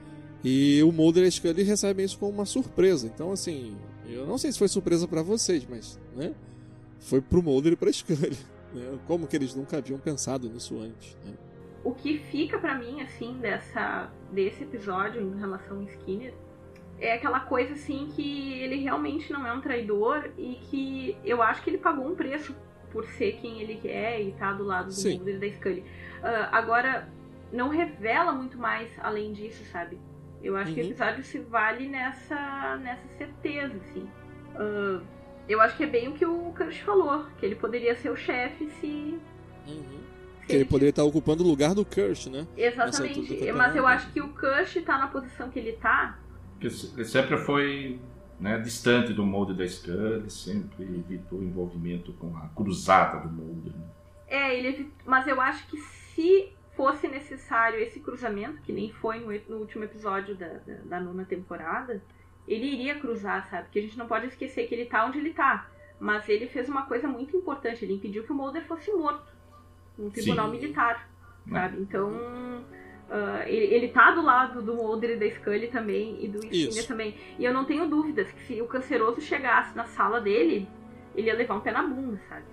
E 0.43 0.81
o 0.83 0.91
Mulder 0.91 1.23
e 1.23 1.27
a 1.27 1.31
Scully 1.31 1.61
recebem 1.61 2.03
isso 2.03 2.17
como 2.17 2.31
uma 2.31 2.45
surpresa. 2.45 3.05
Então, 3.05 3.31
assim, 3.31 3.75
eu 4.07 4.25
não 4.25 4.37
sei 4.37 4.51
se 4.51 4.59
foi 4.59 4.67
surpresa 4.67 5.07
para 5.07 5.21
vocês, 5.21 5.65
mas 5.69 5.99
né, 6.15 6.33
foi 6.99 7.21
pro 7.21 7.41
Mulder 7.41 7.73
e 7.73 7.75
pra 7.75 7.91
Scully. 7.93 8.37
Né? 8.73 8.97
Como 9.07 9.27
que 9.27 9.35
eles 9.35 9.53
nunca 9.55 9.77
haviam 9.77 9.99
pensado 9.99 10.49
nisso 10.49 10.79
antes. 10.79 11.17
Né? 11.23 11.33
O 11.83 11.93
que 11.93 12.17
fica 12.17 12.57
pra 12.57 12.75
mim, 12.75 13.01
assim, 13.01 13.37
dessa, 13.39 14.09
desse 14.31 14.63
episódio 14.63 15.21
em 15.21 15.37
relação 15.37 15.77
ao 15.77 15.83
Skinner 15.83 16.33
é 16.99 17.13
aquela 17.13 17.41
coisa, 17.41 17.73
assim, 17.73 18.09
que 18.15 18.53
ele 18.53 18.77
realmente 18.77 19.31
não 19.31 19.45
é 19.45 19.53
um 19.53 19.59
traidor 19.59 20.29
e 20.37 20.55
que 20.69 21.17
eu 21.25 21.41
acho 21.41 21.61
que 21.61 21.69
ele 21.69 21.77
pagou 21.77 22.07
um 22.07 22.15
preço 22.15 22.55
por 22.91 23.05
ser 23.05 23.33
quem 23.41 23.61
ele 23.61 23.81
é 23.87 24.21
e 24.21 24.29
estar 24.29 24.53
do 24.53 24.63
lado 24.63 24.85
do 24.87 24.93
Sim. 24.93 25.17
Mulder 25.17 25.35
e 25.35 25.39
da 25.39 25.49
Scully. 25.57 25.83
Ah, 26.21 26.49
agora, 26.51 27.09
não 27.51 27.67
revela 27.67 28.31
muito 28.31 28.57
mais 28.57 28.89
além 28.99 29.33
disso, 29.33 29.63
sabe? 29.71 29.99
Eu 30.43 30.55
acho 30.57 30.73
que 30.73 30.81
o 30.81 30.83
Uhum. 30.83 30.89
episódio 30.89 31.23
se 31.23 31.39
vale 31.39 31.87
nessa, 31.87 32.77
nessa 32.83 33.07
certeza, 33.17 33.73
assim. 33.77 34.07
Ah, 34.55 35.01
eu 35.47 35.61
acho 35.61 35.75
que 35.77 35.83
é 35.83 35.87
bem 35.87 36.09
o 36.09 36.13
que 36.13 36.25
o 36.25 36.53
Kirsch 36.55 36.81
falou, 36.81 37.25
que 37.39 37.45
ele 37.45 37.55
poderia 37.55 37.95
ser 37.95 38.09
o 38.11 38.15
chefe 38.17 38.69
se. 38.81 39.17
se 39.65 40.45
Que 40.47 40.55
ele 40.55 40.65
poderia 40.65 40.89
estar 40.89 41.03
ocupando 41.03 41.43
o 41.43 41.47
lugar 41.47 41.73
do 41.73 41.85
Kirsch, 41.85 42.27
né? 42.27 42.45
Nessa 42.57 42.67
Exatamente. 42.83 43.33
do 43.51 43.57
Mas 43.57 43.75
eu 43.75 43.87
acho 43.87 44.11
que 44.11 44.19
o 44.21 44.27
Kush 44.33 44.81
tá 44.85 44.97
na 44.97 45.07
posição 45.07 45.49
que 45.49 45.57
ele 45.59 45.73
tá. 45.73 46.19
Porque 46.51 46.67
Ele 46.67 47.05
sempre 47.05 47.37
foi 47.37 47.99
né, 48.39 48.59
distante 48.59 49.13
do 49.13 49.25
molde 49.25 49.53
da 49.53 49.65
Scully, 49.65 50.29
sempre 50.29 50.83
evitou 50.83 51.41
envolvimento 51.41 52.11
com 52.13 52.35
a 52.35 52.49
cruzada 52.55 53.25
do 53.25 53.29
molde. 53.33 53.69
Né? 53.69 53.85
É, 54.27 54.57
ele 54.57 54.67
evi- 54.69 54.91
mas 55.05 55.25
eu 55.27 55.39
acho 55.39 55.65
que 55.67 55.77
se 55.77 56.51
fosse 56.75 57.07
necessário 57.07 57.79
esse 57.79 57.99
cruzamento, 57.99 58.61
que 58.61 58.71
nem 58.71 58.91
foi 58.91 59.19
no, 59.19 59.55
no 59.55 59.61
último 59.61 59.83
episódio 59.83 60.35
da, 60.35 60.47
da, 60.47 60.73
da 60.85 60.99
nona 60.99 61.25
temporada, 61.25 62.01
ele 62.47 62.65
iria 62.65 62.99
cruzar, 62.99 63.47
sabe? 63.49 63.63
Porque 63.63 63.79
a 63.79 63.81
gente 63.81 63.97
não 63.97 64.07
pode 64.07 64.27
esquecer 64.27 64.67
que 64.67 64.75
ele 64.75 64.85
tá 64.85 65.05
onde 65.05 65.19
ele 65.19 65.33
tá. 65.33 65.69
Mas 65.99 66.27
ele 66.27 66.47
fez 66.47 66.67
uma 66.67 66.85
coisa 66.85 67.07
muito 67.07 67.37
importante, 67.37 67.85
ele 67.85 67.93
impediu 67.93 68.23
que 68.23 68.31
o 68.31 68.35
Mulder 68.35 68.65
fosse 68.65 68.91
morto 68.91 69.31
num 69.97 70.09
tribunal 70.09 70.47
Sim. 70.47 70.51
militar, 70.51 71.07
sabe? 71.49 71.79
Então, 71.79 72.11
ah, 73.09 73.43
ele, 73.47 73.73
ele 73.73 73.87
tá 73.89 74.11
do 74.11 74.21
lado 74.21 74.61
do 74.61 74.73
Mulder 74.73 75.11
e 75.11 75.15
da 75.17 75.29
Scully 75.29 75.67
também, 75.67 76.17
e 76.23 76.27
do 76.27 76.39
Skinner 76.45 76.87
também. 76.87 77.15
E 77.37 77.45
eu 77.45 77.53
não 77.53 77.63
tenho 77.63 77.87
dúvidas 77.87 78.31
que 78.31 78.41
se 78.41 78.61
o 78.61 78.67
canceroso 78.67 79.21
chegasse 79.21 79.75
na 79.75 79.85
sala 79.85 80.19
dele, 80.19 80.67
ele 81.15 81.27
ia 81.27 81.35
levar 81.35 81.55
um 81.55 81.59
pé 81.59 81.71
na 81.71 81.83
bunda, 81.83 82.19
sabe? 82.27 82.43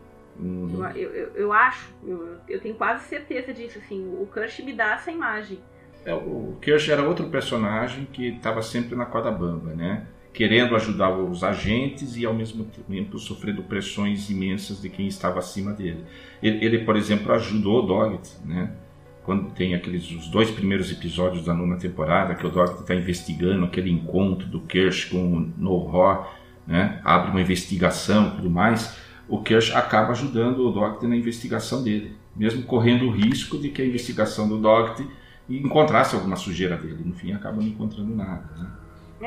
Uhum. 0.40 0.86
Eu, 0.94 1.10
eu, 1.10 1.28
eu, 1.34 1.52
acho, 1.52 1.92
eu, 2.06 2.36
eu 2.48 2.60
tenho 2.60 2.74
quase 2.74 3.04
certeza 3.04 3.52
disso, 3.52 3.78
assim, 3.78 4.00
o 4.00 4.26
Kirsch 4.32 4.60
me 4.60 4.72
dá 4.72 4.94
essa 4.94 5.10
imagem. 5.10 5.58
É, 6.04 6.14
o 6.14 6.56
Kirsch 6.62 6.88
era 6.88 7.02
outro 7.02 7.28
personagem 7.28 8.06
que 8.10 8.28
estava 8.28 8.62
sempre 8.62 8.96
na 8.96 9.04
corda 9.04 9.30
bamba, 9.30 9.74
né? 9.74 10.06
Querendo 10.32 10.74
ajudar 10.76 11.10
os 11.10 11.44
agentes 11.44 12.16
e 12.16 12.24
ao 12.24 12.32
mesmo 12.32 12.64
tempo 12.64 13.18
sofrendo 13.18 13.62
pressões 13.64 14.30
imensas 14.30 14.80
de 14.80 14.88
quem 14.88 15.06
estava 15.06 15.40
acima 15.40 15.72
dele. 15.72 16.04
Ele, 16.42 16.64
ele 16.64 16.78
por 16.84 16.96
exemplo, 16.96 17.32
ajudou 17.32 17.84
o 17.84 17.86
Doggett, 17.86 18.38
né? 18.44 18.72
Quando 19.22 19.50
tem 19.50 19.74
aqueles 19.74 20.10
os 20.10 20.28
dois 20.28 20.50
primeiros 20.50 20.90
episódios 20.90 21.44
da 21.44 21.52
nona 21.52 21.76
temporada, 21.76 22.34
que 22.34 22.46
o 22.46 22.50
Doggett 22.50 22.80
está 22.80 22.94
investigando 22.94 23.66
aquele 23.66 23.90
encontro 23.90 24.46
do 24.46 24.60
Kirsch 24.60 25.10
com 25.10 25.36
o 25.36 25.52
Nohor, 25.58 26.32
né? 26.66 27.00
Abre 27.04 27.30
uma 27.30 27.40
investigação 27.42 28.28
e 28.28 28.36
tudo 28.36 28.48
mais 28.48 29.09
o 29.30 29.40
Kirsch 29.40 29.74
acaba 29.74 30.10
ajudando 30.10 30.66
o 30.66 30.72
Doggett 30.72 31.06
na 31.06 31.14
investigação 31.14 31.84
dele, 31.84 32.16
mesmo 32.34 32.64
correndo 32.64 33.06
o 33.06 33.10
risco 33.10 33.56
de 33.56 33.68
que 33.68 33.80
a 33.80 33.86
investigação 33.86 34.48
do 34.48 34.58
Doggett 34.58 35.08
encontrasse 35.48 36.16
alguma 36.16 36.34
sujeira 36.34 36.76
dele. 36.76 37.02
No 37.04 37.14
fim, 37.14 37.32
acaba 37.32 37.56
não 37.56 37.68
encontrando 37.68 38.12
nada. 38.12 38.44
Né? 38.58 38.70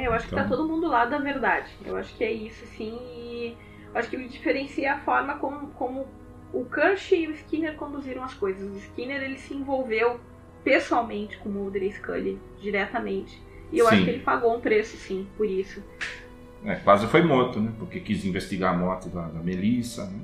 É, 0.01 0.07
eu 0.07 0.13
acho 0.13 0.27
então... 0.27 0.39
que 0.39 0.43
tá 0.43 0.49
todo 0.49 0.67
mundo 0.67 0.87
lá 0.87 1.05
da 1.05 1.17
verdade. 1.19 1.71
Eu 1.85 1.95
acho 1.95 2.13
que 2.15 2.23
é 2.23 2.31
isso, 2.31 2.65
sim. 2.77 2.99
E 3.15 3.55
eu 3.93 3.99
acho 3.99 4.09
que 4.09 4.27
diferencia 4.27 4.93
a 4.93 4.99
forma 4.99 5.35
como, 5.35 5.67
como 5.67 6.05
o 6.51 6.65
Kirsch 6.65 7.13
e 7.13 7.27
o 7.27 7.31
Skinner 7.31 7.75
conduziram 7.75 8.23
as 8.23 8.33
coisas. 8.33 8.69
O 8.69 8.77
Skinner 8.77 9.23
ele 9.23 9.37
se 9.37 9.53
envolveu 9.53 10.19
pessoalmente 10.65 11.37
com 11.37 11.47
o 11.47 11.51
Mulder 11.51 11.83
e 11.83 11.91
Scully 11.93 12.39
diretamente. 12.61 13.41
E 13.71 13.79
eu 13.79 13.87
sim. 13.87 13.95
acho 13.95 14.03
que 14.03 14.09
ele 14.09 14.23
pagou 14.23 14.55
um 14.55 14.59
preço, 14.59 14.97
sim, 14.97 15.25
por 15.37 15.45
isso. 15.45 15.81
É, 16.65 16.75
quase 16.75 17.07
foi 17.07 17.21
morto, 17.23 17.59
né? 17.59 17.71
Porque 17.77 17.99
quis 17.99 18.23
investigar 18.25 18.73
a 18.73 18.77
morte 18.77 19.09
da, 19.09 19.27
da 19.27 19.39
Melissa, 19.39 20.05
né? 20.05 20.19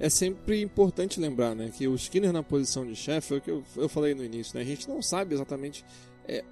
É 0.00 0.08
sempre 0.08 0.60
importante 0.60 1.20
lembrar, 1.20 1.54
né, 1.54 1.70
que 1.72 1.86
o 1.86 1.94
Skinner 1.94 2.32
na 2.32 2.42
posição 2.42 2.84
de 2.84 2.96
chefe, 2.96 3.34
é 3.34 3.36
o 3.36 3.40
que 3.40 3.50
eu, 3.50 3.62
eu 3.76 3.88
falei 3.88 4.14
no 4.16 4.24
início, 4.24 4.56
né? 4.56 4.62
A 4.62 4.66
gente 4.66 4.88
não 4.88 5.00
sabe 5.00 5.32
exatamente 5.32 5.84
é, 6.26 6.42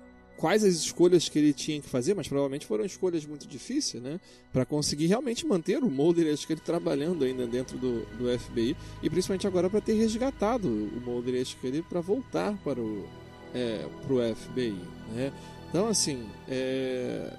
quais 0.40 0.64
as 0.64 0.74
escolhas 0.74 1.28
que 1.28 1.38
ele 1.38 1.52
tinha 1.52 1.80
que 1.80 1.88
fazer, 1.88 2.14
mas 2.14 2.26
provavelmente 2.26 2.64
foram 2.64 2.84
escolhas 2.84 3.26
muito 3.26 3.46
difíceis, 3.46 4.02
né? 4.02 4.18
Para 4.52 4.64
conseguir 4.64 5.06
realmente 5.06 5.46
manter 5.46 5.82
o 5.82 5.90
Mulder 5.90 6.26
e 6.26 6.28
ele 6.30 6.60
trabalhando 6.60 7.24
ainda 7.24 7.46
dentro 7.46 7.76
do, 7.76 8.06
do 8.16 8.38
FBI 8.38 8.74
e 9.02 9.10
principalmente 9.10 9.46
agora 9.46 9.68
para 9.68 9.80
ter 9.80 9.94
resgatado 9.94 10.66
o 10.66 11.00
Mulder 11.04 11.34
e 11.34 11.66
ele 11.66 11.82
para 11.82 12.00
voltar 12.00 12.56
para 12.64 12.80
o 12.80 13.06
é, 13.52 13.84
pro 14.06 14.18
FBI, 14.34 14.78
né? 15.12 15.32
Então 15.68 15.88
assim, 15.88 16.24
é, 16.48 17.32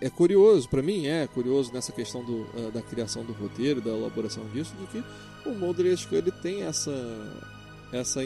é 0.00 0.10
curioso, 0.10 0.68
para 0.68 0.82
mim 0.82 1.06
é 1.06 1.26
curioso 1.26 1.72
nessa 1.72 1.92
questão 1.92 2.24
do, 2.24 2.42
uh, 2.42 2.70
da 2.72 2.82
criação 2.82 3.24
do 3.24 3.32
roteiro, 3.32 3.80
da 3.80 3.90
elaboração 3.90 4.44
disso, 4.50 4.72
de 4.80 4.86
que 4.86 5.04
o 5.48 5.54
Mulder 5.54 5.86
ele 6.12 6.30
tem 6.30 6.62
essa, 6.62 6.92
essa, 7.92 8.20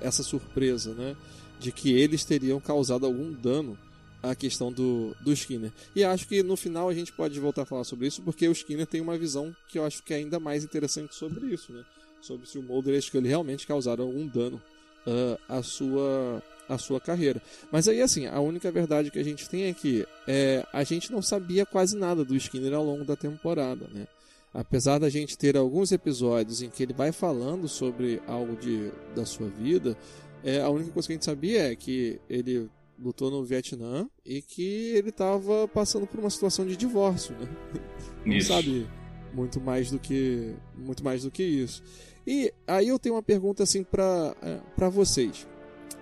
essa 0.00 0.22
surpresa, 0.22 0.94
né? 0.94 1.16
De 1.58 1.70
que 1.70 1.92
eles 1.92 2.24
teriam 2.24 2.60
causado 2.60 3.06
algum 3.06 3.32
dano 3.32 3.78
à 4.22 4.34
questão 4.34 4.72
do, 4.72 5.14
do 5.20 5.32
Skinner. 5.32 5.72
E 5.94 6.02
acho 6.02 6.26
que 6.26 6.42
no 6.42 6.56
final 6.56 6.88
a 6.88 6.94
gente 6.94 7.12
pode 7.12 7.38
voltar 7.38 7.62
a 7.62 7.66
falar 7.66 7.84
sobre 7.84 8.06
isso, 8.06 8.22
porque 8.22 8.48
o 8.48 8.52
Skinner 8.52 8.86
tem 8.86 9.00
uma 9.00 9.16
visão 9.16 9.54
que 9.68 9.78
eu 9.78 9.84
acho 9.84 10.02
que 10.02 10.14
é 10.14 10.16
ainda 10.16 10.40
mais 10.40 10.64
interessante 10.64 11.14
sobre 11.14 11.46
isso, 11.46 11.72
né? 11.72 11.84
Sobre 12.20 12.48
se 12.48 12.58
o 12.58 12.62
Mulder 12.62 12.94
e 12.94 13.16
ele 13.18 13.28
realmente 13.28 13.66
causaram 13.66 14.04
algum 14.04 14.26
dano 14.26 14.60
uh, 15.06 15.38
à 15.48 15.62
sua 15.62 16.42
a 16.68 16.78
sua 16.78 17.00
carreira. 17.00 17.40
Mas 17.70 17.88
aí, 17.88 18.00
assim, 18.00 18.26
a 18.26 18.40
única 18.40 18.70
verdade 18.70 19.10
que 19.10 19.18
a 19.18 19.24
gente 19.24 19.48
tem 19.48 19.64
é 19.64 19.72
que 19.72 20.06
é, 20.26 20.66
a 20.72 20.84
gente 20.84 21.10
não 21.12 21.22
sabia 21.22 21.64
quase 21.66 21.96
nada 21.96 22.24
do 22.24 22.36
Skinner 22.36 22.74
ao 22.74 22.84
longo 22.84 23.04
da 23.04 23.16
temporada, 23.16 23.88
né? 23.92 24.06
Apesar 24.52 24.98
da 24.98 25.08
gente 25.08 25.36
ter 25.36 25.56
alguns 25.56 25.90
episódios 25.90 26.62
em 26.62 26.70
que 26.70 26.82
ele 26.82 26.92
vai 26.92 27.10
falando 27.10 27.68
sobre 27.68 28.22
algo 28.26 28.54
de, 28.56 28.92
da 29.14 29.26
sua 29.26 29.48
vida, 29.48 29.96
é, 30.44 30.60
a 30.60 30.70
única 30.70 30.92
coisa 30.92 31.08
que 31.08 31.12
a 31.12 31.16
gente 31.16 31.24
sabia 31.24 31.72
é 31.72 31.74
que 31.74 32.20
ele 32.28 32.70
lutou 32.98 33.30
no 33.30 33.44
Vietnã 33.44 34.08
e 34.24 34.40
que 34.40 34.92
ele 34.94 35.08
estava 35.08 35.66
passando 35.66 36.06
por 36.06 36.20
uma 36.20 36.30
situação 36.30 36.64
de 36.66 36.76
divórcio, 36.76 37.34
né? 37.36 37.48
Não 38.24 38.36
isso. 38.36 38.48
sabe 38.48 38.86
muito 39.32 39.60
mais 39.60 39.90
do 39.90 39.98
que 39.98 40.54
muito 40.76 41.02
mais 41.02 41.22
do 41.22 41.30
que 41.30 41.42
isso. 41.42 41.82
E 42.26 42.52
aí 42.66 42.88
eu 42.88 42.98
tenho 42.98 43.16
uma 43.16 43.22
pergunta 43.22 43.62
assim 43.62 43.82
para 43.82 44.36
é, 44.42 44.60
para 44.76 44.88
vocês. 44.88 45.46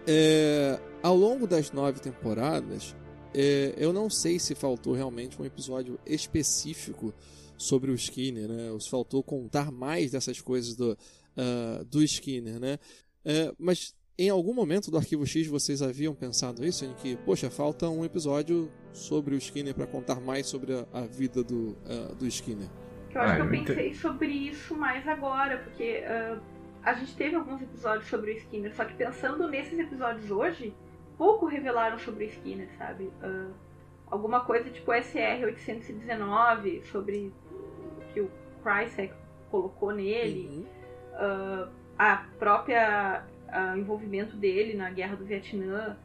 É, 0.06 0.80
ao 1.02 1.16
longo 1.16 1.46
das 1.46 1.70
nove 1.72 2.00
temporadas, 2.00 2.94
é, 3.34 3.74
eu 3.76 3.92
não 3.92 4.10
sei 4.10 4.38
se 4.38 4.54
faltou 4.54 4.94
realmente 4.94 5.40
um 5.40 5.44
episódio 5.44 5.98
específico 6.04 7.14
sobre 7.56 7.90
o 7.90 7.94
Skinner, 7.94 8.48
né? 8.48 8.70
Ou 8.70 8.80
se 8.80 8.90
faltou 8.90 9.22
contar 9.22 9.70
mais 9.70 10.10
dessas 10.10 10.40
coisas 10.40 10.74
do, 10.74 10.92
uh, 10.92 11.84
do 11.84 12.02
Skinner, 12.02 12.58
né? 12.58 12.78
É, 13.24 13.52
mas 13.58 13.94
em 14.18 14.28
algum 14.28 14.52
momento 14.52 14.90
do 14.90 14.98
Arquivo 14.98 15.26
X 15.26 15.46
vocês 15.46 15.80
haviam 15.80 16.14
pensado 16.14 16.64
isso? 16.64 16.84
Em 16.84 16.92
que, 16.94 17.16
poxa, 17.18 17.48
falta 17.48 17.88
um 17.88 18.04
episódio 18.04 18.70
sobre 18.92 19.34
o 19.34 19.38
Skinner 19.38 19.74
para 19.74 19.86
contar 19.86 20.20
mais 20.20 20.46
sobre 20.46 20.74
a, 20.74 20.86
a 20.92 21.00
vida 21.02 21.42
do, 21.42 21.76
uh, 21.86 22.14
do 22.16 22.26
Skinner? 22.26 22.68
Eu 23.14 23.20
acho 23.20 23.32
ah, 23.32 23.36
que 23.36 23.42
eu 23.42 23.64
pensei 23.64 23.94
sobre 23.94 24.26
isso 24.26 24.74
mais 24.74 25.06
agora, 25.06 25.58
porque 25.58 26.02
uh, 26.02 26.40
a 26.84 26.92
gente 26.94 27.14
teve 27.16 27.36
alguns 27.36 27.62
episódios 27.62 28.08
sobre 28.08 28.32
o 28.32 28.34
Skinner, 28.34 28.74
só 28.74 28.84
que 28.84 28.94
pensando 28.94 29.48
nesses 29.48 29.78
episódios 29.78 30.30
hoje, 30.30 30.74
pouco 31.16 31.46
revelaram 31.46 31.98
sobre 31.98 32.24
o 32.24 32.28
Skinner, 32.28 32.68
sabe? 32.76 33.04
Uh, 33.22 33.52
alguma 34.10 34.40
coisa 34.40 34.68
tipo 34.70 34.90
SR-819, 34.90 36.82
sobre 36.84 37.32
o 37.50 38.12
que 38.12 38.20
o 38.20 38.30
Krycek 38.62 39.14
colocou 39.50 39.92
nele, 39.92 40.66
uhum. 41.12 41.66
uh, 41.66 41.68
a 41.98 42.26
própria 42.38 43.24
uh, 43.48 43.76
envolvimento 43.78 44.36
dele 44.36 44.74
na 44.74 44.90
guerra 44.90 45.16
do 45.16 45.24
Vietnã, 45.24 45.96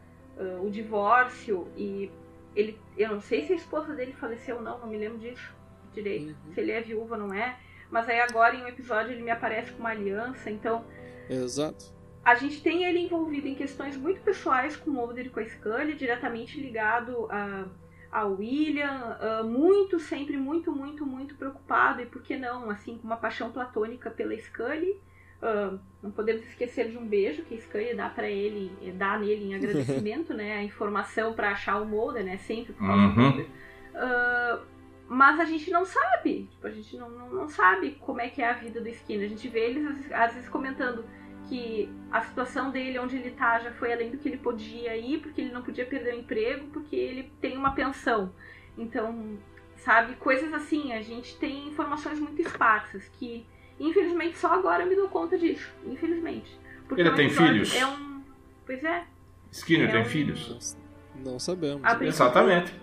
o 0.61 0.69
divórcio 0.69 1.67
e 1.75 2.11
ele, 2.55 2.79
eu 2.95 3.09
não 3.09 3.19
sei 3.19 3.41
se 3.47 3.53
a 3.53 3.55
esposa 3.55 3.95
dele 3.95 4.13
faleceu 4.13 4.57
ou 4.57 4.61
não, 4.61 4.77
não 4.77 4.85
me 4.85 4.95
lembro 4.95 5.17
disso 5.17 5.51
direito, 5.91 6.35
uhum. 6.45 6.53
se 6.53 6.59
ele 6.61 6.71
é 6.71 6.81
viúva 6.81 7.15
ou 7.15 7.21
não 7.21 7.33
é. 7.33 7.57
Mas 7.89 8.09
aí 8.09 8.19
agora 8.19 8.55
em 8.55 8.63
um 8.63 8.67
episódio 8.67 9.11
ele 9.11 9.23
me 9.23 9.31
aparece 9.31 9.71
com 9.71 9.79
uma 9.79 9.89
aliança, 9.89 10.49
então. 10.49 10.85
Exato. 11.29 11.95
A 12.23 12.35
gente 12.35 12.61
tem 12.61 12.83
ele 12.83 12.99
envolvido 12.99 13.47
em 13.47 13.55
questões 13.55 13.95
muito 13.95 14.19
pessoais 14.21 14.75
com 14.75 14.89
o 14.91 14.93
Mulder 14.93 15.27
e 15.27 15.29
com 15.29 15.39
a 15.39 15.45
Scully, 15.45 15.95
diretamente 15.95 16.59
ligado 16.59 17.25
a, 17.31 17.65
a 18.11 18.25
William, 18.25 19.17
muito, 19.45 19.97
sempre 19.97 20.35
muito, 20.35 20.69
muito, 20.71 21.05
muito 21.05 21.35
preocupado, 21.35 22.01
e 22.01 22.05
por 22.05 22.21
que 22.21 22.35
não, 22.35 22.69
assim, 22.69 22.97
com 22.97 23.07
uma 23.07 23.15
paixão 23.15 23.49
platônica 23.51 24.11
pela 24.11 24.35
Scully. 24.35 24.99
Uh, 25.39 25.79
não 26.01 26.09
podemos 26.09 26.43
esquecer 26.47 26.89
de 26.89 26.97
um 26.97 27.07
beijo 27.07 27.43
que 27.43 27.53
a 27.55 27.61
Scully 27.61 27.93
dá 27.93 28.09
para 28.09 28.27
ele, 28.27 28.71
dá 28.95 29.19
nele 29.19 29.45
em 29.45 29.55
agradecimento, 29.55 30.33
né? 30.35 30.57
A 30.57 30.63
informação 30.63 31.33
para 31.33 31.51
achar 31.51 31.79
o 31.79 31.85
Mulder, 31.85 32.25
né? 32.25 32.37
Sempre 32.39 32.73
por 32.73 32.85
causa 32.85 33.03
uhum. 33.03 33.13
do 33.13 33.21
Mulder. 33.21 33.45
Uh, 33.93 34.76
mas 35.07 35.39
a 35.39 35.45
gente 35.45 35.71
não 35.71 35.85
sabe. 35.85 36.47
Tipo, 36.51 36.67
a 36.67 36.71
gente 36.71 36.97
não, 36.97 37.09
não, 37.09 37.29
não, 37.29 37.49
sabe 37.49 37.97
como 38.01 38.19
é 38.19 38.29
que 38.29 38.41
é 38.41 38.49
a 38.49 38.53
vida 38.53 38.81
do 38.81 38.89
Skinner. 38.89 39.25
A 39.25 39.29
gente 39.29 39.47
vê 39.47 39.69
eles 39.69 40.11
às 40.11 40.33
vezes 40.33 40.49
comentando 40.49 41.05
que 41.47 41.89
a 42.11 42.21
situação 42.21 42.71
dele, 42.71 42.99
onde 42.99 43.15
ele 43.15 43.31
tá, 43.31 43.59
já 43.59 43.71
foi 43.71 43.93
além 43.93 44.11
do 44.11 44.17
que 44.17 44.27
ele 44.27 44.37
podia 44.37 44.97
ir, 44.97 45.19
porque 45.21 45.41
ele 45.41 45.53
não 45.53 45.61
podia 45.61 45.85
perder 45.85 46.13
o 46.13 46.19
emprego, 46.19 46.67
porque 46.67 46.95
ele 46.95 47.31
tem 47.39 47.57
uma 47.57 47.71
pensão. 47.71 48.33
Então, 48.77 49.37
sabe, 49.77 50.15
coisas 50.15 50.53
assim. 50.53 50.91
A 50.91 51.01
gente 51.01 51.37
tem 51.37 51.69
informações 51.69 52.19
muito 52.19 52.41
esparsas 52.41 53.07
que, 53.17 53.45
infelizmente, 53.79 54.37
só 54.37 54.53
agora 54.53 54.83
eu 54.83 54.89
me 54.89 54.95
dou 54.95 55.07
conta 55.07 55.37
disso. 55.37 55.71
Infelizmente. 55.85 56.59
Porque 56.87 57.01
ele 57.01 57.11
tem 57.11 57.29
filhos? 57.29 57.73
É 57.73 57.85
um. 57.85 58.21
Pois 58.65 58.83
é. 58.83 59.05
Skinner 59.51 59.87
é 59.87 59.91
tem 59.91 60.01
um... 60.01 60.05
filhos? 60.05 60.77
Não 61.23 61.39
sabemos. 61.39 61.81
Exatamente. 62.01 62.73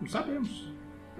Não 0.00 0.08
sabemos. 0.08 0.70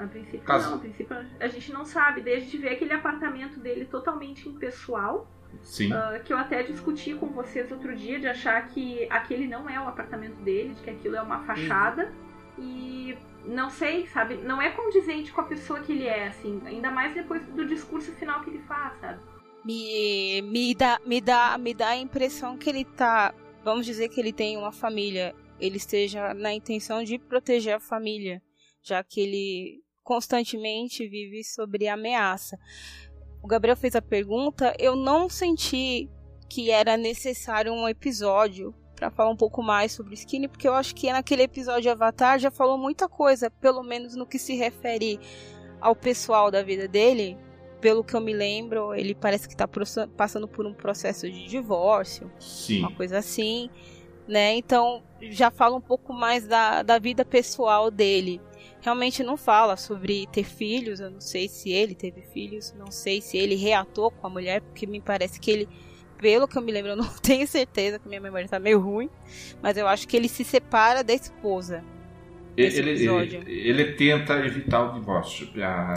A 0.00 0.06
princípio 0.06 0.40
Caso... 0.40 0.70
não, 0.70 0.76
a 0.76 0.80
princípio 0.80 1.16
a 1.38 1.48
gente 1.48 1.72
não 1.72 1.84
sabe. 1.84 2.22
Desde 2.22 2.56
ver 2.56 2.70
aquele 2.70 2.92
apartamento 2.92 3.60
dele 3.60 3.84
totalmente 3.84 4.48
impessoal. 4.48 5.28
Sim. 5.62 5.92
Uh, 5.92 6.22
que 6.24 6.32
eu 6.32 6.38
até 6.38 6.62
discuti 6.62 7.14
com 7.14 7.26
vocês 7.26 7.70
outro 7.72 7.94
dia 7.94 8.20
de 8.20 8.28
achar 8.28 8.68
que 8.68 9.06
aquele 9.10 9.46
não 9.48 9.68
é 9.68 9.80
o 9.80 9.88
apartamento 9.88 10.36
dele, 10.42 10.74
de 10.74 10.82
que 10.82 10.90
aquilo 10.90 11.16
é 11.16 11.22
uma 11.22 11.40
fachada. 11.44 12.12
Uhum. 12.56 12.64
E 12.64 13.18
não 13.44 13.70
sei, 13.70 14.06
sabe? 14.06 14.36
Não 14.36 14.60
é 14.60 14.70
condizente 14.70 15.32
com 15.32 15.40
a 15.40 15.44
pessoa 15.44 15.80
que 15.80 15.92
ele 15.92 16.06
é, 16.06 16.28
assim. 16.28 16.60
Ainda 16.64 16.90
mais 16.90 17.14
depois 17.14 17.44
do 17.46 17.66
discurso 17.66 18.12
final 18.12 18.42
que 18.42 18.50
ele 18.50 18.60
faz, 18.60 18.98
sabe? 19.00 19.20
Me, 19.64 20.40
me, 20.42 20.74
dá, 20.74 21.00
me, 21.04 21.20
dá, 21.20 21.58
me 21.58 21.74
dá 21.74 21.88
a 21.90 21.96
impressão 21.96 22.56
que 22.56 22.70
ele 22.70 22.84
tá. 22.84 23.34
Vamos 23.62 23.84
dizer 23.84 24.08
que 24.08 24.20
ele 24.20 24.32
tem 24.32 24.56
uma 24.56 24.72
família. 24.72 25.34
Ele 25.58 25.76
esteja 25.76 26.32
na 26.32 26.54
intenção 26.54 27.02
de 27.04 27.18
proteger 27.18 27.74
a 27.74 27.80
família. 27.80 28.42
Já 28.82 29.04
que 29.04 29.20
ele 29.20 29.82
constantemente 30.10 31.06
vive 31.06 31.44
sobre 31.44 31.86
ameaça. 31.86 32.58
O 33.40 33.46
Gabriel 33.46 33.76
fez 33.76 33.94
a 33.94 34.02
pergunta, 34.02 34.74
eu 34.76 34.96
não 34.96 35.28
senti 35.28 36.10
que 36.48 36.68
era 36.68 36.96
necessário 36.96 37.72
um 37.72 37.88
episódio 37.88 38.74
para 38.96 39.08
falar 39.08 39.30
um 39.30 39.36
pouco 39.36 39.62
mais 39.62 39.92
sobre 39.92 40.12
o 40.12 40.14
Skinny, 40.14 40.48
porque 40.48 40.66
eu 40.66 40.74
acho 40.74 40.96
que 40.96 41.12
naquele 41.12 41.44
episódio 41.44 41.92
Avatar 41.92 42.40
já 42.40 42.50
falou 42.50 42.76
muita 42.76 43.08
coisa, 43.08 43.48
pelo 43.48 43.84
menos 43.84 44.16
no 44.16 44.26
que 44.26 44.36
se 44.36 44.56
refere 44.56 45.20
ao 45.80 45.94
pessoal 45.94 46.50
da 46.50 46.60
vida 46.60 46.88
dele, 46.88 47.38
pelo 47.80 48.02
que 48.02 48.14
eu 48.14 48.20
me 48.20 48.32
lembro, 48.32 48.92
ele 48.92 49.14
parece 49.14 49.46
que 49.46 49.54
está 49.54 49.68
passando 50.16 50.48
por 50.48 50.66
um 50.66 50.74
processo 50.74 51.30
de 51.30 51.46
divórcio, 51.46 52.28
Sim. 52.40 52.80
uma 52.80 52.92
coisa 52.96 53.18
assim, 53.18 53.70
né? 54.26 54.56
Então 54.56 55.04
já 55.20 55.52
fala 55.52 55.76
um 55.76 55.80
pouco 55.80 56.12
mais 56.12 56.48
da, 56.48 56.82
da 56.82 56.98
vida 56.98 57.24
pessoal 57.24 57.92
dele. 57.92 58.40
Realmente 58.80 59.22
não 59.22 59.36
fala 59.36 59.76
sobre 59.76 60.26
ter 60.32 60.44
filhos, 60.44 61.00
eu 61.00 61.10
não 61.10 61.20
sei 61.20 61.48
se 61.48 61.70
ele 61.70 61.94
teve 61.94 62.22
filhos, 62.22 62.74
não 62.78 62.90
sei 62.90 63.20
se 63.20 63.36
ele 63.36 63.54
reatou 63.54 64.10
com 64.10 64.26
a 64.26 64.30
mulher, 64.30 64.62
porque 64.62 64.86
me 64.86 65.00
parece 65.00 65.38
que 65.38 65.50
ele, 65.50 65.68
pelo 66.16 66.48
que 66.48 66.56
eu 66.56 66.62
me 66.62 66.72
lembro, 66.72 66.92
eu 66.92 66.96
não 66.96 67.08
tenho 67.22 67.46
certeza, 67.46 67.98
que 67.98 68.08
minha 68.08 68.20
memória 68.20 68.46
está 68.46 68.58
meio 68.58 68.80
ruim, 68.80 69.10
mas 69.62 69.76
eu 69.76 69.86
acho 69.86 70.08
que 70.08 70.16
ele 70.16 70.28
se 70.28 70.44
separa 70.44 71.04
da 71.04 71.12
esposa. 71.12 71.84
Ele, 72.60 72.90
ele, 72.90 73.70
ele, 73.70 73.84
tenta 73.92 74.34
evitar 74.44 74.90
o 74.90 74.98
divórcio. 74.98 75.48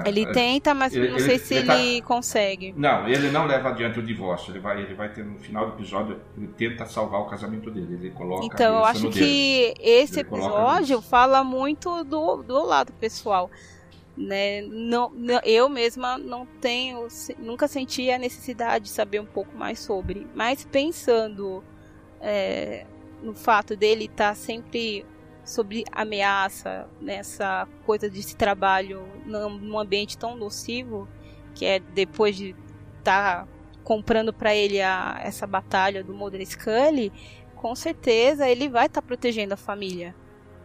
ele 0.05 0.26
tenta, 0.32 0.74
mas 0.74 0.95
ele, 0.95 1.09
não 1.09 1.20
sei 1.20 1.38
se 1.38 1.55
ele, 1.55 1.72
ele 1.72 2.01
tá... 2.01 2.07
consegue. 2.07 2.74
Não, 2.78 3.07
ele 3.07 3.30
não 3.30 3.45
leva 3.45 3.70
adiante 3.70 3.99
o 3.99 4.03
divórcio. 4.03 4.51
Ele 4.51 4.59
vai, 4.59 4.82
ele 4.82 4.93
vai 4.93 5.09
ter 5.09 5.24
no 5.24 5.39
final 5.39 5.68
do 5.68 5.74
episódio, 5.74 6.20
ele 6.38 6.47
tenta 6.47 6.86
salvar 6.86 7.22
o 7.22 7.26
casamento 7.26 7.70
dele. 7.70 7.95
Ele 7.95 8.09
coloca. 8.11 8.45
Então 8.45 8.78
eu 8.78 8.86
acho 8.86 9.09
que 9.09 9.74
esse 9.80 10.20
episódio 10.20 11.01
fala 11.01 11.43
muito 11.43 12.03
do, 12.03 12.43
do 12.43 12.64
lado 12.66 12.91
pessoal. 12.93 13.49
Né? 14.16 14.61
Não, 14.61 15.11
eu 15.43 15.68
mesma 15.68 16.20
não 16.20 16.45
tenho, 16.61 17.07
nunca 17.39 17.68
senti 17.68 18.11
a 18.11 18.18
necessidade 18.18 18.86
de 18.86 18.91
saber 18.91 19.20
um 19.20 19.26
pouco 19.26 19.57
mais 19.57 19.80
sobre. 19.80 20.28
Mas 20.36 20.64
pensando 20.64 21.64
é, 22.22 22.86
no 23.22 23.34
fato 23.34 23.76
dele 23.76 24.05
estar 24.05 24.30
tá 24.30 24.36
sempre 24.36 25.05
sobre 25.44 25.84
ameaça, 25.91 26.88
nessa 27.02 27.68
coisa 27.86 28.10
desse 28.10 28.36
trabalho 28.36 29.06
num 29.26 29.78
ambiente 29.78 30.18
tão 30.18 30.36
nocivo, 30.36 31.08
que 31.54 31.66
é 31.66 31.80
depois 31.80 32.36
de 32.36 32.56
estar 33.00 33.46
tá 33.46 33.48
comprando 33.84 34.34
para 34.34 34.56
ele 34.56 34.82
a, 34.82 35.20
essa 35.22 35.46
batalha 35.46 36.04
do 36.04 36.14
Mulder 36.14 36.46
Scully, 36.46 37.12
com 37.56 37.76
certeza 37.76 38.48
ele 38.48 38.70
vai 38.70 38.86
estar 38.86 39.02
tá 39.02 39.08
protegendo 39.08 39.54
a 39.54 39.58
família, 39.58 40.16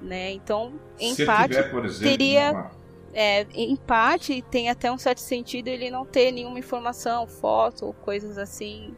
né? 0.00 0.30
Então, 0.32 0.78
em 0.98 1.14
Se 1.14 1.26
parte 1.26 1.56
tiver, 1.56 1.70
por 1.70 1.84
exemplo, 1.84 2.08
teria 2.08 2.52
uma... 2.52 2.70
é, 3.12 3.42
em 3.52 3.76
parte 3.76 4.42
tem 4.42 4.70
até 4.70 4.90
um 4.90 4.98
certo 4.98 5.20
sentido 5.20 5.68
ele 5.68 5.90
não 5.90 6.06
ter 6.06 6.30
nenhuma 6.30 6.58
informação, 6.58 7.26
foto 7.26 7.86
ou 7.86 7.92
coisas 7.92 8.38
assim, 8.38 8.96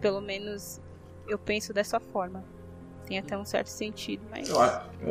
pelo 0.00 0.20
menos 0.20 0.80
eu 1.26 1.38
penso 1.38 1.72
dessa 1.72 1.98
forma 1.98 2.44
tem 3.12 3.18
até 3.18 3.36
um 3.36 3.44
certo 3.44 3.66
sentido, 3.66 4.22
mas... 4.30 4.48
Eu, 4.48 4.58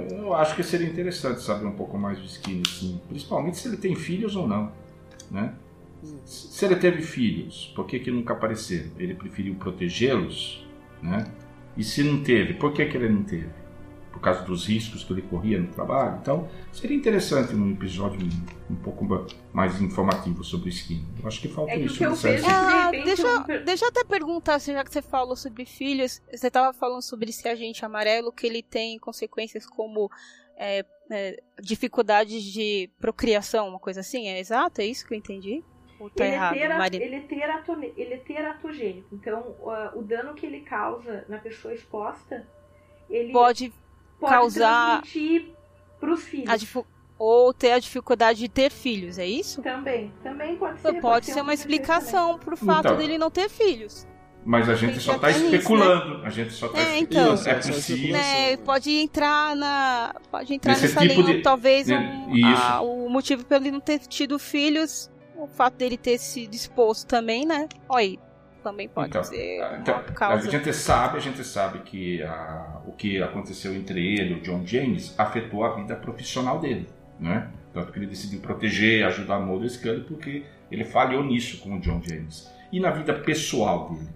eu, 0.10 0.34
acho 0.34 0.56
que 0.56 0.64
seria 0.64 0.88
interessante 0.88 1.42
saber 1.42 1.68
um 1.68 1.76
pouco 1.76 1.98
mais 2.00 2.18
do 2.18 2.26
Skinner, 2.26 2.68
sim. 2.68 3.00
Principalmente 3.08 3.58
se 3.58 3.68
ele 3.68 3.78
tem 3.78 3.96
filhos 3.96 4.36
ou 4.36 4.48
não, 4.48 4.72
né? 5.30 5.54
Se 6.26 6.66
ele 6.66 6.78
teve 6.78 7.04
filhos, 7.04 7.72
por 7.76 7.86
que, 7.86 8.00
que 8.00 8.10
nunca 8.10 8.34
apareceram? 8.34 8.90
Ele 8.98 9.14
preferiu 9.14 9.54
protegê-los, 9.54 10.66
né? 11.02 11.26
E 11.78 11.84
se 11.84 12.02
não 12.04 12.24
teve, 12.24 12.56
por 12.56 12.74
que, 12.74 12.84
que 12.86 12.98
ele 12.98 13.10
não 13.10 13.24
teve? 13.24 13.61
Por 14.12 14.20
causa 14.20 14.42
dos 14.44 14.68
riscos 14.68 15.04
que 15.04 15.14
ele 15.14 15.22
corria 15.22 15.60
no 15.60 15.68
trabalho. 15.68 16.20
Então, 16.22 16.50
seria 16.72 16.96
interessante 16.96 17.56
um 17.56 17.72
episódio 17.72 18.28
um, 18.70 18.76
pouco 18.76 19.08
mais 19.54 19.82
informativo 19.82 20.44
sobre 20.44 20.68
o 20.68 20.70
Skinner. 20.70 21.06
Eu 21.22 21.28
acho 21.28 21.42
que 21.42 21.48
falta 21.48 21.72
é 21.72 21.80
isso. 21.80 21.98
Que 21.98 22.06
eu 22.06 22.16
vejo, 22.16 22.46
ah, 22.48 22.92
deixa, 22.92 23.28
eu... 23.28 23.66
deixa 23.66 23.86
eu 23.86 23.90
até 23.90 24.04
perguntar, 24.04 24.56
assim, 24.56 24.74
já 24.74 24.84
que 24.84 24.92
você 24.92 25.02
falou 25.02 25.36
sobre 25.36 25.66
filhos, 25.66 26.22
você 26.32 26.48
estava 26.48 26.74
falando 26.74 27.02
sobre 27.02 27.30
esse 27.30 27.48
agente 27.48 27.86
amarelo, 27.86 28.32
que 28.32 28.46
ele 28.46 28.62
tem 28.62 29.00
consequências 29.00 29.66
como 29.66 30.12
é, 30.58 30.86
é, 31.10 31.42
dificuldades 31.62 32.44
de 32.44 32.90
procriação, 33.00 33.70
uma 33.70 33.80
coisa 33.80 34.02
assim, 34.02 34.28
é 34.28 34.40
exato? 34.40 34.82
É 34.82 34.86
isso 34.86 35.08
que 35.08 35.14
eu 35.14 35.18
entendi? 35.18 35.64
Tá 36.16 36.26
ele, 36.26 36.34
errado, 36.34 36.56
é 36.56 36.60
tera, 36.60 36.96
ele, 36.96 37.16
é 37.16 37.20
terato, 37.20 37.72
ele 37.96 38.14
é 38.16 38.18
teratogênico, 38.18 39.14
então 39.14 39.56
uh, 39.60 40.00
o 40.00 40.02
dano 40.02 40.34
que 40.34 40.48
ele 40.48 40.62
causa 40.62 41.24
na 41.30 41.38
pessoa 41.38 41.76
exposta 41.76 42.44
ele 43.08 43.32
pode 43.32 43.72
pode 44.22 44.34
causar 44.34 45.02
para 46.00 46.14
os 46.14 46.24
filhos. 46.24 46.74
Ou 47.18 47.54
ter 47.54 47.74
a 47.74 47.80
dificuldade 47.80 48.40
de 48.40 48.50
ter 48.50 48.72
filhos, 48.72 49.20
é 49.20 49.28
isso? 49.28 49.62
Também, 49.62 50.12
também 50.24 50.56
pode 50.56 50.80
ser. 50.80 50.88
Pode, 50.88 51.02
pode 51.02 51.26
ser, 51.28 51.34
ser 51.34 51.42
uma 51.42 51.54
explicação 51.54 52.40
para 52.40 52.54
o 52.56 52.58
fato 52.58 52.88
então, 52.88 52.98
dele 52.98 53.18
não 53.18 53.30
ter 53.30 53.48
filhos. 53.48 54.08
Mas 54.44 54.68
a 54.68 54.74
gente 54.74 55.00
só 55.00 55.16
está 55.16 55.30
especulando. 55.30 56.18
Né? 56.18 56.26
A 56.26 56.30
gente 56.32 56.52
só 56.52 56.66
está 56.66 56.80
é, 56.80 56.98
então, 56.98 57.36
é 57.46 57.54
possível. 57.54 58.14
Né, 58.14 58.58
pode 58.58 58.90
entrar 58.90 59.56
na. 59.56 60.16
Pode 60.32 60.54
entrar 60.56 60.72
Nesse 60.72 60.88
nessa 60.88 61.08
tipo 61.08 61.22
linha. 61.22 61.38
De, 61.38 61.42
talvez 61.44 61.86
de, 61.86 61.94
um, 61.94 62.56
a, 62.56 62.82
o 62.82 63.08
motivo 63.08 63.46
pelo 63.46 63.66
ele 63.66 63.72
não 63.72 63.80
ter 63.80 64.00
tido 64.00 64.40
filhos, 64.40 65.12
o 65.38 65.46
fato 65.46 65.76
dele 65.76 65.98
ter 65.98 66.18
se 66.18 66.48
disposto 66.48 67.08
também, 67.08 67.46
né? 67.46 67.70
Olha 67.88 68.02
aí, 68.02 68.20
também 68.62 68.88
pode 68.88 69.10
então, 69.10 69.24
ser 69.24 69.62
ah, 69.62 69.78
então. 69.80 70.02
A 70.30 70.38
gente 70.38 70.74
sabe, 70.74 71.18
a 71.18 71.20
gente 71.20 71.44
sabe 71.44 71.80
que 71.80 72.22
a, 72.24 72.82
o 72.86 72.92
que 72.94 73.22
aconteceu 73.22 73.74
entre 73.76 74.00
ele 74.00 74.36
e 74.36 74.38
o 74.38 74.42
John 74.42 74.66
James 74.66 75.14
afetou 75.18 75.64
a 75.64 75.76
vida 75.76 75.96
profissional 75.96 76.60
dele, 76.60 76.88
né? 77.20 77.50
Tanto 77.74 77.92
que 77.92 78.00
ele 78.00 78.08
decidiu 78.08 78.40
proteger, 78.40 79.06
ajudar 79.06 79.38
o 79.38 79.46
Mulder 79.46 79.70
Scully 79.70 80.02
porque 80.02 80.44
ele 80.70 80.84
falhou 80.84 81.24
nisso 81.24 81.62
com 81.62 81.76
o 81.76 81.80
John 81.80 82.02
James. 82.04 82.50
E 82.72 82.80
na 82.80 82.92
vida 82.92 83.14
pessoal 83.14 83.90
dele, 83.90 84.10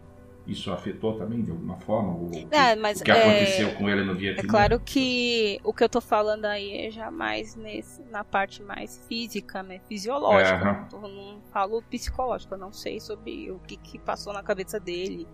isso 0.47 0.71
afetou 0.71 1.17
também 1.17 1.41
de 1.41 1.49
alguma 1.49 1.75
forma 1.77 2.13
o, 2.13 2.29
é, 2.51 2.75
o 2.75 3.03
que 3.03 3.11
aconteceu 3.11 3.73
com 3.75 3.89
ele 3.89 4.03
no 4.03 4.13
Vietnã? 4.13 4.43
É 4.43 4.47
claro 4.47 4.79
que 4.79 5.59
o 5.63 5.73
que 5.73 5.83
eu 5.83 5.89
tô 5.89 5.99
falando 5.99 6.45
aí 6.45 6.85
é 6.85 6.91
já 6.91 7.09
mais 7.09 7.55
nesse, 7.55 8.03
na 8.11 8.23
parte 8.23 8.61
mais 8.61 9.03
física, 9.07 9.63
né, 9.63 9.79
fisiológica. 9.87 10.87
É, 10.91 10.95
não, 10.95 11.09
não, 11.09 11.41
falo 11.51 11.81
psicológico, 11.83 12.53
eu 12.53 12.59
não 12.59 12.71
sei 12.71 12.99
sobre 12.99 13.49
o 13.49 13.59
que, 13.59 13.75
que 13.77 13.97
passou 13.97 14.33
na 14.33 14.43
cabeça 14.43 14.79
dele. 14.79 15.27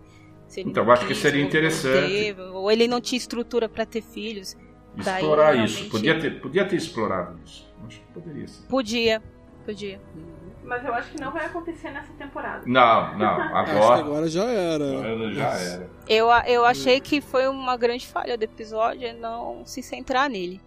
então, 0.56 0.84
eu 0.84 0.92
acho 0.92 1.06
que 1.06 1.14
seria 1.14 1.42
interessante. 1.42 2.10
Teve, 2.10 2.40
ou 2.40 2.70
ele 2.70 2.88
não 2.88 3.00
tinha 3.00 3.18
estrutura 3.18 3.68
para 3.68 3.84
ter 3.84 4.02
filhos. 4.02 4.56
Explorar 4.96 5.54
Daí, 5.54 5.64
isso, 5.64 5.88
podia 5.88 6.18
ter, 6.18 6.40
podia 6.40 6.66
ter 6.66 6.76
explorado 6.76 7.38
isso. 7.44 7.70
Acho 7.86 8.00
que 8.00 8.06
poderia 8.12 8.46
ser. 8.46 8.66
Podia, 8.66 9.22
podia. 9.64 10.00
Mas 10.64 10.84
eu 10.84 10.94
acho 10.94 11.10
que 11.10 11.20
não 11.20 11.32
vai 11.32 11.46
acontecer 11.46 11.90
nessa 11.90 12.12
temporada. 12.12 12.62
Não, 12.66 13.18
não. 13.18 13.40
Agora, 13.56 14.00
agora 14.00 14.28
já 14.28 14.44
era. 14.44 15.32
Já 15.32 15.48
era. 15.58 15.90
Eu, 16.08 16.28
eu 16.46 16.64
achei 16.64 17.00
que 17.00 17.20
foi 17.20 17.48
uma 17.48 17.76
grande 17.76 18.06
falha 18.06 18.36
do 18.38 18.42
episódio 18.42 19.12
não 19.18 19.64
se 19.66 19.82
centrar 19.82 20.30
nele. 20.30 20.60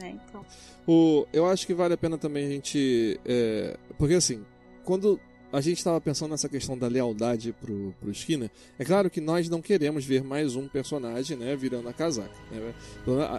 Né, 0.00 0.18
então. 0.28 0.44
O, 0.86 1.26
eu 1.32 1.46
acho 1.46 1.66
que 1.66 1.74
vale 1.74 1.94
a 1.94 1.96
pena 1.98 2.16
também 2.16 2.46
a 2.46 2.48
gente. 2.48 3.18
É, 3.24 3.76
porque 3.96 4.14
assim, 4.14 4.44
quando 4.84 5.20
a 5.52 5.60
gente 5.60 5.78
estava 5.78 6.00
pensando 6.00 6.30
nessa 6.30 6.48
questão 6.48 6.76
da 6.76 6.86
lealdade 6.86 7.52
pro, 7.52 7.94
pro 7.98 8.10
Skinner. 8.10 8.50
É 8.78 8.84
claro 8.84 9.08
que 9.08 9.20
nós 9.20 9.48
não 9.48 9.62
queremos 9.62 10.04
ver 10.04 10.22
mais 10.22 10.56
um 10.56 10.68
personagem, 10.68 11.36
né, 11.36 11.56
virando 11.56 11.88
a 11.88 11.92
casaca. 11.92 12.30
Né? 12.50 12.74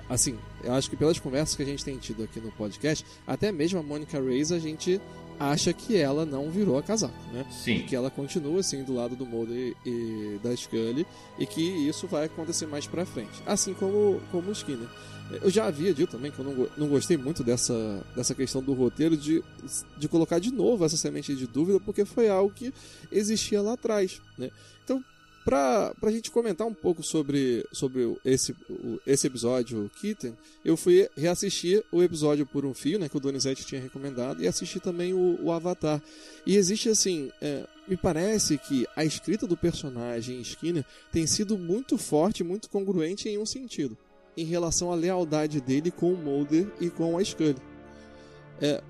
Assim, 0.10 0.38
eu 0.64 0.74
acho 0.74 0.90
que 0.90 0.96
pelas 0.96 1.20
conversas 1.20 1.56
que 1.56 1.62
a 1.62 1.66
gente 1.66 1.86
tem 1.86 1.98
tido 1.98 2.24
aqui 2.24 2.40
no 2.40 2.52
podcast, 2.52 3.06
até 3.28 3.52
mesmo 3.52 3.80
a 3.80 3.84
Monica 3.84 4.20
Reis, 4.20 4.52
a 4.52 4.58
gente 4.58 5.00
acha 5.40 5.72
que 5.72 5.96
ela 5.96 6.26
não 6.26 6.52
virou 6.52 6.78
a 6.78 6.84
casaca, 6.84 7.14
né? 7.32 7.46
Sim. 7.50 7.78
E 7.78 7.84
que 7.84 7.96
ela 7.96 8.10
continua 8.10 8.60
assim 8.60 8.84
do 8.84 8.94
lado 8.94 9.16
do 9.16 9.26
Mulder 9.26 9.56
e, 9.86 9.90
e 9.90 10.40
da 10.44 10.56
Scully 10.56 11.08
e 11.38 11.46
que 11.46 11.62
isso 11.62 12.08
vai 12.08 12.26
acontecer 12.26 12.68
mais 12.68 12.86
pra 12.86 13.06
frente. 13.06 13.42
Assim 13.46 13.74
como, 13.74 14.22
como 14.32 14.50
o 14.50 14.52
Skinner. 14.52 14.88
Eu 15.42 15.50
já 15.50 15.68
havia 15.68 15.94
dito 15.94 16.12
também 16.12 16.32
que 16.32 16.40
eu 16.40 16.46
não, 16.46 16.68
não 16.76 16.88
gostei 16.88 17.16
muito 17.16 17.44
dessa, 17.44 18.04
dessa 18.16 18.34
questão 18.34 18.64
do 18.64 18.74
roteiro 18.74 19.16
de, 19.16 19.44
de 19.96 20.08
colocar 20.08 20.40
de 20.40 20.52
novo 20.52 20.84
essa 20.84 20.98
semente 20.98 21.36
de 21.36 21.46
dúvida, 21.46 21.80
porque 21.80 22.04
foi 22.04 22.28
algo 22.28 22.52
que 22.52 22.74
existia 23.12 23.62
lá 23.62 23.74
atrás. 23.74 24.20
Né? 24.38 24.50
Então, 25.50 25.96
para 26.00 26.10
a 26.10 26.12
gente 26.12 26.30
comentar 26.30 26.68
um 26.68 26.74
pouco 26.74 27.02
sobre, 27.02 27.66
sobre 27.72 28.16
esse, 28.24 28.56
esse 29.06 29.26
episódio 29.26 29.90
Kitten, 30.00 30.38
eu 30.64 30.78
fui 30.78 31.10
reassistir 31.18 31.84
o 31.92 32.04
episódio 32.04 32.46
Por 32.46 32.66
um 32.66 32.74
Fio, 32.74 33.00
né, 33.00 33.10
que 33.10 33.18
o 33.18 33.20
Donizete 33.20 33.66
tinha 33.66 33.82
recomendado, 33.82 34.44
e 34.44 34.48
assisti 34.48 34.80
também 34.80 35.12
o, 35.12 35.44
o 35.44 35.52
Avatar. 35.52 36.02
E 36.46 36.56
existe 36.56 36.90
assim. 36.90 37.32
É, 37.42 37.66
me 37.88 37.98
parece 37.98 38.60
que 38.60 38.86
a 38.96 39.04
escrita 39.04 39.48
do 39.48 39.58
personagem 39.58 40.40
Skinner 40.42 40.86
tem 41.12 41.26
sido 41.26 41.58
muito 41.58 41.98
forte, 41.98 42.44
muito 42.44 42.70
congruente 42.70 43.28
em 43.28 43.40
um 43.40 43.46
sentido 43.46 43.98
em 44.38 44.46
relação 44.46 44.92
à 44.92 44.96
lealdade 44.96 45.60
dele 45.60 45.90
com 45.90 46.14
o 46.14 46.18
Mulder 46.18 46.72
e 46.80 46.92
com 46.92 47.18
a 47.18 47.24
Scully. 47.24 47.58
É, 48.62 48.82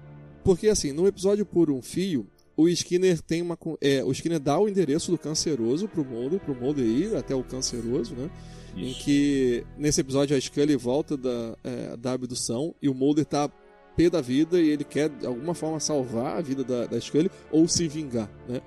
porque 0.43 0.67
assim, 0.67 0.91
no 0.91 1.07
episódio 1.07 1.45
Por 1.45 1.71
um 1.71 1.81
Fio, 1.81 2.27
o 2.59 2.67
Skinner 2.67 3.21
tem 3.21 3.41
uma 3.41 3.57
é, 3.79 4.03
o 4.03 4.11
Skinner 4.11 4.37
dá 4.37 4.59
o 4.59 4.67
endereço 4.67 5.11
do 5.11 5.17
canceroso 5.17 5.87
pro 5.87 6.03
Mulder, 6.03 6.41
pro 6.41 6.53
Mulder 6.53 6.85
ir 6.85 7.15
até 7.15 7.33
o 7.33 7.41
canceroso, 7.41 8.13
né? 8.13 8.29
Isso. 8.75 8.85
Em 8.85 8.93
que 8.95 9.63
nesse 9.77 10.01
episódio 10.01 10.35
a 10.35 10.41
Scully 10.41 10.75
volta 10.75 11.15
da, 11.15 11.57
é, 11.63 11.95
da 11.95 12.11
abdução 12.11 12.75
e 12.81 12.89
o 12.89 12.93
Mulder 12.93 13.23
tá 13.23 13.49
pé 13.95 14.09
da 14.09 14.19
vida 14.19 14.59
e 14.59 14.67
ele 14.67 14.83
quer 14.83 15.07
de 15.07 15.25
alguma 15.25 15.53
forma 15.53 15.79
salvar 15.79 16.37
a 16.37 16.41
vida 16.41 16.61
da, 16.61 16.85
da 16.85 16.99
Scully 16.99 17.31
ou 17.49 17.65
se 17.65 17.87
vingar, 17.87 18.29
né? 18.45 18.61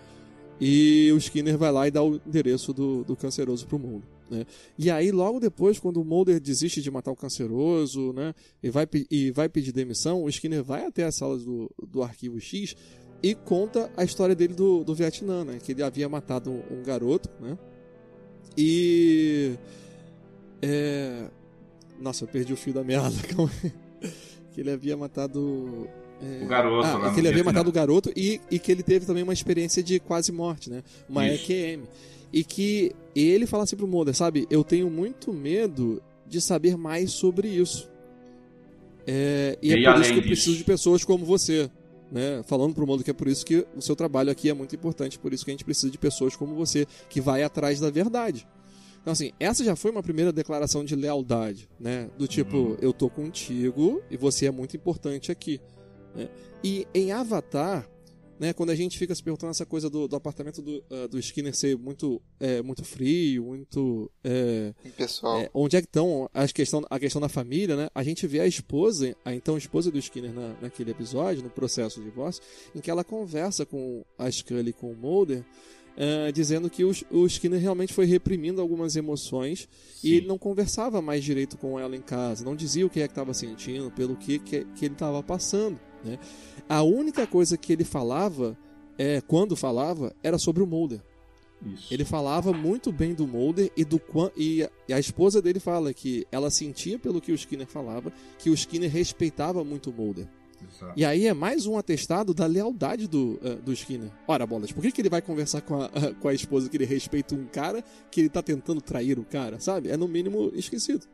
E 0.59 1.11
o 1.13 1.19
Skinner 1.19 1.59
vai 1.59 1.71
lá 1.71 1.87
e 1.87 1.91
dá 1.91 2.03
o 2.03 2.19
endereço 2.27 2.73
do, 2.73 3.05
do 3.05 3.15
canceroso 3.15 3.67
pro 3.67 3.79
Mulder. 3.79 4.09
Né? 4.31 4.47
E 4.79 4.91
aí, 4.91 5.13
logo 5.13 5.39
depois, 5.39 5.79
quando 5.79 6.01
o 6.01 6.05
Mulder 6.05 6.41
desiste 6.41 6.81
de 6.81 6.91
matar 6.91 7.11
o 7.11 7.17
canceroso 7.17 8.13
né, 8.15 8.35
e, 8.63 8.71
vai, 8.71 8.89
e 9.11 9.31
vai 9.31 9.49
pedir 9.49 9.73
demissão, 9.73 10.23
o 10.23 10.29
Skinner 10.31 10.65
vai 10.65 10.87
até 10.87 11.05
a 11.05 11.13
sala 11.13 11.37
do, 11.37 11.71
do 11.87 12.03
arquivo 12.03 12.41
X 12.41 12.75
e 13.23 13.35
conta 13.35 13.91
a 13.97 14.03
história 14.03 14.35
dele 14.35 14.55
do, 14.55 14.83
do 14.83 14.95
Vietnã, 14.95 15.45
né? 15.45 15.59
Que 15.63 15.73
ele 15.73 15.83
havia 15.83 16.09
matado 16.09 16.51
um, 16.51 16.63
um 16.71 16.83
garoto, 16.83 17.29
né? 17.41 17.57
E. 18.57 19.55
É... 20.61 21.29
Nossa, 22.01 22.25
eu 22.25 22.29
perdi 22.29 22.53
o 22.53 22.57
fio 22.57 22.73
da 22.73 22.83
meada, 22.83 23.15
calma 23.35 23.51
aí. 23.63 23.73
Que 24.53 24.61
ele 24.61 24.71
havia 24.71 24.97
matado. 24.97 25.89
É... 26.21 26.45
O 26.45 26.49
garoto, 26.49 26.87
ah, 26.87 26.99
no 26.99 27.15
que 27.15 27.21
ele 27.21 27.29
havia 27.29 27.45
matado 27.45 27.69
o 27.69 27.73
garoto 27.73 28.13
e, 28.17 28.41
e 28.51 28.59
que 28.59 28.71
ele 28.71 28.83
teve 28.83 29.07
também 29.07 29.23
uma 29.23 29.33
experiência 29.33 29.83
de 29.83 30.01
quase 30.01 30.33
morte, 30.33 30.69
né? 30.69 30.83
Uma 31.09 31.27
Isso. 31.29 31.51
EQM. 31.51 31.85
E 32.33 32.43
que 32.43 32.93
ele 33.15 33.47
fala 33.47 33.65
assim 33.65 33.77
pro 33.77 33.87
Mulder, 33.87 34.15
sabe? 34.15 34.47
Eu 34.51 34.65
tenho 34.65 34.91
muito 34.91 35.33
medo 35.33 36.03
de 36.27 36.41
saber 36.41 36.79
mais 36.79 37.13
sobre 37.13 37.47
isso. 37.47 37.91
É, 39.07 39.59
e, 39.61 39.69
E 39.69 39.87
é 39.87 39.93
por 39.93 40.01
isso 40.01 40.13
que 40.13 40.19
eu 40.19 40.23
preciso 40.23 40.51
disso? 40.53 40.59
de 40.59 40.65
pessoas 40.65 41.05
como 41.05 41.27
você. 41.27 41.71
Né? 42.13 42.43
Falando 42.45 42.75
pro 42.75 42.87
mundo 42.87 43.03
que 43.03 43.11
é 43.11 43.15
por 43.15 43.27
isso 43.27 43.43
que 43.45 43.67
o 43.75 43.81
seu 43.81 43.97
trabalho 43.97 44.31
aqui 44.31 44.51
é 44.51 44.53
muito 44.53 44.77
importante, 44.77 45.19
por 45.19 45.33
isso 45.33 45.47
que 45.47 45.51
a 45.51 45.55
gente 45.55 45.65
precisa 45.65 45.91
de 45.91 45.97
pessoas 45.97 46.37
como 46.37 46.55
você, 46.55 46.87
que 47.09 47.23
vai 47.23 47.43
atrás 47.43 47.81
da 47.81 47.89
verdade. 47.89 48.47
Então, 49.01 49.13
assim, 49.15 49.33
essa 49.41 49.65
já 49.65 49.75
foi 49.75 49.91
uma 49.91 50.03
primeira 50.03 50.31
declaração 50.31 50.85
de 50.85 50.95
lealdade, 50.95 51.69
né? 51.81 52.11
Do 52.19 52.29
tipo, 52.29 52.57
Uhum. 52.57 52.77
eu 52.83 52.93
tô 52.93 53.09
contigo 53.09 54.03
e 54.11 54.17
você 54.19 54.45
é 54.47 54.51
muito 54.51 54.77
importante 54.77 55.33
aqui. 55.33 55.59
né? 56.15 56.29
E 56.63 56.87
em 56.95 57.11
Avatar, 57.11 57.89
né, 58.43 58.53
quando 58.53 58.71
a 58.71 58.75
gente 58.75 58.99
fica 58.99 59.15
se 59.15 59.23
perguntando 59.23 59.53
essa 59.53 59.65
coisa 59.65 59.89
do, 59.89 60.09
do 60.09 60.17
apartamento 60.17 60.61
do, 60.61 60.83
ah, 60.91 61.07
do 61.07 61.17
Skinner 61.17 61.55
ser 61.55 61.79
muito, 61.79 62.21
é, 62.41 62.61
muito 62.61 62.83
frio, 62.83 63.45
muito. 63.45 64.11
é, 64.25 64.75
Pessoal, 64.97 65.43
é, 65.43 65.51
onde 65.55 65.77
é 65.77 65.81
que 65.81 65.87
estão 65.87 66.29
as 66.35 66.51
questão, 66.51 66.85
a 66.91 66.99
questão 66.99 67.21
da 67.21 67.29
família, 67.29 67.77
né? 67.77 67.89
A 67.95 68.03
gente 68.03 68.27
vê 68.27 68.41
a 68.41 68.47
esposa, 68.47 69.15
a 69.25 69.33
então 69.33 69.57
esposa 69.57 69.93
do 69.93 69.99
Skinner 70.01 70.33
na, 70.33 70.57
naquele 70.61 70.91
episódio, 70.91 71.41
no 71.41 71.51
processo 71.51 72.01
de 72.01 72.07
divórcio, 72.07 72.43
em 72.75 72.81
que 72.81 72.91
ela 72.91 73.05
conversa 73.05 73.65
com 73.65 74.05
a 74.19 74.29
Scully 74.29 74.71
e 74.71 74.73
com 74.73 74.91
o 74.91 74.97
Mulder, 74.97 75.45
eh, 75.97 76.33
dizendo 76.33 76.71
que 76.71 76.85
o, 76.85 76.93
o 77.11 77.27
Skinner 77.27 77.61
realmente 77.61 77.93
foi 77.93 78.07
reprimindo 78.07 78.61
algumas 78.61 78.97
emoções 78.97 79.69
e 80.03 80.09
Sim. 80.09 80.15
ele 80.15 80.27
não 80.27 80.39
conversava 80.39 81.03
mais 81.03 81.23
direito 81.23 81.57
com 81.59 81.79
ela 81.79 81.95
em 81.97 82.01
casa, 82.01 82.45
não 82.45 82.57
dizia 82.57 82.87
o 82.87 82.91
que 82.91 83.01
é 83.01 83.07
que 83.07 83.13
estava 83.13 83.35
sentindo, 83.35 83.91
pelo 83.91 84.17
que, 84.17 84.39
que, 84.39 84.65
que 84.65 84.85
ele 84.85 84.95
estava 84.95 85.23
passando, 85.23 85.79
né? 86.05 86.19
A 86.69 86.83
única 86.83 87.27
coisa 87.27 87.57
que 87.57 87.73
ele 87.73 87.85
falava, 87.85 88.57
é, 88.99 89.21
quando 89.21 89.55
falava, 89.55 90.15
era 90.23 90.39
sobre 90.39 90.63
o 90.63 90.67
Mulder. 90.67 91.01
Isso. 91.65 91.93
Ele 91.93 92.05
falava 92.05 92.53
muito 92.53 92.91
bem 92.91 93.15
do 93.15 93.27
Mulder 93.27 93.71
e 93.77 93.85
do 93.85 94.01
e 94.37 94.69
e 94.89 94.93
a 94.93 94.99
esposa 94.99 95.41
dele 95.41 95.61
fala 95.61 95.95
que 95.95 96.27
ela 96.33 96.51
sentia 96.51 96.99
pelo 96.99 97.21
que 97.21 97.31
o 97.31 97.35
Skinner 97.35 97.69
falava, 97.69 98.13
que 98.39 98.51
o 98.51 98.55
Skinner 98.55 98.91
respeitava 98.91 99.63
muito 99.63 99.91
o 99.91 99.93
Mulder. 99.93 100.27
Exato. 100.71 100.93
E 100.97 101.05
aí 101.05 101.27
é 101.27 101.35
mais 101.35 101.67
um 101.67 101.77
atestado 101.77 102.35
da 102.35 102.47
lealdade 102.47 103.07
do, 103.07 103.39
eh, 103.43 103.57
do 103.57 103.73
Skinner. 103.73 104.11
Ora, 104.27 104.47
bolas, 104.47 104.73
por 104.73 104.83
que, 104.83 104.93
que 104.93 105.01
ele 105.01 105.09
vai 105.09 105.23
conversar 105.23 105.61
com 105.63 105.81
a, 105.81 105.89
com 106.21 106.29
a 106.29 106.35
esposa 106.35 106.69
que 106.69 106.77
ele 106.77 106.85
respeita 106.85 107.35
um 107.35 107.47
cara 107.47 107.85
que 108.11 108.21
ele 108.21 108.29
tá 108.29 108.43
tentando 108.43 108.81
trair 108.81 109.19
o 109.19 109.25
cara, 109.25 109.61
sabe? 109.61 109.91
É 109.91 109.97
no 109.97 110.09
mínimo 110.09 110.51
esquecido. 110.55 111.07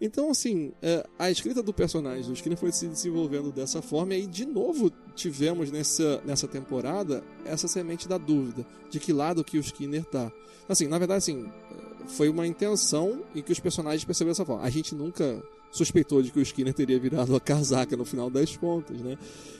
Então, 0.00 0.30
assim, 0.30 0.72
eh, 0.82 1.06
a 1.18 1.30
escrita 1.30 1.62
do 1.62 1.72
personagem 1.72 2.24
do 2.24 2.32
Skinner 2.32 2.58
foi 2.58 2.72
se 2.72 2.86
desenvolvendo 2.86 3.52
dessa 3.52 3.80
forma, 3.80 4.14
e 4.14 4.18
aí, 4.18 4.26
de 4.26 4.44
novo, 4.44 4.90
tivemos 5.14 5.70
nessa, 5.70 6.20
nessa 6.24 6.48
temporada 6.48 7.22
essa 7.44 7.68
semente 7.68 8.08
da 8.08 8.18
dúvida 8.18 8.66
de 8.90 8.98
que 8.98 9.12
lado 9.12 9.44
que 9.44 9.56
o 9.56 9.60
Skinner 9.60 10.04
tá. 10.04 10.32
Assim, 10.68 10.88
na 10.88 10.98
verdade, 10.98 11.18
assim, 11.18 11.46
eh, 11.46 12.06
foi 12.08 12.28
uma 12.28 12.46
intenção 12.46 13.22
em 13.34 13.42
que 13.42 13.52
os 13.52 13.60
personagens 13.60 14.04
perceberam 14.04 14.32
dessa 14.32 14.44
forma. 14.44 14.64
A 14.64 14.70
gente 14.70 14.94
nunca 14.94 15.42
suspeitou 15.76 16.22
de 16.22 16.30
que 16.30 16.38
o 16.38 16.42
Skinner 16.42 16.72
teria 16.72 16.98
virado 16.98 17.34
a 17.34 17.40
casaca 17.40 17.96
no 17.96 18.04
final 18.04 18.30
das 18.30 18.56
contas, 18.56 18.98
né? 19.00 19.18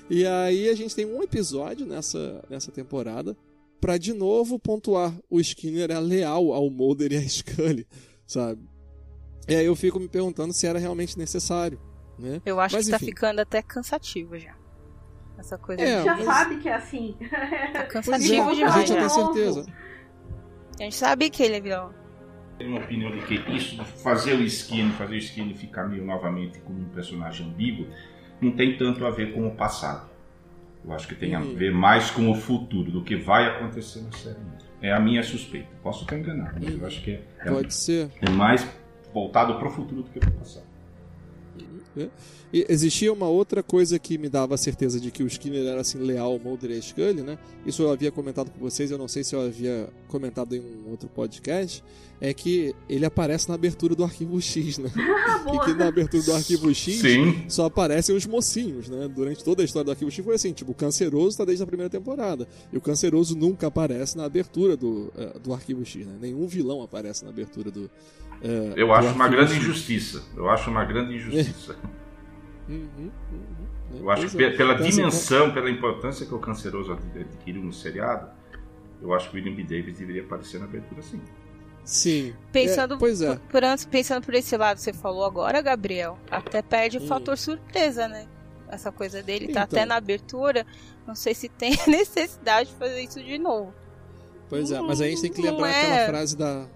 E 0.08 0.24
aí 0.26 0.68
a 0.68 0.74
gente 0.74 0.94
tem 0.94 1.04
um 1.06 1.22
episódio 1.22 1.84
nessa, 1.86 2.42
nessa 2.48 2.70
temporada 2.70 3.36
pra 3.80 3.98
de 3.98 4.12
novo 4.14 4.58
pontuar 4.58 5.12
o 5.28 5.40
Skinner 5.40 5.90
é 5.90 5.98
leal 5.98 6.52
ao 6.52 6.70
Mulder 6.70 7.12
e 7.12 7.16
à 7.16 7.28
Scully, 7.28 7.86
sabe? 8.26 8.62
E 9.48 9.54
aí 9.54 9.66
eu 9.66 9.76
fico 9.76 9.98
me 10.00 10.08
perguntando 10.08 10.52
se 10.54 10.66
era 10.66 10.78
realmente 10.78 11.18
necessário, 11.18 11.78
né? 12.18 12.40
Eu 12.46 12.58
acho 12.60 12.76
Mas, 12.76 12.84
que 12.86 12.90
tá 12.92 12.96
enfim. 12.96 13.06
ficando 13.06 13.40
até 13.40 13.60
cansativo 13.60 14.38
já. 14.38 14.54
Essa 15.36 15.58
coisa 15.58 15.82
É. 15.82 16.04
Já 16.04 16.14
mas- 16.16 16.24
sabe 16.24 16.58
que 16.58 16.68
é 16.68 16.74
assim. 16.74 17.16
tá 17.18 17.28
Pois 17.28 17.76
é, 17.76 17.86
cansativo 17.86 18.48
a 18.50 18.54
demais 18.54 18.74
gente 18.74 18.88
já. 18.88 19.00
tem 19.00 19.08
certeza. 19.10 19.66
A 20.78 20.82
gente 20.84 20.96
sabe 20.96 21.28
que 21.30 21.42
ele 21.42 21.56
é 21.56 21.60
vilão. 21.60 21.92
Tenho 22.58 22.70
uma 22.70 22.80
opinião 22.80 23.10
de 23.10 23.20
que 23.26 23.34
isso 23.54 23.76
de 23.76 23.84
fazer 23.84 24.34
o 24.34 24.42
Skinner, 24.42 24.92
fazer 24.92 25.14
o 25.14 25.18
Skinner 25.18 25.56
ficar 25.56 25.88
meio 25.88 26.04
novamente 26.04 26.58
como 26.60 26.78
um 26.80 26.84
personagem 26.84 27.46
ambíguo, 27.46 27.86
não 28.40 28.52
tem 28.52 28.76
tanto 28.76 29.04
a 29.04 29.10
ver 29.10 29.32
com 29.34 29.46
o 29.46 29.50
passado. 29.54 30.08
Eu 30.84 30.92
acho 30.92 31.08
que 31.08 31.14
tem 31.14 31.34
Uhum. 31.34 31.42
a 31.52 31.54
ver 31.54 31.72
mais 31.72 32.10
com 32.10 32.30
o 32.30 32.34
futuro, 32.34 32.90
do 32.92 33.02
que 33.02 33.16
vai 33.16 33.46
acontecer 33.46 34.02
na 34.02 34.12
série. 34.12 34.36
É 34.82 34.92
a 34.92 35.00
minha 35.00 35.22
suspeita. 35.22 35.68
Posso 35.82 36.02
estar 36.02 36.18
enganado, 36.18 36.60
mas 36.62 36.78
eu 36.78 36.86
acho 36.86 37.02
que 37.02 37.12
é, 37.12 37.22
é- 37.40 37.50
Pode 37.50 37.72
ser. 37.74 38.10
é 38.20 38.28
mais 38.30 38.66
voltado 39.12 39.54
para 39.58 39.66
o 39.66 39.70
futuro 39.70 40.02
do 40.02 40.10
que 40.10 40.20
para 40.20 40.28
o 40.28 40.32
passado. 40.34 40.66
E 42.52 42.66
existia 42.68 43.12
uma 43.12 43.26
outra 43.28 43.62
coisa 43.62 43.98
que 44.00 44.18
me 44.18 44.28
dava 44.28 44.54
a 44.54 44.58
certeza 44.58 44.98
de 45.00 45.10
que 45.12 45.22
o 45.22 45.26
Skinner 45.28 45.64
era 45.64 45.80
assim 45.80 45.98
leal 45.98 46.32
ao 46.32 46.38
Mulder 46.40 46.72
e 46.72 46.82
Scully, 46.82 47.22
né? 47.22 47.38
Isso 47.64 47.82
eu 47.82 47.90
havia 47.90 48.10
comentado 48.10 48.50
com 48.50 48.58
vocês, 48.58 48.90
eu 48.90 48.98
não 48.98 49.06
sei 49.08 49.22
se 49.22 49.34
eu 49.34 49.40
havia 49.40 49.88
comentado 50.08 50.54
em 50.56 50.60
um 50.60 50.90
outro 50.90 51.08
podcast, 51.08 51.82
é 52.20 52.32
que 52.32 52.74
ele 52.88 53.04
aparece 53.04 53.48
na 53.48 53.54
abertura 53.54 53.94
do 53.94 54.02
Arquivo 54.04 54.40
X, 54.40 54.78
né? 54.78 54.90
Ah, 55.46 55.54
E 55.54 55.58
que 55.66 55.74
na 55.74 55.88
abertura 55.88 56.22
do 56.22 56.32
Arquivo 56.32 56.72
X 56.74 57.00
Sim, 57.00 57.44
só 57.48 57.66
aparecem 57.66 58.14
os 58.16 58.24
mocinhos, 58.26 58.88
né? 58.88 59.08
Durante 59.08 59.44
toda 59.44 59.62
a 59.62 59.64
história 59.64 59.84
do 59.84 59.90
Arquivo 59.90 60.10
X 60.10 60.24
foi 60.24 60.34
assim, 60.34 60.52
tipo, 60.52 60.72
o 60.72 60.74
Canceroso 60.74 61.36
tá 61.36 61.44
desde 61.44 61.62
a 61.62 61.66
primeira 61.66 61.90
temporada. 61.90 62.48
E 62.72 62.76
o 62.78 62.80
Canceroso 62.80 63.36
nunca 63.36 63.66
aparece 63.66 64.16
na 64.16 64.24
abertura 64.24 64.76
do, 64.76 65.12
eh, 65.16 65.38
do 65.42 65.52
Arquivo 65.52 65.84
X, 65.84 66.06
né? 66.06 66.16
Nenhum 66.20 66.46
vilão 66.46 66.82
aparece 66.82 67.24
na 67.24 67.30
abertura 67.30 67.70
do. 67.70 67.90
eh, 68.42 68.72
eu 68.76 68.86
do 68.86 68.92
acho 68.94 69.14
uma 69.14 69.28
grande 69.28 69.52
X. 69.52 69.62
injustiça. 69.62 70.22
Eu 70.36 70.48
acho 70.48 70.70
uma 70.70 70.84
grande 70.84 71.14
injustiça. 71.16 71.76
Uhum, 72.66 72.78
uhum, 72.98 73.10
né? 73.90 73.98
Eu 74.00 74.10
acho 74.10 74.26
que 74.34 74.42
é. 74.42 74.50
pe- 74.50 74.56
pela 74.56 74.72
Então, 74.72 74.86
assim, 74.86 74.96
dimensão, 74.96 75.52
pela 75.52 75.68
importância 75.70 76.24
que 76.24 76.34
o 76.34 76.38
Canceroso 76.38 76.92
ad- 76.92 77.20
adquiriu 77.20 77.62
no 77.62 77.74
seriado, 77.74 78.26
eu 79.02 79.12
acho 79.12 79.30
que 79.30 79.36
o 79.36 79.38
William 79.38 79.54
B. 79.54 79.64
Davis 79.64 79.98
deveria 79.98 80.22
aparecer 80.22 80.58
na 80.58 80.64
abertura 80.64 81.02
sim. 81.02 81.20
Sim. 81.84 82.34
Pensando 82.50 82.94
É, 82.94 82.98
pois 82.98 83.20
é. 83.20 83.36
por, 83.36 83.62
pensando 83.90 84.24
por 84.24 84.34
esse 84.34 84.56
lado 84.56 84.76
que 84.78 84.82
você 84.82 84.92
falou 84.92 85.24
agora, 85.24 85.60
Gabriel, 85.60 86.18
até 86.30 86.62
perde 86.62 86.98
o 86.98 87.02
Hum. 87.02 87.06
fator 87.06 87.36
surpresa, 87.36 88.08
né? 88.08 88.26
Essa 88.68 88.90
coisa 88.90 89.22
dele 89.22 89.46
tá 89.46 89.50
Então. 89.50 89.62
até 89.64 89.84
na 89.84 89.96
abertura. 89.96 90.66
Não 91.06 91.14
sei 91.14 91.34
se 91.34 91.48
tem 91.48 91.72
necessidade 91.86 92.70
de 92.70 92.76
fazer 92.76 93.00
isso 93.02 93.22
de 93.22 93.38
novo. 93.38 93.74
Pois 94.48 94.70
é, 94.70 94.80
mas 94.80 95.00
a 95.00 95.06
gente 95.06 95.20
tem 95.22 95.32
que 95.32 95.42
lembrar 95.42 95.68
é. 95.68 95.82
aquela 95.82 96.06
frase 96.08 96.36
da. 96.36 96.66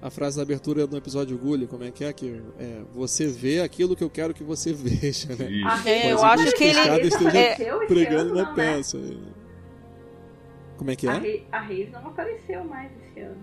A 0.00 0.10
frase 0.10 0.36
da 0.36 0.42
abertura 0.44 0.86
do 0.86 0.96
episódio 0.96 1.36
Gully, 1.36 1.66
como 1.66 1.82
é 1.82 1.90
que 1.90 2.04
é? 2.04 2.12
Que 2.12 2.40
é, 2.56 2.82
você 2.94 3.26
vê 3.26 3.60
aquilo 3.60 3.96
que 3.96 4.04
eu 4.04 4.08
quero 4.10 4.32
que 4.32 4.44
você 4.44 4.72
veja, 4.74 5.34
né? 5.34 5.50
Isso. 5.50 5.66
A 5.66 5.74
Reis 5.74 6.04
É, 6.04 6.12
eu 6.12 6.24
acho 6.24 6.52
que 6.54 6.64
ele- 6.64 6.78
a 6.78 6.98
esse 6.98 7.18
pregando 7.88 8.32
na 8.34 8.42
não, 8.44 8.48
né? 8.50 8.54
peça. 8.54 8.96
Como 10.76 10.90
é 10.90 10.96
que 10.96 11.08
A, 11.08 11.14
é? 11.14 11.18
Reis, 11.18 11.42
a 11.50 11.60
Reis 11.60 11.90
não 11.90 12.06
apareceu 12.06 12.64
mais 12.64 12.90
esse 13.10 13.20
ano. 13.20 13.36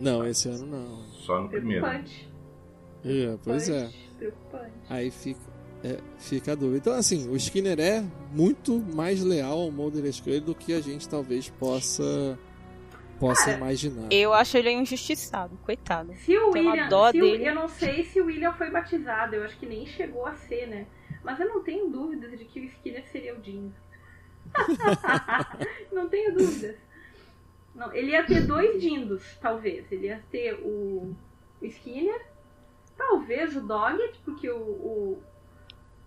Não, 0.00 0.26
esse 0.26 0.48
ano 0.48 0.66
não. 0.66 1.04
Só 1.12 1.40
no 1.42 1.48
primeiro. 1.48 1.84
Preocupante. 1.84 2.28
É, 3.04 3.38
pois 3.44 3.68
é. 3.68 3.90
Preocupante. 4.18 4.72
Aí 4.88 5.10
fica, 5.10 5.40
é, 5.84 5.98
fica 6.18 6.52
a 6.52 6.54
dúvida. 6.54 6.78
Então, 6.78 6.92
assim, 6.94 7.28
o 7.28 7.36
Skinner 7.36 7.78
é 7.78 8.02
muito 8.32 8.78
mais 8.78 9.22
leal 9.22 9.58
ao 9.60 9.70
Mulder 9.70 10.10
Scully 10.12 10.40
do 10.40 10.54
que 10.54 10.72
a 10.72 10.80
gente 10.80 11.08
talvez 11.08 11.48
possa, 11.50 12.38
possa 13.18 13.44
Cara, 13.46 13.56
imaginar. 13.58 14.08
Eu 14.10 14.32
acho 14.32 14.56
ele 14.56 14.70
injustiçado, 14.72 15.56
coitado. 15.64 16.14
Se 16.16 16.36
o 16.36 16.50
Tem 16.50 16.62
uma 16.62 16.72
William. 16.72 16.88
dó 16.88 17.10
se 17.10 17.18
o- 17.18 17.24
dele. 17.24 17.48
eu 17.48 17.54
não 17.54 17.68
sei 17.68 18.04
se 18.04 18.20
o 18.20 18.26
William 18.26 18.52
foi 18.54 18.70
batizado, 18.70 19.34
eu 19.36 19.44
acho 19.44 19.58
que 19.58 19.66
nem 19.66 19.86
chegou 19.86 20.26
a 20.26 20.34
ser, 20.34 20.66
né? 20.66 20.86
Mas 21.22 21.38
eu 21.38 21.46
não 21.48 21.62
tenho 21.62 21.88
dúvidas 21.90 22.38
de 22.38 22.44
que 22.46 22.60
o 22.60 22.64
Skinner 22.64 23.04
seria 23.12 23.34
o 23.38 23.42
Jim. 23.44 23.70
não 25.92 26.08
tenho 26.08 26.34
dúvidas. 26.34 26.76
Não, 27.74 27.92
ele 27.92 28.12
ia 28.12 28.24
ter 28.24 28.46
dois 28.46 28.80
Dindos, 28.80 29.22
talvez. 29.40 29.90
Ele 29.90 30.06
ia 30.06 30.22
ter 30.30 30.54
o, 30.54 31.14
o 31.60 31.66
Skinner, 31.66 32.20
talvez 32.96 33.56
o 33.56 33.60
Doggett, 33.60 34.18
porque 34.24 34.50
o, 34.50 34.56
o, 34.56 35.22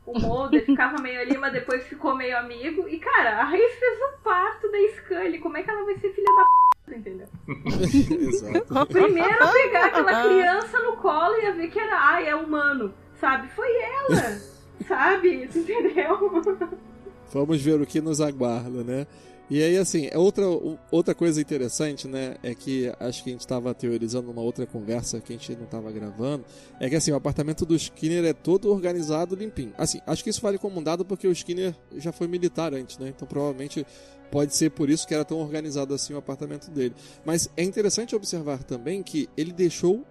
o 0.06 0.20
Mulder 0.20 0.66
ficava 0.66 1.02
meio 1.02 1.22
ali, 1.22 1.38
mas 1.38 1.54
depois 1.54 1.86
ficou 1.88 2.16
meio 2.16 2.38
amigo. 2.38 2.88
E, 2.88 3.00
cara, 3.00 3.42
a 3.42 3.46
Reis 3.46 3.74
fez 3.74 4.00
o 4.00 4.22
parto 4.24 4.72
da 4.72 4.78
Scully. 4.96 5.40
Como 5.40 5.58
é 5.58 5.64
que 5.64 5.70
ela 5.70 5.86
vai 5.86 5.98
ser 5.98 6.14
filha 6.14 6.36
da 6.36 6.46
p, 6.86 6.96
entendeu? 6.98 7.28
Exato. 8.28 8.86
Primeiro 8.88 9.52
pegar 9.54 9.86
aquela 9.86 10.24
criança 10.24 10.80
no 10.80 10.98
colo 10.98 11.36
e 11.38 11.44
ia 11.44 11.54
ver 11.54 11.70
que 11.70 11.80
era, 11.80 11.98
ai, 11.98 12.28
é 12.28 12.36
humano, 12.36 12.94
sabe? 13.20 13.48
Foi 13.50 13.70
ela, 13.70 14.40
sabe? 14.88 15.46
Entendeu? 15.46 16.44
Vamos 17.32 17.62
ver 17.62 17.82
o 17.82 17.86
que 17.86 18.02
nos 18.02 18.22
aguarda, 18.22 18.84
né? 18.84 19.08
E 19.54 19.62
aí, 19.62 19.78
assim, 19.78 20.10
é 20.10 20.18
outra, 20.18 20.46
outra 20.90 21.14
coisa 21.14 21.40
interessante, 21.40 22.08
né? 22.08 22.38
É 22.42 22.56
que 22.56 22.92
acho 23.00 23.24
que 23.24 23.30
a 23.30 23.34
gente 23.34 23.42
estava 23.42 23.72
teorizando 23.72 24.30
numa 24.30 24.42
outra 24.42 24.66
conversa 24.66 25.22
que 25.22 25.32
a 25.32 25.38
gente 25.38 25.56
não 25.56 25.66
estava 25.66 25.92
gravando. 25.92 26.44
É 26.80 26.90
que, 26.90 26.96
assim, 26.96 27.12
o 27.12 27.16
apartamento 27.16 27.64
do 27.64 27.76
Skinner 27.76 28.26
é 28.26 28.34
todo 28.34 28.72
organizado, 28.72 29.36
limpinho. 29.36 29.72
Assim, 29.78 30.02
acho 30.08 30.24
que 30.24 30.32
isso 30.32 30.42
vale 30.42 30.58
como 30.58 30.80
um 30.80 30.84
dado 30.84 31.06
porque 31.06 31.28
o 31.28 31.32
Skinner 31.32 31.76
já 31.98 32.12
foi 32.12 32.28
militar 32.28 32.74
antes, 32.74 32.98
né? 32.98 33.10
Então 33.10 33.28
provavelmente 33.28 33.86
pode 34.32 34.56
ser 34.56 34.72
por 34.72 34.90
isso 34.90 35.08
que 35.08 35.14
era 35.14 35.24
tão 35.24 35.38
organizado 35.38 35.94
assim 35.94 36.16
o 36.16 36.18
apartamento 36.18 36.72
dele. 36.72 36.96
Mas 37.24 37.48
é 37.56 37.62
interessante 37.62 38.16
observar 38.16 38.64
também 38.64 39.04
que 39.04 39.30
ele 39.38 39.54
deixou 39.54 40.04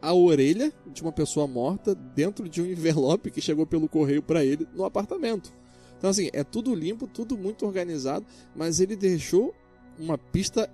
a 0.00 0.12
orelha 0.12 0.72
de 0.88 1.02
uma 1.02 1.12
pessoa 1.12 1.46
morta 1.46 1.94
dentro 1.94 2.48
de 2.48 2.60
um 2.60 2.66
envelope 2.66 3.30
que 3.30 3.40
chegou 3.40 3.64
pelo 3.64 3.88
correio 3.88 4.24
para 4.24 4.44
ele 4.44 4.66
no 4.74 4.84
apartamento. 4.84 5.61
Então, 6.02 6.10
assim, 6.10 6.30
é 6.32 6.42
tudo 6.42 6.74
limpo, 6.74 7.06
tudo 7.06 7.38
muito 7.38 7.64
organizado, 7.64 8.26
mas 8.56 8.80
ele 8.80 8.96
deixou 8.96 9.54
uma 9.96 10.18
pista 10.18 10.68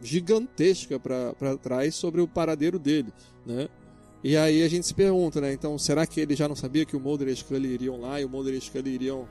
gigantesca 0.00 0.96
para 0.96 1.56
trás 1.60 1.96
sobre 1.96 2.20
o 2.20 2.28
paradeiro 2.28 2.78
dele, 2.78 3.12
né? 3.44 3.68
E 4.22 4.36
aí 4.36 4.62
a 4.62 4.68
gente 4.68 4.86
se 4.86 4.94
pergunta, 4.94 5.40
né? 5.40 5.52
Então, 5.52 5.76
será 5.76 6.06
que 6.06 6.20
ele 6.20 6.36
já 6.36 6.46
não 6.46 6.54
sabia 6.54 6.84
que 6.84 6.94
o 6.94 7.00
Mulder 7.00 7.26
e 7.26 7.32
a 7.32 7.34
Scully 7.34 7.66
iriam 7.66 8.00
lá 8.00 8.20
e 8.20 8.24
o 8.24 8.28
Mulder 8.28 8.54
e 8.54 8.58
a 8.58 8.60
Scully 8.60 8.90
iriam 8.90 9.26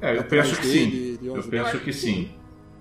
É, 0.00 0.16
eu 0.16 0.24
penso 0.24 0.58
que 0.58 0.66
sim. 0.66 1.18
Eu 1.22 1.42
penso 1.42 1.80
que 1.80 1.92
sim. 1.92 2.30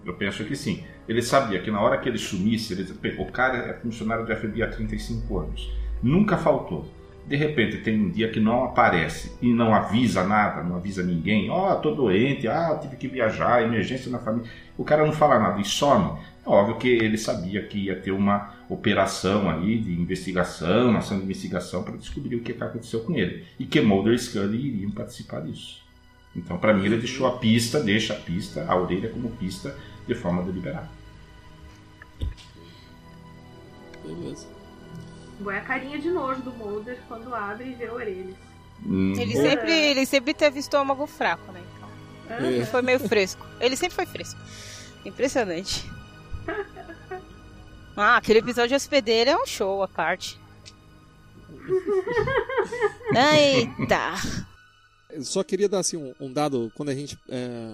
Eu 0.06 0.14
penso 0.14 0.46
que 0.46 0.56
sim. 0.56 0.86
Ele 1.10 1.22
sabia 1.22 1.62
que 1.62 1.70
na 1.70 1.82
hora 1.82 1.98
que 1.98 2.08
ele 2.08 2.18
sumisse, 2.18 2.72
ele... 2.72 2.90
o 3.20 3.30
cara 3.34 3.58
é 3.58 3.74
funcionário 3.82 4.26
do 4.26 4.34
FBI 4.34 4.64
há 4.64 4.70
35 4.70 5.40
anos. 5.40 5.70
Nunca 6.02 6.38
faltou 6.38 6.86
de 7.28 7.36
repente 7.36 7.80
tem 7.80 8.00
um 8.00 8.10
dia 8.10 8.30
que 8.30 8.40
não 8.40 8.64
aparece 8.64 9.34
e 9.42 9.54
não 9.54 9.76
avisa 9.76 10.24
nada, 10.24 10.64
não 10.64 10.78
avisa 10.78 11.04
ninguém, 11.04 11.50
ó, 11.50 11.74
oh, 11.74 11.76
tô 11.76 11.94
doente, 11.94 12.48
ah, 12.48 12.80
tive 12.82 12.96
que 12.96 13.08
viajar, 13.08 13.62
emergência 13.62 14.10
na 14.10 14.18
família. 14.18 14.50
O 14.78 14.84
cara 14.86 15.06
não 15.06 15.12
fala 15.12 15.38
nada 15.38 15.60
e 15.60 15.66
some. 15.66 16.18
É 16.46 16.50
óbvio 16.50 16.78
que 16.78 16.88
ele 16.88 17.18
sabia 17.18 17.62
que 17.68 17.78
ia 17.78 18.00
ter 18.00 18.12
uma 18.12 18.54
operação 18.70 19.50
aí 19.50 19.78
de 19.78 19.92
investigação, 19.94 20.96
ação 20.96 21.18
de 21.18 21.26
investigação 21.26 21.84
para 21.84 21.98
descobrir 21.98 22.38
o 22.38 22.42
que 22.42 22.54
aconteceu 22.54 23.02
com 23.02 23.14
ele. 23.14 23.46
E 23.60 23.66
que 23.66 23.82
Mulder 23.82 24.14
e 24.14 24.20
Scully 24.20 24.68
iriam 24.68 24.92
participar 24.92 25.42
disso. 25.42 25.86
Então, 26.34 26.58
para 26.58 26.74
mim, 26.74 26.86
ele 26.86 26.98
deixou 26.98 27.28
a 27.28 27.38
pista, 27.38 27.82
deixa 27.82 28.14
a 28.14 28.16
pista, 28.16 28.66
a 28.66 28.76
orelha 28.76 29.10
como 29.10 29.30
pista, 29.32 29.76
de 30.08 30.16
forma 30.16 30.42
deliberada. 30.44 30.90
Beleza. 34.06 34.57
Boa 35.40 35.56
é 35.56 35.60
a 35.60 35.62
carinha 35.62 36.00
de 36.00 36.10
nojo 36.10 36.42
do 36.42 36.52
Mulder 36.52 36.98
quando 37.08 37.34
abre 37.34 37.70
e 37.70 37.74
vê 37.74 37.90
orelhas. 37.90 38.36
Hum. 38.86 39.14
Ele, 39.18 39.34
sempre, 39.34 39.72
ele 39.72 40.06
sempre 40.06 40.34
teve 40.34 40.60
estômago 40.60 41.06
fraco, 41.06 41.52
né? 41.52 41.62
Então, 41.76 42.38
é. 42.38 42.52
Ele 42.52 42.66
foi 42.66 42.82
meio 42.82 43.00
fresco. 43.00 43.46
Ele 43.60 43.76
sempre 43.76 43.96
foi 43.96 44.06
fresco. 44.06 44.40
Impressionante. 45.06 45.90
Ah, 48.00 48.18
aquele 48.18 48.38
episódio 48.38 48.70
de 48.70 48.76
hospedeira 48.76 49.32
é 49.32 49.36
um 49.36 49.48
show 49.48 49.82
à 49.82 49.88
parte. 49.88 50.40
Eita! 53.12 54.14
Só 55.24 55.44
queria 55.44 55.68
dar 55.68 55.80
assim, 55.80 55.98
um, 55.98 56.14
um 56.20 56.32
dado 56.32 56.72
quando 56.76 56.90
a 56.90 56.94
gente 56.94 57.18
é, 57.28 57.72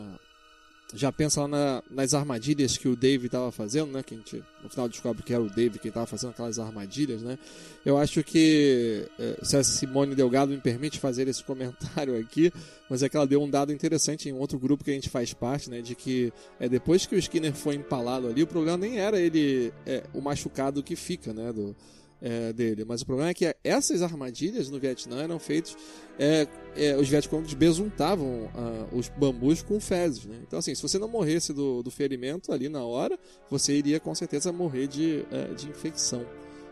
já 0.93 1.11
pensa 1.11 1.41
lá 1.41 1.47
na, 1.47 1.83
nas 1.89 2.13
armadilhas 2.13 2.77
que 2.77 2.87
o 2.87 2.95
Dave 2.95 3.25
estava 3.25 3.51
fazendo, 3.51 3.91
né? 3.91 4.03
Que 4.03 4.13
a 4.13 4.17
gente 4.17 4.43
no 4.63 4.69
final 4.69 4.87
descobre 4.87 5.23
que 5.23 5.33
era 5.33 5.41
o 5.41 5.49
Dave 5.49 5.79
que 5.79 5.87
estava 5.87 6.05
fazendo 6.05 6.29
aquelas 6.29 6.59
armadilhas, 6.59 7.21
né? 7.21 7.37
Eu 7.83 7.97
acho 7.97 8.23
que 8.23 9.07
é, 9.19 9.39
se 9.43 9.57
a 9.57 9.63
Simone 9.63 10.15
Delgado 10.15 10.51
me 10.51 10.59
permite 10.59 10.99
fazer 10.99 11.27
esse 11.27 11.43
comentário 11.43 12.17
aqui, 12.19 12.51
mas 12.89 13.01
é 13.01 13.09
que 13.09 13.17
ela 13.17 13.25
deu 13.25 13.41
um 13.41 13.49
dado 13.49 13.73
interessante 13.73 14.29
em 14.29 14.33
outro 14.33 14.59
grupo 14.59 14.83
que 14.83 14.91
a 14.91 14.93
gente 14.93 15.09
faz 15.09 15.33
parte, 15.33 15.69
né? 15.69 15.81
De 15.81 15.95
que 15.95 16.31
é, 16.59 16.69
depois 16.69 17.05
que 17.05 17.15
o 17.15 17.17
Skinner 17.17 17.53
foi 17.53 17.75
empalado 17.75 18.27
ali, 18.27 18.43
o 18.43 18.47
problema 18.47 18.77
nem 18.77 18.99
era 18.99 19.19
ele 19.19 19.73
é, 19.85 20.03
o 20.13 20.21
machucado 20.21 20.83
que 20.83 20.95
fica, 20.95 21.33
né? 21.33 21.51
Do, 21.51 21.75
é, 22.23 22.53
dele. 22.53 22.85
Mas 22.87 23.01
o 23.01 23.05
problema 23.05 23.29
é 23.29 23.33
que 23.33 23.53
essas 23.63 24.01
armadilhas 24.01 24.69
no 24.69 24.79
Vietnã 24.79 25.21
eram 25.21 25.37
feitas. 25.37 25.75
É, 26.17 26.47
é, 26.75 26.95
os 26.95 27.09
vietcongos 27.09 27.53
besuntavam 27.53 28.45
uh, 28.45 28.97
os 28.97 29.09
bambus 29.09 29.61
com 29.61 29.79
fezes. 29.79 30.25
Né? 30.25 30.37
Então, 30.47 30.57
assim, 30.57 30.73
se 30.73 30.81
você 30.81 30.97
não 30.97 31.09
morresse 31.09 31.51
do, 31.51 31.83
do 31.83 31.91
ferimento 31.91 32.53
ali 32.53 32.69
na 32.69 32.83
hora, 32.83 33.19
você 33.49 33.73
iria 33.73 33.99
com 33.99 34.15
certeza 34.15 34.53
morrer 34.53 34.87
de, 34.87 35.25
é, 35.29 35.53
de 35.53 35.67
infecção. 35.67 36.25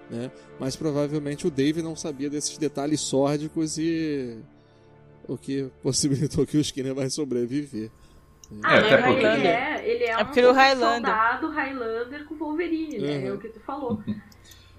Né? 0.09 0.31
Mas 0.57 0.75
provavelmente 0.75 1.45
o 1.45 1.51
Dave 1.51 1.81
não 1.81 1.95
sabia 1.95 2.29
desses 2.29 2.57
detalhes 2.57 3.01
sórdicos 3.01 3.77
e 3.77 4.37
o 5.27 5.37
que 5.37 5.69
possibilitou 5.83 6.45
que 6.45 6.57
o 6.57 6.61
Skinner 6.61 6.95
vai 6.95 7.09
sobreviver. 7.09 7.91
Ah, 8.63 8.75
é, 8.75 8.79
até 8.79 8.97
porque... 8.97 9.25
ele 9.25 9.47
é, 9.47 9.89
ele 9.89 10.03
é, 10.03 10.11
é 10.11 10.17
um 10.17 10.79
soldado 10.79 11.49
Highlander 11.49 12.25
com 12.25 12.35
Wolverine, 12.35 12.99
né? 12.99 13.17
Uhum. 13.17 13.27
É 13.27 13.33
o 13.33 13.37
que 13.37 13.49
tu 13.49 13.59
falou. 13.61 14.01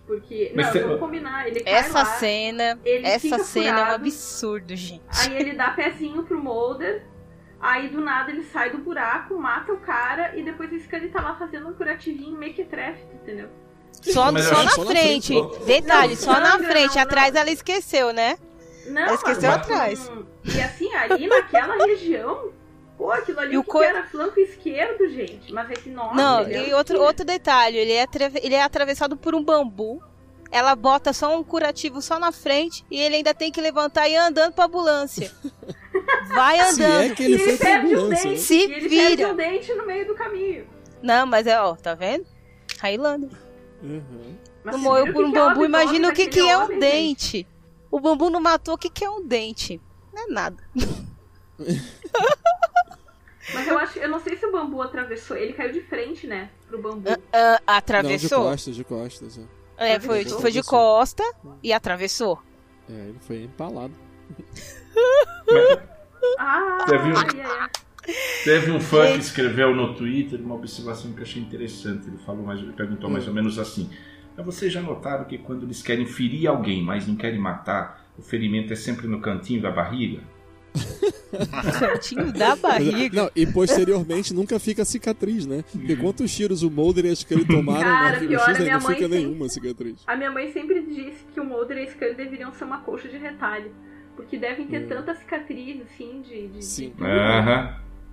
Porque, 0.06 0.52
não, 0.54 0.72
vamos 0.72 1.00
combinar, 1.00 1.46
ele 1.46 1.62
Essa 1.64 2.00
lá, 2.00 2.04
cena, 2.04 2.78
essa 2.84 3.38
cena 3.38 3.76
furado, 3.76 3.80
é 3.80 3.92
um 3.92 3.94
absurdo, 3.94 4.76
gente. 4.76 5.02
Aí 5.20 5.36
ele 5.36 5.52
dá 5.52 5.70
pezinho 5.70 6.24
pro 6.24 6.42
Mulder, 6.42 7.04
aí 7.60 7.88
do 7.88 8.00
nada 8.00 8.30
ele 8.30 8.42
sai 8.42 8.70
do 8.70 8.78
buraco, 8.78 9.38
mata 9.38 9.72
o 9.72 9.78
cara 9.78 10.36
e 10.36 10.42
depois 10.42 10.72
o 10.72 10.80
Scully 10.80 11.08
tá 11.08 11.22
lá 11.22 11.36
fazendo 11.36 11.68
um 11.68 11.72
curativinho 11.72 12.36
mequetrefe, 12.36 13.04
entendeu? 13.14 13.48
Só, 14.02 14.12
só, 14.12 14.32
na, 14.32 14.40
só 14.40 14.84
frente. 14.84 15.34
na 15.34 15.48
frente. 15.48 15.64
Detalhe, 15.66 16.14
não, 16.14 16.20
só 16.20 16.40
na 16.40 16.58
frente. 16.58 16.96
Não, 16.96 17.02
atrás 17.02 17.34
ela 17.34 17.50
esqueceu, 17.50 18.12
né? 18.12 18.36
Não, 18.86 19.02
ela 19.02 19.14
esqueceu 19.14 19.50
mas, 19.50 19.60
atrás. 19.60 20.12
E 20.44 20.60
assim, 20.60 20.92
ali 20.94 21.28
naquela 21.28 21.76
região, 21.86 22.51
Pô, 23.02 23.10
aquilo 23.10 23.40
ali 23.40 23.58
o 23.58 23.64
co... 23.64 23.82
era 23.82 24.04
flanco 24.04 24.38
esquerdo, 24.38 25.08
gente. 25.08 25.52
Mas 25.52 25.68
esse 25.72 25.90
nome. 25.90 26.14
Não, 26.14 26.48
e 26.48 26.72
outro, 26.72 27.02
outro 27.02 27.24
detalhe: 27.24 27.76
ele 27.76 27.90
é, 27.90 28.06
ele 28.40 28.54
é 28.54 28.62
atravessado 28.62 29.16
por 29.16 29.34
um 29.34 29.42
bambu. 29.42 30.00
Ela 30.52 30.76
bota 30.76 31.12
só 31.12 31.36
um 31.36 31.42
curativo 31.42 32.00
só 32.00 32.16
na 32.18 32.30
frente 32.30 32.84
e 32.88 33.00
ele 33.00 33.16
ainda 33.16 33.34
tem 33.34 33.50
que 33.50 33.60
levantar 33.60 34.06
e 34.06 34.12
ir 34.12 34.16
andando 34.16 34.52
pra 34.52 34.66
ambulância. 34.66 35.32
Vai 36.28 36.60
andando. 36.60 36.76
Se 36.76 37.10
é 37.10 37.14
que 37.14 37.24
ele, 37.24 37.38
foi 37.38 37.56
pra 37.56 37.80
ambulância. 37.80 38.28
Um 38.28 38.32
né? 38.32 38.38
Se 38.38 38.54
e 38.54 38.62
ele 38.62 38.88
vira. 38.88 39.16
perde 39.16 39.24
um 39.24 39.36
dente 39.36 39.74
no 39.74 39.86
meio 39.86 40.06
do 40.06 40.14
caminho. 40.14 40.66
Não, 41.02 41.26
mas 41.26 41.48
é, 41.48 41.60
ó, 41.60 41.74
tá 41.74 41.94
vendo? 41.94 42.24
Highlander. 42.78 43.30
Uhum. 43.82 44.36
Não 44.64 44.78
morreu 44.78 45.12
por 45.12 45.24
um 45.24 45.32
bambu, 45.32 45.64
imagina 45.64 46.08
o 46.08 46.12
que, 46.12 46.28
que 46.28 46.38
é 46.38 46.56
um 46.56 46.78
dente. 46.78 47.48
O 47.90 47.98
bambu 47.98 48.30
não 48.30 48.40
matou, 48.40 48.74
o 48.74 48.78
que, 48.78 48.88
que 48.88 49.04
é 49.04 49.10
um 49.10 49.26
dente? 49.26 49.80
Não 50.12 50.22
é 50.22 50.26
nada. 50.28 50.62
Mas 53.52 53.66
eu 53.66 53.78
acho, 53.78 53.98
eu 53.98 54.09
não 54.09 54.20
sei 54.20 54.36
se 54.36 54.47
o 54.47 54.52
bambu 54.52 54.81
atravessou. 54.81 55.36
Ele 55.36 55.52
caiu 55.52 55.73
de 55.73 55.81
frente, 55.81 56.27
né? 56.27 56.51
Pro 56.69 56.81
bambu. 56.81 57.10
Uh, 57.10 57.14
uh, 57.14 57.62
atravessou? 57.66 58.39
Não, 58.39 58.44
de 58.44 58.51
costas, 58.51 58.77
de 58.77 58.85
costas. 58.85 59.40
É, 59.77 59.93
é 59.93 60.01
foi, 60.01 60.24
foi 60.24 60.52
de 60.52 60.62
costa 60.62 61.24
e 61.62 61.73
atravessou. 61.73 62.39
É, 62.89 63.09
ele 63.09 63.19
foi 63.20 63.43
empalado. 63.43 63.94
ah, 66.39 66.85
teve 66.86 67.09
um, 67.09 67.14
teve 68.44 68.70
um 68.70 68.81
fã 68.81 69.12
que 69.12 69.19
escreveu 69.19 69.74
no 69.74 69.94
Twitter 69.94 70.40
uma 70.40 70.55
observação 70.55 71.12
que 71.12 71.19
eu 71.19 71.24
achei 71.24 71.43
interessante. 71.43 72.06
Ele 72.06 72.19
falou 72.19 72.44
mais, 72.44 72.60
ele 72.60 72.73
perguntou 72.73 73.10
mais 73.10 73.24
hum. 73.24 73.28
ou 73.28 73.35
menos 73.35 73.59
assim. 73.59 73.90
Vocês 74.36 74.73
já 74.73 74.81
notaram 74.81 75.24
que 75.24 75.36
quando 75.36 75.64
eles 75.64 75.82
querem 75.82 76.06
ferir 76.06 76.48
alguém, 76.48 76.82
mas 76.82 77.06
não 77.06 77.16
querem 77.16 77.39
matar, 77.39 78.06
o 78.16 78.23
ferimento 78.23 78.73
é 78.73 78.77
sempre 78.77 79.06
no 79.06 79.20
cantinho 79.20 79.60
da 79.60 79.70
barriga? 79.70 80.23
Cantinho 81.78 82.32
da 82.32 82.56
barriga. 82.56 83.22
Não, 83.24 83.30
e 83.34 83.46
posteriormente 83.46 84.34
nunca 84.34 84.58
fica 84.58 84.84
cicatriz, 84.84 85.46
né? 85.46 85.64
Porque 85.70 85.96
quantos 85.96 86.34
tiros 86.34 86.62
o 86.62 86.70
Mulder 86.70 87.06
e 87.06 87.10
a 87.10 87.16
Scully 87.16 87.44
tomaram 87.46 87.80
Cara, 87.80 88.20
na 88.20 88.26
pior, 88.26 88.48
X, 88.48 88.58
não 88.58 88.80
fica 88.80 88.94
sempre, 88.94 89.08
nenhuma 89.08 89.48
cicatriz. 89.48 90.02
A 90.06 90.16
minha 90.16 90.30
mãe 90.30 90.52
sempre 90.52 90.82
disse 90.82 91.24
que 91.32 91.40
o 91.40 91.44
Mulder 91.44 91.78
e 91.78 91.82
a 91.82 91.86
Scully 91.90 92.14
deveriam 92.14 92.52
ser 92.52 92.64
uma 92.64 92.78
coxa 92.78 93.08
de 93.08 93.16
retalho. 93.16 93.70
Porque 94.16 94.36
devem 94.36 94.66
ter 94.66 94.84
hum. 94.84 94.88
tanta 94.88 95.14
cicatriz, 95.14 95.80
assim, 95.82 96.22
de, 96.22 96.48
de, 96.48 96.64
Sim. 96.64 96.88
de 96.88 96.96
tudo. 96.96 97.06
Uhum. 97.06 97.72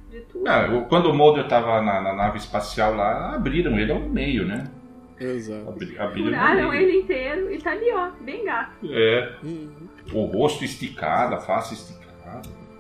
De 0.10 0.22
tudo. 0.22 0.48
Ah, 0.48 0.86
quando 0.88 1.08
o 1.08 1.14
Mulder 1.14 1.48
tava 1.48 1.82
na, 1.82 2.02
na, 2.02 2.14
nave 2.14 2.38
espacial 2.38 2.96
lá, 2.96 3.36
abriram 3.36 3.78
ele 3.78 3.92
ao 3.92 4.00
meio, 4.00 4.46
né? 4.46 4.72
Exato. 5.20 5.70
Abri, 5.70 6.24
Furaram 6.24 6.74
ele 6.74 7.00
inteiro 7.00 7.54
e 7.54 7.58
tá 7.58 7.72
ali, 7.72 7.92
ó, 7.92 8.10
bem 8.22 8.46
gato. 8.46 8.78
É. 8.90 9.36
Uhum. 9.44 9.90
O 10.14 10.26
rosto 10.26 10.64
esticado, 10.64 11.36
a 11.36 11.40
face 11.40 11.74
esticada. 11.74 11.99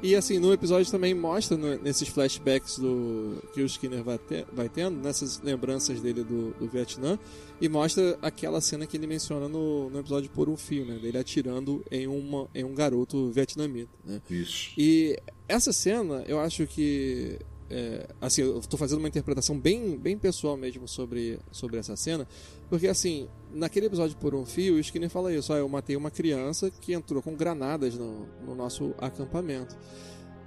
E 0.01 0.15
assim, 0.15 0.39
no 0.39 0.53
episódio 0.53 0.89
também 0.89 1.13
mostra 1.13 1.57
no, 1.57 1.77
nesses 1.81 2.07
flashbacks 2.07 2.79
do 2.79 3.43
que 3.53 3.61
o 3.61 3.65
Skinner 3.65 4.01
vai, 4.01 4.17
ter, 4.17 4.45
vai 4.51 4.69
tendo, 4.69 5.01
nessas 5.01 5.41
lembranças 5.41 5.99
dele 5.99 6.23
do, 6.23 6.51
do, 6.51 6.67
Vietnã, 6.67 7.19
e 7.59 7.67
mostra 7.67 8.17
aquela 8.21 8.61
cena 8.61 8.87
que 8.87 8.95
ele 8.95 9.07
menciona 9.07 9.49
no, 9.49 9.89
no 9.89 9.99
episódio 9.99 10.29
Por 10.29 10.47
um 10.47 10.55
Fio, 10.55 10.85
né? 10.85 10.97
Dele 10.97 11.17
atirando 11.17 11.83
em, 11.91 12.07
uma, 12.07 12.47
em 12.55 12.63
um 12.63 12.73
garoto 12.73 13.29
vietnamita, 13.31 13.91
né? 14.05 14.21
Isso. 14.29 14.71
E 14.77 15.19
essa 15.49 15.73
cena, 15.73 16.23
eu 16.27 16.39
acho 16.39 16.65
que 16.65 17.37
é, 17.69 18.07
assim, 18.19 18.41
eu 18.41 18.57
estou 18.57 18.79
fazendo 18.79 18.99
uma 18.99 19.07
interpretação 19.07 19.57
bem, 19.57 19.97
bem 19.97 20.17
pessoal 20.17 20.57
mesmo 20.57 20.87
sobre, 20.87 21.39
sobre 21.51 21.77
essa 21.77 21.95
cena, 21.95 22.27
porque 22.69 22.87
assim, 22.87 23.27
naquele 23.53 23.85
episódio 23.85 24.17
por 24.17 24.33
um 24.33 24.45
fio, 24.45 24.75
o 24.75 24.79
Skinner 24.79 25.09
fala 25.09 25.33
isso, 25.33 25.53
ah, 25.53 25.57
eu 25.57 25.69
matei 25.69 25.95
uma 25.95 26.09
criança 26.09 26.71
que 26.71 26.93
entrou 26.93 27.21
com 27.21 27.35
granadas 27.35 27.95
no, 27.95 28.25
no 28.45 28.55
nosso 28.55 28.93
acampamento. 28.97 29.77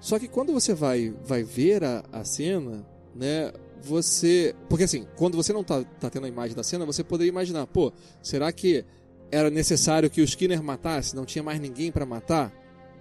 Só 0.00 0.18
que 0.18 0.26
quando 0.26 0.52
você 0.52 0.74
vai, 0.74 1.14
vai 1.24 1.44
ver 1.44 1.84
a, 1.84 2.04
a 2.10 2.24
cena, 2.24 2.84
né, 3.14 3.52
você. 3.80 4.54
Porque 4.68 4.84
assim, 4.84 5.06
quando 5.16 5.36
você 5.36 5.52
não 5.52 5.62
tá, 5.62 5.84
tá 5.84 6.10
tendo 6.10 6.26
a 6.26 6.28
imagem 6.28 6.56
da 6.56 6.62
cena, 6.62 6.84
você 6.84 7.04
poderia 7.04 7.30
imaginar, 7.30 7.66
pô, 7.68 7.92
será 8.20 8.50
que 8.52 8.84
era 9.30 9.48
necessário 9.48 10.10
que 10.10 10.20
o 10.20 10.24
Skinner 10.24 10.62
matasse? 10.62 11.14
Não 11.14 11.24
tinha 11.24 11.42
mais 11.42 11.60
ninguém 11.60 11.92
para 11.92 12.04
matar? 12.04 12.52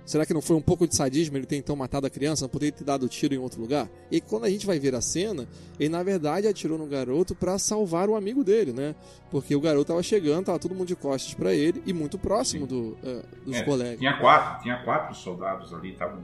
Será 0.05 0.25
que 0.25 0.33
não 0.33 0.41
foi 0.41 0.55
um 0.55 0.61
pouco 0.61 0.87
de 0.87 0.95
sadismo 0.95 1.37
ele 1.37 1.45
ter 1.45 1.57
então 1.57 1.75
matado 1.75 2.07
a 2.07 2.09
criança? 2.09 2.43
Não 2.45 2.49
poderia 2.49 2.71
ter 2.71 2.83
dado 2.83 3.07
tiro 3.07 3.33
em 3.33 3.37
outro 3.37 3.61
lugar? 3.61 3.89
E 4.09 4.19
quando 4.19 4.45
a 4.45 4.49
gente 4.49 4.65
vai 4.65 4.79
ver 4.79 4.95
a 4.95 5.01
cena, 5.01 5.47
ele 5.79 5.89
na 5.89 6.03
verdade 6.03 6.47
atirou 6.47 6.77
no 6.77 6.85
garoto 6.85 7.35
para 7.35 7.57
salvar 7.57 8.09
o 8.09 8.15
amigo 8.15 8.43
dele, 8.43 8.73
né? 8.73 8.95
Porque 9.29 9.55
o 9.55 9.61
garoto 9.61 9.85
tava 9.85 10.03
chegando, 10.03 10.45
tava 10.45 10.59
todo 10.59 10.73
mundo 10.75 10.87
de 10.87 10.95
costas 10.95 11.33
para 11.33 11.53
ele 11.53 11.81
e 11.85 11.93
muito 11.93 12.17
próximo 12.17 12.65
do, 12.67 12.97
uh, 13.03 13.23
dos 13.45 13.55
É, 13.55 13.63
colegas. 13.63 13.99
Tinha 13.99 14.17
quatro, 14.19 14.63
tinha 14.63 14.83
quatro 14.83 15.15
soldados 15.15 15.73
ali, 15.73 15.91
estavam 15.93 16.19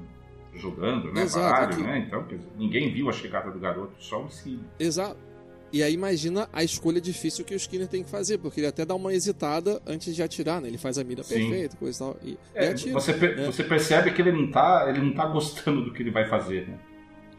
jogando, 0.56 1.14
né? 1.14 1.22
Exato, 1.22 1.78
baralho, 1.78 1.84
né? 1.84 1.99
Então, 2.08 2.26
ninguém 2.58 2.91
viu 2.91 3.10
a 3.10 3.14
chegada 3.14 3.52
do 3.52 3.60
garoto, 3.60 3.94
só 3.99 4.24
o 4.24 4.28
Skinner. 4.28 4.66
Exato. 4.80 5.27
E 5.72 5.84
aí 5.84 5.94
imagina 5.94 6.48
a 6.53 6.64
escolha 6.64 7.02
difícil 7.02 7.44
que 7.44 7.53
o 7.53 7.57
Skinner 7.57 7.88
tem 7.88 8.03
que 8.03 8.10
fazer, 8.10 8.38
porque 8.38 8.60
ele 8.61 8.68
até 8.68 8.85
dá 8.85 8.95
uma 8.95 9.14
hesitada 9.14 9.81
antes 9.85 10.15
de 10.15 10.23
atirar, 10.23 10.61
né? 10.61 10.69
Ele 10.69 10.77
faz 10.77 10.98
a 10.98 11.03
mira 11.03 11.23
Sim. 11.23 11.35
perfeita, 11.35 11.76
coisa 11.77 11.98
e 11.98 11.99
tal. 11.99 12.18
E, 12.23 12.38
É, 12.56 12.68
atira. 12.69 12.94
você, 12.94 13.14
né? 13.14 13.45
você 13.45 13.64
percebe 13.64 14.11
que 14.14 14.22
ele 14.22 14.31
não 14.31 14.49
tá, 14.49 14.85
ele 14.89 14.99
não 14.99 15.14
tá 15.14 15.26
gostando 15.26 15.84
do 15.84 15.94
que 15.94 16.02
ele 16.02 16.11
vai 16.11 16.27
fazer, 16.27 16.68
né? 16.69 16.77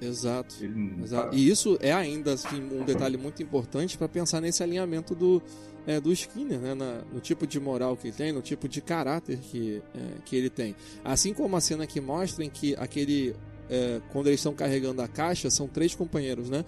Exato. 0.00 0.54
Ele 0.60 0.94
Exato. 1.02 1.30
tá- 1.30 1.36
E 1.36 1.48
isso 1.48 1.76
é 1.80 1.92
ainda 1.92 2.34
assim, 2.34 2.62
um 2.72 2.84
detalhe 2.84 3.16
muito 3.16 3.42
importante 3.42 3.98
para 3.98 4.08
pensar 4.08 4.40
nesse 4.40 4.62
alinhamento 4.62 5.14
do, 5.14 5.42
é, 5.86 5.98
do 6.00 6.12
Skinner, 6.12 6.58
né? 6.60 6.74
Na- 6.74 7.00
no 7.12 7.20
tipo 7.20 7.46
de 7.46 7.58
moral 7.58 7.96
que 7.96 8.08
ele 8.08 8.16
tem, 8.16 8.30
no 8.30 8.40
tipo 8.42 8.68
de 8.68 8.80
caráter 8.80 9.38
que, 9.38 9.82
é, 9.94 10.00
que 10.24 10.36
ele 10.36 10.50
tem. 10.50 10.76
Assim 11.04 11.32
como 11.34 11.56
a 11.56 11.60
cena 11.60 11.86
que 11.86 12.00
mostra 12.00 12.44
em 12.44 12.50
que 12.50 12.76
aquele. 12.76 13.34
é, 13.70 14.00
quando 14.12 14.28
eles 14.28 14.40
estão 14.40 14.54
carregando 14.54 15.02
a 15.02 15.08
caixa, 15.08 15.50
são 15.50 15.66
três 15.68 15.94
companheiros, 15.94 16.48
né? 16.48 16.64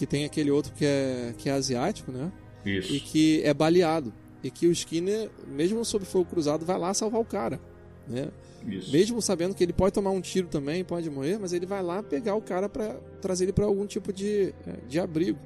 Que 0.00 0.06
tem 0.06 0.24
aquele 0.24 0.50
outro 0.50 0.72
que 0.72 0.82
é, 0.86 1.34
que 1.36 1.50
é 1.50 1.52
asiático, 1.52 2.10
né? 2.10 2.32
Isso. 2.64 2.90
E 2.90 3.00
que 3.00 3.42
é 3.44 3.52
baleado. 3.52 4.10
E 4.42 4.50
que 4.50 4.66
o 4.66 4.72
Skinner, 4.72 5.28
mesmo 5.46 5.84
sob 5.84 6.06
fogo 6.06 6.24
cruzado, 6.24 6.64
vai 6.64 6.78
lá 6.78 6.94
salvar 6.94 7.20
o 7.20 7.24
cara. 7.24 7.60
Né? 8.08 8.30
Isso. 8.66 8.90
Mesmo 8.90 9.20
sabendo 9.20 9.54
que 9.54 9.62
ele 9.62 9.74
pode 9.74 9.92
tomar 9.92 10.10
um 10.10 10.22
tiro 10.22 10.48
também, 10.48 10.82
pode 10.82 11.10
morrer, 11.10 11.38
mas 11.38 11.52
ele 11.52 11.66
vai 11.66 11.82
lá 11.82 12.02
pegar 12.02 12.34
o 12.34 12.40
cara 12.40 12.66
para 12.66 12.94
trazer 13.20 13.44
ele 13.44 13.52
para 13.52 13.66
algum 13.66 13.84
tipo 13.86 14.10
de, 14.10 14.54
eh, 14.66 14.76
de 14.88 14.98
abrigo. 14.98 15.38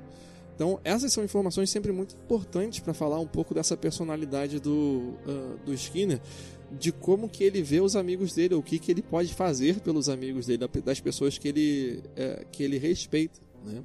Então, 0.54 0.78
essas 0.84 1.12
são 1.12 1.24
informações 1.24 1.68
sempre 1.68 1.90
muito 1.90 2.14
importantes 2.14 2.78
para 2.78 2.94
falar 2.94 3.18
um 3.18 3.26
pouco 3.26 3.52
dessa 3.54 3.76
personalidade 3.76 4.60
do, 4.60 5.14
ah, 5.26 5.56
do 5.66 5.74
Skinner, 5.74 6.20
de 6.70 6.92
como 6.92 7.28
que 7.28 7.42
ele 7.42 7.60
vê 7.60 7.80
os 7.80 7.96
amigos 7.96 8.32
dele, 8.32 8.54
o 8.54 8.62
que, 8.62 8.78
que 8.78 8.92
ele 8.92 9.02
pode 9.02 9.34
fazer 9.34 9.80
pelos 9.80 10.08
amigos 10.08 10.46
dele, 10.46 10.58
da- 10.58 10.80
das 10.84 11.00
pessoas 11.00 11.36
que 11.38 11.48
ele, 11.48 12.04
eh, 12.14 12.44
que 12.52 12.62
ele 12.62 12.78
respeita. 12.78 13.40
Né? 13.64 13.82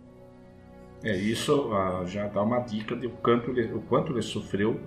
É, 1.03 1.15
isso 1.17 1.71
ah, 1.73 2.03
já 2.05 2.27
dá 2.27 2.41
uma 2.43 2.59
dica 2.59 2.95
de 2.95 3.07
o 3.07 3.11
quanto 3.11 3.51
ele, 3.51 3.73
o 3.73 3.81
quanto 3.81 4.11
ele 4.11 4.21
sofreu 4.21 4.80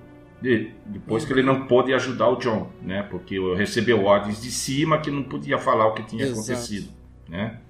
de- 0.43 0.70
depois 0.86 1.24
que 1.24 1.32
ele 1.32 1.43
não 1.43 1.66
pôde 1.66 1.93
ajudar 1.94 2.28
o 2.28 2.36
John, 2.36 2.70
né? 2.82 3.02
Porque 3.05 3.39
recebeu 3.55 4.05
ordens 4.05 4.40
de 4.43 4.51
cima 4.51 5.01
que 5.01 5.10
não 5.10 5.22
podia 5.22 5.59
falar 5.59 5.86
o 5.86 5.94
que 5.94 6.05
tinha 6.05 6.24
Exato. 6.24 6.40
acontecido, 6.40 6.90
né? 7.28 7.60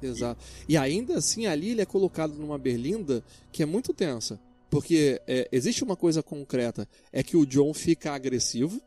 Exato. 0.00 0.42
E 0.68 0.76
ainda 0.76 1.18
assim, 1.18 1.46
ali 1.46 1.70
ele 1.70 1.80
é 1.82 1.86
colocado 1.86 2.34
numa 2.34 2.58
berlinda 2.58 3.22
que 3.52 3.62
é 3.62 3.66
muito 3.66 3.92
tensa. 3.92 4.40
Porque 4.70 5.20
é, 5.28 5.48
existe 5.52 5.84
uma 5.84 5.94
coisa 5.96 6.22
concreta: 6.22 6.88
é 7.12 7.22
que 7.22 7.36
o 7.36 7.44
John 7.46 7.72
fica 7.74 8.12
agressivo, 8.12 8.80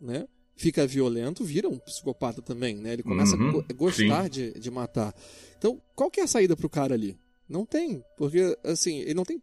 né? 0.00 0.26
Fica 0.54 0.86
violento, 0.86 1.42
vira 1.42 1.66
um 1.68 1.78
psicopata 1.78 2.42
também, 2.42 2.76
né? 2.76 2.92
Ele 2.92 3.02
começa 3.02 3.34
Uhum, 3.34 3.48
a 3.48 3.52
go- 3.52 3.64
gostar 3.74 4.24
sim. 4.24 4.30
de, 4.30 4.52
de 4.60 4.70
matar. 4.70 5.14
Então, 5.56 5.80
qual 5.96 6.10
que 6.10 6.20
é 6.20 6.24
a 6.24 6.26
saída 6.26 6.54
pro 6.54 6.68
cara 6.68 6.92
ali? 6.94 7.16
Não 7.50 7.66
tem. 7.66 8.02
Porque, 8.16 8.56
assim, 8.64 9.00
ele 9.00 9.14
não 9.14 9.24
tem. 9.24 9.42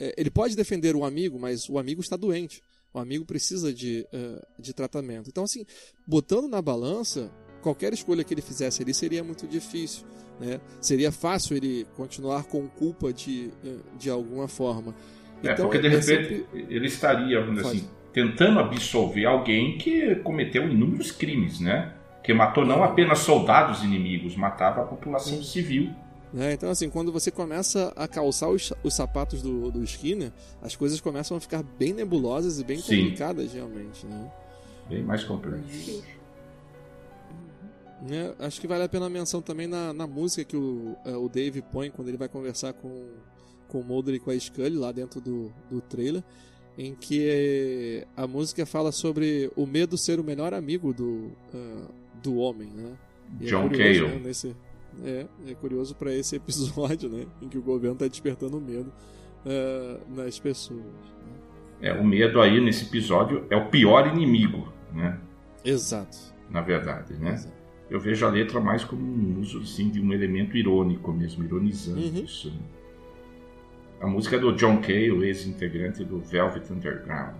é, 0.00 0.14
ele 0.16 0.30
pode 0.30 0.54
defender 0.54 0.94
o 0.94 1.04
amigo, 1.04 1.38
mas 1.38 1.68
o 1.68 1.78
amigo 1.78 2.00
está 2.00 2.16
doente. 2.16 2.62
O 2.94 2.98
amigo 2.98 3.24
precisa 3.26 3.72
de, 3.74 4.06
eh, 4.12 4.46
de 4.58 4.72
tratamento. 4.72 5.28
Então, 5.28 5.44
assim, 5.44 5.66
botando 6.06 6.48
na 6.48 6.62
balança, 6.62 7.30
qualquer 7.60 7.92
escolha 7.92 8.24
que 8.24 8.32
ele 8.32 8.40
fizesse 8.40 8.82
ali 8.82 8.94
seria 8.94 9.22
muito 9.22 9.46
difícil. 9.46 10.06
Né? 10.40 10.58
Seria 10.80 11.12
fácil 11.12 11.56
ele 11.56 11.84
continuar 11.96 12.44
com 12.44 12.66
culpa 12.68 13.12
de, 13.12 13.50
eh, 13.64 13.76
de 13.98 14.08
alguma 14.08 14.48
forma. 14.48 14.94
É, 15.44 15.52
Então, 15.52 15.66
porque 15.66 15.78
de 15.80 15.86
é 15.88 15.90
repente 15.90 16.06
sempre- 16.06 16.46
ele 16.74 16.86
estaria, 16.86 17.44
Pode. 17.44 17.60
assim, 17.60 17.88
tentando 18.12 18.58
absolver 18.58 19.26
alguém 19.26 19.76
que 19.76 20.14
cometeu 20.16 20.66
inúmeros 20.68 21.10
crimes, 21.10 21.60
né? 21.60 21.92
Que 22.24 22.32
matou 22.32 22.64
não 22.64 22.82
apenas 22.82 23.18
soldados 23.18 23.82
inimigos, 23.84 24.34
matava 24.34 24.80
a 24.82 24.84
população 24.86 25.42
civil. 25.42 25.90
Né? 26.32 26.52
Então, 26.52 26.70
assim, 26.70 26.88
quando 26.90 27.10
você 27.12 27.30
começa 27.30 27.92
a 27.96 28.06
calçar 28.06 28.48
os, 28.50 28.72
os 28.82 28.94
sapatos 28.94 29.42
do, 29.42 29.70
do 29.70 29.82
Skinner, 29.84 30.32
as 30.62 30.76
coisas 30.76 31.00
começam 31.00 31.36
a 31.36 31.40
ficar 31.40 31.62
bem 31.62 31.92
nebulosas 31.92 32.58
e 32.60 32.64
bem 32.64 32.78
Sim. 32.78 33.02
complicadas, 33.04 33.52
realmente. 33.52 34.04
Né? 34.06 34.32
Bem 34.88 35.02
mais 35.02 35.24
complexo. 35.24 35.64
Difícil. 35.66 36.18
Né, 38.00 38.32
Acho 38.38 38.60
que 38.60 38.66
vale 38.68 38.84
a 38.84 38.88
pena 38.88 39.06
a 39.06 39.10
menção 39.10 39.42
também 39.42 39.66
na, 39.66 39.92
na 39.92 40.06
música 40.06 40.44
que 40.44 40.56
o, 40.56 40.94
é, 41.04 41.16
o 41.16 41.28
Dave 41.28 41.60
põe 41.62 41.90
quando 41.90 42.08
ele 42.08 42.16
vai 42.16 42.28
conversar 42.28 42.72
com, 42.72 43.08
com 43.66 43.80
o 43.80 43.84
Mulder 43.84 44.14
e 44.14 44.20
com 44.20 44.30
a 44.30 44.38
Scully 44.38 44.76
lá 44.76 44.92
dentro 44.92 45.20
do, 45.20 45.52
do 45.68 45.80
trailer, 45.80 46.22
em 46.76 46.94
que 46.94 48.06
a 48.16 48.24
música 48.24 48.64
fala 48.64 48.92
sobre 48.92 49.50
o 49.56 49.66
medo 49.66 49.98
ser 49.98 50.20
o 50.20 50.24
melhor 50.24 50.54
amigo 50.54 50.94
do, 50.94 51.32
ah, 51.52 51.88
do 52.22 52.36
homem, 52.36 52.68
né? 52.68 52.96
E 53.40 53.46
é 53.46 53.50
John 53.50 53.68
curioso, 53.68 54.00
Cale. 54.04 54.14
né, 54.14 54.20
nesse- 54.28 54.56
é, 55.04 55.26
é 55.46 55.54
curioso 55.54 55.94
para 55.94 56.12
esse 56.14 56.36
episódio, 56.36 57.08
né? 57.08 57.26
Em 57.42 57.48
que 57.48 57.58
o 57.58 57.62
governo 57.62 57.94
está 57.94 58.06
despertando 58.08 58.60
medo 58.60 58.92
ah, 59.46 60.00
nas 60.08 60.38
pessoas. 60.38 60.82
É, 61.80 61.92
o 61.92 62.04
medo 62.04 62.40
aí 62.40 62.60
nesse 62.60 62.84
episódio 62.86 63.46
é 63.50 63.56
o 63.56 63.68
pior 63.68 64.06
inimigo, 64.08 64.72
né? 64.92 65.18
Exato. 65.64 66.16
Na 66.50 66.60
verdade, 66.60 67.14
né? 67.14 67.34
Exato. 67.34 67.56
Eu 67.90 67.98
vejo 68.00 68.26
a 68.26 68.30
letra 68.30 68.60
mais 68.60 68.84
como 68.84 69.00
um 69.02 69.40
uso 69.40 69.60
assim, 69.60 69.88
de 69.88 70.00
um 70.00 70.12
elemento 70.12 70.56
irônico 70.56 71.12
mesmo, 71.12 71.44
ironizando 71.44 72.00
Uhum. 72.00 72.24
isso. 72.24 72.50
né? 72.50 72.58
A 74.00 74.06
música 74.06 74.36
é 74.36 74.38
do 74.38 74.52
John 74.52 74.80
Cale, 74.80 75.24
ex-integrante 75.26 76.04
do 76.04 76.18
Velvet 76.20 76.70
Underground. 76.72 77.36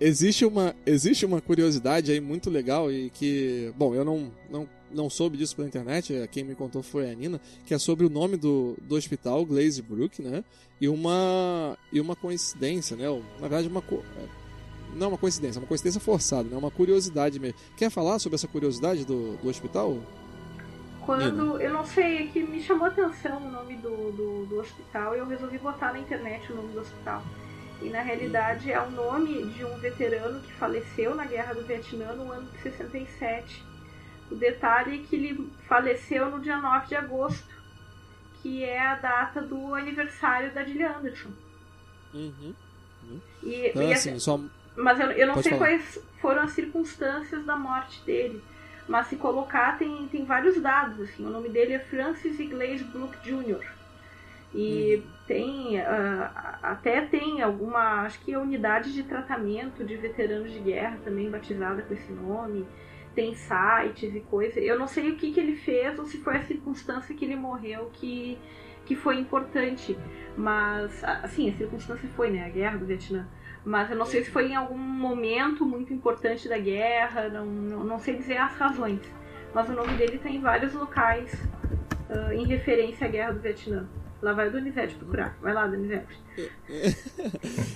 Existe 0.00 0.44
uma, 0.44 0.74
existe 0.84 1.24
uma 1.24 1.40
curiosidade 1.40 2.10
aí 2.10 2.20
muito 2.20 2.50
legal 2.50 2.90
e 2.90 3.08
que, 3.10 3.72
bom, 3.76 3.94
eu 3.94 4.04
não, 4.04 4.32
não, 4.50 4.68
não 4.94 5.08
soube 5.10 5.36
disso 5.36 5.54
pela 5.56 5.68
internet, 5.68 6.14
eh, 6.14 6.26
quem 6.26 6.44
me 6.44 6.54
contou 6.54 6.82
foi 6.82 7.10
a 7.10 7.14
Nina, 7.14 7.40
que 7.66 7.74
é 7.74 7.78
sobre 7.78 8.04
o 8.06 8.10
nome 8.10 8.36
do, 8.36 8.76
do 8.82 8.94
hospital, 8.94 9.44
Glazebrook, 9.44 10.20
né? 10.22 10.44
E 10.80 10.88
uma, 10.88 11.76
e 11.92 12.00
uma 12.00 12.16
coincidência, 12.16 12.96
né? 12.96 13.04
Na 13.40 13.48
verdade, 13.48 13.68
uma 13.68 13.80
co- 13.82 14.02
eh, 14.18 14.26
não 14.94 15.08
uma 15.08 15.18
coincidência, 15.18 15.60
uma 15.60 15.66
coincidência 15.66 16.00
forçada, 16.00 16.48
né? 16.48 16.56
Uma 16.56 16.70
curiosidade 16.70 17.38
mesmo. 17.38 17.58
Quer 17.76 17.90
falar 17.90 18.18
sobre 18.18 18.34
essa 18.36 18.48
curiosidade 18.48 19.04
do, 19.04 19.36
do 19.36 19.48
hospital? 19.48 19.96
Quando, 21.04 21.60
eu 21.60 21.72
não 21.72 21.84
sei, 21.84 22.18
é 22.18 22.26
que 22.28 22.42
me 22.44 22.62
chamou 22.62 22.84
a 22.84 22.88
atenção 22.88 23.38
o 23.44 23.50
nome 23.50 23.74
do, 23.76 24.12
do, 24.12 24.46
do 24.46 24.60
hospital 24.60 25.16
e 25.16 25.18
eu 25.18 25.26
resolvi 25.26 25.58
botar 25.58 25.92
na 25.92 25.98
internet 25.98 26.52
o 26.52 26.56
nome 26.56 26.72
do 26.72 26.80
hospital. 26.80 27.22
E 27.80 27.88
na 27.88 28.00
realidade 28.02 28.70
é 28.70 28.80
o 28.80 28.88
nome 28.92 29.42
de 29.50 29.64
um 29.64 29.76
veterano 29.78 30.40
que 30.40 30.52
faleceu 30.52 31.16
na 31.16 31.24
Guerra 31.26 31.54
do 31.54 31.66
Vietnã 31.66 32.12
no 32.12 32.30
ano 32.30 32.48
de 32.52 32.62
67. 32.62 33.64
O 34.32 34.36
detalhe 34.36 35.00
é 35.00 35.06
que 35.06 35.16
ele 35.16 35.50
faleceu 35.68 36.30
no 36.30 36.40
dia 36.40 36.56
9 36.56 36.86
de 36.86 36.96
agosto, 36.96 37.52
que 38.40 38.64
é 38.64 38.80
a 38.80 38.94
data 38.96 39.40
do 39.42 39.74
aniversário 39.74 40.52
da 40.52 40.64
Gillian 40.64 40.96
Anderson. 40.96 41.30
Uhum. 42.14 42.54
E, 43.42 43.68
Então, 43.68 43.82
e 43.82 43.92
assim, 43.92 44.18
só... 44.18 44.40
mas 44.76 44.98
eu, 45.00 45.10
eu 45.12 45.26
não 45.26 45.34
Pode 45.34 45.48
sei 45.48 45.58
falar. 45.58 45.66
quais 45.70 45.98
foram 46.20 46.42
as 46.42 46.52
circunstâncias 46.52 47.44
da 47.44 47.56
morte 47.56 48.02
dele. 48.04 48.42
Mas 48.88 49.06
se 49.06 49.16
colocar, 49.16 49.78
tem, 49.78 50.08
tem 50.08 50.24
vários 50.24 50.60
dados. 50.60 51.00
Assim. 51.00 51.24
O 51.24 51.30
nome 51.30 51.48
dele 51.48 51.74
é 51.74 51.78
Francis 51.78 52.38
Iglesias 52.40 52.82
Brook 52.82 53.16
Jr. 53.22 53.64
E 54.54 54.96
Uhum. 54.96 55.10
tem 55.26 55.80
ah, 55.80 56.58
até 56.62 57.00
tem 57.02 57.40
alguma, 57.40 58.02
acho 58.02 58.18
que 58.20 58.32
é 58.34 58.38
unidade 58.38 58.92
de 58.92 59.02
tratamento 59.02 59.82
de 59.84 59.96
veteranos 59.96 60.52
de 60.52 60.58
guerra 60.58 60.98
também 61.04 61.30
batizada 61.30 61.80
com 61.82 61.94
esse 61.94 62.12
nome. 62.12 62.66
Tem 63.14 63.34
sites 63.34 64.14
e 64.14 64.20
coisas. 64.20 64.56
Eu 64.62 64.78
não 64.78 64.86
sei 64.86 65.10
o 65.10 65.16
que, 65.16 65.32
que 65.32 65.40
ele 65.40 65.56
fez 65.56 65.98
ou 65.98 66.06
se 66.06 66.18
foi 66.18 66.36
a 66.36 66.42
circunstância 66.42 67.14
que 67.14 67.24
ele 67.24 67.36
morreu 67.36 67.90
que, 67.92 68.38
que 68.84 68.96
foi 68.96 69.18
importante. 69.18 69.96
Mas, 70.36 71.02
assim, 71.04 71.50
a 71.50 71.52
circunstância 71.54 72.08
foi, 72.16 72.30
né? 72.30 72.46
A 72.46 72.48
guerra 72.48 72.78
do 72.78 72.86
Vietnã. 72.86 73.28
Mas 73.64 73.90
eu 73.90 73.96
não 73.96 74.06
sei 74.06 74.24
se 74.24 74.30
foi 74.30 74.48
em 74.48 74.56
algum 74.56 74.76
momento 74.76 75.64
muito 75.64 75.92
importante 75.92 76.48
da 76.48 76.58
guerra, 76.58 77.28
não, 77.28 77.46
não, 77.46 77.84
não 77.84 77.98
sei 77.98 78.16
dizer 78.16 78.36
as 78.38 78.54
razões. 78.56 79.00
Mas 79.54 79.68
o 79.68 79.72
nome 79.72 79.92
dele 79.94 80.18
tem 80.18 80.36
em 80.36 80.40
vários 80.40 80.72
locais 80.72 81.32
ah, 82.10 82.34
em 82.34 82.44
referência 82.44 83.06
à 83.06 83.10
guerra 83.10 83.32
do 83.32 83.40
Vietnã. 83.40 83.88
Lá 84.22 84.32
vai 84.32 84.48
o 84.48 84.52
Donizete 84.52 84.94
procurar. 84.94 85.36
Vai 85.42 85.52
lá, 85.52 85.66
Donizete. 85.66 86.22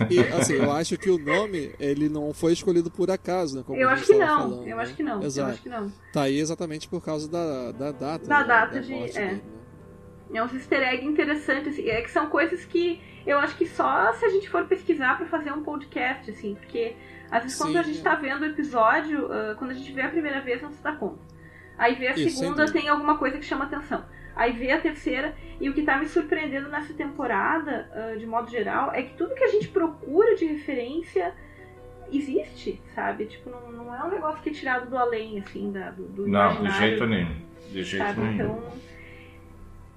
E, 0.08 0.20
assim, 0.20 0.54
eu 0.54 0.70
acho 0.70 0.96
que 0.96 1.10
o 1.10 1.18
nome, 1.18 1.74
ele 1.78 2.08
não 2.08 2.32
foi 2.32 2.52
escolhido 2.52 2.90
por 2.90 3.10
acaso, 3.10 3.56
né? 3.58 3.64
Como 3.66 3.78
eu 3.78 3.88
acho 3.90 4.06
que 4.06 4.14
não, 4.14 4.26
falando, 4.26 4.68
eu 4.68 4.76
né? 4.76 4.82
acho 4.82 4.94
que 4.94 5.02
não, 5.02 5.22
eu 5.22 5.46
acho 5.46 5.62
que 5.62 5.68
não. 5.68 5.92
Tá 6.12 6.22
aí 6.22 6.38
exatamente 6.38 6.88
por 6.88 7.04
causa 7.04 7.28
da, 7.28 7.72
da 7.72 7.92
data. 7.92 8.26
Da 8.26 8.40
né? 8.40 8.46
data 8.46 8.80
de- 8.80 8.92
morte 8.92 9.18
é. 9.18 9.32
né? 9.32 9.40
É 10.32 10.42
uns 10.42 10.54
easter 10.54 10.82
egg 10.82 11.04
interessantes, 11.04 11.72
assim, 11.72 11.88
é 11.88 12.00
que 12.00 12.10
são 12.10 12.28
coisas 12.28 12.64
que 12.64 13.00
eu 13.26 13.38
acho 13.38 13.56
que 13.56 13.66
só 13.66 14.12
se 14.14 14.24
a 14.24 14.28
gente 14.28 14.48
for 14.48 14.64
pesquisar 14.66 15.16
para 15.16 15.26
fazer 15.26 15.52
um 15.52 15.62
podcast, 15.62 16.30
assim, 16.30 16.54
porque 16.54 16.96
às 17.30 17.42
vezes 17.42 17.58
quando 17.58 17.72
Sim. 17.72 17.78
a 17.78 17.82
gente 17.82 18.02
tá 18.02 18.14
vendo 18.14 18.42
o 18.42 18.46
episódio, 18.46 19.30
ah, 19.32 19.54
quando 19.58 19.72
a 19.72 19.74
gente 19.74 19.92
vê 19.92 20.02
a 20.02 20.08
primeira 20.08 20.40
vez, 20.40 20.62
não 20.62 20.70
se 20.70 20.82
dá 20.82 20.92
conta. 20.92 21.20
Aí 21.76 21.94
vê 21.94 22.08
a 22.08 22.14
Isso, 22.14 22.38
segunda, 22.38 22.70
tem 22.70 22.88
alguma 22.88 23.18
coisa 23.18 23.38
que 23.38 23.44
chama 23.44 23.64
atenção. 23.64 24.04
Aí 24.36 24.52
vê 24.52 24.70
a 24.70 24.80
terceira, 24.80 25.34
e 25.58 25.70
o 25.70 25.72
que 25.72 25.82
tá 25.82 25.96
me 25.96 26.06
surpreendendo 26.06 26.68
nessa 26.68 26.92
temporada, 26.92 27.90
ah, 27.92 28.16
de 28.16 28.26
modo 28.26 28.50
geral, 28.50 28.92
é 28.92 29.02
que 29.02 29.16
tudo 29.16 29.34
que 29.34 29.42
a 29.42 29.48
gente 29.48 29.68
procura 29.68 30.36
de 30.36 30.44
referência 30.44 31.34
existe, 32.12 32.80
sabe? 32.94 33.24
Tipo, 33.24 33.48
não, 33.48 33.72
não 33.72 33.94
é 33.94 34.04
um 34.04 34.10
negócio 34.10 34.42
que 34.42 34.50
é 34.50 34.52
tirado 34.52 34.90
do 34.90 34.96
além, 34.96 35.38
assim, 35.40 35.72
da, 35.72 35.90
do, 35.90 36.04
do 36.04 36.28
Não, 36.28 36.62
de 36.62 36.70
jeito 36.72 37.06
nenhum. 37.06 37.34
De 37.72 37.82
jeito 37.82 38.04
sabe? 38.04 38.20
nenhum. 38.20 38.34
Então. 38.34 38.72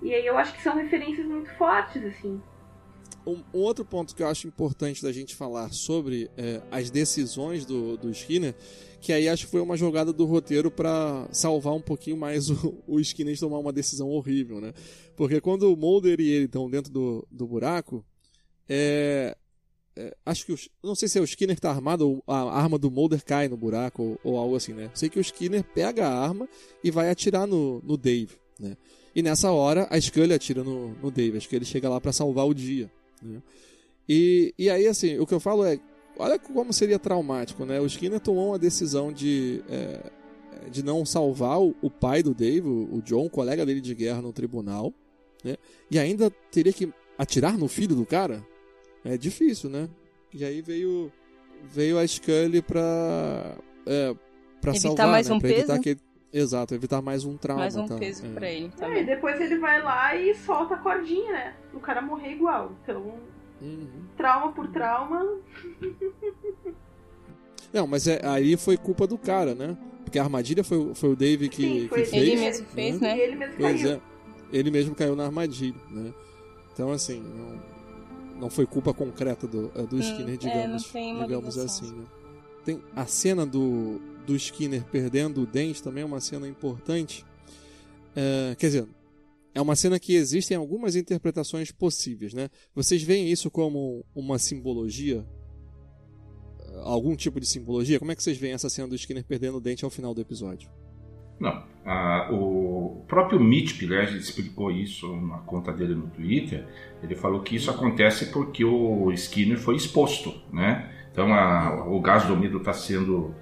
E 0.01 0.13
aí 0.13 0.25
eu 0.25 0.37
acho 0.37 0.53
que 0.53 0.61
são 0.61 0.75
referências 0.75 1.27
muito 1.27 1.49
fortes, 1.55 2.01
assim. 2.05 2.41
Um, 3.27 3.43
um 3.53 3.59
outro 3.59 3.83
ponto 3.83 4.15
que 4.15 4.23
eu 4.23 4.27
acho 4.27 4.47
importante 4.47 5.03
da 5.03 5.11
gente 5.11 5.35
falar 5.35 5.69
sobre 5.73 6.31
é, 6.37 6.61
as 6.71 6.89
decisões 6.89 7.65
do, 7.65 7.97
do 7.97 8.09
Skinner, 8.09 8.55
que 8.99 9.13
aí 9.13 9.29
acho 9.29 9.45
que 9.45 9.51
foi 9.51 9.61
uma 9.61 9.77
jogada 9.77 10.11
do 10.11 10.25
roteiro 10.25 10.69
para 10.69 11.27
salvar 11.31 11.73
um 11.73 11.81
pouquinho 11.81 12.17
mais 12.17 12.49
o, 12.49 12.83
o 12.87 12.99
Skinner 12.99 13.33
de 13.33 13.39
tomar 13.39 13.59
uma 13.59 13.73
decisão 13.73 14.09
horrível, 14.09 14.59
né? 14.59 14.73
Porque 15.15 15.39
quando 15.39 15.71
o 15.71 15.77
Mulder 15.77 16.19
e 16.19 16.27
ele 16.27 16.45
estão 16.45 16.69
dentro 16.69 16.91
do, 16.91 17.27
do 17.31 17.47
buraco, 17.47 18.05
é, 18.67 19.35
é, 19.95 20.15
acho 20.25 20.45
que 20.45 20.51
os, 20.51 20.69
não 20.83 20.95
sei 20.95 21.07
se 21.07 21.17
é 21.17 21.21
o 21.21 21.25
Skinner 21.25 21.55
que 21.55 21.61
tá 21.61 21.69
armado 21.69 22.07
ou 22.09 22.23
a 22.27 22.57
arma 22.57 22.77
do 22.77 22.91
Mulder 22.91 23.23
cai 23.23 23.47
no 23.47 23.57
buraco 23.57 24.03
ou, 24.03 24.19
ou 24.23 24.37
algo 24.37 24.55
assim, 24.55 24.73
né? 24.73 24.91
Sei 24.93 25.09
que 25.09 25.19
o 25.19 25.21
Skinner 25.21 25.63
pega 25.63 26.07
a 26.07 26.19
arma 26.19 26.47
e 26.83 26.91
vai 26.91 27.09
atirar 27.09 27.47
no, 27.47 27.81
no 27.83 27.97
Dave, 27.97 28.37
né? 28.59 28.77
E 29.15 29.21
nessa 29.21 29.51
hora 29.51 29.87
a 29.89 29.99
Scully 29.99 30.33
atira 30.33 30.63
no, 30.63 30.89
no 30.95 31.09
Dave, 31.09 31.37
acho 31.37 31.49
que 31.49 31.55
ele 31.55 31.65
chega 31.65 31.89
lá 31.89 31.99
para 31.99 32.13
salvar 32.13 32.45
o 32.45 32.53
dia. 32.53 32.91
Né? 33.21 33.41
E, 34.07 34.53
e 34.57 34.69
aí, 34.69 34.87
assim, 34.87 35.19
o 35.19 35.27
que 35.27 35.33
eu 35.33 35.39
falo 35.39 35.65
é: 35.65 35.79
olha 36.19 36.37
como 36.37 36.71
seria 36.73 36.99
traumático, 36.99 37.65
né? 37.65 37.79
O 37.79 37.85
Skinner 37.87 38.19
tomou 38.19 38.49
uma 38.49 38.59
decisão 38.59 39.11
de, 39.11 39.63
é, 39.69 39.99
de 40.69 40.83
não 40.83 41.05
salvar 41.05 41.59
o, 41.59 41.75
o 41.81 41.89
pai 41.89 42.21
do 42.21 42.33
Dave, 42.35 42.67
o, 42.67 42.95
o 42.97 43.01
John, 43.01 43.27
colega 43.29 43.65
dele 43.65 43.81
de 43.81 43.95
guerra 43.95 44.21
no 44.21 44.31
tribunal, 44.33 44.93
né? 45.43 45.55
E 45.89 45.97
ainda 45.97 46.29
teria 46.51 46.73
que 46.73 46.93
atirar 47.17 47.57
no 47.57 47.67
filho 47.67 47.95
do 47.95 48.05
cara? 48.05 48.45
É 49.03 49.17
difícil, 49.17 49.69
né? 49.69 49.89
E 50.33 50.43
aí 50.45 50.61
veio, 50.61 51.11
veio 51.63 51.97
a 51.97 52.05
Scully 52.05 52.61
pra, 52.61 53.55
é, 53.85 54.13
pra 54.61 54.71
Evitar 54.71 54.79
salvar, 54.89 55.07
mais 55.07 55.29
né? 55.29 55.35
um 55.35 55.39
pra 55.39 55.49
evitar 55.49 55.67
peso? 55.73 55.81
que 55.81 55.89
ele- 55.89 56.09
Exato, 56.31 56.75
evitar 56.75 57.01
mais 57.01 57.25
um 57.25 57.35
trauma. 57.35 57.61
Mais 57.61 57.75
um 57.75 57.87
tá? 57.87 57.95
peso 57.97 58.23
É. 58.23 58.29
pra 58.33 58.47
ele 58.51 58.65
É, 58.65 58.67
e 58.67 58.71
também. 58.71 59.03
depois 59.05 59.41
ele 59.41 59.57
vai 59.57 59.81
lá 59.81 60.15
e 60.15 60.35
solta 60.35 60.75
a 60.75 60.77
cordinha, 60.77 61.31
né? 61.31 61.55
O 61.73 61.79
cara 61.79 62.03
morrer 62.03 62.33
igual. 62.33 62.71
Então, 62.83 63.15
Uhum. 63.61 63.87
trauma 64.15 64.51
por 64.51 64.67
trauma. 64.67 65.25
Não, 67.73 67.85
mas 67.85 68.07
é, 68.07 68.19
aí 68.25 68.57
foi 68.57 68.77
culpa 68.77 69.05
do 69.05 69.17
cara, 69.17 69.53
né? 69.53 69.77
Porque 70.03 70.17
a 70.17 70.23
armadilha 70.23 70.63
foi, 70.63 70.93
foi 70.95 71.09
o 71.09 71.15
Dave 71.15 71.49
que, 71.49 71.61
Sim, 71.61 71.87
foi 71.87 72.01
que 72.03 72.15
ele 72.15 72.25
fez. 72.25 72.27
Ele 72.27 72.39
mesmo 72.41 72.65
fez, 72.67 72.99
né? 72.99 73.17
E 73.17 73.21
ele 73.21 73.35
mesmo 73.35 73.55
Pois 73.57 73.81
caiu. 73.81 73.91
é. 73.95 74.01
Ele 74.51 74.71
mesmo 74.71 74.95
caiu 74.95 75.15
na 75.15 75.25
armadilha, 75.25 75.79
né? 75.91 76.11
Então, 76.73 76.91
assim, 76.91 77.21
não, 77.21 78.41
não 78.41 78.49
foi 78.49 78.65
culpa 78.65 78.93
concreta 78.93 79.45
do, 79.45 79.71
é, 79.75 79.83
do 79.83 79.99
Skinner, 79.99 80.33
é, 80.33 80.37
digamos, 80.37 80.83
não 80.85 80.91
tem 80.91 81.13
uma 81.13 81.27
digamos 81.27 81.57
assim, 81.57 81.91
né? 81.91 82.05
Tem 82.65 82.81
a 82.95 83.05
cena 83.05 83.45
do, 83.45 84.01
do 84.25 84.35
Skinner 84.35 84.83
perdendo 84.85 85.41
o 85.41 85.45
dente 85.45 85.83
também 85.83 86.01
é 86.01 86.05
uma 86.05 86.19
cena 86.19 86.47
importante. 86.47 87.23
É, 88.15 88.55
quer 88.57 88.67
dizer, 88.67 88.87
é 89.53 89.61
uma 89.61 89.75
cena 89.75 89.99
que 89.99 90.13
existem 90.13 90.55
algumas 90.55 90.95
interpretações 90.95 91.71
possíveis, 91.71 92.33
né? 92.33 92.49
Vocês 92.75 93.01
veem 93.03 93.31
isso 93.31 93.49
como 93.49 94.05
uma 94.15 94.37
simbologia? 94.37 95.25
Algum 96.83 97.15
tipo 97.15 97.39
de 97.39 97.47
simbologia? 97.47 97.99
Como 97.99 98.11
é 98.11 98.15
que 98.15 98.23
vocês 98.23 98.37
veem 98.37 98.53
essa 98.53 98.69
cena 98.69 98.87
do 98.87 98.95
Skinner 98.95 99.25
perdendo 99.25 99.57
o 99.57 99.61
dente 99.61 99.83
ao 99.83 99.91
final 99.91 100.13
do 100.13 100.21
episódio? 100.21 100.69
Não. 101.39 101.63
ah, 101.85 102.29
o 102.31 103.03
próprio 103.07 103.39
Mitch 103.39 103.77
Pileggi 103.79 104.17
explicou 104.17 104.69
isso 104.71 105.07
na 105.15 105.37
conta 105.39 105.71
dele 105.71 105.95
no 105.95 106.07
Twitter. 106.09 106.67
Ele 107.01 107.15
falou 107.15 107.41
que 107.41 107.55
isso 107.55 107.71
acontece 107.71 108.25
porque 108.27 108.63
o 108.65 109.09
Skinner 109.13 109.57
foi 109.57 109.75
exposto, 109.77 110.33
né? 110.53 110.93
Então 111.11 111.33
a- 111.33 111.87
o 111.87 111.99
gás 112.01 112.25
do 112.25 112.35
medo 112.35 112.57
está 112.57 112.73
sendo 112.73 113.33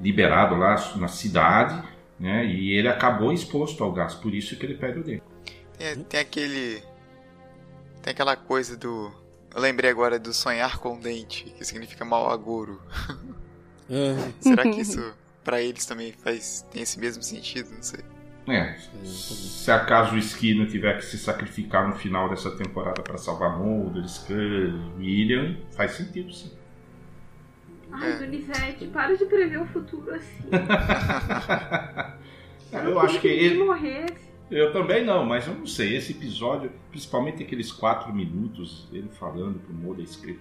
liberado 0.00 0.54
lá 0.54 0.74
na 0.96 1.08
cidade, 1.08 1.82
né? 2.20 2.44
E 2.46 2.72
ele 2.72 2.88
acabou 2.88 3.32
exposto 3.32 3.82
ao 3.82 3.90
gás, 3.92 4.14
por 4.14 4.34
isso 4.34 4.56
que 4.58 4.64
ele 4.66 4.74
perde 4.74 5.00
o 5.00 5.02
dente. 5.04 5.22
Tem, 5.78 6.02
tem 6.04 6.20
aquele. 6.20 6.82
Tem 8.02 8.12
aquela 8.12 8.36
coisa 8.36 8.76
do. 8.76 9.12
Eu 9.54 9.60
lembrei 9.60 9.90
agora 9.90 10.18
do 10.18 10.32
sonhar 10.34 10.78
com 10.78 10.98
dente, 10.98 11.44
que 11.44 11.64
significa 11.64 12.04
mau 12.04 12.30
agouro. 12.30 12.80
É, 13.88 14.32
Será 14.40 14.62
que 14.64 14.80
isso 14.80 15.14
pra 15.42 15.62
eles 15.62 15.86
também 15.86 16.12
faz 16.12 16.66
tem 16.70 16.82
esse 16.82 16.98
mesmo 16.98 17.22
sentido? 17.22 17.70
Não 17.74 17.82
sei. 17.82 18.00
É, 18.48 18.76
se 19.04 19.70
acaso 19.72 20.14
o 20.14 20.18
Skinner 20.18 20.68
tiver 20.68 20.96
que 20.98 21.04
se 21.04 21.18
sacrificar 21.18 21.88
no 21.88 21.96
final 21.96 22.28
dessa 22.28 22.50
temporada 22.56 23.02
para 23.02 23.18
salvar 23.18 23.58
Mulder, 23.58 24.08
Scully, 24.08 24.72
William, 24.98 25.56
faz 25.72 25.92
sentido 25.92 26.32
sim. 26.32 26.52
Ai, 27.90 28.12
É. 28.12 28.16
Donizete, 28.18 28.86
para 28.86 29.16
de 29.16 29.24
prever 29.24 29.60
o 29.60 29.66
futuro 29.66 30.14
assim. 30.14 30.48
Eu 32.72 33.00
acho 33.00 33.20
que 33.20 33.26
ele 33.26 33.46
ele, 33.46 33.64
morresse. 33.64 34.26
Eu 34.50 34.72
também 34.72 35.04
não, 35.04 35.24
mas 35.24 35.46
eu 35.46 35.54
não 35.54 35.66
sei. 35.66 35.96
Esse 35.96 36.12
episódio, 36.12 36.70
principalmente 36.90 37.42
aqueles 37.42 37.72
quatro 37.72 38.14
minutos, 38.14 38.88
ele 38.92 39.08
falando 39.08 39.58
pro 39.58 39.74
Moda 39.74 40.02
escrito 40.02 40.40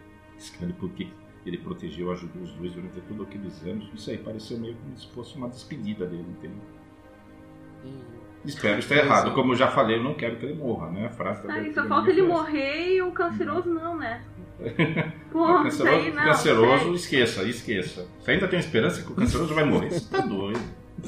porque 0.80 1.08
ele 1.46 1.58
protegeu, 1.58 2.12
ajudou 2.12 2.44
os 2.44 2.52
dois 2.54 2.74
durante 2.74 3.00
todos 3.02 3.28
aqueles 3.28 3.64
anos, 3.64 3.88
não 3.90 3.98
sei, 3.98 4.18
pareceu 4.18 4.60
meio 4.60 4.76
como 4.76 4.98
se 4.98 5.08
fosse 5.12 5.38
uma 5.38 5.48
despedida 5.48 6.06
dele, 6.06 6.26
entendeu? 6.28 6.62
Espero 8.44 8.80
estar 8.80 8.98
errado. 8.98 9.34
Como 9.34 9.54
eu 9.54 9.56
já 9.56 9.70
falei, 9.70 9.98
eu 9.98 10.04
não 10.04 10.14
quero 10.14 10.38
que 10.38 10.46
ele 10.46 10.56
morra, 10.56 10.90
né? 10.92 11.06
A 11.06 11.10
frase 11.10 11.48
Beth 11.48 11.74
só 11.74 11.88
falta 11.88 12.10
ele 12.10 12.24
morrer 12.24 12.96
e 12.96 13.02
o 13.02 13.12
canceroso 13.12 13.70
não, 13.70 13.98
né? 13.98 14.24
Pô, 15.32 15.62
O 15.62 15.68
isso 15.68 15.84
aí 15.84 16.12
canceroso, 16.12 16.16
não. 16.16 16.24
canceroso, 16.24 16.96
esqueça, 16.96 17.44
esqueça. 17.44 18.08
Você 18.20 18.32
ainda 18.32 18.48
tem 18.48 18.60
esperança 18.60 19.04
que 19.04 19.12
o 19.12 19.16
canceroso 19.16 19.54
vai 19.54 19.66
morrer? 19.66 19.92
Você 19.92 20.10
tá 20.10 20.22
doido. 20.22 20.60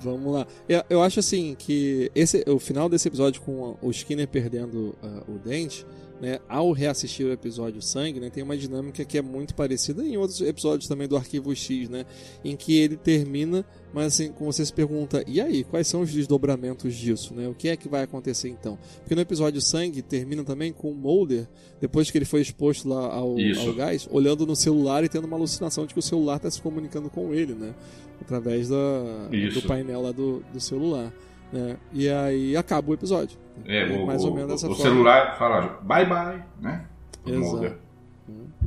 Vamos 0.00 0.32
lá. 0.32 0.46
Eu, 0.68 0.82
eu 0.88 1.02
acho 1.02 1.20
assim 1.20 1.56
que 1.58 2.10
esse, 2.14 2.44
o 2.48 2.58
final 2.58 2.88
desse 2.88 3.08
episódio 3.08 3.40
com 3.40 3.76
o 3.82 3.90
Skinner 3.90 4.28
perdendo 4.28 4.94
ah, 5.02 5.22
o 5.28 5.38
dente, 5.38 5.84
né, 6.20 6.40
ao 6.48 6.72
reassistir 6.72 7.26
o 7.26 7.32
episódio 7.32 7.80
Sangue, 7.80 8.20
né, 8.20 8.30
tem 8.30 8.42
uma 8.42 8.56
dinâmica 8.56 9.04
que 9.04 9.18
é 9.18 9.22
muito 9.22 9.54
parecida 9.54 10.04
em 10.04 10.16
outros 10.16 10.40
episódios 10.40 10.88
também 10.88 11.06
do 11.06 11.16
Arquivo 11.16 11.54
X, 11.54 11.88
né, 11.88 12.04
em 12.44 12.56
que 12.56 12.76
ele 12.76 12.96
termina, 12.96 13.64
mas 13.92 14.06
assim, 14.06 14.32
como 14.32 14.52
você 14.52 14.64
se 14.64 14.72
pergunta, 14.72 15.24
e 15.26 15.40
aí, 15.40 15.64
quais 15.64 15.86
são 15.86 16.02
os 16.02 16.12
desdobramentos 16.12 16.94
disso, 16.94 17.34
né? 17.34 17.48
O 17.48 17.54
que 17.54 17.68
é 17.68 17.76
que 17.76 17.88
vai 17.88 18.02
acontecer 18.02 18.48
então? 18.48 18.78
Porque 19.00 19.14
no 19.14 19.20
episódio 19.20 19.60
Sangue 19.60 20.02
termina 20.02 20.44
também 20.44 20.72
com 20.72 20.90
o 20.90 20.94
Mulder, 20.94 21.48
depois 21.80 22.10
que 22.10 22.18
ele 22.18 22.24
foi 22.24 22.42
exposto 22.42 22.88
lá 22.88 23.06
ao, 23.06 23.38
Isso. 23.38 23.60
ao 23.60 23.74
gás, 23.74 24.06
olhando 24.10 24.46
no 24.46 24.54
celular 24.54 25.04
e 25.04 25.08
tendo 25.08 25.26
uma 25.26 25.36
alucinação 25.36 25.86
de 25.86 25.94
que 25.94 26.00
o 26.00 26.02
celular 26.02 26.36
está 26.36 26.50
se 26.50 26.60
comunicando 26.60 27.08
com 27.08 27.32
ele, 27.32 27.54
né? 27.54 27.74
Através 28.20 28.68
da, 28.68 29.28
Isso. 29.32 29.60
do 29.60 29.66
painel 29.66 30.02
lá 30.02 30.12
do, 30.12 30.42
do 30.52 30.60
celular. 30.60 31.12
Né? 31.52 31.76
E 31.92 32.08
aí 32.08 32.56
acaba 32.56 32.90
o 32.90 32.94
episódio. 32.94 33.38
É, 33.66 33.84
o, 33.86 34.06
mais 34.06 34.22
ou 34.24 34.30
o- 34.30 34.34
menos 34.34 34.50
dessa 34.52 34.66
o 34.66 34.74
forma. 34.74 34.82
celular 34.82 35.38
fala 35.38 35.78
bye 35.82 36.04
bye, 36.06 36.42
né? 36.60 36.84
O 37.24 37.30
Exato. 37.30 37.40
Mulder. 37.50 37.78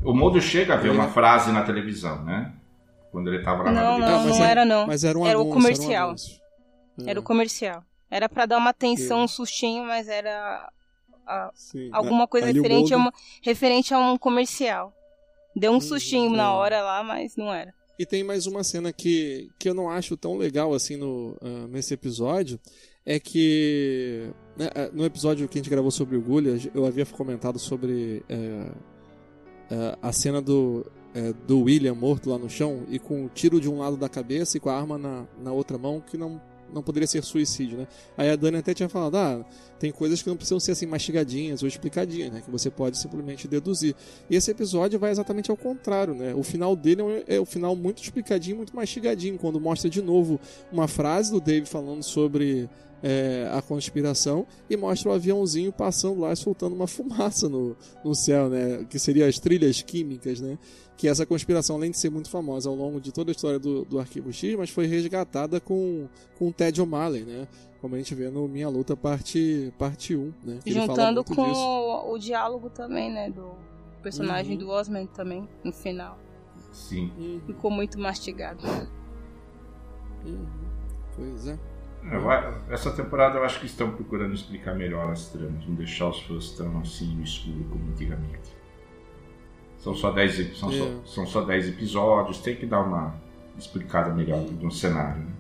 O 0.04 0.14
Mulder 0.14 0.42
chega 0.42 0.74
a 0.74 0.78
ver 0.78 0.90
É. 0.90 0.92
uma 0.92 1.08
frase 1.10 1.52
na 1.52 1.64
televisão, 1.64 2.24
né? 2.24 2.52
Quando 3.12 3.32
ele 3.32 3.44
tava 3.44 3.64
lá 3.64 3.72
na 3.72 3.82
Não, 3.84 3.90
televisão. 3.96 4.12
não, 4.20 4.26
mas 4.28 4.38
não 4.38 4.44
era- 4.46 4.52
era 4.62 4.66
não. 4.66 4.88
Mas 4.88 5.04
era 5.04 5.18
um 5.20 5.26
Era 5.28 5.38
o 5.38 5.42
anúncio, 5.42 5.62
comercial. 5.62 6.10
Era, 6.10 6.16
um. 7.06 7.10
Era 7.10 7.20
o 7.20 7.24
É, 7.24 7.26
comercial. 7.26 7.84
Era 8.10 8.28
pra 8.30 8.46
dar 8.46 8.58
uma 8.58 8.72
atenção, 8.72 9.20
É. 9.20 9.24
um 9.24 9.28
sustinho, 9.28 9.84
mas 9.86 10.08
era 10.08 10.70
a- 11.28 11.52
sim. 11.54 11.90
alguma 11.94 12.28
coisa 12.28 12.48
Ali 12.48 12.60
o 12.60 12.64
referente 12.64 12.94
a, 12.94 12.98
uma, 12.98 13.14
referente 13.44 13.94
a 13.94 14.00
um 14.00 14.18
comercial. 14.18 14.92
Deu 15.56 15.72
um 15.72 15.76
Uhum, 15.76 15.82
sustinho 15.82 16.34
é. 16.34 16.38
na 16.38 16.54
hora 16.54 16.82
lá, 16.82 17.04
mas 17.04 17.36
não 17.38 17.54
era. 17.54 17.74
E 18.02 18.06
tem 18.08 18.24
mais 18.24 18.48
uma 18.48 18.64
cena 18.64 18.92
que, 18.92 19.52
que 19.60 19.70
eu 19.70 19.76
não 19.76 19.88
acho 19.88 20.18
tão 20.18 20.36
legal 20.36 20.74
assim 20.74 20.98
no, 20.98 21.38
ah, 21.40 21.68
nesse 21.68 21.94
episódio. 21.94 22.60
É 23.06 23.20
que 23.20 24.28
né, 24.58 24.72
ah, 24.74 24.90
no 24.92 25.06
episódio 25.06 25.48
que 25.48 25.60
a 25.60 25.62
gente 25.62 25.70
gravou 25.70 25.92
sobre 25.92 26.18
o 26.18 26.22
Gulha, 26.22 26.58
eu 26.74 26.84
havia 26.88 27.06
comentado 27.06 27.60
sobre 27.60 28.24
eh, 28.28 28.72
eh, 29.70 29.98
a 30.02 30.12
cena 30.12 30.42
do, 30.42 30.84
eh, 31.14 31.32
do 31.46 31.62
William 31.62 31.94
morto 31.94 32.32
lá 32.32 32.40
no 32.40 32.50
chão 32.50 32.88
e 32.90 32.98
com 32.98 33.24
o 33.24 33.30
tiro 33.30 33.62
de 33.62 33.70
um 33.70 33.78
lado 33.78 33.98
da 33.98 34.10
cabeça 34.10 34.58
e 34.58 34.60
com 34.60 34.72
a 34.72 34.76
arma 34.76 34.98
na, 34.98 35.28
na 35.40 35.52
outra 35.52 35.78
mão, 35.78 36.02
que 36.02 36.18
não, 36.18 36.42
não 36.74 36.84
poderia 36.84 37.08
ser 37.08 37.24
suicídio, 37.24 37.78
né? 37.80 37.88
Aí 38.18 38.30
a 38.30 38.36
Dani 38.36 38.58
até 38.58 38.74
tinha 38.74 38.90
falado, 38.90 39.16
ah, 39.16 39.46
tem 39.80 39.92
coisas 39.92 40.22
que 40.22 40.30
não 40.30 40.38
precisam 40.38 40.60
ser 40.60 40.74
assim 40.74 40.86
mastigadinhas 40.86 41.64
ou 41.64 41.68
explicadinhas, 41.68 42.32
né? 42.32 42.42
Que 42.44 42.52
você 42.52 42.70
pode 42.70 42.98
simplesmente 42.98 43.48
deduzir. 43.48 43.96
E 44.30 44.36
esse 44.36 44.52
episódio 44.52 45.00
vai 45.00 45.12
exatamente 45.12 45.50
ao 45.50 45.58
contrário, 45.58 46.14
né? 46.14 46.34
O 46.36 46.44
final 46.44 46.76
dele 46.76 47.02
é 47.28 47.32
é 47.32 47.42
um 47.42 47.46
final 47.46 47.76
muito 47.76 48.02
explicadinho, 48.04 48.58
muito 48.58 48.76
mastigadinho, 48.76 49.38
quando 49.38 49.60
mostra 49.60 49.90
de 49.90 50.02
novo 50.02 50.40
uma 50.72 50.88
frase 50.88 51.32
do 51.32 51.40
Dave 51.40 51.66
falando 51.66 52.04
sobre 52.04 52.70
é, 53.04 53.50
a 53.52 53.62
conspiração 53.62 54.46
e 54.70 54.78
mostra 54.78 55.10
o 55.10 55.14
aviãozinho 55.14 55.72
passando 55.72 56.22
lá, 56.22 56.36
soltando 56.36 56.76
uma 56.76 56.88
fumaça 56.88 57.50
no, 57.50 57.76
no 58.04 58.14
céu, 58.14 58.50
né? 58.50 58.86
Que 58.90 59.00
seria 59.00 59.28
as 59.28 59.40
trilhas 59.40 59.82
químicas, 59.82 60.40
né? 60.40 60.58
Que 60.96 61.08
essa 61.08 61.26
conspiração, 61.26 61.76
além 61.76 61.92
de 61.92 61.98
ser 61.98 62.12
muito 62.12 62.30
famosa 62.30 62.70
ao 62.70 62.76
longo 62.76 63.02
de 63.02 63.12
toda 63.12 63.32
a 63.32 63.34
história 63.34 63.58
do, 63.58 63.84
do 63.86 64.00
Arquivo 64.00 64.32
X, 64.32 64.56
mas 64.56 64.70
foi 64.70 64.86
resgatada 64.86 65.60
com, 65.60 66.08
com 66.38 66.50
o 66.50 66.54
Ted 66.54 66.80
O'Malley, 66.82 67.24
né? 67.24 67.48
Como 67.80 67.96
a 67.96 67.98
gente 67.98 68.14
vê 68.14 68.30
no 68.30 68.48
Minha 68.48 68.70
Luta 68.70 68.96
parte, 68.96 69.74
parte 69.80 70.16
1, 70.16 70.34
né? 70.44 70.60
Que 70.64 70.72
Juntando 70.72 71.24
com 71.24 71.42
o, 71.42 72.14
o, 72.14 72.18
diálogo 72.20 72.70
também, 72.70 73.12
né? 73.12 73.32
Do 73.32 73.54
personagem 74.04 74.54
uhum. 74.54 74.60
do 74.60 74.70
Osman 74.70 75.08
também, 75.08 75.50
no 75.64 75.74
final. 75.74 76.20
Sim. 76.72 77.12
Uhum. 77.18 77.42
Ficou 77.48 77.72
muito 77.72 78.00
mastigado. 78.00 78.64
Uhum. 80.24 80.46
Pois 81.16 81.48
é. 81.48 81.71
É, 82.04 82.74
essa 82.74 82.92
temporada 82.92 83.38
eu 83.38 83.44
acho 83.44 83.60
que 83.60 83.66
estão 83.66 83.92
procurando 83.92 84.34
explicar 84.34 84.74
melhor 84.74 85.12
as 85.12 85.30
tramas, 85.30 85.66
não 85.68 85.76
deixar 85.76 86.10
os 86.10 86.22
fãs 86.22 86.52
tão 86.52 86.80
assim 86.80 87.16
no 87.16 87.24
escuro 87.24 87.64
como 87.70 87.92
antigamente. 87.92 88.62
São 89.78 89.96
só 89.96 90.12
10 90.12 90.58
são, 90.58 90.72
só, 90.72 90.86
é. 90.86 91.00
são 91.06 91.26
só 91.26 91.42
dez 91.42 91.68
episódios, 91.68 92.40
tem 92.40 92.56
que 92.56 92.66
dar 92.66 92.82
uma 92.82 93.16
explicada 93.58 94.14
melhor 94.14 94.40
no 94.40 94.72
cenário. 94.72 95.24
Né? 95.24 95.32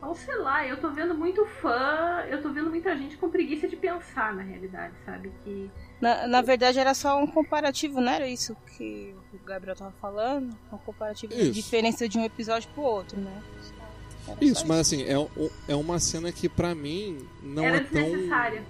Ou 0.00 0.14
sei 0.14 0.36
lá, 0.36 0.66
eu 0.66 0.80
tô 0.80 0.90
vendo 0.90 1.14
muito 1.14 1.44
fã, 1.44 2.24
eu 2.30 2.40
tô 2.40 2.50
vendo 2.50 2.70
muita 2.70 2.96
gente 2.96 3.16
com 3.16 3.28
preguiça 3.28 3.66
de 3.66 3.76
pensar 3.76 4.32
na 4.34 4.42
realidade, 4.42 4.94
sabe? 5.04 5.32
Que. 5.44 5.68
Na, 6.00 6.26
na 6.28 6.40
verdade 6.40 6.78
era 6.78 6.94
só 6.94 7.20
um 7.20 7.26
comparativo, 7.26 8.00
não 8.00 8.10
era 8.10 8.28
isso 8.28 8.56
que 8.76 9.14
o 9.34 9.44
Gabriel 9.44 9.76
tava 9.76 9.90
falando? 10.00 10.56
Um 10.72 10.78
comparativo 10.78 11.32
isso. 11.32 11.42
de 11.42 11.50
diferença 11.50 12.08
de 12.08 12.16
um 12.16 12.24
episódio 12.24 12.70
pro 12.70 12.82
outro, 12.82 13.20
né? 13.20 13.42
Isso, 14.40 14.66
mas 14.66 14.80
assim, 14.80 15.02
é, 15.02 15.14
é 15.68 15.76
uma 15.76 15.98
cena 15.98 16.30
que 16.32 16.48
pra 16.48 16.74
mim 16.74 17.18
não 17.42 17.64
Era 17.64 17.76
é 17.78 17.80
tão. 17.80 18.02
Desnecessária. 18.02 18.62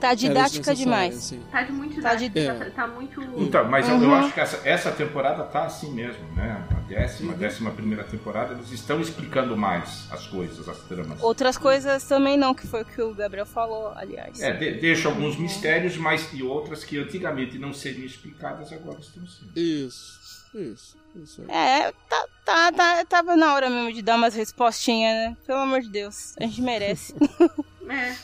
Tá 0.00 0.14
didática 0.14 0.74
demais. 0.74 1.16
Assim. 1.16 1.40
Tá 1.50 1.62
de 1.62 1.72
muito 1.72 1.94
didática, 1.94 2.30
tá, 2.34 2.52
de... 2.52 2.58
tá, 2.58 2.70
tá 2.70 2.86
muito. 2.86 3.22
Então, 3.38 3.64
mas 3.64 3.88
uhum. 3.88 4.02
eu, 4.02 4.02
eu, 4.02 4.14
acho 4.14 4.34
que 4.34 4.40
essa, 4.40 4.68
essa 4.68 4.92
temporada 4.92 5.42
tá 5.44 5.64
assim 5.64 5.90
mesmo, 5.90 6.22
né? 6.34 6.66
A 6.70 6.80
décima, 6.80 7.32
uhum. 7.32 7.38
décima 7.38 7.70
primeira 7.70 8.04
temporada, 8.04 8.52
eles 8.52 8.70
estão 8.70 9.00
explicando 9.00 9.56
mais 9.56 10.06
as 10.10 10.26
coisas, 10.26 10.68
as 10.68 10.78
tramas. 10.80 11.22
Outras 11.22 11.56
coisas 11.56 12.04
também 12.04 12.36
não, 12.36 12.54
que 12.54 12.66
foi 12.66 12.82
o 12.82 12.84
que 12.84 13.00
o 13.00 13.14
Gabriel 13.14 13.46
falou, 13.46 13.92
aliás. 13.96 14.40
É, 14.40 14.52
de, 14.52 14.72
deixa 14.74 15.08
alguns 15.08 15.36
uhum. 15.36 15.42
mistérios, 15.42 15.96
mas 15.96 16.28
e 16.34 16.42
outras 16.42 16.84
que 16.84 16.98
antigamente 16.98 17.58
não 17.58 17.72
seriam 17.72 18.04
explicadas, 18.04 18.72
agora 18.72 19.00
estão 19.00 19.26
sendo. 19.26 19.58
Isso. 19.58 20.26
Isso, 20.54 20.96
isso 21.22 21.42
aí. 21.42 21.50
É, 21.50 21.92
tá, 22.08 22.26
tá, 22.44 22.72
tá, 22.72 23.04
tava 23.04 23.36
na 23.36 23.54
hora 23.54 23.68
mesmo 23.68 23.92
de 23.92 24.02
dar 24.02 24.16
umas 24.16 24.34
respostinhas, 24.34 25.12
né? 25.14 25.36
Pelo 25.46 25.60
amor 25.60 25.80
de 25.80 25.88
Deus, 25.88 26.34
a 26.38 26.44
gente 26.44 26.60
merece. 26.62 27.14
é. 27.88 28.16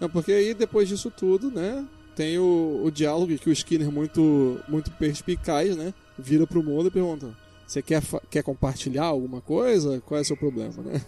Não, 0.00 0.08
porque 0.08 0.32
aí 0.32 0.54
depois 0.54 0.88
disso 0.88 1.10
tudo, 1.10 1.50
né? 1.50 1.86
Tem 2.16 2.38
o, 2.38 2.82
o 2.84 2.90
diálogo 2.90 3.36
que 3.38 3.48
o 3.48 3.52
Skinner 3.52 3.90
muito, 3.90 4.60
muito 4.68 4.90
perspicaz, 4.92 5.76
né? 5.76 5.94
Vira 6.18 6.46
pro 6.46 6.62
mundo 6.62 6.88
e 6.88 6.90
pergunta: 6.90 7.34
Você 7.66 7.82
quer, 7.82 8.02
quer 8.30 8.42
compartilhar 8.42 9.04
alguma 9.04 9.40
coisa? 9.40 10.00
Qual 10.00 10.18
é 10.18 10.22
o 10.22 10.24
seu 10.24 10.36
problema, 10.36 10.82
né? 10.82 11.00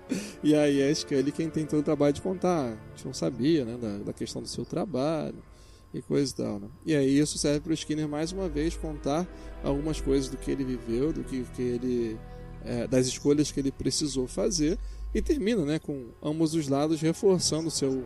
e 0.42 0.54
aí 0.54 0.80
é 0.80 0.92
ele 1.10 1.32
quem 1.32 1.50
tem 1.50 1.66
todo 1.66 1.80
o 1.80 1.84
trabalho 1.84 2.12
de 2.12 2.22
contar. 2.22 2.66
A 2.66 2.96
gente 2.96 3.06
não 3.06 3.14
sabia, 3.14 3.64
né? 3.64 3.76
Da, 3.76 4.04
da 4.04 4.12
questão 4.12 4.40
do 4.40 4.48
seu 4.48 4.64
trabalho 4.64 5.42
e 5.94 6.02
coisa 6.02 6.32
e 6.32 6.36
tal, 6.36 6.60
né? 6.60 6.68
E 6.84 6.94
aí 6.94 7.18
isso 7.18 7.38
serve 7.38 7.60
para 7.60 7.70
o 7.70 7.74
Skinner 7.74 8.08
mais 8.08 8.32
uma 8.32 8.48
vez 8.48 8.76
contar 8.76 9.26
algumas 9.62 10.00
coisas 10.00 10.28
do 10.28 10.36
que 10.36 10.50
ele 10.50 10.64
viveu, 10.64 11.12
do 11.12 11.22
que, 11.22 11.44
que 11.54 11.62
ele 11.62 12.18
é, 12.64 12.86
das 12.86 13.06
escolhas 13.06 13.52
que 13.52 13.60
ele 13.60 13.70
precisou 13.70 14.26
fazer 14.26 14.78
e 15.14 15.22
termina, 15.22 15.64
né, 15.64 15.78
com 15.78 16.06
ambos 16.22 16.54
os 16.54 16.68
lados 16.68 17.00
reforçando 17.00 17.68
o 17.68 17.70
seu 17.70 17.90
uh, 17.90 18.04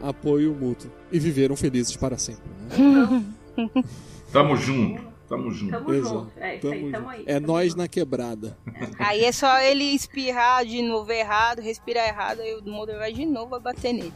apoio 0.00 0.54
mútuo 0.54 0.90
e 1.12 1.18
viveram 1.18 1.54
felizes 1.54 1.96
para 1.96 2.18
sempre. 2.18 2.50
Né? 2.50 3.24
Tamo 4.32 4.56
junto. 4.56 5.02
Tamo 5.28 5.50
junto. 5.50 5.72
Tamo 5.72 5.94
junto. 5.94 6.32
É, 6.36 6.58
tamo 6.58 6.72
aí, 6.72 6.92
tamo 6.92 7.08
aí, 7.08 7.24
é 7.26 7.40
nós 7.40 7.74
na 7.74 7.88
quebrada. 7.88 8.56
Aí 8.98 9.24
é 9.24 9.32
só 9.32 9.58
ele 9.58 9.82
espirrar 9.82 10.64
de 10.64 10.80
novo 10.82 11.10
errado, 11.10 11.60
respirar 11.60 12.06
errado, 12.06 12.40
aí 12.40 12.54
o 12.54 12.62
Mulder 12.62 12.96
vai 12.96 13.12
de 13.12 13.26
novo 13.26 13.58
bater 13.58 13.92
nele. 13.92 14.12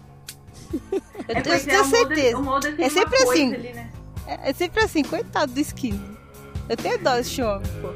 Eu 0.73 1.37
é 1.37 1.43
tenho, 1.43 1.65
tenho 1.65 1.85
certeza. 1.85 2.39
O 2.39 2.43
Mulder, 2.43 2.74
o 2.78 2.82
é 2.82 2.89
sempre 2.89 3.16
assim. 3.16 3.55
Ali, 3.55 3.73
né? 3.73 3.91
é, 4.27 4.51
é, 4.51 4.53
sempre 4.53 4.82
assim, 4.82 5.03
coitado 5.03 5.53
do 5.53 5.61
Skinner. 5.61 6.01
Eu 6.69 6.77
tenho 6.77 7.03
dó 7.03 7.16
desse 7.16 7.43
homem, 7.43 7.69
pô. 7.81 7.89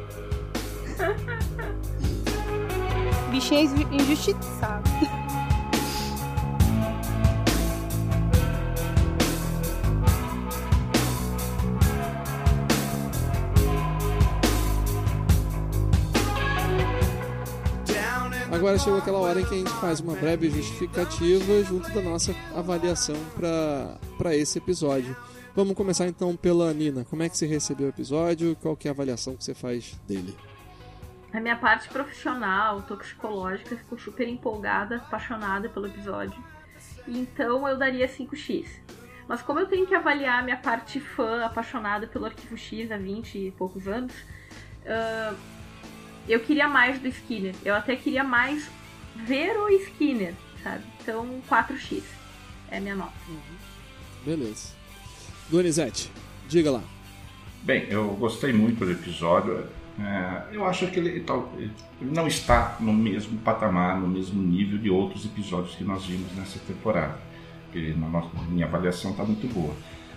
Bichinho 3.30 3.88
injustiçado. 3.92 4.90
Agora 18.64 18.78
chegou 18.78 18.98
aquela 18.98 19.18
hora 19.18 19.42
em 19.42 19.44
que 19.44 19.54
a 19.54 19.58
gente 19.58 19.72
faz 19.72 20.00
uma 20.00 20.16
breve 20.16 20.48
justificativa 20.48 21.62
junto 21.64 21.92
da 21.92 22.00
nossa 22.00 22.34
avaliação 22.56 23.14
para 23.36 24.34
esse 24.34 24.56
episódio. 24.56 25.14
Vamos 25.54 25.74
começar 25.74 26.06
então 26.06 26.34
pela 26.34 26.72
Nina. 26.72 27.04
Como 27.04 27.22
é 27.22 27.28
que 27.28 27.36
você 27.36 27.46
recebeu 27.46 27.88
o 27.88 27.90
episódio? 27.90 28.56
Qual 28.62 28.74
que 28.74 28.88
é 28.88 28.90
a 28.90 28.94
avaliação 28.94 29.36
que 29.36 29.44
você 29.44 29.52
faz 29.52 30.00
dele? 30.08 30.34
A 31.30 31.40
minha 31.40 31.56
parte 31.56 31.90
profissional, 31.90 32.80
toxicológica, 32.80 33.76
ficou 33.76 33.98
super 33.98 34.26
empolgada, 34.26 34.96
apaixonada 34.96 35.68
pelo 35.68 35.86
episódio. 35.86 36.42
Então 37.06 37.68
eu 37.68 37.76
daria 37.76 38.08
5x. 38.08 38.66
Mas 39.28 39.42
como 39.42 39.60
eu 39.60 39.66
tenho 39.66 39.86
que 39.86 39.94
avaliar 39.94 40.40
a 40.40 40.42
minha 40.42 40.56
parte 40.56 41.00
fã, 41.00 41.44
apaixonada 41.44 42.06
pelo 42.06 42.24
Arquivo 42.24 42.56
X 42.56 42.90
há 42.90 42.96
20 42.96 43.36
e 43.36 43.50
poucos 43.50 43.86
anos, 43.86 44.14
uh, 44.86 45.36
eu 46.28 46.40
queria 46.40 46.68
mais 46.68 46.98
do 46.98 47.08
Skinner. 47.08 47.54
Eu 47.64 47.74
até 47.74 47.96
queria 47.96 48.24
mais 48.24 48.68
ver 49.14 49.56
o 49.56 49.68
Skinner, 49.68 50.34
sabe? 50.62 50.84
Então 51.00 51.42
4x 51.48 52.02
é 52.70 52.78
a 52.78 52.80
minha 52.80 52.96
nota. 52.96 53.12
Uhum. 53.28 53.36
Beleza. 54.24 54.72
Donizete, 55.50 56.10
diga 56.48 56.70
lá. 56.70 56.82
Bem, 57.62 57.86
eu 57.88 58.08
gostei 58.14 58.52
muito 58.52 58.84
do 58.84 58.90
episódio. 58.90 59.66
É, 59.98 60.54
eu 60.56 60.64
acho 60.64 60.86
que 60.88 60.98
ele, 60.98 61.24
ele, 61.56 61.72
não 62.00 62.26
está 62.26 62.76
no 62.80 62.92
mesmo 62.92 63.38
patamar, 63.38 64.00
no 64.00 64.08
mesmo 64.08 64.42
nível 64.42 64.78
de 64.78 64.90
outros 64.90 65.24
episódios 65.24 65.76
que 65.76 65.84
nós 65.84 66.04
vimos 66.04 66.34
nessa 66.34 66.58
temporada. 66.60 67.18
Que 67.72 67.94
na 67.94 68.08
nossa, 68.08 68.28
minha 68.48 68.66
avaliação 68.66 69.12
está 69.12 69.24
muito 69.24 69.46
boa. 69.52 69.74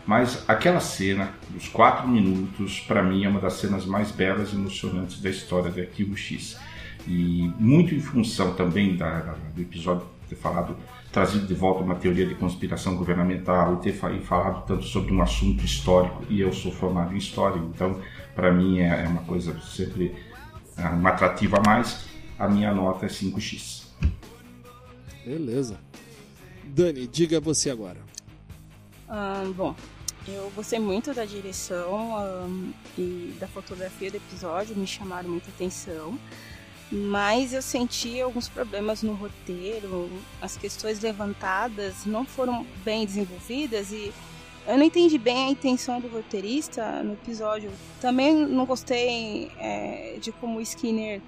Mas 0.08 0.46
aquela 0.48 0.80
cena, 0.80 1.34
dos 1.50 1.68
quatro 1.68 2.08
minutos, 2.08 2.80
para 2.80 3.04
mim 3.04 3.26
é 3.26 3.30
uma 3.30 3.42
das 3.42 3.54
cenas 3.54 3.86
mais 3.86 4.10
belas 4.10 4.54
e 4.54 4.56
emocionantes 4.56 5.20
da 5.20 5.30
história 5.30 5.70
do 5.70 5.80
Arquivo 5.82 6.16
X. 6.16 6.58
E 7.06 7.52
muito 7.60 7.94
em 7.94 8.00
função 8.00 8.54
também 8.54 8.96
da, 8.96 9.36
do 9.54 9.62
episódio 9.62 10.08
ter 10.30 10.36
falado 10.36 10.78
trazido 11.12 11.46
de 11.46 11.54
volta 11.54 11.84
uma 11.84 11.96
teoria 11.96 12.26
de 12.26 12.36
conspiração 12.36 12.96
governamental 12.96 13.76
e 13.76 13.78
ter 13.78 13.94
falado 13.94 14.66
tanto 14.66 14.84
sobre 14.84 15.14
um 15.14 15.22
assunto 15.22 15.64
histórico 15.64 16.24
e 16.30 16.42
eu 16.42 16.52
sou 16.54 16.72
formado 16.72 17.14
em 17.14 17.18
história, 17.18 17.60
então 17.60 18.00
para 18.36 18.52
mim 18.52 18.80
é, 18.80 19.04
é, 19.04 19.08
uma 19.08 19.22
coisa 19.22 19.60
sempre 19.62 20.16
é, 20.78 20.88
uma 20.88 21.10
atrativa 21.10 21.58
a 21.58 21.62
mais. 21.62 22.06
A 22.38 22.48
minha 22.48 22.74
nota 22.74 23.06
é 23.06 23.10
5x. 23.10 23.88
Beleza. 25.26 25.80
Dani, 26.66 27.08
diga 27.08 27.40
você 27.40 27.72
agora. 27.72 27.98
Um, 29.10 29.52
bom, 29.54 29.76
eu 30.28 30.52
gostei 30.56 30.80
muito 30.80 31.14
da 31.14 31.26
direção 31.26 32.46
um, 32.46 32.74
e 32.98 33.36
da 33.40 33.48
fotografia 33.48 34.12
do 34.12 34.18
episódio, 34.18 34.76
me 34.76 34.88
chamaram 34.88 35.30
muita 35.30 35.50
atenção 35.50 36.18
mas 36.92 37.54
eu 37.54 37.62
senti 37.62 38.22
alguns 38.22 38.48
problemas 38.48 39.04
no 39.04 39.14
roteiro, 39.14 40.10
as 40.42 40.56
questões 40.56 41.02
levantadas 41.02 42.06
não 42.06 42.24
foram 42.24 42.66
bem 42.84 43.06
desenvolvidas 43.06 43.92
e 43.92 44.14
eu 44.66 44.78
não 44.78 44.84
entendi 44.84 45.18
bem 45.18 45.48
a 45.48 45.50
intenção 45.50 46.00
do 46.00 46.08
roteirista 46.08 47.04
no 47.04 47.14
episódio. 47.14 47.72
Também 48.02 48.36
não 48.36 48.66
gostei 48.66 49.52
é, 49.58 50.18
de 50.20 50.32
como 50.32 50.60
o 50.60 50.62
Skinner 50.62 51.22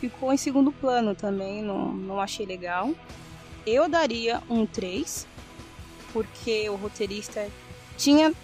ficou 0.00 0.32
em 0.32 0.36
segundo 0.36 0.72
plano 0.72 1.14
também, 1.14 1.62
não, 1.62 1.92
não 1.92 2.20
achei 2.20 2.44
legal. 2.44 2.90
Eu 3.66 3.88
daria 3.88 4.42
um 4.48 4.66
3, 4.66 5.26
porque 6.12 6.68
o 6.68 6.76
roteirista 6.76 7.48
tinha 8.02 8.34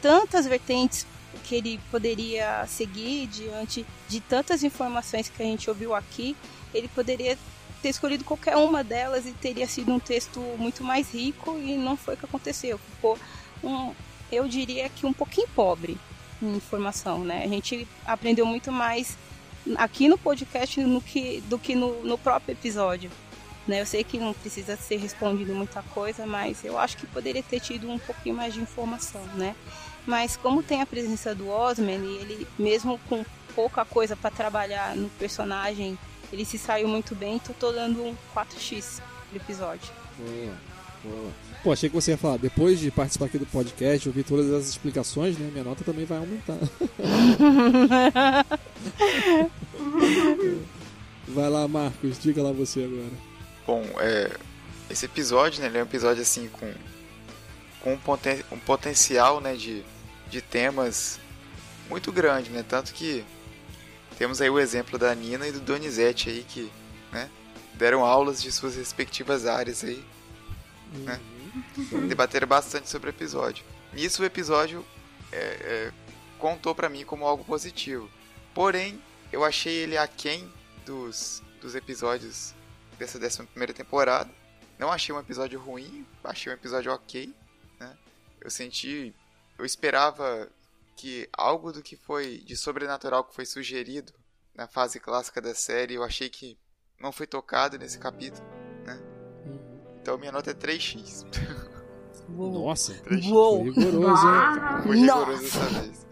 tantas 0.00 0.46
vertentes 0.46 1.04
que 1.42 1.56
ele 1.56 1.80
poderia 1.90 2.64
seguir 2.68 3.26
diante 3.26 3.84
de 4.08 4.20
tantas 4.20 4.62
informações 4.62 5.28
que 5.28 5.42
a 5.42 5.44
gente 5.44 5.68
ouviu 5.68 5.92
aqui, 5.92 6.36
ele 6.72 6.86
poderia 6.86 7.36
ter 7.82 7.88
escolhido 7.88 8.22
qualquer 8.22 8.56
uma 8.56 8.84
delas 8.84 9.26
e 9.26 9.32
teria 9.32 9.66
sido 9.66 9.92
um 9.92 9.98
texto 9.98 10.38
muito 10.56 10.84
mais 10.84 11.12
rico 11.12 11.58
e 11.58 11.76
não 11.76 11.96
foi 11.96 12.14
o 12.14 12.16
que 12.16 12.24
aconteceu. 12.24 12.78
Ficou 12.78 13.18
um, 13.64 13.92
eu 14.30 14.46
diria 14.46 14.88
que 14.88 15.04
um 15.04 15.12
pouquinho 15.12 15.48
pobre 15.48 15.98
em 16.40 16.54
informação, 16.54 17.24
né? 17.24 17.42
A 17.44 17.48
gente 17.48 17.88
aprendeu 18.06 18.46
muito 18.46 18.70
mais 18.70 19.18
aqui 19.76 20.08
no 20.08 20.16
podcast 20.16 20.80
no 20.80 21.00
que, 21.00 21.40
do 21.48 21.58
que 21.58 21.74
no, 21.74 22.04
no 22.04 22.16
próprio 22.16 22.52
episódio. 22.52 23.10
Né? 23.66 23.80
Eu 23.80 23.86
sei 23.86 24.02
que 24.02 24.18
não 24.18 24.32
precisa 24.32 24.76
ser 24.76 24.96
respondido 24.96 25.54
muita 25.54 25.82
coisa, 25.82 26.26
mas 26.26 26.64
eu 26.64 26.78
acho 26.78 26.96
que 26.96 27.06
poderia 27.06 27.42
ter 27.42 27.60
tido 27.60 27.90
um 27.90 27.98
pouquinho 27.98 28.34
mais 28.34 28.54
de 28.54 28.60
informação, 28.60 29.22
né? 29.34 29.54
Mas 30.06 30.36
como 30.36 30.62
tem 30.62 30.80
a 30.80 30.86
presença 30.86 31.34
do 31.34 31.48
Osman 31.48 31.98
e 31.98 32.16
ele 32.16 32.46
mesmo 32.58 32.98
com 33.08 33.24
pouca 33.54 33.84
coisa 33.84 34.16
para 34.16 34.30
trabalhar 34.30 34.96
no 34.96 35.10
personagem, 35.10 35.98
ele 36.32 36.44
se 36.44 36.56
saiu 36.58 36.88
muito 36.88 37.14
bem, 37.14 37.36
então 37.36 37.54
tô 37.58 37.70
dando 37.72 38.02
um 38.02 38.16
4x 38.34 39.00
pro 39.28 39.36
episódio. 39.36 39.92
Boa, 40.18 40.54
boa. 41.04 41.30
Pô, 41.62 41.72
achei 41.72 41.90
que 41.90 41.94
você 41.94 42.12
ia 42.12 42.16
falar, 42.16 42.38
depois 42.38 42.80
de 42.80 42.90
participar 42.90 43.26
aqui 43.26 43.36
do 43.38 43.44
podcast, 43.44 44.08
ouvir 44.08 44.24
todas 44.24 44.50
as 44.52 44.66
explicações, 44.66 45.36
né? 45.36 45.50
Minha 45.52 45.64
nota 45.64 45.84
também 45.84 46.06
vai 46.06 46.16
aumentar. 46.18 46.56
vai 51.28 51.50
lá, 51.50 51.68
Marcos, 51.68 52.18
diga 52.18 52.42
lá 52.42 52.50
você 52.50 52.84
agora. 52.84 53.29
Bom, 53.70 53.84
é, 54.00 54.36
esse 54.90 55.06
episódio, 55.06 55.60
né, 55.60 55.68
ele 55.68 55.78
é 55.78 55.80
um 55.80 55.86
episódio 55.86 56.20
assim 56.20 56.48
com, 56.48 56.74
com 57.80 57.92
um, 57.92 57.96
poten 57.96 58.44
um 58.50 58.58
potencial, 58.58 59.40
né, 59.40 59.54
de, 59.54 59.84
de 60.28 60.42
temas 60.42 61.20
muito 61.88 62.10
grande, 62.10 62.50
né? 62.50 62.64
Tanto 62.68 62.92
que 62.92 63.24
temos 64.18 64.40
aí 64.40 64.50
o 64.50 64.58
exemplo 64.58 64.98
da 64.98 65.14
Nina 65.14 65.46
e 65.46 65.52
do 65.52 65.60
Donizete 65.60 66.30
aí 66.30 66.42
que, 66.48 66.68
né, 67.12 67.30
deram 67.74 68.04
aulas 68.04 68.42
de 68.42 68.50
suas 68.50 68.74
respectivas 68.74 69.46
áreas 69.46 69.84
aí, 69.84 70.04
né? 70.92 71.20
Debateram 72.08 72.48
bastante 72.48 72.88
sobre 72.88 73.10
o 73.10 73.12
episódio. 73.12 73.64
Nisso 73.92 74.20
o 74.20 74.26
episódio 74.26 74.84
é, 75.30 75.38
é, 75.38 75.92
contou 76.40 76.74
para 76.74 76.88
mim 76.88 77.04
como 77.04 77.24
algo 77.24 77.44
positivo. 77.44 78.10
Porém, 78.52 79.00
eu 79.30 79.44
achei 79.44 79.74
ele 79.74 79.96
aquém 79.96 80.52
dos, 80.84 81.40
dos 81.60 81.76
episódios 81.76 82.52
dessa 83.00 83.42
11 83.42 83.46
primeira 83.48 83.72
temporada. 83.72 84.30
Não 84.78 84.90
achei 84.90 85.14
um 85.14 85.18
episódio 85.18 85.58
ruim, 85.60 86.06
achei 86.24 86.52
um 86.52 86.54
episódio 86.54 86.92
ok. 86.92 87.34
Né? 87.78 87.96
Eu 88.40 88.50
senti. 88.50 89.14
Eu 89.58 89.64
esperava 89.64 90.48
que 90.96 91.28
algo 91.32 91.72
do 91.72 91.82
que 91.82 91.96
foi 91.96 92.38
de 92.38 92.56
sobrenatural 92.56 93.24
que 93.24 93.34
foi 93.34 93.46
sugerido 93.46 94.12
na 94.54 94.66
fase 94.66 95.00
clássica 95.00 95.40
da 95.40 95.54
série, 95.54 95.94
eu 95.94 96.04
achei 96.04 96.28
que 96.28 96.58
não 97.00 97.12
foi 97.12 97.26
tocado 97.26 97.78
nesse 97.78 97.98
capítulo. 97.98 98.46
Né? 98.84 99.00
Então 100.00 100.18
minha 100.18 100.32
nota 100.32 100.50
é 100.50 100.54
3x. 100.54 101.24
Nossa, 102.28 102.94
3x. 102.94 103.28
foi 103.28 103.70
rigoroso, 103.70 104.26
hein? 104.26 104.82
Foi 104.82 104.96
rigoroso 104.96 105.42
dessa 105.42 105.66
vez. 105.66 106.06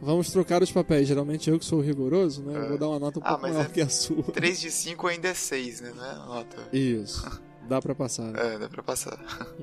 Vamos 0.00 0.30
trocar 0.30 0.62
os 0.62 0.72
papéis. 0.72 1.06
Geralmente 1.06 1.50
eu 1.50 1.58
que 1.58 1.64
sou 1.64 1.80
rigoroso, 1.80 2.42
né? 2.42 2.56
Eu 2.56 2.62
É. 2.64 2.68
vou 2.70 2.78
dar 2.78 2.88
uma 2.88 2.98
nota 2.98 3.18
um 3.18 3.22
Ah, 3.24 3.28
pouco 3.30 3.42
maior 3.42 3.66
é- 3.66 3.68
que 3.68 3.80
a 3.80 3.88
sua. 3.88 4.22
3 4.24 4.60
de 4.60 4.70
5 4.70 5.06
ainda 5.06 5.28
é 5.28 5.34
6, 5.34 5.80
né? 5.80 5.90
É 5.90 6.14
nota. 6.26 6.56
Isso. 6.72 7.24
Dá 7.68 7.80
pra 7.80 7.94
passar. 7.94 8.32
né? 8.32 8.54
É, 8.54 8.58
dá 8.58 8.68
pra 8.68 8.82
passar. 8.82 9.16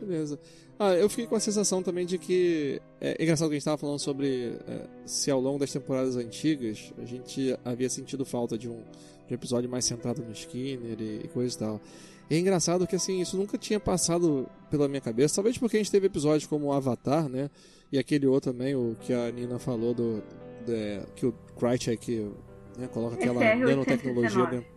Beleza. 0.00 0.38
Ah, 0.78 0.92
eu 0.94 1.08
fiquei 1.08 1.26
com 1.26 1.34
a 1.34 1.40
sensação 1.40 1.82
também 1.82 2.04
de 2.04 2.18
que. 2.18 2.80
É 3.00 3.22
engraçado 3.22 3.48
que 3.48 3.54
a 3.54 3.56
gente 3.56 3.62
estava 3.62 3.78
falando 3.78 3.98
sobre 3.98 4.58
é, 4.68 4.86
se 5.06 5.30
ao 5.30 5.40
longo 5.40 5.58
das 5.58 5.72
temporadas 5.72 6.16
antigas 6.16 6.92
a 6.98 7.04
gente 7.06 7.56
havia 7.64 7.88
sentido 7.88 8.24
falta 8.26 8.58
de 8.58 8.68
um, 8.68 8.82
de 9.26 9.32
um 9.32 9.34
episódio 9.34 9.70
mais 9.70 9.86
centrado 9.86 10.22
no 10.22 10.32
Skinner 10.32 11.00
e, 11.00 11.20
e 11.24 11.28
coisa 11.28 11.54
e 11.54 11.58
tal. 11.58 11.80
E 12.28 12.34
é 12.34 12.38
engraçado 12.38 12.86
que 12.86 12.96
assim, 12.96 13.20
isso 13.22 13.36
nunca 13.38 13.56
tinha 13.56 13.80
passado 13.80 14.46
pela 14.70 14.86
minha 14.88 15.00
cabeça. 15.00 15.36
Talvez 15.36 15.56
porque 15.56 15.76
a 15.76 15.80
gente 15.80 15.90
teve 15.90 16.08
episódios 16.08 16.46
como 16.46 16.72
Avatar, 16.72 17.26
né? 17.28 17.48
E 17.92 17.98
aquele 17.98 18.26
outro 18.26 18.52
também, 18.52 18.74
o 18.74 18.96
que 19.00 19.12
a 19.12 19.30
Nina 19.30 19.58
falou 19.58 19.94
do. 19.94 20.16
do- 20.20 21.12
que 21.14 21.24
o 21.26 21.32
Krychek 21.58 22.30
né, 22.76 22.88
coloca 22.88 23.14
aquela 23.14 23.40
Esse 23.44 23.62
é 23.62 23.64
o 23.64 23.68
nanotecnologia 23.68 24.40
819. 24.42 24.50
dentro. 24.56 24.76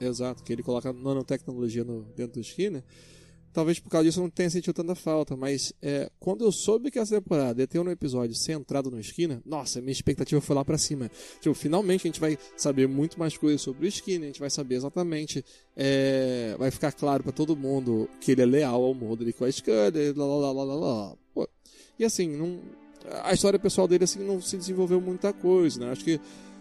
Exato, 0.00 0.42
que 0.42 0.52
ele 0.52 0.62
coloca 0.62 0.92
nanotecnologia 0.92 1.84
no, 1.84 2.02
dentro 2.16 2.34
do 2.34 2.40
Skinner. 2.40 2.82
Talvez 3.52 3.80
por 3.80 3.90
causa 3.90 4.04
disso 4.06 4.20
eu 4.20 4.22
não 4.22 4.30
tenha 4.30 4.48
sentido 4.48 4.72
tanta 4.72 4.94
falta, 4.94 5.36
mas 5.36 5.72
é, 5.82 6.08
quando 6.20 6.44
eu 6.44 6.52
soube 6.52 6.88
que 6.88 7.00
essa 7.00 7.16
temporada 7.20 7.60
ia 7.60 7.66
ter 7.66 7.80
um 7.80 7.90
episódio 7.90 8.32
centrado 8.34 8.90
no 8.92 9.00
Skinner, 9.00 9.40
nossa, 9.44 9.80
minha 9.80 9.90
expectativa 9.90 10.40
foi 10.40 10.54
lá 10.54 10.64
pra 10.64 10.78
cima. 10.78 11.10
Tipo, 11.40 11.52
finalmente 11.54 12.02
a 12.06 12.08
gente 12.08 12.20
vai 12.20 12.38
saber 12.56 12.86
muito 12.86 13.18
mais 13.18 13.36
coisas 13.36 13.60
sobre 13.60 13.86
o 13.86 13.88
Skinner, 13.88 14.22
a 14.22 14.26
gente 14.26 14.38
vai 14.40 14.50
saber 14.50 14.76
exatamente, 14.76 15.44
é, 15.76 16.54
vai 16.58 16.70
ficar 16.70 16.92
claro 16.92 17.24
pra 17.24 17.32
todo 17.32 17.56
mundo 17.56 18.08
que 18.20 18.30
ele 18.32 18.42
é 18.42 18.46
leal 18.46 18.84
ao 18.84 18.94
Mulder 18.94 19.26
e 19.28 19.32
com 19.32 19.44
a 19.44 19.50
Scully, 19.50 20.12
lá, 20.14 20.24
lá, 20.26 20.36
lá, 20.36 20.52
lá, 20.52 20.64
lá, 20.64 20.74
lá. 20.74 21.16
Pô, 21.34 21.48
e 22.00 22.04
assim, 22.04 22.28
não, 22.28 22.58
a 23.22 23.32
história 23.34 23.58
pessoal 23.58 23.86
dele 23.86 24.04
assim 24.04 24.20
não 24.20 24.40
se 24.40 24.56
desenvolveu 24.56 25.00
muita 25.00 25.34
coisa, 25.34 25.80
né? 25.80 25.92
Acho 25.92 26.02
que 26.02 26.18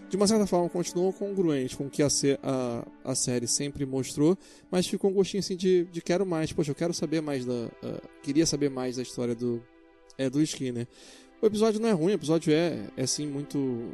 de 0.10 0.18
uma 0.18 0.28
certa 0.28 0.46
forma 0.46 0.68
continuou 0.70 1.14
congruente 1.14 1.78
com 1.78 1.86
o 1.86 1.90
que 1.90 2.04
a, 2.04 2.08
a, 2.44 3.12
a 3.12 3.16
série 3.16 3.48
sempre 3.48 3.86
mostrou, 3.86 4.38
mas 4.70 4.86
ficou 4.86 5.10
um 5.10 5.14
gostinho 5.14 5.40
assim 5.40 5.56
de, 5.56 5.86
de 5.86 6.02
quero 6.02 6.26
mais. 6.26 6.52
Poxa, 6.52 6.72
eu 6.72 6.76
quero 6.76 6.94
saber 6.94 7.22
mais 7.22 7.46
da. 7.46 7.70
ah, 7.84 8.02
queria 8.22 8.46
saber 8.46 8.70
mais 8.70 8.98
da 8.98 9.02
história 9.02 9.34
do, 9.34 9.64
é, 10.18 10.30
do 10.30 10.42
Skinner. 10.42 10.88
O 11.42 11.46
episódio 11.46 11.80
não 11.80 11.88
é 11.88 11.94
ruim, 11.94 12.12
o 12.12 12.16
episódio 12.16 12.52
é, 12.52 12.86
é 12.98 13.04
assim 13.04 13.26
muito. 13.26 13.94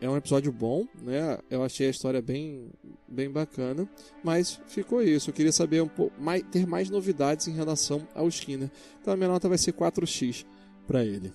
É 0.00 0.08
um 0.08 0.16
episódio 0.16 0.52
bom, 0.52 0.86
né? 1.02 1.38
Eu 1.50 1.64
achei 1.64 1.86
a 1.86 1.90
história 1.90 2.20
bem, 2.20 2.68
bem 3.08 3.30
bacana, 3.30 3.88
mas 4.22 4.60
ficou 4.68 5.02
isso. 5.02 5.30
Eu 5.30 5.34
queria 5.34 5.52
saber 5.52 5.82
um 5.82 5.88
pouco 5.88 6.20
mais, 6.22 6.44
ter 6.52 6.66
mais 6.66 6.90
novidades 6.90 7.48
em 7.48 7.52
relação 7.52 8.06
ao 8.14 8.28
Skinner. 8.28 8.70
Então 9.00 9.14
a 9.14 9.16
minha 9.16 9.28
nota 9.28 9.48
vai 9.48 9.56
ser 9.56 9.72
4x 9.72 10.44
para 10.86 11.04
ele. 11.04 11.32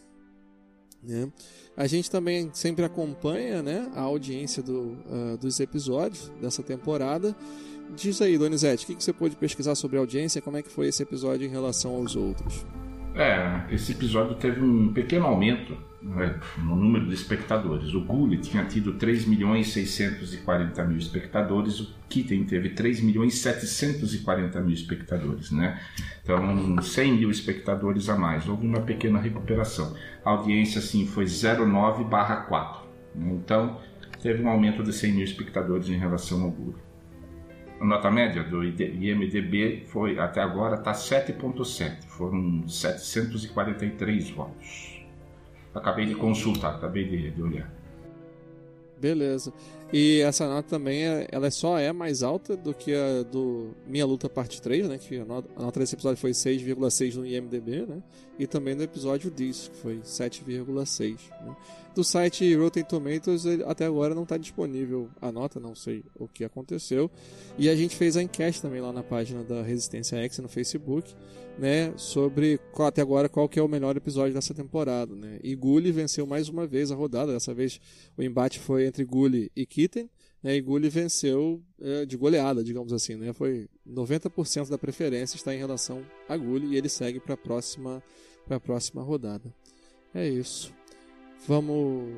Né? 1.03 1.31
A 1.77 1.87
gente 1.87 2.11
também 2.11 2.49
sempre 2.53 2.83
acompanha 2.83 3.61
né, 3.61 3.89
a 3.95 4.01
audiência 4.01 4.61
do, 4.61 4.97
ah, 5.09 5.37
dos 5.37 5.59
episódios 5.59 6.31
dessa 6.41 6.61
temporada. 6.61 7.35
Diz 7.95 8.21
aí, 8.21 8.37
Donizete, 8.37 8.83
o 8.83 8.87
que, 8.87 8.95
que 8.95 9.03
você 9.03 9.13
pôde 9.13 9.35
pesquisar 9.35 9.75
sobre 9.75 9.97
a 9.97 9.99
audiência? 10.01 10.41
Como 10.41 10.57
é 10.57 10.61
que 10.61 10.69
foi 10.69 10.87
esse 10.87 11.01
episódio 11.01 11.47
em 11.47 11.49
relação 11.49 11.95
aos 11.95 12.15
outros? 12.15 12.65
É, 13.15 13.65
esse 13.73 13.91
episódio 13.93 14.35
teve 14.35 14.61
um 14.61 14.93
pequeno 14.93 15.25
aumento 15.25 15.75
no 16.01 16.75
número 16.75 17.07
de 17.07 17.13
espectadores. 17.13 17.93
O 17.93 18.01
Gully 18.01 18.37
tinha 18.37 18.63
tido 18.65 18.93
3 18.93 19.25
milhões 19.25 19.67
640 19.67 20.83
mil 20.85 20.97
espectadores, 20.97 21.79
o 21.79 21.93
Kitten 22.07 22.45
teve 22.45 22.69
3 22.69 23.01
milhões 23.01 23.35
740 23.39 24.61
mil 24.61 24.73
espectadores, 24.73 25.51
né? 25.51 25.79
Então, 26.23 26.81
100 26.81 27.13
mil 27.13 27.29
espectadores 27.29 28.07
a 28.09 28.15
mais. 28.15 28.47
Houve 28.47 28.65
uma 28.65 28.81
pequena 28.81 29.19
recuperação. 29.19 29.95
A 30.23 30.31
audiência, 30.31 30.79
assim, 30.79 31.05
foi 31.05 31.25
0,9 31.25 32.07
barra 32.07 32.37
4. 32.37 32.87
né? 33.15 33.31
Então, 33.33 33.77
teve 34.21 34.41
um 34.41 34.49
aumento 34.49 34.83
de 34.83 34.93
100 34.93 35.13
mil 35.13 35.23
espectadores 35.23 35.89
em 35.89 35.97
relação 35.97 36.43
ao 36.43 36.51
Gully. 36.51 36.89
A 37.79 37.85
nota 37.85 38.11
média 38.11 38.43
do 38.43 38.61
IMDB 38.61 39.83
foi 39.87 40.19
até 40.19 40.41
agora 40.41 40.75
está 40.75 40.91
7.7, 40.91 42.03
foram 42.07 42.67
743 42.67 44.29
votos. 44.31 44.88
Acabei 45.73 46.05
de 46.05 46.15
consultar, 46.15 46.75
acabei 46.75 47.07
de, 47.07 47.31
de 47.31 47.41
olhar. 47.41 47.71
Beleza. 48.99 49.53
E 49.91 50.19
essa 50.21 50.47
nota 50.47 50.69
também, 50.69 51.03
é- 51.07 51.27
ela 51.31 51.49
só 51.49 51.79
é 51.79 51.91
mais 51.91 52.21
alta 52.21 52.55
do 52.55 52.75
que 52.75 52.93
a 52.93 53.23
do 53.23 53.71
Minha 53.87 54.05
Luta 54.05 54.29
Parte 54.29 54.61
3, 54.61 54.87
né? 54.87 54.99
Que 54.99 55.17
a 55.17 55.25
nota, 55.25 55.79
desse 55.79 55.95
episódio 55.95 56.19
foi 56.21 56.31
6,6 56.31 57.15
no 57.15 57.25
IMDB, 57.25 57.87
né? 57.87 58.03
E 58.37 58.45
também 58.45 58.75
do 58.75 58.83
episódio 58.83 59.31
Diz, 59.31 59.67
que 59.67 59.77
foi 59.77 59.99
7,6. 60.03 61.17
Né? 61.43 61.55
Do 61.95 62.03
site 62.03 62.53
Rotten 62.55 62.83
Tomatoes, 62.83 63.45
até 63.65 63.85
agora 63.85 64.13
não 64.13 64.23
está 64.23 64.37
disponível 64.37 65.09
a 65.19 65.31
nota, 65.31 65.59
não 65.59 65.73
sei 65.73 66.03
o 66.17 66.27
que 66.27 66.43
aconteceu. 66.43 67.09
E 67.57 67.67
a 67.67 67.75
gente 67.75 67.95
fez 67.95 68.15
a 68.15 68.21
enquete 68.21 68.61
também 68.61 68.79
lá 68.79 68.93
na 68.93 69.01
página 69.03 69.43
da 69.43 69.63
Resistência 69.63 70.17
X 70.19 70.37
no 70.37 70.47
Facebook, 70.47 71.13
né? 71.57 71.91
Sobre 71.97 72.57
qual- 72.71 72.87
até 72.87 73.01
agora 73.01 73.27
qual 73.27 73.49
que 73.49 73.59
é 73.59 73.61
o 73.61 73.67
melhor 73.67 73.97
episódio 73.97 74.33
dessa 74.33 74.53
temporada, 74.53 75.13
né? 75.13 75.39
E 75.43 75.53
Gully 75.55 75.91
venceu 75.91 76.25
mais 76.25 76.47
uma 76.47 76.65
vez 76.65 76.91
a 76.91 76.95
rodada, 76.95 77.33
dessa 77.33 77.53
vez 77.53 77.81
o 78.17 78.21
embate 78.23 78.59
foi 78.59 78.85
entre 78.85 79.03
Gully 79.03 79.51
e 79.53 79.65
Kitten, 79.79 80.09
né, 80.43 80.55
e 80.57 80.61
Gully 80.61 80.89
venceu 80.89 81.61
é, 81.81 82.05
de 82.05 82.17
goleada, 82.17 82.61
digamos 82.61 82.91
assim, 82.91 83.15
né? 83.15 83.31
Foi 83.31 83.69
90% 83.87 84.69
da 84.69 84.77
preferência 84.77 85.37
está 85.37 85.53
em 85.53 85.57
relação 85.57 86.03
a 86.27 86.35
Gully 86.35 86.73
e 86.73 86.77
ele 86.77 86.89
segue 86.89 87.19
para 87.19 87.35
a 87.35 87.37
próxima 87.37 88.03
para 88.45 88.57
a 88.57 88.59
próxima 88.59 89.01
rodada. 89.01 89.53
É 90.13 90.27
isso. 90.27 90.73
Vamos 91.47 92.11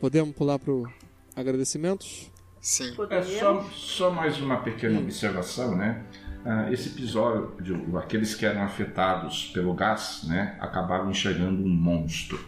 podemos 0.00 0.34
pular 0.34 0.58
pro 0.58 0.90
agradecimentos? 1.36 2.30
Sim. 2.60 2.90
É 2.90 2.94
Podemos? 2.94 3.26
só, 3.28 3.62
só 3.72 4.10
mais 4.10 4.38
uma 4.40 4.58
pequena 4.58 4.98
observação, 4.98 5.76
né? 5.76 6.04
Ah, 6.44 6.72
esse 6.72 6.88
episódio, 6.88 7.52
aqueles 7.98 8.34
que 8.34 8.46
eram 8.46 8.62
afetados 8.62 9.50
pelo 9.52 9.74
gás, 9.74 10.24
né, 10.26 10.56
acabaram 10.60 11.10
enxergando 11.10 11.62
um 11.62 11.68
monstro. 11.68 12.38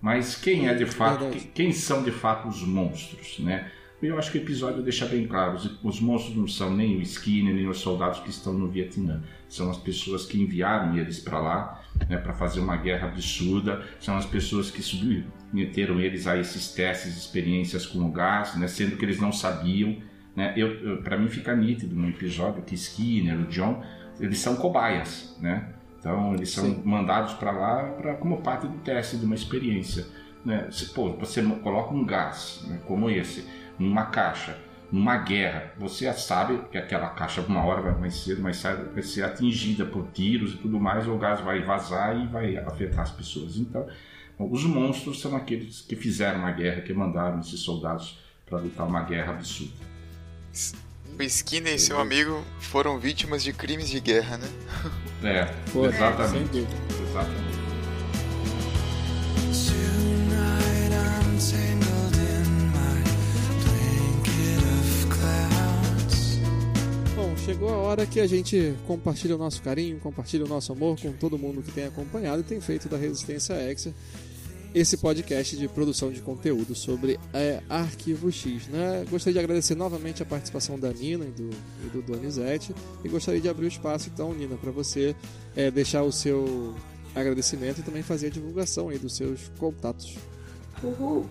Mas 0.00 0.36
quem 0.36 0.68
é 0.68 0.74
de 0.74 0.86
fato, 0.86 1.24
quem 1.54 1.72
são 1.72 2.02
de 2.02 2.12
fato 2.12 2.48
os 2.48 2.62
monstros, 2.62 3.38
né? 3.40 3.70
Eu 4.00 4.16
acho 4.16 4.30
que 4.30 4.38
o 4.38 4.42
episódio 4.42 4.80
deixa 4.80 5.06
bem 5.06 5.26
claro, 5.26 5.56
os, 5.56 5.82
os 5.82 6.00
monstros 6.00 6.36
não 6.36 6.46
são 6.46 6.72
nem 6.72 6.96
o 6.96 7.02
Skinner, 7.02 7.52
nem 7.52 7.68
os 7.68 7.80
soldados 7.80 8.20
que 8.20 8.30
estão 8.30 8.52
no 8.52 8.68
Vietnã. 8.68 9.22
São 9.48 9.70
as 9.70 9.76
pessoas 9.76 10.24
que 10.24 10.40
enviaram 10.40 10.96
eles 10.96 11.18
para 11.18 11.40
lá, 11.40 11.82
né, 12.08 12.16
para 12.16 12.32
fazer 12.32 12.60
uma 12.60 12.76
guerra 12.76 13.08
absurda. 13.08 13.84
São 13.98 14.16
as 14.16 14.24
pessoas 14.24 14.70
que 14.70 14.82
submeteram 14.82 16.00
eles 16.00 16.28
a 16.28 16.36
esses 16.36 16.72
testes, 16.72 17.16
experiências 17.16 17.86
com 17.86 17.98
o 17.98 18.12
gás, 18.12 18.54
né, 18.56 18.68
sendo 18.68 18.96
que 18.96 19.04
eles 19.04 19.20
não 19.20 19.32
sabiam 19.32 19.96
Né? 20.36 20.54
Eu, 20.56 20.68
eu 20.68 21.02
para 21.02 21.18
mim 21.18 21.28
fica 21.28 21.56
nítido 21.56 21.96
no 21.96 22.08
episódio 22.08 22.62
que 22.62 22.76
Skinner, 22.76 23.40
o 23.40 23.46
John, 23.46 23.82
eles 24.20 24.38
são 24.38 24.54
cobaias, 24.54 25.36
né? 25.40 25.74
Então 25.98 26.34
eles 26.34 26.50
são 26.50 26.64
Sim. 26.64 26.82
mandados 26.84 27.32
para 27.34 27.50
lá 27.50 27.82
pra, 27.98 28.14
como 28.14 28.40
parte 28.40 28.68
do 28.68 28.78
teste 28.78 29.16
de 29.16 29.24
uma 29.24 29.34
experiência. 29.34 30.06
Né? 30.44 30.68
Se, 30.70 30.86
pô, 30.90 31.12
você 31.14 31.42
coloca 31.42 31.92
um 31.92 32.04
gás 32.04 32.64
né, 32.68 32.80
como 32.86 33.10
esse 33.10 33.44
numa 33.78 34.06
caixa, 34.06 34.58
numa 34.90 35.16
guerra, 35.18 35.72
você 35.78 36.06
já 36.06 36.14
sabe 36.14 36.58
que 36.70 36.78
aquela 36.78 37.10
caixa 37.10 37.40
uma 37.42 37.64
hora 37.64 37.82
vai 37.82 37.98
mais 37.98 38.14
cedo, 38.14 38.40
mais 38.42 38.60
tarde 38.60 38.84
vai 38.92 39.02
ser 39.02 39.22
atingida 39.22 39.84
por 39.84 40.06
tiros 40.12 40.54
e 40.54 40.56
tudo 40.56 40.80
mais, 40.80 41.06
ou 41.06 41.16
o 41.16 41.18
gás 41.18 41.40
vai 41.40 41.62
vazar 41.62 42.18
e 42.18 42.26
vai 42.26 42.56
afetar 42.56 43.00
as 43.00 43.10
pessoas. 43.10 43.56
Então, 43.56 43.86
os 44.38 44.64
monstros 44.64 45.20
são 45.20 45.36
aqueles 45.36 45.80
que 45.82 45.96
fizeram 45.96 46.46
a 46.46 46.50
guerra, 46.52 46.80
que 46.80 46.94
mandaram 46.94 47.40
esses 47.40 47.60
soldados 47.60 48.18
para 48.46 48.58
lutar 48.58 48.86
uma 48.86 49.02
guerra 49.02 49.32
absurda. 49.32 49.74
O 51.18 51.22
Skinner 51.22 51.74
e 51.74 51.78
seu 51.78 51.98
amigo 51.98 52.44
foram 52.60 52.98
vítimas 52.98 53.42
de 53.42 53.52
crimes 53.52 53.90
de 53.90 54.00
guerra, 54.00 54.38
né? 54.38 54.48
É, 55.24 55.44
Pô, 55.72 55.84
exatamente. 55.84 56.66
exatamente. 57.02 57.47
Chegou 67.58 67.74
a 67.74 67.78
hora 67.78 68.06
que 68.06 68.20
a 68.20 68.26
gente 68.26 68.72
compartilha 68.86 69.34
o 69.34 69.38
nosso 69.38 69.60
carinho, 69.62 69.98
compartilha 69.98 70.44
o 70.44 70.48
nosso 70.48 70.70
amor 70.70 70.96
com 71.00 71.12
todo 71.12 71.36
mundo 71.36 71.60
que 71.60 71.72
tem 71.72 71.86
acompanhado 71.86 72.40
e 72.40 72.44
tem 72.44 72.60
feito 72.60 72.88
da 72.88 72.96
Resistência 72.96 73.54
Exa 73.54 73.92
esse 74.72 74.96
podcast 74.98 75.56
de 75.56 75.66
produção 75.66 76.12
de 76.12 76.20
conteúdo 76.20 76.72
sobre 76.74 77.18
é, 77.32 77.60
Arquivo 77.68 78.30
X. 78.30 78.68
Né? 78.68 79.04
Gostaria 79.10 79.32
de 79.32 79.38
agradecer 79.40 79.74
novamente 79.74 80.22
a 80.22 80.26
participação 80.26 80.78
da 80.78 80.92
Nina 80.92 81.24
e 81.24 81.30
do, 81.30 81.50
e 81.84 81.88
do 81.88 82.02
Donizete 82.02 82.72
e 83.02 83.08
gostaria 83.08 83.40
de 83.40 83.48
abrir 83.48 83.64
o 83.64 83.68
espaço, 83.68 84.08
então, 84.12 84.32
Nina, 84.32 84.56
para 84.56 84.70
você 84.70 85.16
é, 85.56 85.68
deixar 85.68 86.04
o 86.04 86.12
seu 86.12 86.76
agradecimento 87.12 87.80
e 87.80 87.82
também 87.82 88.04
fazer 88.04 88.28
a 88.28 88.30
divulgação 88.30 88.88
aí 88.88 88.98
dos 88.98 89.16
seus 89.16 89.50
contatos. 89.58 90.16
Uhul! 90.80 91.26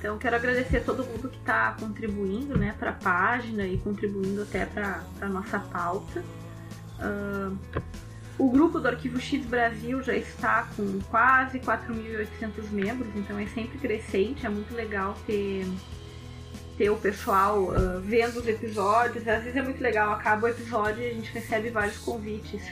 Então, 0.00 0.16
quero 0.16 0.34
agradecer 0.34 0.78
a 0.78 0.80
todo 0.80 1.04
mundo 1.04 1.28
que 1.28 1.36
está 1.36 1.76
contribuindo 1.78 2.56
né, 2.56 2.74
para 2.78 2.88
a 2.88 2.94
página 2.94 3.66
e 3.66 3.76
contribuindo 3.76 4.40
até 4.40 4.64
para 4.64 5.02
a 5.20 5.28
nossa 5.28 5.58
pauta. 5.58 6.24
Uh, 6.98 7.54
o 8.38 8.50
grupo 8.50 8.80
do 8.80 8.88
Arquivo 8.88 9.20
X 9.20 9.44
Brasil 9.44 10.02
já 10.02 10.16
está 10.16 10.66
com 10.74 11.00
quase 11.10 11.60
4.800 11.60 12.70
membros, 12.70 13.14
então 13.14 13.38
é 13.38 13.46
sempre 13.48 13.76
crescente, 13.76 14.46
é 14.46 14.48
muito 14.48 14.74
legal 14.74 15.14
ter, 15.26 15.66
ter 16.78 16.88
o 16.88 16.96
pessoal 16.96 17.64
uh, 17.64 18.00
vendo 18.00 18.40
os 18.40 18.48
episódios. 18.48 19.28
Às 19.28 19.44
vezes 19.44 19.56
é 19.56 19.62
muito 19.62 19.82
legal, 19.82 20.14
acaba 20.14 20.46
o 20.46 20.48
episódio 20.48 21.02
e 21.02 21.10
a 21.10 21.12
gente 21.12 21.30
recebe 21.30 21.68
vários 21.68 21.98
convites 21.98 22.62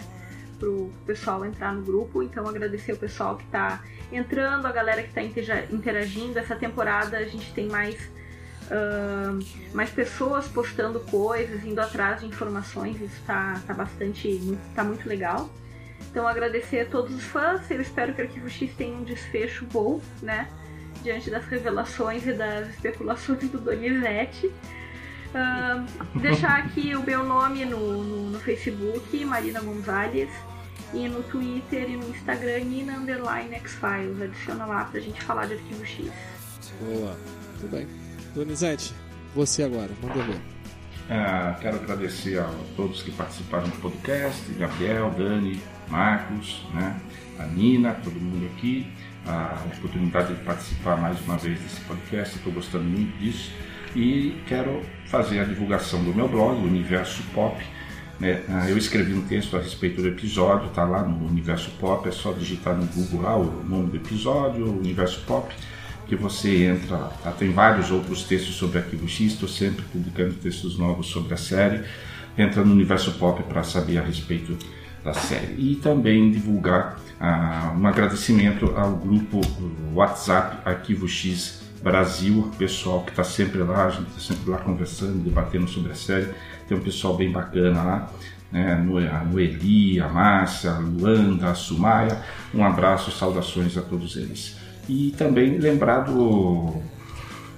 para 0.58 0.68
o 0.68 0.92
pessoal 1.06 1.44
entrar 1.44 1.72
no 1.72 1.82
grupo. 1.82 2.22
Então 2.22 2.48
agradecer 2.48 2.92
o 2.92 2.96
pessoal 2.96 3.36
que 3.36 3.44
está 3.44 3.82
entrando, 4.10 4.66
a 4.66 4.72
galera 4.72 5.02
que 5.02 5.08
está 5.08 5.22
interagindo. 5.22 6.38
Essa 6.38 6.56
temporada 6.56 7.16
a 7.16 7.24
gente 7.24 7.52
tem 7.52 7.68
mais 7.68 8.10
uh, 8.68 9.38
mais 9.74 9.90
pessoas 9.90 10.46
postando 10.48 11.00
coisas, 11.00 11.64
indo 11.64 11.80
atrás 11.80 12.20
de 12.20 12.26
informações, 12.26 12.96
isso 12.96 13.16
está 13.16 13.60
tá 13.66 13.74
bastante, 13.74 14.58
tá 14.74 14.84
muito 14.84 15.08
legal. 15.08 15.50
Então 16.10 16.26
agradecer 16.26 16.80
a 16.80 16.86
todos 16.86 17.14
os 17.14 17.24
fãs, 17.24 17.70
eu 17.70 17.80
espero 17.80 18.14
que 18.14 18.22
o 18.22 18.24
Arquivo 18.24 18.48
X 18.48 18.72
tenha 18.74 18.96
um 18.96 19.04
desfecho 19.04 19.66
bom, 19.66 20.00
né? 20.22 20.48
Diante 21.02 21.30
das 21.30 21.44
revelações 21.44 22.26
e 22.26 22.32
das 22.32 22.68
especulações 22.70 23.48
do 23.50 23.58
Donizete. 23.58 24.50
Uh, 25.28 26.18
deixar 26.18 26.58
aqui 26.58 26.94
o 26.96 27.02
meu 27.04 27.22
nome 27.22 27.64
no, 27.64 28.02
no, 28.02 28.30
no, 28.30 28.40
Facebook, 28.40 29.24
Marina 29.24 29.60
Gonzalez, 29.60 30.30
e 30.94 31.06
no 31.06 31.22
Twitter 31.24 31.90
e 31.90 31.96
no 31.96 32.08
Instagram, 32.08 32.60
Nina 32.60 32.94
Underline 32.94 33.54
X-Files. 33.56 34.22
Adiciona 34.22 34.64
lá 34.64 34.84
pra 34.84 35.00
gente 35.00 35.22
falar 35.22 35.46
de 35.46 35.54
Arquivo 35.54 35.84
X. 35.84 36.10
Boa, 36.80 37.16
tudo 37.60 37.70
bem. 37.70 37.86
Donizete, 38.34 38.94
você 39.34 39.64
agora, 39.64 39.90
manda 40.02 40.22
ver. 40.22 40.40
Ah, 41.10 41.56
quero 41.60 41.76
agradecer 41.76 42.38
a 42.38 42.50
todos 42.76 43.02
que 43.02 43.10
participaram 43.10 43.68
do 43.68 43.76
podcast, 43.76 44.50
Gabriel, 44.52 45.10
Dani, 45.10 45.60
Marcos, 45.88 46.66
né, 46.74 47.00
a 47.38 47.46
Nina, 47.46 47.94
todo 47.94 48.20
mundo 48.20 48.46
aqui, 48.54 48.86
a 49.26 49.64
oportunidade 49.76 50.34
de 50.34 50.44
participar 50.44 50.96
mais 50.96 51.18
uma 51.22 51.38
vez 51.38 51.58
desse 51.60 51.80
podcast, 51.80 52.36
estou 52.36 52.52
gostando 52.52 52.84
muito 52.84 53.16
disso. 53.18 53.50
E 53.94 54.40
quero 54.46 54.82
fazer 55.06 55.40
a 55.40 55.44
divulgação 55.44 56.02
do 56.04 56.14
meu 56.14 56.28
blog, 56.28 56.60
Universo 56.60 57.22
Pop. 57.34 57.56
Né? 58.20 58.42
Ah, 58.48 58.68
eu 58.68 58.76
escrevi 58.76 59.14
um 59.14 59.22
texto 59.22 59.56
a 59.56 59.60
respeito 59.60 60.02
do 60.02 60.08
episódio, 60.08 60.68
está 60.68 60.84
lá 60.84 61.02
no 61.02 61.26
Universo 61.26 61.70
Pop, 61.80 62.06
é 62.08 62.12
só 62.12 62.32
digitar 62.32 62.74
no 62.74 62.86
Google 62.86 63.22
lá 63.22 63.36
o 63.36 63.64
nome 63.64 63.90
do 63.90 63.96
episódio, 63.96 64.68
Universo 64.68 65.20
Pop 65.26 65.52
que 66.08 66.16
você 66.16 66.64
entra 66.64 66.96
lá. 66.96 67.12
Tá? 67.22 67.30
Tem 67.30 67.52
vários 67.52 67.90
outros 67.90 68.24
textos 68.24 68.56
sobre 68.56 68.78
Arquivo 68.78 69.06
X, 69.06 69.32
estou 69.32 69.48
sempre 69.48 69.84
publicando 69.92 70.34
textos 70.34 70.78
novos 70.78 71.08
sobre 71.08 71.34
a 71.34 71.36
série. 71.36 71.84
Entra 72.36 72.64
no 72.64 72.72
Universo 72.72 73.12
Pop 73.12 73.42
para 73.42 73.62
saber 73.62 73.98
a 73.98 74.02
respeito 74.02 74.56
da 75.04 75.12
série. 75.12 75.54
E 75.58 75.76
também 75.76 76.30
divulgar 76.30 76.98
ah, 77.20 77.74
um 77.78 77.86
agradecimento 77.86 78.72
ao 78.74 78.96
grupo 78.96 79.40
WhatsApp 79.92 80.58
Arquivo 80.64 81.06
X 81.06 81.67
Brasil, 81.82 82.50
pessoal 82.58 83.02
que 83.02 83.10
está 83.10 83.24
sempre 83.24 83.58
lá, 83.62 83.86
a 83.86 83.90
gente 83.90 84.08
está 84.08 84.34
sempre 84.34 84.50
lá 84.50 84.58
conversando, 84.58 85.22
debatendo 85.22 85.68
sobre 85.68 85.92
a 85.92 85.94
série. 85.94 86.28
Tem 86.66 86.76
um 86.76 86.80
pessoal 86.80 87.16
bem 87.16 87.30
bacana 87.30 87.82
lá. 87.82 88.12
Né, 88.50 88.72
a 89.12 89.24
Noeli, 89.24 90.00
a 90.00 90.08
Márcia, 90.08 90.72
a 90.72 90.78
Luanda, 90.78 91.50
a 91.50 91.54
Sumaya. 91.54 92.22
Um 92.54 92.64
abraço, 92.64 93.10
saudações 93.10 93.76
a 93.76 93.82
todos 93.82 94.16
eles. 94.16 94.56
E 94.88 95.14
também 95.16 95.58
lembrar 95.58 96.00
do, 96.00 96.74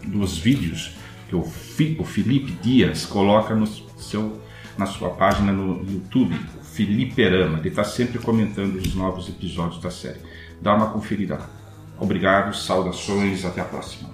dos 0.04 0.36
vídeos 0.36 0.92
que 1.28 1.36
o, 1.36 1.40
o 1.40 2.04
Felipe 2.04 2.52
Dias 2.60 3.06
coloca 3.06 3.54
no 3.54 3.66
seu, 3.66 4.42
na 4.76 4.86
sua 4.86 5.10
página 5.10 5.52
no 5.52 5.84
YouTube, 5.88 6.36
Felipe 6.62 7.22
Erama. 7.22 7.58
Ele 7.58 7.68
está 7.68 7.84
sempre 7.84 8.18
comentando 8.18 8.76
os 8.76 8.94
novos 8.94 9.28
episódios 9.28 9.80
da 9.80 9.90
série. 9.90 10.20
Dá 10.60 10.74
uma 10.74 10.90
conferida 10.90 11.36
lá. 11.36 11.59
Obrigado, 12.00 12.56
saudações, 12.56 13.44
até 13.44 13.60
a 13.60 13.64
próxima. 13.64 14.10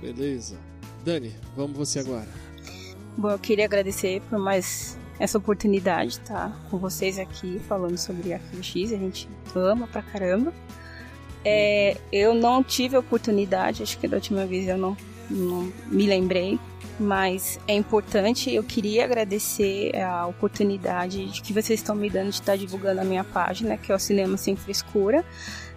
Beleza. 0.00 0.56
Dani, 1.04 1.34
vamos 1.56 1.76
você 1.76 1.98
agora. 1.98 2.28
Bom, 3.16 3.30
eu 3.30 3.38
queria 3.38 3.64
agradecer 3.64 4.22
por 4.30 4.38
mais 4.38 4.96
essa 5.18 5.36
oportunidade 5.36 6.12
de 6.12 6.20
estar 6.20 6.56
com 6.70 6.78
vocês 6.78 7.18
aqui 7.18 7.60
falando 7.68 7.98
sobre 7.98 8.32
a 8.32 8.40
X. 8.62 8.92
A 8.92 8.96
gente 8.96 9.28
ama 9.54 9.86
pra 9.86 10.02
caramba. 10.02 10.52
É, 11.44 11.96
eu 12.12 12.34
não 12.34 12.62
tive 12.62 12.96
a 12.96 13.00
oportunidade, 13.00 13.82
acho 13.82 13.98
que 13.98 14.06
da 14.06 14.16
última 14.16 14.46
vez 14.46 14.68
eu 14.68 14.78
não, 14.78 14.96
não 15.28 15.72
me 15.86 16.06
lembrei, 16.06 16.58
mas 16.98 17.58
é 17.66 17.74
importante. 17.74 18.54
Eu 18.54 18.62
queria 18.62 19.04
agradecer 19.04 19.96
a 19.96 20.26
oportunidade 20.26 21.26
que 21.42 21.52
vocês 21.52 21.80
estão 21.80 21.94
me 21.94 22.08
dando 22.08 22.28
de 22.28 22.36
estar 22.36 22.56
divulgando 22.56 23.00
a 23.00 23.04
minha 23.04 23.24
página, 23.24 23.76
que 23.76 23.90
é 23.90 23.94
o 23.94 23.98
Cinema 23.98 24.36
Sem 24.36 24.54
Frescura. 24.54 25.24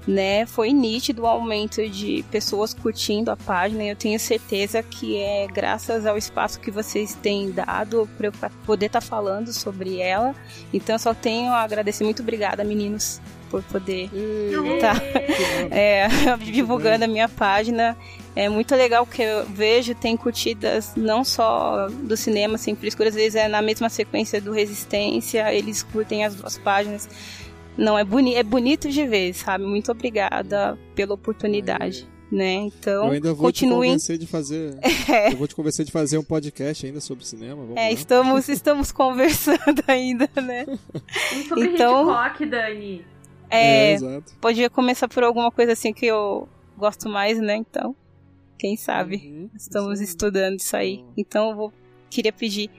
Né, 0.06 0.46
foi 0.46 0.74
nítido 0.74 1.22
o 1.22 1.26
aumento 1.26 1.88
de 1.88 2.26
pessoas 2.30 2.74
curtindo 2.74 3.32
a 3.32 3.38
página. 3.38 3.84
Eu 3.86 3.96
tenho 3.96 4.20
certeza 4.20 4.84
que 4.84 5.18
é 5.18 5.48
graças 5.48 6.06
ao 6.06 6.18
espaço 6.18 6.60
que 6.60 6.70
vocês 6.70 7.16
têm 7.16 7.52
dado 7.52 8.10
para 8.18 8.28
eu 8.28 8.34
poder 8.66 8.88
estar 8.88 9.00
tá 9.00 9.08
falando 9.08 9.54
sobre 9.54 10.00
ela. 10.00 10.36
Então, 10.74 11.00
só 11.00 11.14
tenho 11.14 11.54
a 11.54 11.62
agradecer. 11.62 12.04
Muito 12.04 12.22
obrigada, 12.22 12.66
meninos 12.66 13.22
por 13.54 13.62
poder 13.64 14.10
estar 14.76 15.00
tá, 15.00 15.06
é, 15.70 16.08
divulgando 16.44 17.06
a 17.06 17.08
minha 17.08 17.30
página. 17.30 17.96
É 18.36 18.50
muito 18.50 18.74
legal 18.76 19.06
que 19.06 19.22
eu 19.22 19.46
vejo, 19.46 19.94
tem 19.94 20.18
curtidas 20.18 20.94
não 20.96 21.24
só 21.24 21.88
do 21.88 22.18
cinema 22.18 22.58
sem 22.58 22.76
frescura, 22.76 23.10
às 23.10 23.16
vezes 23.16 23.36
é 23.36 23.48
na 23.48 23.62
mesma 23.62 23.90
sequência 23.90 24.42
do 24.42 24.52
Resistência, 24.52 25.54
eles 25.54 25.84
curtem 25.84 26.26
as 26.26 26.34
duas 26.34 26.58
páginas. 26.58 27.08
Não, 27.78 27.98
é, 27.98 28.04
boni 28.04 28.36
é 28.36 28.44
bonito 28.44 28.90
de 28.90 29.06
ver, 29.08 29.34
sabe? 29.34 29.66
Muito 29.66 29.92
obrigada 29.92 30.78
pela 30.96 31.14
oportunidade. 31.14 32.08
Né? 32.32 32.54
Então, 32.54 33.08
eu 33.08 33.12
ainda 33.12 33.34
vou 33.34 33.46
continuem... 33.46 33.92
te 33.92 33.94
convencer 33.94 34.18
de 34.18 34.26
fazer. 34.26 34.80
É. 35.14 35.32
Eu 35.32 35.38
vou 35.38 35.48
te 35.48 35.54
convencer 35.54 35.86
de 35.86 35.92
fazer 35.92 36.18
um 36.18 36.24
podcast 36.24 36.84
ainda 36.84 37.00
sobre 37.00 37.24
cinema. 37.26 37.62
Vamos 37.62 37.78
é, 37.78 37.82
lá. 37.82 37.92
estamos 37.92 38.50
estamos 38.50 38.90
conversando 38.94 39.84
ainda, 39.88 40.28
né? 40.42 40.66
sobre 41.48 41.68
então, 41.68 42.10
Hitchcock, 42.10 42.46
Dani. 42.48 43.06
É, 43.52 43.94
é 43.94 44.00
podia 44.42 44.68
começar 44.68 45.08
por 45.08 45.24
alguma 45.24 45.52
coisa 45.52 45.74
assim 45.74 45.94
que 45.94 46.08
eu 46.08 46.50
gosto 46.76 47.08
mais, 47.08 47.40
né? 47.40 47.56
Então, 47.56 47.96
quem 48.58 48.76
sabe? 48.76 49.18
Uhum, 49.18 49.50
Estamos 49.56 50.02
estudando 50.02 50.60
isso 50.60 50.76
aí. 50.76 51.06
Então, 51.16 51.52
eu 51.52 51.56
vou, 51.56 51.74
queria 52.10 52.34
pedir 52.34 52.72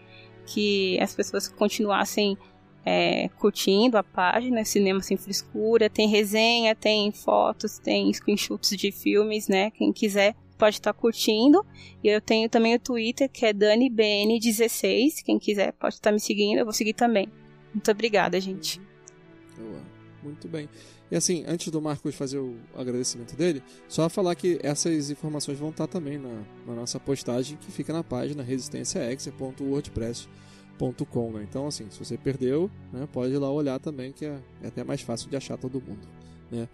que 0.46 0.98
as 1.00 1.14
pessoas 1.14 1.46
continuassem 1.48 2.36
é, 2.84 3.28
curtindo 3.38 3.96
a 3.96 4.02
página 4.02 4.64
Cinema 4.64 5.00
Sem 5.00 5.16
Frescura. 5.16 5.88
Tem 5.88 6.08
resenha, 6.08 6.74
tem 6.74 7.12
fotos, 7.12 7.78
tem 7.78 8.12
screenshots 8.12 8.76
de 8.76 8.90
filmes, 8.92 9.48
né? 9.48 9.70
Quem 9.70 9.92
quiser 9.92 10.34
pode 10.58 10.76
estar 10.76 10.92
tá 10.92 10.98
curtindo. 10.98 11.64
E 12.02 12.08
eu 12.08 12.20
tenho 12.20 12.48
também 12.48 12.74
o 12.74 12.78
Twitter, 12.78 13.30
que 13.30 13.46
é 13.46 13.52
DaniBN16. 13.52 15.22
Quem 15.24 15.38
quiser 15.38 15.72
pode 15.72 15.94
estar 15.94 16.10
tá 16.10 16.12
me 16.12 16.20
seguindo, 16.20 16.58
eu 16.58 16.64
vou 16.64 16.74
seguir 16.74 16.94
também. 16.94 17.28
Muito 17.72 17.90
obrigada, 17.90 18.40
gente. 18.40 18.80
Muito 20.22 20.48
bem. 20.48 20.68
E 21.10 21.16
assim, 21.16 21.44
antes 21.46 21.68
do 21.68 21.82
Marcos 21.82 22.14
fazer 22.14 22.38
o 22.38 22.56
agradecimento 22.74 23.36
dele, 23.36 23.62
só 23.86 24.08
falar 24.08 24.34
que 24.34 24.58
essas 24.62 25.10
informações 25.10 25.58
vão 25.58 25.68
estar 25.70 25.86
também 25.86 26.18
na, 26.18 26.42
na 26.66 26.74
nossa 26.74 26.98
postagem 26.98 27.58
que 27.58 27.70
fica 27.70 27.92
na 27.92 28.02
página 28.02 28.42
resistenciaexer.wordpress.com. 28.42 30.53
Né? 31.30 31.46
Então, 31.48 31.66
assim, 31.66 31.86
se 31.90 31.98
você 31.98 32.16
perdeu, 32.16 32.70
né, 32.92 33.08
pode 33.12 33.32
ir 33.32 33.38
lá 33.38 33.50
olhar 33.50 33.78
também, 33.78 34.12
que 34.12 34.24
é, 34.24 34.38
é 34.62 34.68
até 34.68 34.84
mais 34.84 35.00
fácil 35.00 35.28
de 35.30 35.36
achar 35.36 35.56
todo 35.56 35.80
mundo. 35.80 36.06
Né? 36.50 36.68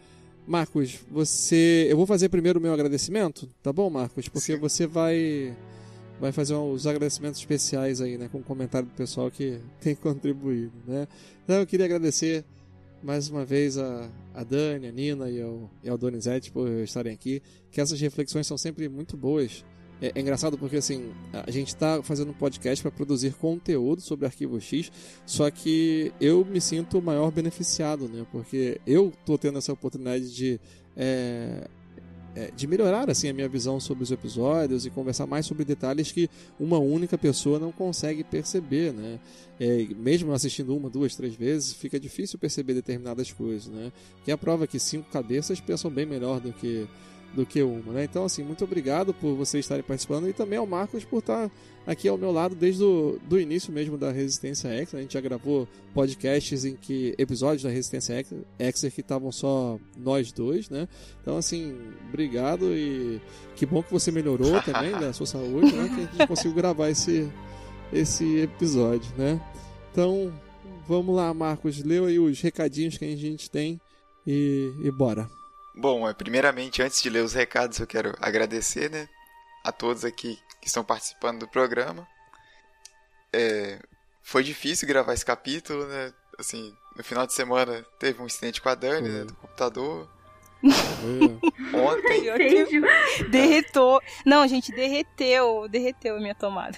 Marcos, 0.47 0.99
você. 1.11 1.87
Eu 1.89 1.97
vou 1.97 2.07
fazer 2.07 2.29
primeiro 2.29 2.59
o 2.59 2.63
meu 2.63 2.73
agradecimento, 2.73 3.49
tá 3.63 3.73
bom, 3.73 3.89
Marcos? 3.89 4.29
Porque 4.29 4.55
Sim. 4.55 4.59
você 4.59 4.87
vai. 4.87 5.57
Vai 6.19 6.33
fazer 6.33 6.55
os 6.55 6.87
agradecimentos 6.87 7.41
especiais 7.41 8.01
aí, 8.01 8.19
né? 8.19 8.29
Com 8.31 8.39
o 8.39 8.43
comentário 8.43 8.89
do 8.89 8.95
pessoal 8.95 9.31
que 9.31 9.59
tem 9.81 9.95
contribuído, 9.95 10.73
né? 10.87 11.07
Então 11.45 11.57
eu 11.57 11.67
queria 11.67 11.87
agradecer 11.87 12.45
mais 13.03 13.31
uma 13.31 13.45
vez 13.45 13.79
a, 13.79 14.11
a 14.35 14.45
Dani, 14.45 14.89
a 14.89 14.93
Nina 14.93 15.31
e 15.31 15.41
ao, 15.41 15.71
e 15.83 15.89
ao 15.89 15.97
Donizete 15.97 16.51
por 16.51 16.69
estarem 16.69 17.13
aqui, 17.13 17.43
que 17.71 17.81
essas 17.81 17.99
reflexões 18.01 18.47
são 18.47 18.59
sempre 18.59 18.89
muito 18.89 19.17
boas. 19.17 19.65
É, 20.01 20.13
é 20.15 20.21
engraçado 20.21 20.57
porque 20.57 20.77
assim, 20.77 21.11
a 21.33 21.51
gente 21.51 21.69
está 21.69 22.03
fazendo 22.03 22.31
um 22.31 22.35
podcast 22.35 22.83
para 22.83 22.91
produzir 22.91 23.35
conteúdo 23.35 24.01
sobre 24.01 24.27
Arquivo 24.27 24.61
X, 24.61 24.91
só 25.27 25.51
que 25.51 26.13
eu 26.21 26.45
me 26.45 26.61
sinto 26.61 26.99
o 26.99 27.03
maior 27.03 27.31
beneficiado, 27.31 28.09
né? 28.09 28.27
Porque 28.33 28.81
eu 28.87 29.13
estou 29.21 29.37
tendo 29.37 29.59
essa 29.59 29.73
oportunidade 29.73 30.35
de 30.35 30.61
é, 30.97 31.69
é, 32.35 32.51
de 32.55 32.67
melhorar 32.67 33.11
assim 33.11 33.29
a 33.29 33.33
minha 33.33 33.49
visão 33.49 33.81
sobre 33.81 34.05
os 34.05 34.13
episódios 34.13 34.87
e 34.87 34.91
conversar 34.91 35.27
mais 35.27 35.47
sobre 35.47 35.65
detalhes 35.65 36.13
que 36.13 36.29
uma 36.59 36.79
única 36.79 37.19
pessoa 37.19 37.59
não 37.59 37.73
consegue 37.73 38.23
perceber, 38.23 38.93
né? 38.93 39.19
É, 39.59 39.87
mesmo 39.97 40.33
assistindo 40.33 40.77
uma, 40.77 40.89
duas, 40.89 41.15
três 41.17 41.35
vezes, 41.35 41.73
fica 41.73 41.99
difícil 41.99 42.39
perceber 42.39 42.75
determinadas 42.75 43.33
coisas, 43.33 43.67
né? 43.67 43.93
Que 44.25 44.31
é 44.31 44.35
a 44.35 44.39
prova 44.39 44.67
que 44.67 44.79
cinco 44.79 45.11
cabeças 45.11 45.61
pensam 45.61 45.91
bem 45.91 46.07
melhor 46.07 46.41
do 46.41 46.53
que 46.53 46.87
do 47.35 47.47
que 47.47 47.62
uma, 47.62 47.93
né? 47.93 48.05
Então, 48.05 48.24
assim, 48.24 48.43
muito 48.43 48.65
obrigado 48.65 49.15
por 49.15 49.35
vocês 49.35 49.65
estarem 49.65 49.85
participando 49.85 50.28
e 50.28 50.32
também 50.32 50.59
ao 50.59 50.66
Marcos 50.66 51.05
por 51.05 51.19
estar 51.19 51.51
aqui 51.86 52.09
ao 52.09 52.19
meu 52.19 52.32
lado 52.32 52.55
desde 52.55 52.82
o 52.82 53.19
do 53.28 53.39
início 53.39 53.73
mesmo 53.73 53.97
da 53.97 54.11
Resistência 54.11 54.69
X. 54.69 54.94
A 54.94 55.01
gente 55.01 55.15
já 55.15 55.20
gravou 55.20 55.69
podcasts 55.94 56.65
em 56.65 56.74
que 56.74 57.15
episódios 57.19 57.62
da 57.62 57.70
Resistência 57.70 58.24
X 58.59 58.81
que 58.93 59.01
estavam 59.01 59.31
só 59.31 59.78
nós 59.97 60.32
dois, 60.32 60.69
né? 60.69 60.89
Então, 61.20 61.36
assim, 61.36 61.77
obrigado 62.09 62.74
e 62.74 63.20
que 63.55 63.65
bom 63.65 63.82
que 63.82 63.93
você 63.93 64.11
melhorou 64.11 64.61
também 64.62 64.93
da 64.93 65.12
sua 65.12 65.27
saúde, 65.27 65.73
né? 65.73 65.89
Que 65.89 65.94
a 65.94 66.19
gente 66.19 66.27
conseguiu 66.27 66.55
gravar 66.55 66.90
esse 66.90 67.31
esse 67.93 68.39
episódio, 68.39 69.11
né? 69.16 69.40
Então, 69.90 70.32
vamos 70.86 71.15
lá, 71.15 71.32
Marcos, 71.35 71.82
leu 71.82 72.05
aí 72.05 72.19
os 72.19 72.40
recadinhos 72.40 72.97
que 72.97 73.05
a 73.05 73.16
gente 73.16 73.51
tem 73.51 73.81
e, 74.27 74.73
e 74.82 74.90
bora. 74.90 75.40
Bom, 75.81 76.07
é, 76.07 76.12
primeiramente, 76.12 76.82
antes 76.82 77.01
de 77.01 77.09
ler 77.09 77.24
os 77.24 77.32
recados, 77.32 77.78
eu 77.78 77.86
quero 77.86 78.15
agradecer, 78.20 78.90
né, 78.90 79.09
a 79.65 79.73
todos 79.73 80.05
aqui 80.05 80.39
que 80.61 80.69
estão 80.69 80.85
participando 80.85 81.39
do 81.39 81.48
programa. 81.48 82.07
É, 83.32 83.81
foi 84.23 84.44
difícil 84.44 84.86
gravar 84.86 85.15
esse 85.15 85.24
capítulo, 85.24 85.86
né? 85.86 86.12
Assim, 86.39 86.77
no 86.94 87.02
final 87.02 87.27
de 87.27 87.32
semana 87.32 87.82
teve 87.98 88.20
um 88.20 88.27
incidente 88.27 88.61
com 88.61 88.69
a 88.69 88.74
Dani, 88.74 89.09
né, 89.09 89.24
do 89.24 89.35
computador. 89.36 90.07
Ontem. 91.73 92.24
Derretou. 93.31 94.02
Não, 94.27 94.47
gente, 94.47 94.70
derreteu. 94.73 95.66
Derreteu 95.66 96.16
a 96.16 96.20
minha 96.20 96.35
tomada. 96.35 96.77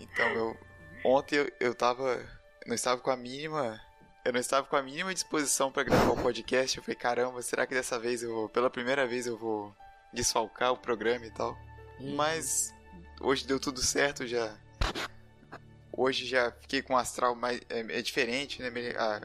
Então, 0.00 0.26
eu. 0.30 0.56
Ontem 1.04 1.36
eu, 1.36 1.52
eu 1.60 1.74
tava. 1.74 2.18
Não 2.66 2.74
estava 2.74 2.98
com 2.98 3.10
a 3.10 3.16
mínima 3.16 3.78
eu 4.26 4.32
não 4.32 4.40
estava 4.40 4.66
com 4.66 4.74
a 4.74 4.82
mínima 4.82 5.14
disposição 5.14 5.70
para 5.70 5.84
gravar 5.84 6.10
o 6.10 6.20
podcast. 6.20 6.76
Eu 6.76 6.82
falei, 6.82 6.96
caramba, 6.96 7.40
será 7.42 7.64
que 7.64 7.72
dessa 7.72 7.96
vez 7.96 8.24
eu 8.24 8.34
vou, 8.34 8.48
pela 8.48 8.68
primeira 8.68 9.06
vez 9.06 9.24
eu 9.24 9.38
vou 9.38 9.72
desfalcar 10.12 10.72
o 10.72 10.76
programa 10.76 11.24
e 11.24 11.30
tal? 11.30 11.56
Hum. 12.00 12.16
Mas 12.16 12.74
hoje 13.20 13.46
deu 13.46 13.60
tudo 13.60 13.80
certo, 13.80 14.26
já. 14.26 14.52
Hoje 15.92 16.26
já 16.26 16.50
fiquei 16.50 16.82
com 16.82 16.94
um 16.94 16.96
astral 16.96 17.36
mais 17.36 17.60
é, 17.70 17.98
é 17.98 18.02
diferente, 18.02 18.60
né? 18.60 18.68
Ah, 18.98 19.20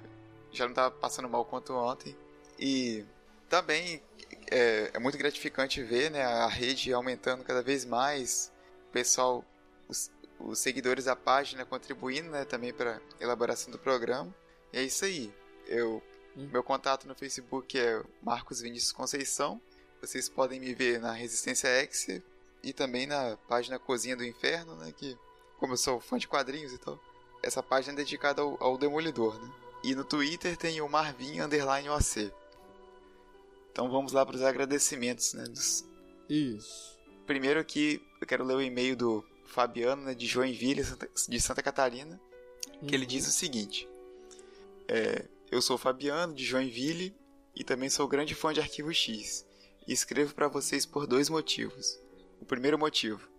já 0.51 0.65
não 0.65 0.71
estava 0.71 0.91
passando 0.91 1.27
mal 1.27 1.45
quanto 1.45 1.73
ontem. 1.73 2.15
E 2.59 3.03
também 3.49 4.03
é, 4.51 4.91
é, 4.93 4.99
muito 4.99 5.17
gratificante 5.17 5.81
ver, 5.81 6.11
né, 6.11 6.23
a 6.23 6.47
rede 6.47 6.93
aumentando 6.93 7.43
cada 7.43 7.63
vez 7.63 7.85
mais, 7.85 8.51
o 8.87 8.91
pessoal, 8.91 9.43
os, 9.89 10.11
os 10.39 10.59
seguidores 10.59 11.05
da 11.05 11.15
página 11.15 11.65
contribuindo, 11.65 12.29
né, 12.29 12.45
também 12.45 12.71
para 12.71 13.01
elaboração 13.19 13.71
do 13.71 13.79
programa. 13.79 14.31
E 14.73 14.79
é 14.79 14.83
isso 14.83 15.05
aí. 15.05 15.33
Eu, 15.67 16.01
hum. 16.35 16.49
Meu 16.51 16.63
contato 16.63 17.07
no 17.07 17.15
Facebook 17.15 17.77
é 17.77 18.01
Marcos 18.21 18.61
Vinícius 18.61 18.91
Conceição. 18.91 19.61
Vocês 20.01 20.27
podem 20.27 20.59
me 20.59 20.73
ver 20.73 20.99
na 20.99 21.11
Resistência 21.11 21.67
X 21.67 22.21
e 22.63 22.73
também 22.73 23.05
na 23.05 23.37
página 23.47 23.77
Cozinha 23.77 24.15
do 24.15 24.25
Inferno, 24.25 24.75
né? 24.75 24.91
Que, 24.95 25.17
como 25.59 25.73
eu 25.73 25.77
sou 25.77 25.99
fã 25.99 26.17
de 26.17 26.27
quadrinhos 26.27 26.73
e 26.73 26.77
tal, 26.77 26.99
essa 27.43 27.61
página 27.61 27.93
é 27.93 27.97
dedicada 27.97 28.41
ao, 28.41 28.61
ao 28.63 28.77
Demolidor, 28.77 29.39
né? 29.41 29.51
E 29.83 29.95
no 29.95 30.03
Twitter 30.03 30.55
tem 30.57 30.79
o 30.81 30.89
Marvin 30.89 31.41
Underline 31.41 31.89
OC. 31.89 32.31
Então 33.71 33.89
vamos 33.89 34.11
lá 34.11 34.25
para 34.25 34.35
os 34.35 34.41
agradecimentos, 34.41 35.33
né? 35.33 35.43
Dos... 35.45 35.85
Isso. 36.29 36.99
Primeiro 37.25 37.59
aqui, 37.59 38.01
eu 38.19 38.27
quero 38.27 38.43
ler 38.43 38.55
o 38.55 38.61
e-mail 38.61 38.95
do 38.95 39.25
Fabiano, 39.45 40.03
né, 40.03 40.13
de 40.13 40.25
Joinville, 40.25 40.83
de 41.27 41.41
Santa 41.41 41.61
Catarina, 41.61 42.19
que 42.79 42.85
uhum. 42.85 42.89
ele 42.91 43.05
diz 43.05 43.27
o 43.27 43.31
seguinte: 43.31 43.87
é, 44.87 45.25
eu 45.51 45.61
sou 45.61 45.77
Fabiano, 45.77 46.33
de 46.33 46.45
Joinville, 46.45 47.15
e 47.55 47.63
também 47.63 47.89
sou 47.89 48.07
grande 48.07 48.33
fã 48.33 48.53
de 48.53 48.59
Arquivo 48.59 48.93
X. 48.93 49.45
E 49.87 49.91
escrevo 49.91 50.33
para 50.33 50.47
vocês 50.47 50.85
por 50.85 51.05
dois 51.05 51.29
motivos. 51.29 51.99
O 52.39 52.45
primeiro 52.45 52.79
motivo. 52.79 53.29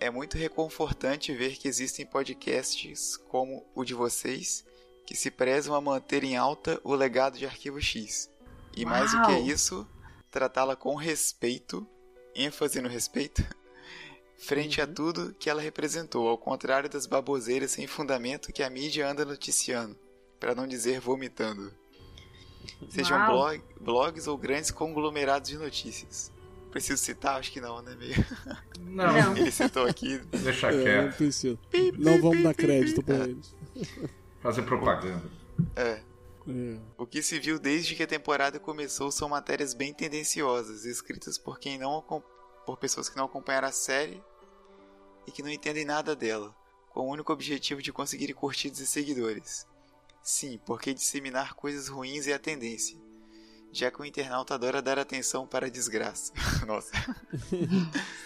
É 0.00 0.10
muito 0.10 0.36
reconfortante 0.36 1.34
ver 1.34 1.56
que 1.56 1.68
existem 1.68 2.06
podcasts 2.06 3.16
como 3.16 3.66
o 3.74 3.84
de 3.84 3.94
vocês 3.94 4.64
que 5.06 5.14
se 5.16 5.30
prezam 5.30 5.74
a 5.74 5.80
manter 5.80 6.24
em 6.24 6.36
alta 6.36 6.80
o 6.82 6.94
legado 6.94 7.38
de 7.38 7.46
Arquivo 7.46 7.80
X. 7.80 8.30
E 8.76 8.84
Uau. 8.84 8.90
mais 8.90 9.12
do 9.12 9.22
que 9.26 9.32
isso, 9.50 9.88
tratá-la 10.30 10.74
com 10.74 10.94
respeito, 10.94 11.86
ênfase 12.34 12.80
no 12.80 12.88
respeito, 12.88 13.42
frente 14.36 14.80
uhum. 14.80 14.84
a 14.84 14.86
tudo 14.86 15.34
que 15.38 15.48
ela 15.48 15.62
representou, 15.62 16.28
ao 16.28 16.36
contrário 16.36 16.90
das 16.90 17.06
baboseiras 17.06 17.70
sem 17.70 17.86
fundamento 17.86 18.52
que 18.52 18.62
a 18.62 18.68
mídia 18.68 19.08
anda 19.08 19.24
noticiando 19.24 19.96
para 20.38 20.54
não 20.54 20.66
dizer 20.66 21.00
vomitando. 21.00 21.72
Sejam 22.88 23.26
blog, 23.26 23.62
blogs 23.80 24.26
ou 24.26 24.36
grandes 24.36 24.70
conglomerados 24.70 25.48
de 25.48 25.56
notícias. 25.56 26.32
Preciso 26.70 27.02
citar? 27.02 27.38
Acho 27.38 27.52
que 27.52 27.60
não, 27.60 27.80
né, 27.80 27.94
meio? 27.96 28.14
Não. 28.80 29.34
Ele 29.36 29.50
citou 29.50 29.86
aqui. 29.86 30.18
Deixa 30.18 30.68
é, 30.68 30.82
quieto. 30.82 31.04
Não 31.06 31.12
precisa. 31.12 31.58
Não 31.98 32.20
vamos 32.20 32.42
dar 32.42 32.54
crédito 32.54 33.02
para 33.02 33.24
eles. 33.24 33.54
Fazer 34.42 34.62
propaganda. 34.62 35.24
É. 35.74 36.02
É. 36.48 36.78
O 36.96 37.06
que 37.06 37.22
se 37.22 37.38
viu 37.40 37.58
desde 37.58 37.94
que 37.94 38.02
a 38.02 38.06
temporada 38.06 38.60
começou 38.60 39.10
são 39.10 39.28
matérias 39.28 39.74
bem 39.74 39.92
tendenciosas, 39.92 40.84
escritas 40.84 41.38
por 41.38 41.58
quem 41.58 41.78
não 41.78 42.04
por 42.64 42.76
pessoas 42.76 43.08
que 43.08 43.16
não 43.16 43.24
acompanharam 43.24 43.68
a 43.68 43.72
série 43.72 44.22
e 45.26 45.32
que 45.32 45.42
não 45.42 45.50
entendem 45.50 45.84
nada 45.84 46.14
dela, 46.14 46.54
com 46.90 47.00
o 47.00 47.10
único 47.10 47.32
objetivo 47.32 47.82
de 47.82 47.92
conseguir 47.92 48.32
curtidas 48.34 48.78
e 48.78 48.86
seguidores. 48.86 49.66
Sim, 50.26 50.58
porque 50.66 50.92
disseminar 50.92 51.54
coisas 51.54 51.86
ruins 51.86 52.26
é 52.26 52.32
a 52.32 52.38
tendência. 52.38 52.98
Já 53.70 53.92
que 53.92 54.02
o 54.02 54.04
internauta 54.04 54.54
adora 54.54 54.82
dar 54.82 54.98
atenção 54.98 55.46
para 55.46 55.66
a 55.66 55.70
desgraça. 55.70 56.32
Nossa. 56.66 56.90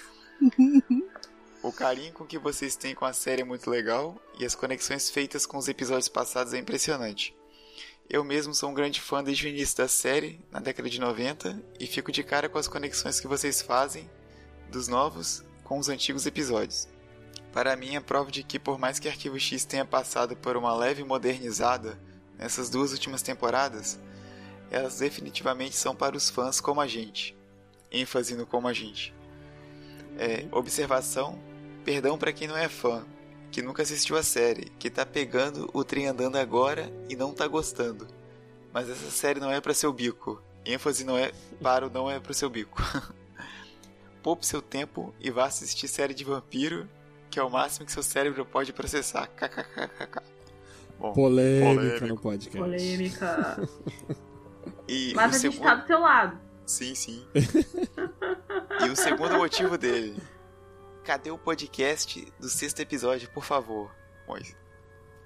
o 1.62 1.70
carinho 1.70 2.14
com 2.14 2.24
que 2.24 2.38
vocês 2.38 2.74
têm 2.74 2.94
com 2.94 3.04
a 3.04 3.12
série 3.12 3.42
é 3.42 3.44
muito 3.44 3.68
legal 3.68 4.18
e 4.38 4.46
as 4.46 4.54
conexões 4.54 5.10
feitas 5.10 5.44
com 5.44 5.58
os 5.58 5.68
episódios 5.68 6.08
passados 6.08 6.54
é 6.54 6.58
impressionante. 6.58 7.36
Eu 8.08 8.24
mesmo 8.24 8.54
sou 8.54 8.70
um 8.70 8.74
grande 8.74 8.98
fã 8.98 9.22
desde 9.22 9.44
o 9.44 9.50
início 9.50 9.76
da 9.76 9.86
série, 9.86 10.40
na 10.50 10.58
década 10.58 10.88
de 10.88 10.98
90, 10.98 11.62
e 11.78 11.86
fico 11.86 12.10
de 12.10 12.24
cara 12.24 12.48
com 12.48 12.56
as 12.56 12.66
conexões 12.66 13.20
que 13.20 13.28
vocês 13.28 13.60
fazem 13.60 14.10
dos 14.70 14.88
novos 14.88 15.44
com 15.62 15.78
os 15.78 15.90
antigos 15.90 16.24
episódios. 16.24 16.88
Para 17.52 17.76
mim, 17.76 17.96
é 17.96 18.00
prova 18.00 18.30
de 18.30 18.42
que, 18.42 18.58
por 18.58 18.78
mais 18.78 18.98
que 18.98 19.08
Arquivo 19.08 19.38
X 19.38 19.64
tenha 19.64 19.84
passado 19.84 20.36
por 20.36 20.56
uma 20.56 20.74
leve 20.74 21.02
modernizada 21.02 21.98
nessas 22.38 22.70
duas 22.70 22.92
últimas 22.92 23.22
temporadas, 23.22 23.98
elas 24.70 24.98
definitivamente 24.98 25.76
são 25.76 25.94
para 25.94 26.16
os 26.16 26.30
fãs 26.30 26.60
como 26.60 26.80
a 26.80 26.86
gente. 26.86 27.36
ênfase 27.90 28.36
no 28.36 28.46
como 28.46 28.68
a 28.68 28.72
gente. 28.72 29.12
É, 30.16 30.46
observação: 30.52 31.38
perdão 31.84 32.16
para 32.16 32.32
quem 32.32 32.46
não 32.46 32.56
é 32.56 32.68
fã, 32.68 33.04
que 33.50 33.62
nunca 33.62 33.82
assistiu 33.82 34.16
a 34.16 34.22
série, 34.22 34.70
que 34.78 34.88
tá 34.88 35.04
pegando 35.04 35.68
o 35.74 35.82
trem 35.82 36.06
andando 36.06 36.36
agora 36.36 36.92
e 37.08 37.16
não 37.16 37.32
tá 37.32 37.48
gostando. 37.48 38.06
Mas 38.72 38.88
essa 38.88 39.10
série 39.10 39.40
não 39.40 39.50
é 39.50 39.60
para 39.60 39.74
seu 39.74 39.92
bico. 39.92 40.40
ênfase 40.64 41.02
não 41.04 41.18
é 41.18 41.32
para 41.60 41.86
o 41.86 41.90
não 41.90 42.08
é 42.08 42.20
para 42.20 42.32
seu 42.32 42.48
bico. 42.48 42.80
poupe 44.22 44.46
seu 44.46 44.62
tempo 44.62 45.14
e 45.18 45.30
vá 45.30 45.46
assistir 45.46 45.88
série 45.88 46.14
de 46.14 46.24
vampiro, 46.24 46.88
que 47.30 47.38
é 47.38 47.42
o 47.42 47.48
máximo 47.50 47.86
que 47.86 47.92
seu 47.92 48.02
cérebro 48.02 48.44
pode 48.44 48.72
processar. 48.72 49.26
KKKKK. 49.28 50.22
Bom, 50.98 51.12
Polêmica 51.12 51.74
polêmico. 51.74 52.06
no 52.06 52.16
podcast. 52.20 52.58
Polêmica. 52.58 53.68
E 54.88 55.12
Mas 55.14 55.32
o 55.32 55.36
a 55.36 55.38
gente 55.38 55.52
segundo... 55.54 55.62
tá 55.68 55.74
do 55.76 55.86
teu 55.86 56.00
lado. 56.00 56.38
Sim, 56.66 56.94
sim. 56.94 57.26
e 57.34 58.90
o 58.90 58.96
segundo 58.96 59.36
motivo 59.38 59.78
dele. 59.78 60.16
Cadê 61.04 61.30
o 61.30 61.38
podcast 61.38 62.26
do 62.38 62.48
sexto 62.48 62.80
episódio, 62.80 63.30
por 63.30 63.44
favor? 63.44 63.90
Mois? 64.28 64.54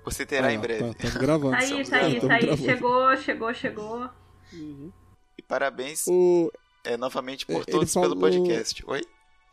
Você 0.04 0.24
terá 0.24 0.48
Ah, 0.48 0.52
em 0.52 0.58
breve. 0.58 0.94
Tá, 0.94 1.02
tamo 1.08 1.18
gravando. 1.18 1.50
Tá 1.56 1.58
aí, 1.58 1.84
tá 1.88 1.96
aí, 1.96 2.20
tá 2.20 2.34
aí. 2.34 2.56
Chegou, 2.58 3.16
chegou, 3.16 3.54
chegou. 3.54 4.10
Uhum. 4.52 4.92
E 5.36 5.42
parabéns 5.42 6.06
O, 6.06 6.52
é, 6.84 6.96
novamente 6.96 7.44
por 7.46 7.56
Ele 7.56 7.64
todos 7.64 7.92
pelo 7.92 8.04
falou- 8.04 8.20
podcast. 8.20 8.84
Oi? 8.86 9.02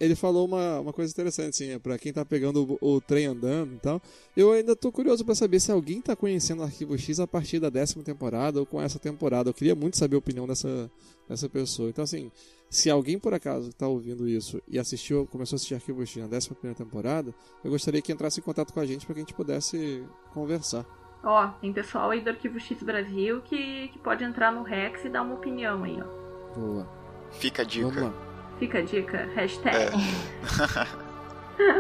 Ele 0.02 0.16
falou 0.16 0.48
uma, 0.48 0.80
uma 0.80 0.92
coisa 0.92 1.12
interessante, 1.12 1.50
assim, 1.50 1.70
é 1.70 1.78
pra 1.78 1.96
quem 1.96 2.12
tá 2.12 2.26
pegando 2.26 2.78
o, 2.82 2.96
o 2.96 3.00
trem 3.00 3.28
andando 3.28 3.76
e 3.76 3.78
tal. 3.78 4.02
Eu 4.36 4.52
ainda 4.52 4.76
tô 4.76 4.92
curioso 4.92 5.24
pra 5.24 5.36
saber 5.36 5.60
se 5.60 5.72
alguém 5.72 6.02
tá 6.02 6.16
conhecendo 6.16 6.62
o 6.62 6.64
Arquivo 6.64 6.98
X 6.98 7.20
a 7.20 7.28
partir 7.28 7.60
da 7.60 7.70
décima 7.70 8.04
temporada 8.04 8.60
ou 8.60 8.66
com 8.66 8.82
essa 8.82 8.98
temporada. 8.98 9.52
Eu 9.52 9.54
queria 9.54 9.76
muito 9.76 9.98
saber 9.98 10.16
a 10.16 10.18
opinião 10.18 10.48
dessa, 10.48 10.90
dessa 11.30 11.48
pessoa. 11.48 11.88
Então, 11.88 12.04
assim, 12.04 12.32
se 12.68 12.90
alguém 12.90 13.20
por 13.20 13.32
acaso 13.32 13.72
tá 13.74 13.88
ouvindo 13.88 14.28
isso 14.28 14.60
e 14.68 14.80
assistiu, 14.80 15.28
começou 15.28 15.54
a 15.54 15.58
assistir 15.58 15.76
Arquivo 15.76 16.04
X 16.04 16.18
na 16.24 16.28
décima 16.28 16.56
primeira 16.56 16.76
temporada, 16.76 17.32
eu 17.64 17.70
gostaria 17.70 18.02
que 18.02 18.12
entrasse 18.12 18.40
em 18.40 18.44
contato 18.44 18.74
com 18.74 18.80
a 18.80 18.86
gente 18.88 19.06
pra 19.06 19.14
que 19.14 19.20
a 19.20 19.24
gente 19.24 19.36
pudesse 19.36 20.04
conversar. 20.34 20.84
Ó, 21.24 21.48
tem 21.62 21.72
pessoal 21.72 22.10
aí 22.10 22.22
do 22.22 22.32
Arquivo 22.32 22.60
X 22.60 22.82
Brasil 22.82 23.40
que, 23.44 23.90
que 23.90 24.00
pode 24.00 24.24
entrar 24.24 24.52
no 24.52 24.64
Rex 24.64 25.06
e 25.06 25.10
dar 25.10 25.22
uma 25.22 25.36
opinião 25.36 25.84
aí, 25.84 26.00
ó. 26.02 26.60
Boa. 26.60 26.90
Fica 27.34 27.62
a 27.62 27.66
Vamos 27.66 27.94
dica. 27.94 28.31
Fica 28.62 28.78
a 28.78 28.82
dica, 28.84 29.28
hashtag. 29.34 29.76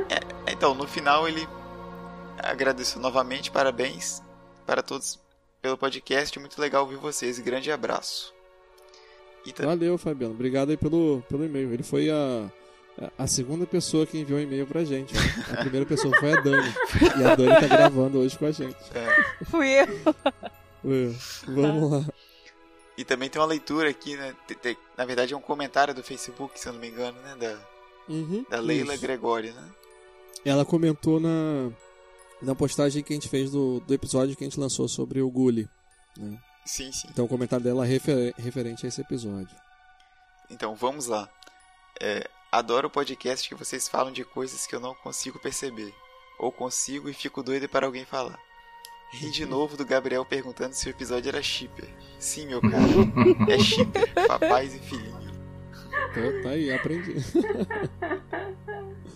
É, 0.09 0.51
então, 0.51 0.73
no 0.73 0.87
final 0.87 1.27
ele 1.27 1.47
agradeceu 2.39 2.99
novamente, 2.99 3.51
parabéns 3.51 4.21
para 4.65 4.81
todos 4.81 5.19
pelo 5.61 5.77
podcast. 5.77 6.39
Muito 6.39 6.59
legal 6.59 6.81
ouvir 6.83 6.95
vocês. 6.97 7.37
Grande 7.37 7.71
abraço. 7.71 8.33
E 9.45 9.51
ta- 9.51 9.63
Valeu, 9.65 9.95
Fabiano. 9.99 10.33
Obrigado 10.33 10.71
aí 10.71 10.77
pelo, 10.77 11.23
pelo 11.29 11.45
e-mail. 11.45 11.71
Ele 11.71 11.83
foi 11.83 12.09
a, 12.09 12.49
a 13.15 13.27
segunda 13.27 13.67
pessoa 13.67 14.07
que 14.07 14.17
enviou 14.19 14.39
e-mail 14.39 14.65
pra 14.65 14.83
gente. 14.83 15.13
né? 15.13 15.21
A 15.53 15.57
primeira 15.57 15.85
pessoa 15.85 16.15
foi 16.19 16.31
a 16.33 16.41
Dani. 16.41 16.73
E 17.19 17.23
a 17.23 17.35
Dani 17.35 17.59
tá 17.59 17.67
gravando 17.67 18.17
hoje 18.19 18.35
com 18.39 18.45
a 18.47 18.51
gente. 18.51 18.75
é, 18.95 19.45
Fui 19.45 19.67
eu. 19.69 19.85
Ué, 20.83 21.13
Vamos 21.47 21.91
lá. 21.91 22.05
E 23.01 23.05
também 23.05 23.29
tem 23.29 23.41
uma 23.41 23.47
leitura 23.47 23.89
aqui, 23.89 24.15
né? 24.15 24.35
Na 24.95 25.05
verdade 25.05 25.33
é 25.33 25.37
um 25.37 25.41
comentário 25.41 25.91
do 25.91 26.03
Facebook, 26.03 26.59
se 26.59 26.67
eu 26.67 26.73
não 26.73 26.79
me 26.79 26.87
engano, 26.87 27.19
né? 27.21 27.35
Da, 27.35 27.71
Uhum, 28.07 28.45
da 28.49 28.59
Leila 28.59 28.93
isso. 28.93 29.01
Gregório, 29.01 29.53
né? 29.53 29.69
Ela 30.45 30.63
comentou 30.63 31.19
na, 31.19 31.71
na 32.41 32.53
postagem 32.53 33.01
que 33.03 33.11
a 33.11 33.15
gente 33.15 33.27
fez 33.29 33.49
do, 33.51 33.79
do 33.79 33.93
episódio 33.93 34.35
que 34.35 34.43
a 34.43 34.47
gente 34.47 34.59
lançou 34.59 34.87
sobre 34.87 35.19
o 35.21 35.29
Gully. 35.31 35.67
né? 36.17 36.37
Sim, 36.65 36.91
sim. 36.91 37.07
Então 37.09 37.25
o 37.25 37.27
comentário 37.27 37.63
dela 37.63 37.85
é 37.85 37.87
refer- 37.89 38.33
referente 38.37 38.85
a 38.85 38.89
esse 38.89 39.01
episódio. 39.01 39.55
Então 40.49 40.75
vamos 40.75 41.07
lá. 41.07 41.27
É, 41.99 42.27
adoro 42.51 42.87
o 42.87 42.91
podcast 42.91 43.47
que 43.49 43.55
vocês 43.55 43.87
falam 43.87 44.11
de 44.11 44.23
coisas 44.23 44.67
que 44.67 44.75
eu 44.75 44.79
não 44.79 44.93
consigo 44.95 45.39
perceber. 45.39 45.91
Ou 46.37 46.51
consigo 46.51 47.09
e 47.09 47.13
fico 47.13 47.41
doido 47.41 47.67
para 47.69 47.85
alguém 47.87 48.05
falar. 48.05 48.37
Ri 49.11 49.29
de 49.29 49.45
novo 49.45 49.75
do 49.75 49.85
Gabriel 49.85 50.23
perguntando 50.25 50.73
se 50.73 50.87
o 50.87 50.89
episódio 50.89 51.29
era 51.29 51.41
shipper. 51.43 51.87
Sim, 52.17 52.47
meu 52.47 52.61
caro. 52.61 53.11
É 53.49 53.59
shipper. 53.59 54.13
Papais 54.27 54.73
e 54.75 54.79
filhinho. 54.79 55.31
Então, 56.11 56.41
tá 56.43 56.49
aí, 56.51 56.71
aprendi. 56.71 57.15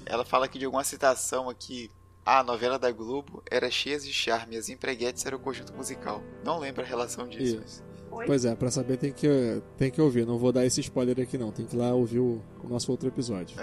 Ela 0.06 0.26
fala 0.26 0.46
aqui 0.46 0.60
de 0.60 0.66
alguma 0.66 0.84
citação 0.84 1.50
aqui. 1.50 1.90
Ah, 2.26 2.40
a 2.40 2.44
novela 2.44 2.78
da 2.80 2.92
Globo 2.92 3.42
era 3.50 3.70
cheia 3.70 4.00
de 4.00 4.12
charme 4.12 4.56
e 4.56 4.58
as 4.58 4.68
empreguetes 4.70 5.26
era 5.26 5.36
o 5.36 5.40
conjunto 5.40 5.74
musical. 5.74 6.24
Não 6.44 6.60
lembro 6.60 6.82
a 6.82 6.86
relação 6.86 7.28
disso. 7.28 7.44
Isso. 7.44 7.58
mas- 7.62 7.84
Oi? 8.12 8.26
Pois 8.28 8.46
é, 8.46 8.56
pra 8.56 8.72
saber 8.72 8.96
tem 8.98 9.12
que, 9.12 9.62
tem 9.78 9.92
que 9.92 10.00
ouvir. 10.02 10.26
Não 10.26 10.38
vou 10.38 10.52
dar 10.52 10.66
esse 10.66 10.80
spoiler 10.82 11.20
aqui 11.20 11.38
não. 11.38 11.52
Tem 11.52 11.66
que 11.66 11.76
ir 11.76 11.80
lá 11.80 11.94
ouvir 11.94 12.20
o, 12.20 12.42
o 12.64 12.68
nosso 12.68 12.90
outro 12.92 13.08
episódio. 13.10 13.58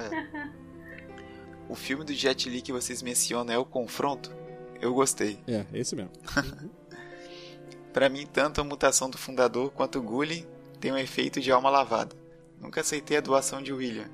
O 1.68 1.74
filme 1.74 2.04
do 2.04 2.12
Jet 2.12 2.48
Li 2.50 2.60
que 2.60 2.70
vocês 2.72 3.00
mencionam 3.02 3.52
é 3.54 3.58
o 3.58 3.64
Confronto? 3.64 4.30
Eu 4.82 4.92
gostei. 4.92 5.38
É, 5.46 5.64
esse 5.72 5.94
mesmo. 5.96 6.10
Pra 7.92 8.08
mim, 8.08 8.26
tanto 8.26 8.60
a 8.60 8.64
mutação 8.64 9.08
do 9.08 9.16
fundador 9.16 9.70
quanto 9.70 9.98
o 9.98 10.02
Gully 10.02 10.46
tem 10.80 10.90
um 10.90 10.96
efeito 10.98 11.40
de 11.40 11.52
alma 11.52 11.70
lavada. 11.70 12.16
Nunca 12.60 12.80
aceitei 12.80 13.16
a 13.16 13.20
doação 13.20 13.62
de 13.62 13.72
William, 13.72 14.08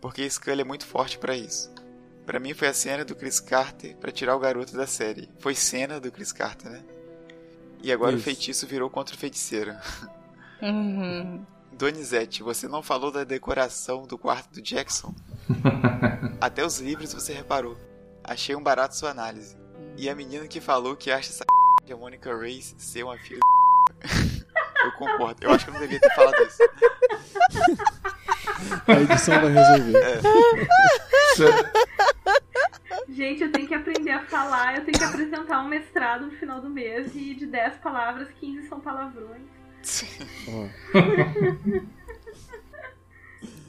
porque 0.00 0.28
Scully 0.28 0.62
é 0.62 0.64
muito 0.64 0.86
forte 0.86 1.18
pra 1.18 1.36
isso. 1.36 1.70
Pra 2.24 2.40
mim 2.40 2.54
foi 2.54 2.68
a 2.68 2.74
cena 2.74 3.04
do 3.04 3.14
Chris 3.14 3.40
Carter 3.40 3.96
pra 3.96 4.10
tirar 4.12 4.36
o 4.36 4.38
garoto 4.38 4.76
da 4.76 4.86
série. 4.86 5.28
Foi 5.38 5.54
cena 5.54 6.00
do 6.00 6.10
Chris 6.10 6.32
Carter, 6.32 6.70
né? 6.70 6.84
E 7.82 7.92
agora 7.92 8.12
o 8.12 8.16
Isso. 8.16 8.24
feitiço 8.24 8.66
virou 8.66 8.90
contra 8.90 9.14
o 9.14 9.18
feiticeiro. 9.18 9.74
Uhum. 10.60 11.46
Donizete, 11.72 12.42
você 12.42 12.66
não 12.66 12.82
falou 12.82 13.12
da 13.12 13.22
decoração 13.22 14.02
do 14.02 14.18
quarto 14.18 14.52
do 14.54 14.60
Jackson? 14.60 15.14
Até 16.40 16.66
os 16.66 16.80
livros 16.80 17.14
você 17.14 17.32
reparou. 17.32 17.76
Achei 18.24 18.56
um 18.56 18.62
barato 18.62 18.96
sua 18.96 19.10
análise. 19.10 19.56
E 19.98 20.08
a 20.08 20.14
menina 20.14 20.46
que 20.46 20.60
falou 20.60 20.94
que 20.94 21.10
acha 21.10 21.28
essa 21.28 21.44
de 21.84 21.92
a 21.92 21.96
Monica 21.96 22.32
Reyes 22.36 22.72
ser 22.78 23.02
uma 23.02 23.18
filha 23.18 23.40
Eu 24.84 24.92
concordo. 24.92 25.42
Eu 25.42 25.50
acho 25.50 25.64
que 25.64 25.70
eu 25.70 25.74
não 25.74 25.80
devia 25.80 25.98
ter 25.98 26.14
falado 26.14 26.40
isso. 26.40 26.62
A 28.86 28.92
edição 28.92 29.40
vai 29.40 29.50
resolver. 29.50 30.22
Gente, 33.08 33.42
eu 33.42 33.50
tenho 33.50 33.66
que 33.66 33.74
aprender 33.74 34.12
a 34.12 34.24
falar, 34.26 34.76
eu 34.76 34.84
tenho 34.84 34.96
que 34.96 35.04
apresentar 35.04 35.60
um 35.62 35.68
mestrado 35.68 36.26
no 36.26 36.30
final 36.30 36.60
do 36.60 36.70
mês 36.70 37.12
e 37.16 37.34
de 37.34 37.46
10 37.46 37.78
palavras, 37.78 38.28
15 38.38 38.68
são 38.68 38.78
palavrões. 38.78 39.42
Ó, 40.48 40.68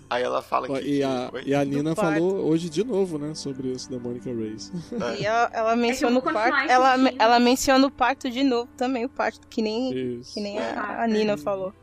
Aí 0.09 0.23
ela 0.23 0.41
fala 0.41 0.67
que. 0.67 0.87
e, 0.87 1.03
a, 1.03 1.31
e 1.45 1.53
a 1.53 1.63
Nina 1.63 1.93
parto. 1.93 2.19
falou 2.19 2.49
hoje 2.49 2.69
de 2.69 2.83
novo, 2.83 3.19
né? 3.19 3.35
Sobre 3.35 3.67
isso 3.67 3.91
da 3.91 3.99
Monica 3.99 4.33
Reis. 4.33 4.71
E 5.19 5.25
ela, 5.25 5.49
ela 5.53 5.75
menciona 5.75 6.17
o 6.17 6.21
parto. 6.21 6.69
Ela, 6.69 6.95
ela 7.19 7.39
menciona 7.39 7.85
o 7.85 7.91
parto 7.91 8.29
de 8.29 8.43
novo 8.43 8.69
também, 8.75 9.05
o 9.05 9.09
parto, 9.09 9.45
que 9.47 9.61
nem, 9.61 10.17
Isso. 10.19 10.33
que 10.33 10.41
nem 10.41 10.57
a, 10.57 11.03
a 11.03 11.07
Nina 11.07 11.37
falou. 11.37 11.73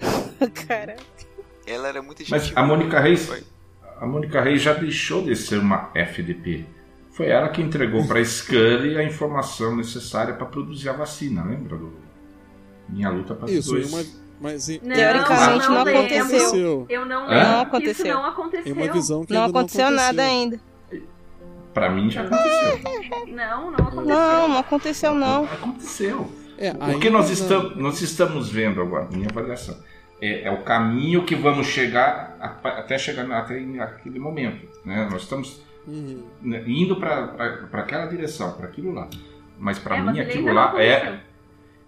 Cara. 0.66 0.96
Ela 1.66 1.88
era 1.88 2.02
muito 2.02 2.22
Mas 2.28 2.52
a 2.54 2.62
Mônica 2.62 3.00
Reis, 3.00 3.30
a 3.98 4.06
Mônica 4.06 4.40
Reis 4.42 4.60
já 4.60 4.74
deixou 4.74 5.22
de 5.22 5.34
ser 5.34 5.58
uma 5.58 5.90
FDP. 5.94 6.66
Foi 7.12 7.28
ela 7.28 7.48
que 7.50 7.62
entregou 7.62 8.06
para 8.06 8.22
Scully 8.24 8.96
a 8.98 9.04
informação 9.04 9.76
necessária 9.76 10.34
para 10.34 10.46
produzir 10.46 10.88
a 10.88 10.94
vacina, 10.94 11.44
lembra 11.44 11.76
do 11.76 11.92
Minha 12.88 13.10
luta 13.10 13.34
para 13.34 13.46
os 13.46 13.52
Isso, 13.52 13.70
dois? 13.70 13.90
em 13.90 13.94
uma, 13.94 14.21
mas 14.42 14.68
Não, 14.68 14.94
Teoricamente 14.94 15.68
não 15.68 15.84
lembro. 15.84 16.00
aconteceu. 16.00 16.86
Eu 16.88 17.06
não 17.06 17.26
lembro 17.28 17.44
Não 17.48 17.60
aconteceu. 17.60 17.92
Isso 17.92 18.04
não 18.04 18.26
em 18.26 18.28
aconteceu. 18.30 18.74
uma 18.74 18.92
visão 18.92 19.24
que 19.24 19.32
Não 19.32 19.44
ainda 19.44 19.58
aconteceu 19.58 19.90
nada 19.90 20.22
ainda. 20.22 20.60
Para 21.72 21.88
mim 21.90 22.10
já 22.10 22.22
aconteceu. 22.22 22.78
Não, 23.28 23.70
não 23.70 23.78
aconteceu. 23.78 24.04
Não, 24.04 24.48
não 24.48 24.58
aconteceu 24.58 25.14
não. 25.14 25.44
Aconteceu. 25.44 26.30
É, 26.58 26.70
O 26.94 27.00
que 27.00 27.08
nós 27.08 27.26
não. 27.26 27.32
estamos, 27.32 27.76
nós 27.76 28.00
estamos 28.02 28.50
vendo 28.50 28.80
agora, 28.82 29.08
minha 29.10 29.28
avaliação, 29.28 29.76
é, 30.20 30.42
é 30.42 30.50
o 30.50 30.62
caminho 30.62 31.24
que 31.24 31.34
vamos 31.34 31.66
chegar 31.66 32.36
a- 32.40 32.68
até 32.78 32.98
chegar 32.98 33.28
até 33.32 33.58
naquele 33.60 34.18
momento. 34.18 34.68
Né? 34.84 35.08
Nós 35.10 35.22
estamos 35.22 35.62
Uhum. 35.86 36.22
indo 36.66 36.96
para 36.96 37.34
aquela 37.72 38.06
direção, 38.06 38.52
para 38.52 38.66
aquilo 38.66 38.92
lá. 38.92 39.08
Mas 39.58 39.78
para 39.78 39.96
É, 39.96 40.02
mim 40.02 40.20
aquilo 40.20 40.46
não 40.46 40.52
lá 40.54 40.62
é, 40.62 40.66
aconteceu. 40.66 40.92
é 40.92 41.00
pra- 41.00 41.20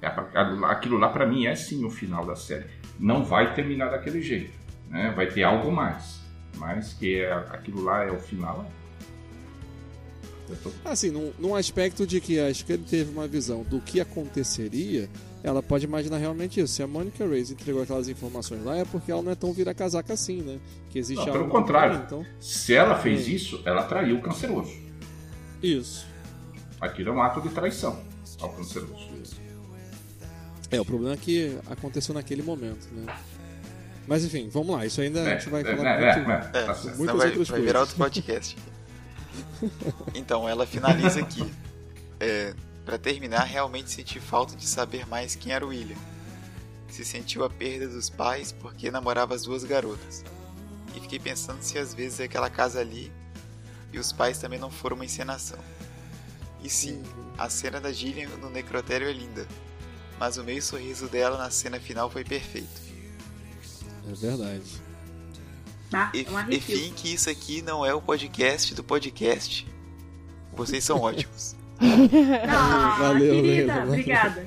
aquilo 0.06 0.98
lá 0.98 1.08
para 1.08 1.26
mim 1.26 1.46
é 1.46 1.54
sim 1.54 1.84
o 1.84 1.90
final 1.90 2.24
da 2.24 2.36
série. 2.36 2.66
Não 2.98 3.24
vai 3.24 3.54
terminar 3.54 3.90
daquele 3.90 4.20
jeito, 4.22 4.52
né? 4.88 5.12
Vai 5.16 5.26
ter 5.26 5.42
algo 5.42 5.70
mais, 5.72 6.20
mas 6.56 6.92
que 6.92 7.20
é 7.20 7.32
aquilo 7.32 7.82
lá 7.82 8.04
é 8.04 8.10
o 8.10 8.18
final. 8.18 8.70
Eu 10.48 10.56
tô- 10.56 10.70
Assim, 10.84 11.10
num, 11.10 11.32
num 11.38 11.54
aspecto 11.54 12.06
de 12.06 12.20
que 12.20 12.38
acho 12.38 12.66
que 12.66 12.72
ele 12.74 12.84
teve 12.84 13.10
uma 13.10 13.26
visão 13.26 13.62
do 13.62 13.80
que 13.80 13.98
aconteceria, 14.00 15.08
ela 15.42 15.62
pode 15.62 15.86
imaginar 15.86 16.18
realmente 16.18 16.60
isso. 16.60 16.74
Se 16.74 16.82
a 16.82 16.86
Monica 16.86 17.26
Reis 17.26 17.50
entregou 17.50 17.82
aquelas 17.82 18.08
informações 18.08 18.62
lá, 18.62 18.76
é 18.76 18.84
porque 18.84 19.10
ela 19.10 19.22
não 19.22 19.32
é 19.32 19.34
tão 19.34 19.52
vira-casaca 19.54 20.12
assim, 20.12 20.42
né? 20.42 20.58
Que 20.90 20.98
existe 20.98 21.24
Não, 21.24 21.32
pelo 21.32 21.48
contrário. 21.48 21.96
Então, 22.06 22.26
Se 22.38 22.74
ela 22.74 22.94
fez 22.98 23.26
Hum. 23.26 23.30
isso, 23.30 23.62
ela 23.64 23.84
traiu 23.84 24.16
o 24.18 24.20
canceroso. 24.20 24.72
isso. 25.62 26.06
Aquilo 26.78 27.08
é 27.08 27.12
um 27.12 27.22
ato 27.22 27.40
de 27.40 27.48
traição 27.48 27.98
ao 28.40 28.50
canceroso. 28.52 29.08
É, 30.74 30.80
o 30.80 30.84
problema 30.84 31.14
é 31.14 31.16
que 31.16 31.58
aconteceu 31.70 32.14
naquele 32.14 32.42
momento, 32.42 32.86
né? 32.92 33.14
Mas 34.06 34.24
enfim, 34.24 34.48
vamos 34.50 34.74
lá. 34.76 34.84
Isso 34.84 35.00
ainda 35.00 35.22
a 35.22 35.30
gente 35.38 35.48
vai 35.48 35.62
é, 35.62 35.76
falar 35.76 35.90
é, 35.90 36.16
muito. 36.16 36.30
é, 36.30 36.38
É, 36.62 36.74
certo. 36.74 36.80
senão 36.82 36.96
Muitas 36.96 37.16
vai, 37.16 37.26
outras 37.28 37.48
vai 37.48 37.60
virar 37.60 37.78
coisas. 37.80 37.88
outro 37.88 37.96
podcast. 37.96 38.56
então, 40.14 40.48
ela 40.48 40.66
finaliza 40.66 41.20
aqui. 41.20 41.44
É, 42.20 42.54
para 42.84 42.98
terminar, 42.98 43.44
realmente 43.44 43.90
senti 43.90 44.20
falta 44.20 44.54
de 44.54 44.66
saber 44.66 45.06
mais 45.06 45.34
quem 45.34 45.52
era 45.52 45.64
o 45.64 45.68
William. 45.68 45.96
Se 46.88 47.04
sentiu 47.04 47.44
a 47.44 47.50
perda 47.50 47.88
dos 47.88 48.08
pais 48.10 48.52
porque 48.52 48.90
namorava 48.90 49.34
as 49.34 49.42
duas 49.42 49.64
garotas. 49.64 50.22
e 50.94 51.00
fiquei 51.00 51.18
pensando 51.18 51.60
se 51.60 51.76
às 51.78 51.92
vezes 51.94 52.20
é 52.20 52.24
aquela 52.24 52.48
casa 52.48 52.80
ali 52.80 53.10
e 53.92 53.98
os 53.98 54.12
pais 54.12 54.38
também 54.38 54.58
não 54.58 54.70
foram 54.70 54.96
uma 54.96 55.04
encenação. 55.04 55.58
E 56.62 56.68
sim, 56.70 57.02
a 57.36 57.48
cena 57.48 57.80
da 57.80 57.90
Gillian 57.92 58.28
no 58.40 58.48
necrotério 58.50 59.08
é 59.08 59.12
linda, 59.12 59.46
mas 60.18 60.36
o 60.36 60.44
meio 60.44 60.62
sorriso 60.62 61.08
dela 61.08 61.36
na 61.38 61.50
cena 61.50 61.78
final 61.80 62.10
foi 62.10 62.24
perfeito. 62.24 62.82
É 64.10 64.14
verdade. 64.14 64.62
Ah, 65.92 66.10
E, 66.12 66.26
um 66.28 66.50
e 66.50 66.60
fim 66.60 66.92
que 66.92 67.12
isso 67.14 67.30
aqui 67.30 67.62
não 67.62 67.84
é 67.86 67.94
o 67.94 68.00
podcast 68.00 68.74
do 68.74 68.82
podcast. 68.82 69.66
Vocês 70.52 70.82
são 70.84 70.98
ótimos. 71.02 71.56
Ah, 72.48 72.96
Valeu, 73.00 73.34
querida, 73.34 73.42
Leila, 73.42 73.72
valeu. 73.74 73.88
obrigada. 73.88 74.46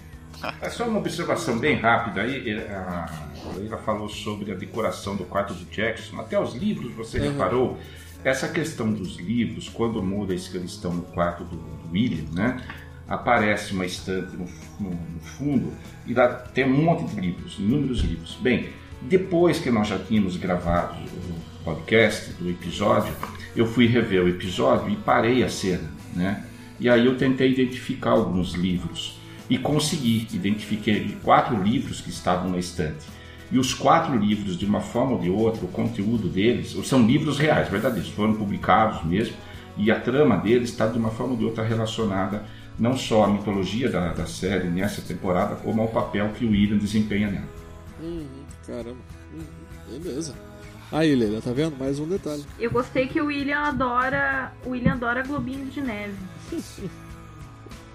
É 0.62 0.70
só 0.70 0.88
uma 0.88 1.00
observação 1.00 1.58
bem 1.58 1.78
rápida 1.80 2.22
aí. 2.22 2.50
é, 2.50 2.70
A 2.76 3.10
Leila 3.56 3.78
falou 3.80 4.08
sobre 4.08 4.52
a 4.52 4.56
decoração 4.56 5.16
do 5.16 5.26
quarto 5.26 5.54
do 5.54 5.66
Jackson. 5.66 6.20
Até 6.20 6.40
os 6.40 6.54
livros, 6.54 6.94
você 6.94 7.18
Uhum. 7.20 7.32
reparou? 7.32 7.78
Essa 8.24 8.48
questão 8.50 8.92
dos 8.92 9.16
livros, 9.18 9.70
quando 9.70 10.02
muda 10.04 10.34
isso 10.34 10.52
que 10.52 10.58
eles 10.58 10.72
estão 10.72 10.94
no 10.94 11.04
quarto 11.04 11.44
do, 11.44 11.56
do 11.56 11.92
William, 11.92 12.26
né? 12.34 12.62
Aparece 13.08 13.74
uma 13.74 13.86
estante 13.86 14.36
no, 14.36 14.46
no- 14.80 14.90
no 14.90 15.20
fundo 15.22 15.72
e 16.06 16.14
lá 16.14 16.28
tem 16.28 16.66
um 16.66 16.84
monte 16.84 17.14
de 17.14 17.22
livros, 17.22 17.58
inúmeros 17.58 18.00
livros. 18.02 18.38
Bem, 18.42 18.70
depois 19.02 19.60
que 19.60 19.70
nós 19.72 19.88
já 19.88 19.98
tínhamos 19.98 20.36
gravado 20.36 20.96
o 20.96 21.64
podcast 21.64 22.34
do 22.34 22.50
episódio, 22.50 23.14
eu 23.56 23.66
fui 23.66 23.88
rever 23.88 24.24
o 24.24 24.28
episódio 24.28 24.90
e 24.92 24.96
parei 24.98 25.44
a 25.44 25.50
cena, 25.50 25.90
né? 26.14 26.44
E 26.80 26.90
aí 26.90 27.06
eu 27.06 27.18
tentei 27.18 27.52
identificar 27.52 28.12
alguns 28.12 28.54
livros 28.54 29.18
e 29.50 29.58
consegui. 29.58 30.28
Identifiquei 30.34 31.18
quatro 31.24 31.62
livros 31.64 32.02
que 32.02 32.10
estavam 32.10 32.52
na 32.52 32.58
estante. 32.58 33.06
E 33.52 33.58
os 33.58 33.74
quatro 33.74 34.16
livros, 34.18 34.58
de 34.58 34.66
uma 34.66 34.82
forma 34.82 35.14
ou 35.14 35.20
de 35.20 35.30
outra, 35.30 35.64
o 35.64 35.70
conteúdo 35.70 36.28
deles, 36.28 36.76
são 36.86 37.08
livros 37.08 37.40
reais, 37.40 37.70
verdadeiros, 37.70 38.10
foram 38.10 38.34
publicados 38.34 39.04
mesmo, 39.06 39.34
e 39.78 39.90
a 39.90 39.98
trama 40.00 40.36
deles 40.38 40.70
está 40.70 40.86
de 40.88 40.98
uma 41.00 41.10
forma 41.10 41.32
ou 41.34 41.40
de 41.40 41.46
outra 41.46 41.64
relacionada 41.64 42.44
não 42.80 42.96
só 42.98 43.24
à 43.26 43.28
mitologia 43.28 43.90
da, 43.90 44.14
da 44.14 44.26
série 44.26 44.68
nessa 44.70 45.02
temporada, 45.02 45.56
como 45.56 45.82
ao 45.82 45.88
papel 45.88 46.30
que 46.30 46.46
o 46.46 46.52
William 46.52 46.78
desempenha 46.78 47.30
nela. 47.32 47.48
Uhum, 48.02 48.28
caramba. 48.66 48.98
Uhum, 49.34 50.00
beleza. 50.00 50.34
Aí, 50.92 51.14
Leila, 51.16 51.42
tá 51.42 51.52
vendo? 51.52 51.76
Mais 51.78 52.00
um 52.00 52.08
detalhe. 52.08 52.46
Eu 52.60 52.72
gostei 52.72 53.08
que 53.08 53.20
o 53.20 53.26
William 53.26 53.60
adora. 53.60 54.54
O 54.66 54.70
William 54.70 54.94
adora 54.94 55.22
globinho 55.24 55.66
de 55.66 55.82
neve. 55.82 56.16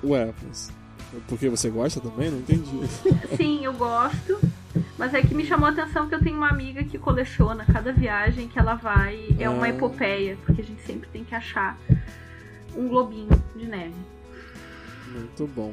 Ué, 0.05 0.33
mas. 0.47 0.71
Porque 1.29 1.49
você 1.49 1.69
gosta 1.71 2.01
também? 2.01 2.31
Não 2.31 2.39
entendi. 2.39 2.87
Sim, 3.37 3.65
eu 3.65 3.73
gosto. 3.75 4.39
Mas 4.99 5.13
é 5.15 5.21
que 5.23 5.35
me 5.35 5.45
chamou 5.45 5.67
a 5.69 5.71
atenção 5.71 6.09
que 6.09 6.15
eu 6.15 6.23
tenho 6.23 6.37
uma 6.37 6.49
amiga 6.49 6.83
que 6.85 6.99
coleciona 6.99 7.65
cada 7.65 7.93
viagem 7.93 8.49
que 8.49 8.59
ela 8.59 8.75
vai. 8.75 9.29
É 9.39 9.49
uma 9.49 9.67
Ah. 9.67 9.71
epopeia, 9.71 10.37
porque 10.45 10.63
a 10.63 10.65
gente 10.65 10.83
sempre 10.83 11.09
tem 11.11 11.23
que 11.25 11.35
achar 11.35 11.79
um 12.77 12.89
globinho 12.89 13.29
de 13.57 13.67
neve. 13.67 13.95
Muito 15.13 15.47
bom. 15.47 15.73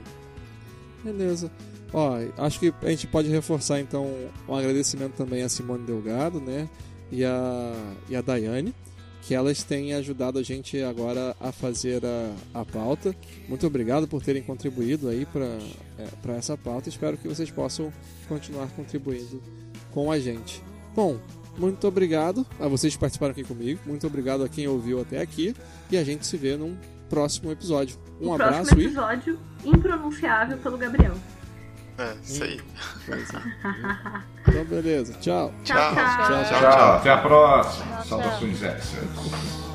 Beleza. 1.03 1.51
Ó, 1.93 2.17
acho 2.37 2.59
que 2.59 2.73
a 2.81 2.89
gente 2.89 3.07
pode 3.07 3.29
reforçar 3.29 3.79
então 3.79 4.07
um 4.47 4.55
agradecimento 4.55 5.13
também 5.13 5.41
a 5.43 5.49
Simone 5.49 5.85
Delgado, 5.85 6.39
né? 6.39 6.69
E 7.11 7.25
a, 7.25 7.95
e 8.07 8.15
a 8.15 8.21
Daiane, 8.21 8.75
que 9.23 9.33
elas 9.33 9.63
têm 9.63 9.93
ajudado 9.95 10.37
a 10.37 10.43
gente 10.43 10.79
agora 10.83 11.35
a 11.39 11.51
fazer 11.51 12.03
a, 12.05 12.59
a 12.59 12.65
pauta. 12.65 13.15
Muito 13.47 13.65
obrigado 13.65 14.07
por 14.07 14.21
terem 14.21 14.43
contribuído 14.43 15.09
aí 15.09 15.25
para 15.25 16.33
essa 16.35 16.55
pauta. 16.55 16.89
Espero 16.89 17.17
que 17.17 17.27
vocês 17.27 17.49
possam 17.49 17.91
continuar 18.27 18.67
contribuindo 18.75 19.41
com 19.91 20.11
a 20.11 20.19
gente. 20.19 20.61
Bom, 20.95 21.19
muito 21.57 21.87
obrigado 21.87 22.45
a 22.59 22.67
vocês 22.67 22.93
que 22.93 22.99
participaram 22.99 23.31
aqui 23.31 23.43
comigo. 23.43 23.81
Muito 23.85 24.05
obrigado 24.05 24.43
a 24.43 24.49
quem 24.49 24.67
ouviu 24.67 25.01
até 25.01 25.19
aqui. 25.19 25.55
E 25.91 25.97
a 25.97 26.03
gente 26.03 26.27
se 26.27 26.37
vê 26.37 26.55
num 26.55 26.77
próximo 27.09 27.51
episódio. 27.51 27.97
Um 28.21 28.29
o 28.29 28.33
abraço 28.33 28.53
próximo 28.55 28.81
e. 28.81 28.85
episódio, 28.85 29.39
impronunciável 29.65 30.57
pelo 30.57 30.77
Gabriel. 30.77 31.15
É, 31.97 32.15
isso 32.23 32.43
aí. 32.43 32.61
Então, 34.47 34.65
beleza. 34.65 35.13
Tchau. 35.19 35.53
Tchau, 35.63 35.77
tchau. 35.93 35.95
Tchau, 35.95 36.43
Tchau, 36.59 36.93
até 36.95 37.11
a 37.11 37.17
próxima. 37.17 37.85
Tchau, 37.85 37.95
tchau. 37.97 38.05
Saudações 38.05 38.63
extras. 38.63 39.68